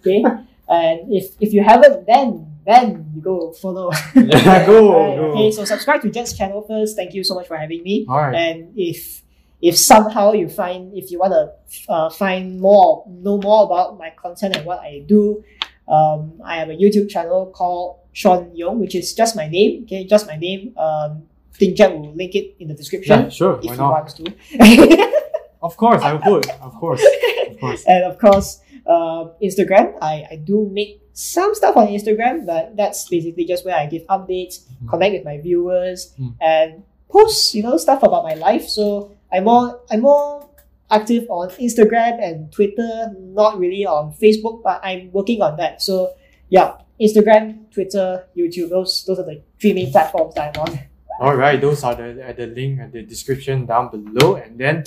Okay, 0.00 0.22
and 0.68 1.12
if 1.12 1.36
if 1.40 1.52
you 1.52 1.62
haven't, 1.64 2.06
then 2.06 2.46
then 2.66 3.10
you 3.14 3.20
go 3.20 3.52
follow. 3.52 3.90
Yeah, 4.14 4.64
go, 4.66 4.92
Right, 4.92 5.16
go. 5.16 5.32
Okay, 5.32 5.50
so 5.50 5.64
subscribe 5.64 6.00
to 6.02 6.10
Jet's 6.10 6.36
channel 6.36 6.62
first. 6.62 6.96
Thank 6.96 7.12
you 7.14 7.24
so 7.24 7.34
much 7.34 7.48
for 7.48 7.56
having 7.56 7.82
me. 7.82 8.06
All 8.08 8.16
right. 8.18 8.34
And 8.34 8.72
if 8.76 9.21
if 9.62 9.78
somehow 9.78 10.32
you 10.32 10.48
find 10.48 10.92
if 10.98 11.10
you 11.10 11.18
want 11.20 11.32
to 11.32 11.44
uh, 11.92 12.10
find 12.10 12.60
more 12.60 13.04
know 13.08 13.38
more 13.38 13.64
about 13.64 13.96
my 13.96 14.10
content 14.10 14.56
and 14.56 14.66
what 14.66 14.80
I 14.80 15.04
do, 15.06 15.44
um, 15.88 16.40
I 16.44 16.56
have 16.56 16.68
a 16.68 16.74
YouTube 16.74 17.08
channel 17.08 17.46
called 17.54 18.00
Shaun 18.12 18.50
Yong, 18.54 18.80
which 18.80 18.94
is 18.94 19.14
just 19.14 19.36
my 19.36 19.48
name. 19.48 19.84
Okay, 19.84 20.04
just 20.04 20.26
my 20.26 20.36
name. 20.36 20.74
Um, 20.76 21.22
I 21.54 21.58
think 21.58 21.76
Jet 21.76 21.92
will 21.92 22.12
link 22.14 22.34
it 22.34 22.56
in 22.60 22.68
the 22.68 22.74
description 22.74 23.20
Yeah, 23.22 23.28
sure. 23.28 23.60
if 23.62 23.70
he 23.70 23.76
wants 23.78 24.14
to. 24.14 24.24
Of 25.62 25.76
course, 25.76 26.02
I 26.02 26.14
would. 26.14 26.50
Of 26.60 26.74
course. 26.74 27.00
Of 27.48 27.60
course. 27.60 27.84
and 27.86 28.02
of 28.04 28.18
course, 28.18 28.58
uh, 28.84 29.30
Instagram. 29.40 29.94
I, 30.02 30.26
I 30.32 30.36
do 30.42 30.68
make 30.72 31.00
some 31.12 31.54
stuff 31.54 31.76
on 31.76 31.86
Instagram, 31.86 32.46
but 32.46 32.74
that's 32.76 33.08
basically 33.08 33.44
just 33.44 33.64
where 33.64 33.76
I 33.76 33.86
give 33.86 34.02
updates, 34.08 34.66
Mhm. 34.82 34.88
connect 34.90 35.12
with 35.14 35.24
my 35.24 35.38
viewers, 35.38 36.14
Mm. 36.18 36.34
and 36.40 36.82
post 37.12 37.54
you 37.54 37.62
know 37.62 37.76
stuff 37.76 38.02
about 38.02 38.24
my 38.24 38.34
life. 38.34 38.66
So 38.68 39.12
I'm 39.30 39.44
more 39.44 39.80
I'm 39.90 40.00
more 40.00 40.48
active 40.90 41.26
on 41.30 41.48
Instagram 41.50 42.22
and 42.22 42.52
Twitter, 42.52 43.12
not 43.18 43.58
really 43.58 43.86
on 43.86 44.12
Facebook, 44.14 44.62
but 44.62 44.80
I'm 44.82 45.12
working 45.12 45.42
on 45.42 45.56
that. 45.56 45.82
So 45.82 46.14
yeah, 46.48 46.76
Instagram, 47.00 47.70
Twitter, 47.72 48.26
YouTube. 48.36 48.70
Those 48.70 49.04
those 49.04 49.18
are 49.18 49.24
the 49.24 49.42
three 49.60 49.72
main 49.72 49.90
platforms 49.90 50.34
that 50.34 50.56
I'm 50.56 50.62
on. 50.62 50.80
All 51.20 51.36
right, 51.36 51.60
those 51.60 51.84
are 51.84 51.94
the 51.94 52.22
at 52.26 52.36
the 52.36 52.46
link 52.46 52.80
at 52.80 52.92
the 52.92 53.02
description 53.02 53.66
down 53.66 53.90
below. 53.90 54.36
And 54.36 54.58
then, 54.58 54.84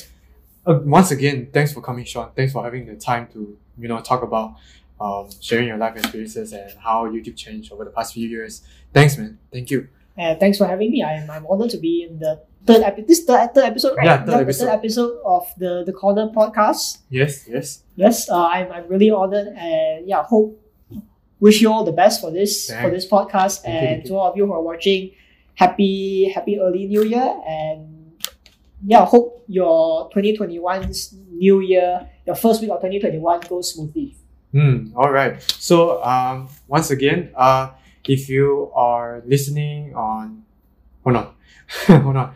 uh, 0.65 0.79
once 0.83 1.11
again, 1.11 1.49
thanks 1.53 1.73
for 1.73 1.81
coming, 1.81 2.05
Shaun. 2.05 2.31
Thanks 2.35 2.53
for 2.53 2.63
having 2.63 2.85
the 2.85 2.95
time 2.95 3.27
to 3.33 3.57
you 3.77 3.87
know 3.87 3.99
talk 4.01 4.21
about 4.21 4.55
um, 4.99 5.29
sharing 5.41 5.67
your 5.67 5.77
life 5.77 5.95
experiences 5.95 6.53
and 6.53 6.71
how 6.79 7.05
YouTube 7.07 7.35
changed 7.35 7.71
over 7.71 7.83
the 7.83 7.91
past 7.91 8.13
few 8.13 8.27
years. 8.27 8.61
Thanks, 8.93 9.17
man. 9.17 9.39
Thank 9.51 9.71
you. 9.71 9.87
And 10.17 10.39
thanks 10.39 10.57
for 10.57 10.65
having 10.65 10.91
me. 10.91 11.03
I'm, 11.03 11.29
I'm 11.29 11.45
honored 11.47 11.71
to 11.71 11.77
be 11.77 12.03
in 12.03 12.19
the 12.19 12.41
third 12.65 12.81
episode. 12.83 13.07
This 13.07 13.23
third, 13.23 13.53
third 13.53 13.65
episode, 13.65 13.97
right? 13.97 14.05
Yeah, 14.05 14.17
third 14.19 14.27
the 14.27 14.41
episode. 14.41 14.65
third 14.65 14.73
episode 14.73 15.19
of 15.25 15.47
the 15.57 15.83
the 15.85 15.93
Corner 15.93 16.29
podcast. 16.29 16.99
Yes, 17.09 17.47
yes. 17.47 17.83
Yes, 17.95 18.29
uh, 18.29 18.45
I'm, 18.45 18.71
I'm 18.71 18.87
really 18.87 19.09
honored 19.09 19.47
and 19.47 20.07
yeah, 20.07 20.23
hope 20.23 20.61
wish 21.39 21.61
you 21.61 21.71
all 21.71 21.83
the 21.83 21.91
best 21.91 22.21
for 22.21 22.31
this 22.31 22.71
for 22.81 22.89
this 22.89 23.07
podcast 23.07 23.61
Thank 23.63 23.89
and 23.89 24.03
you. 24.03 24.09
to 24.09 24.15
all 24.15 24.31
of 24.31 24.37
you 24.37 24.45
who 24.45 24.53
are 24.53 24.61
watching, 24.61 25.11
happy 25.55 26.29
happy 26.29 26.59
early 26.59 26.87
New 26.87 27.03
Year 27.03 27.35
and 27.47 28.13
yeah, 28.85 29.05
hope 29.05 29.43
your 29.47 30.09
2021's 30.11 31.13
New 31.31 31.59
Year, 31.59 32.07
your 32.25 32.35
first 32.35 32.61
week 32.61 32.69
of 32.69 32.77
2021 32.77 33.41
goes 33.49 33.73
smoothly. 33.73 34.15
Hmm. 34.51 34.95
All 34.95 35.11
right. 35.11 35.41
So 35.59 36.03
um, 36.03 36.47
once 36.67 36.91
again, 36.91 37.31
uh, 37.35 37.71
if 38.07 38.29
you 38.29 38.71
are 38.75 39.21
listening 39.25 39.95
on, 39.95 40.43
hold 41.03 41.15
on, 41.15 41.33
hold 41.87 42.15
on. 42.15 42.33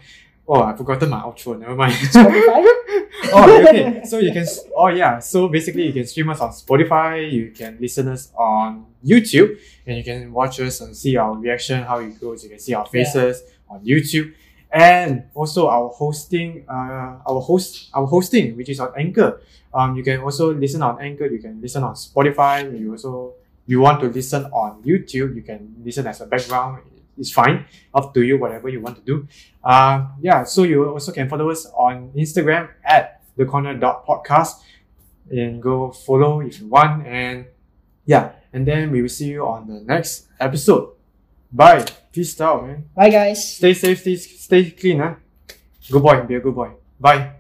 Oh, 0.47 0.63
I 0.63 0.75
forgotten 0.75 1.09
my 1.09 1.21
outro. 1.21 1.59
Never 1.59 1.75
mind. 1.75 1.93
Oh, 3.31 3.61
okay. 3.61 4.01
So 4.05 4.17
you 4.17 4.31
can. 4.31 4.45
Oh, 4.75 4.87
yeah. 4.87 5.19
So 5.19 5.47
basically, 5.49 5.85
you 5.85 5.93
can 5.93 6.07
stream 6.07 6.29
us 6.29 6.39
on 6.39 6.49
Spotify. 6.49 7.31
You 7.31 7.51
can 7.51 7.77
listen 7.79 8.07
us 8.07 8.31
on 8.35 8.85
YouTube, 9.05 9.59
and 9.85 9.97
you 9.97 10.03
can 10.03 10.31
watch 10.31 10.59
us 10.59 10.81
and 10.81 10.95
see 10.95 11.15
our 11.17 11.35
reaction, 11.37 11.83
how 11.83 11.99
it 11.99 12.19
goes. 12.19 12.43
You 12.43 12.49
can 12.49 12.59
see 12.59 12.73
our 12.73 12.85
faces 12.87 13.43
on 13.69 13.85
YouTube, 13.85 14.33
and 14.71 15.25
also 15.35 15.67
our 15.67 15.89
hosting. 15.89 16.65
Uh, 16.67 17.21
our 17.27 17.41
host, 17.41 17.89
our 17.93 18.07
hosting, 18.07 18.55
which 18.57 18.69
is 18.69 18.79
on 18.79 18.93
Anchor. 18.97 19.41
Um, 19.73 19.95
you 19.95 20.03
can 20.03 20.21
also 20.21 20.53
listen 20.53 20.81
on 20.81 20.99
Anchor. 21.01 21.27
You 21.27 21.39
can 21.39 21.61
listen 21.61 21.83
on 21.83 21.93
Spotify. 21.93 22.79
You 22.79 22.91
also 22.91 23.33
you 23.69 23.77
want 23.79 24.01
to 24.01 24.09
listen 24.09 24.49
on 24.49 24.81
YouTube. 24.81 25.37
You 25.37 25.43
can 25.45 25.75
listen 25.85 26.07
as 26.09 26.21
a 26.21 26.25
background. 26.25 26.81
It's 27.19 27.29
fine. 27.29 27.69
Up 27.93 28.15
to 28.15 28.25
you. 28.25 28.39
Whatever 28.41 28.67
you 28.69 28.81
want 28.81 28.97
to 28.97 29.05
do. 29.05 29.27
Uh, 29.63 30.07
yeah, 30.19 30.41
so 30.43 30.63
you 30.63 30.89
also 30.89 31.11
can 31.11 31.29
follow 31.29 31.51
us 31.53 31.69
on 31.77 32.09
Instagram 32.17 32.69
at 32.83 33.21
the 33.37 33.45
corner 33.45 33.77
dot 33.77 34.07
podcast 34.09 34.65
and 35.29 35.61
go 35.61 35.91
follow 35.91 36.41
if 36.41 36.59
you 36.59 36.67
want. 36.67 37.05
And 37.05 37.45
yeah, 38.09 38.31
and 38.51 38.65
then 38.65 38.89
we 38.89 39.03
will 39.03 39.13
see 39.13 39.29
you 39.37 39.45
on 39.45 39.67
the 39.67 39.85
next 39.85 40.25
episode. 40.39 40.97
Bye. 41.53 41.85
Peace 42.11 42.41
out, 42.41 42.65
man. 42.65 42.89
Bye 42.95 43.11
guys. 43.11 43.55
Stay 43.57 43.73
safe, 43.75 43.99
stay, 44.01 44.15
stay 44.15 44.71
clean, 44.71 44.97
huh? 44.97 45.13
Good 45.91 46.01
boy, 46.01 46.21
be 46.25 46.35
a 46.35 46.39
good 46.39 46.55
boy. 46.55 46.71
Bye. 46.99 47.38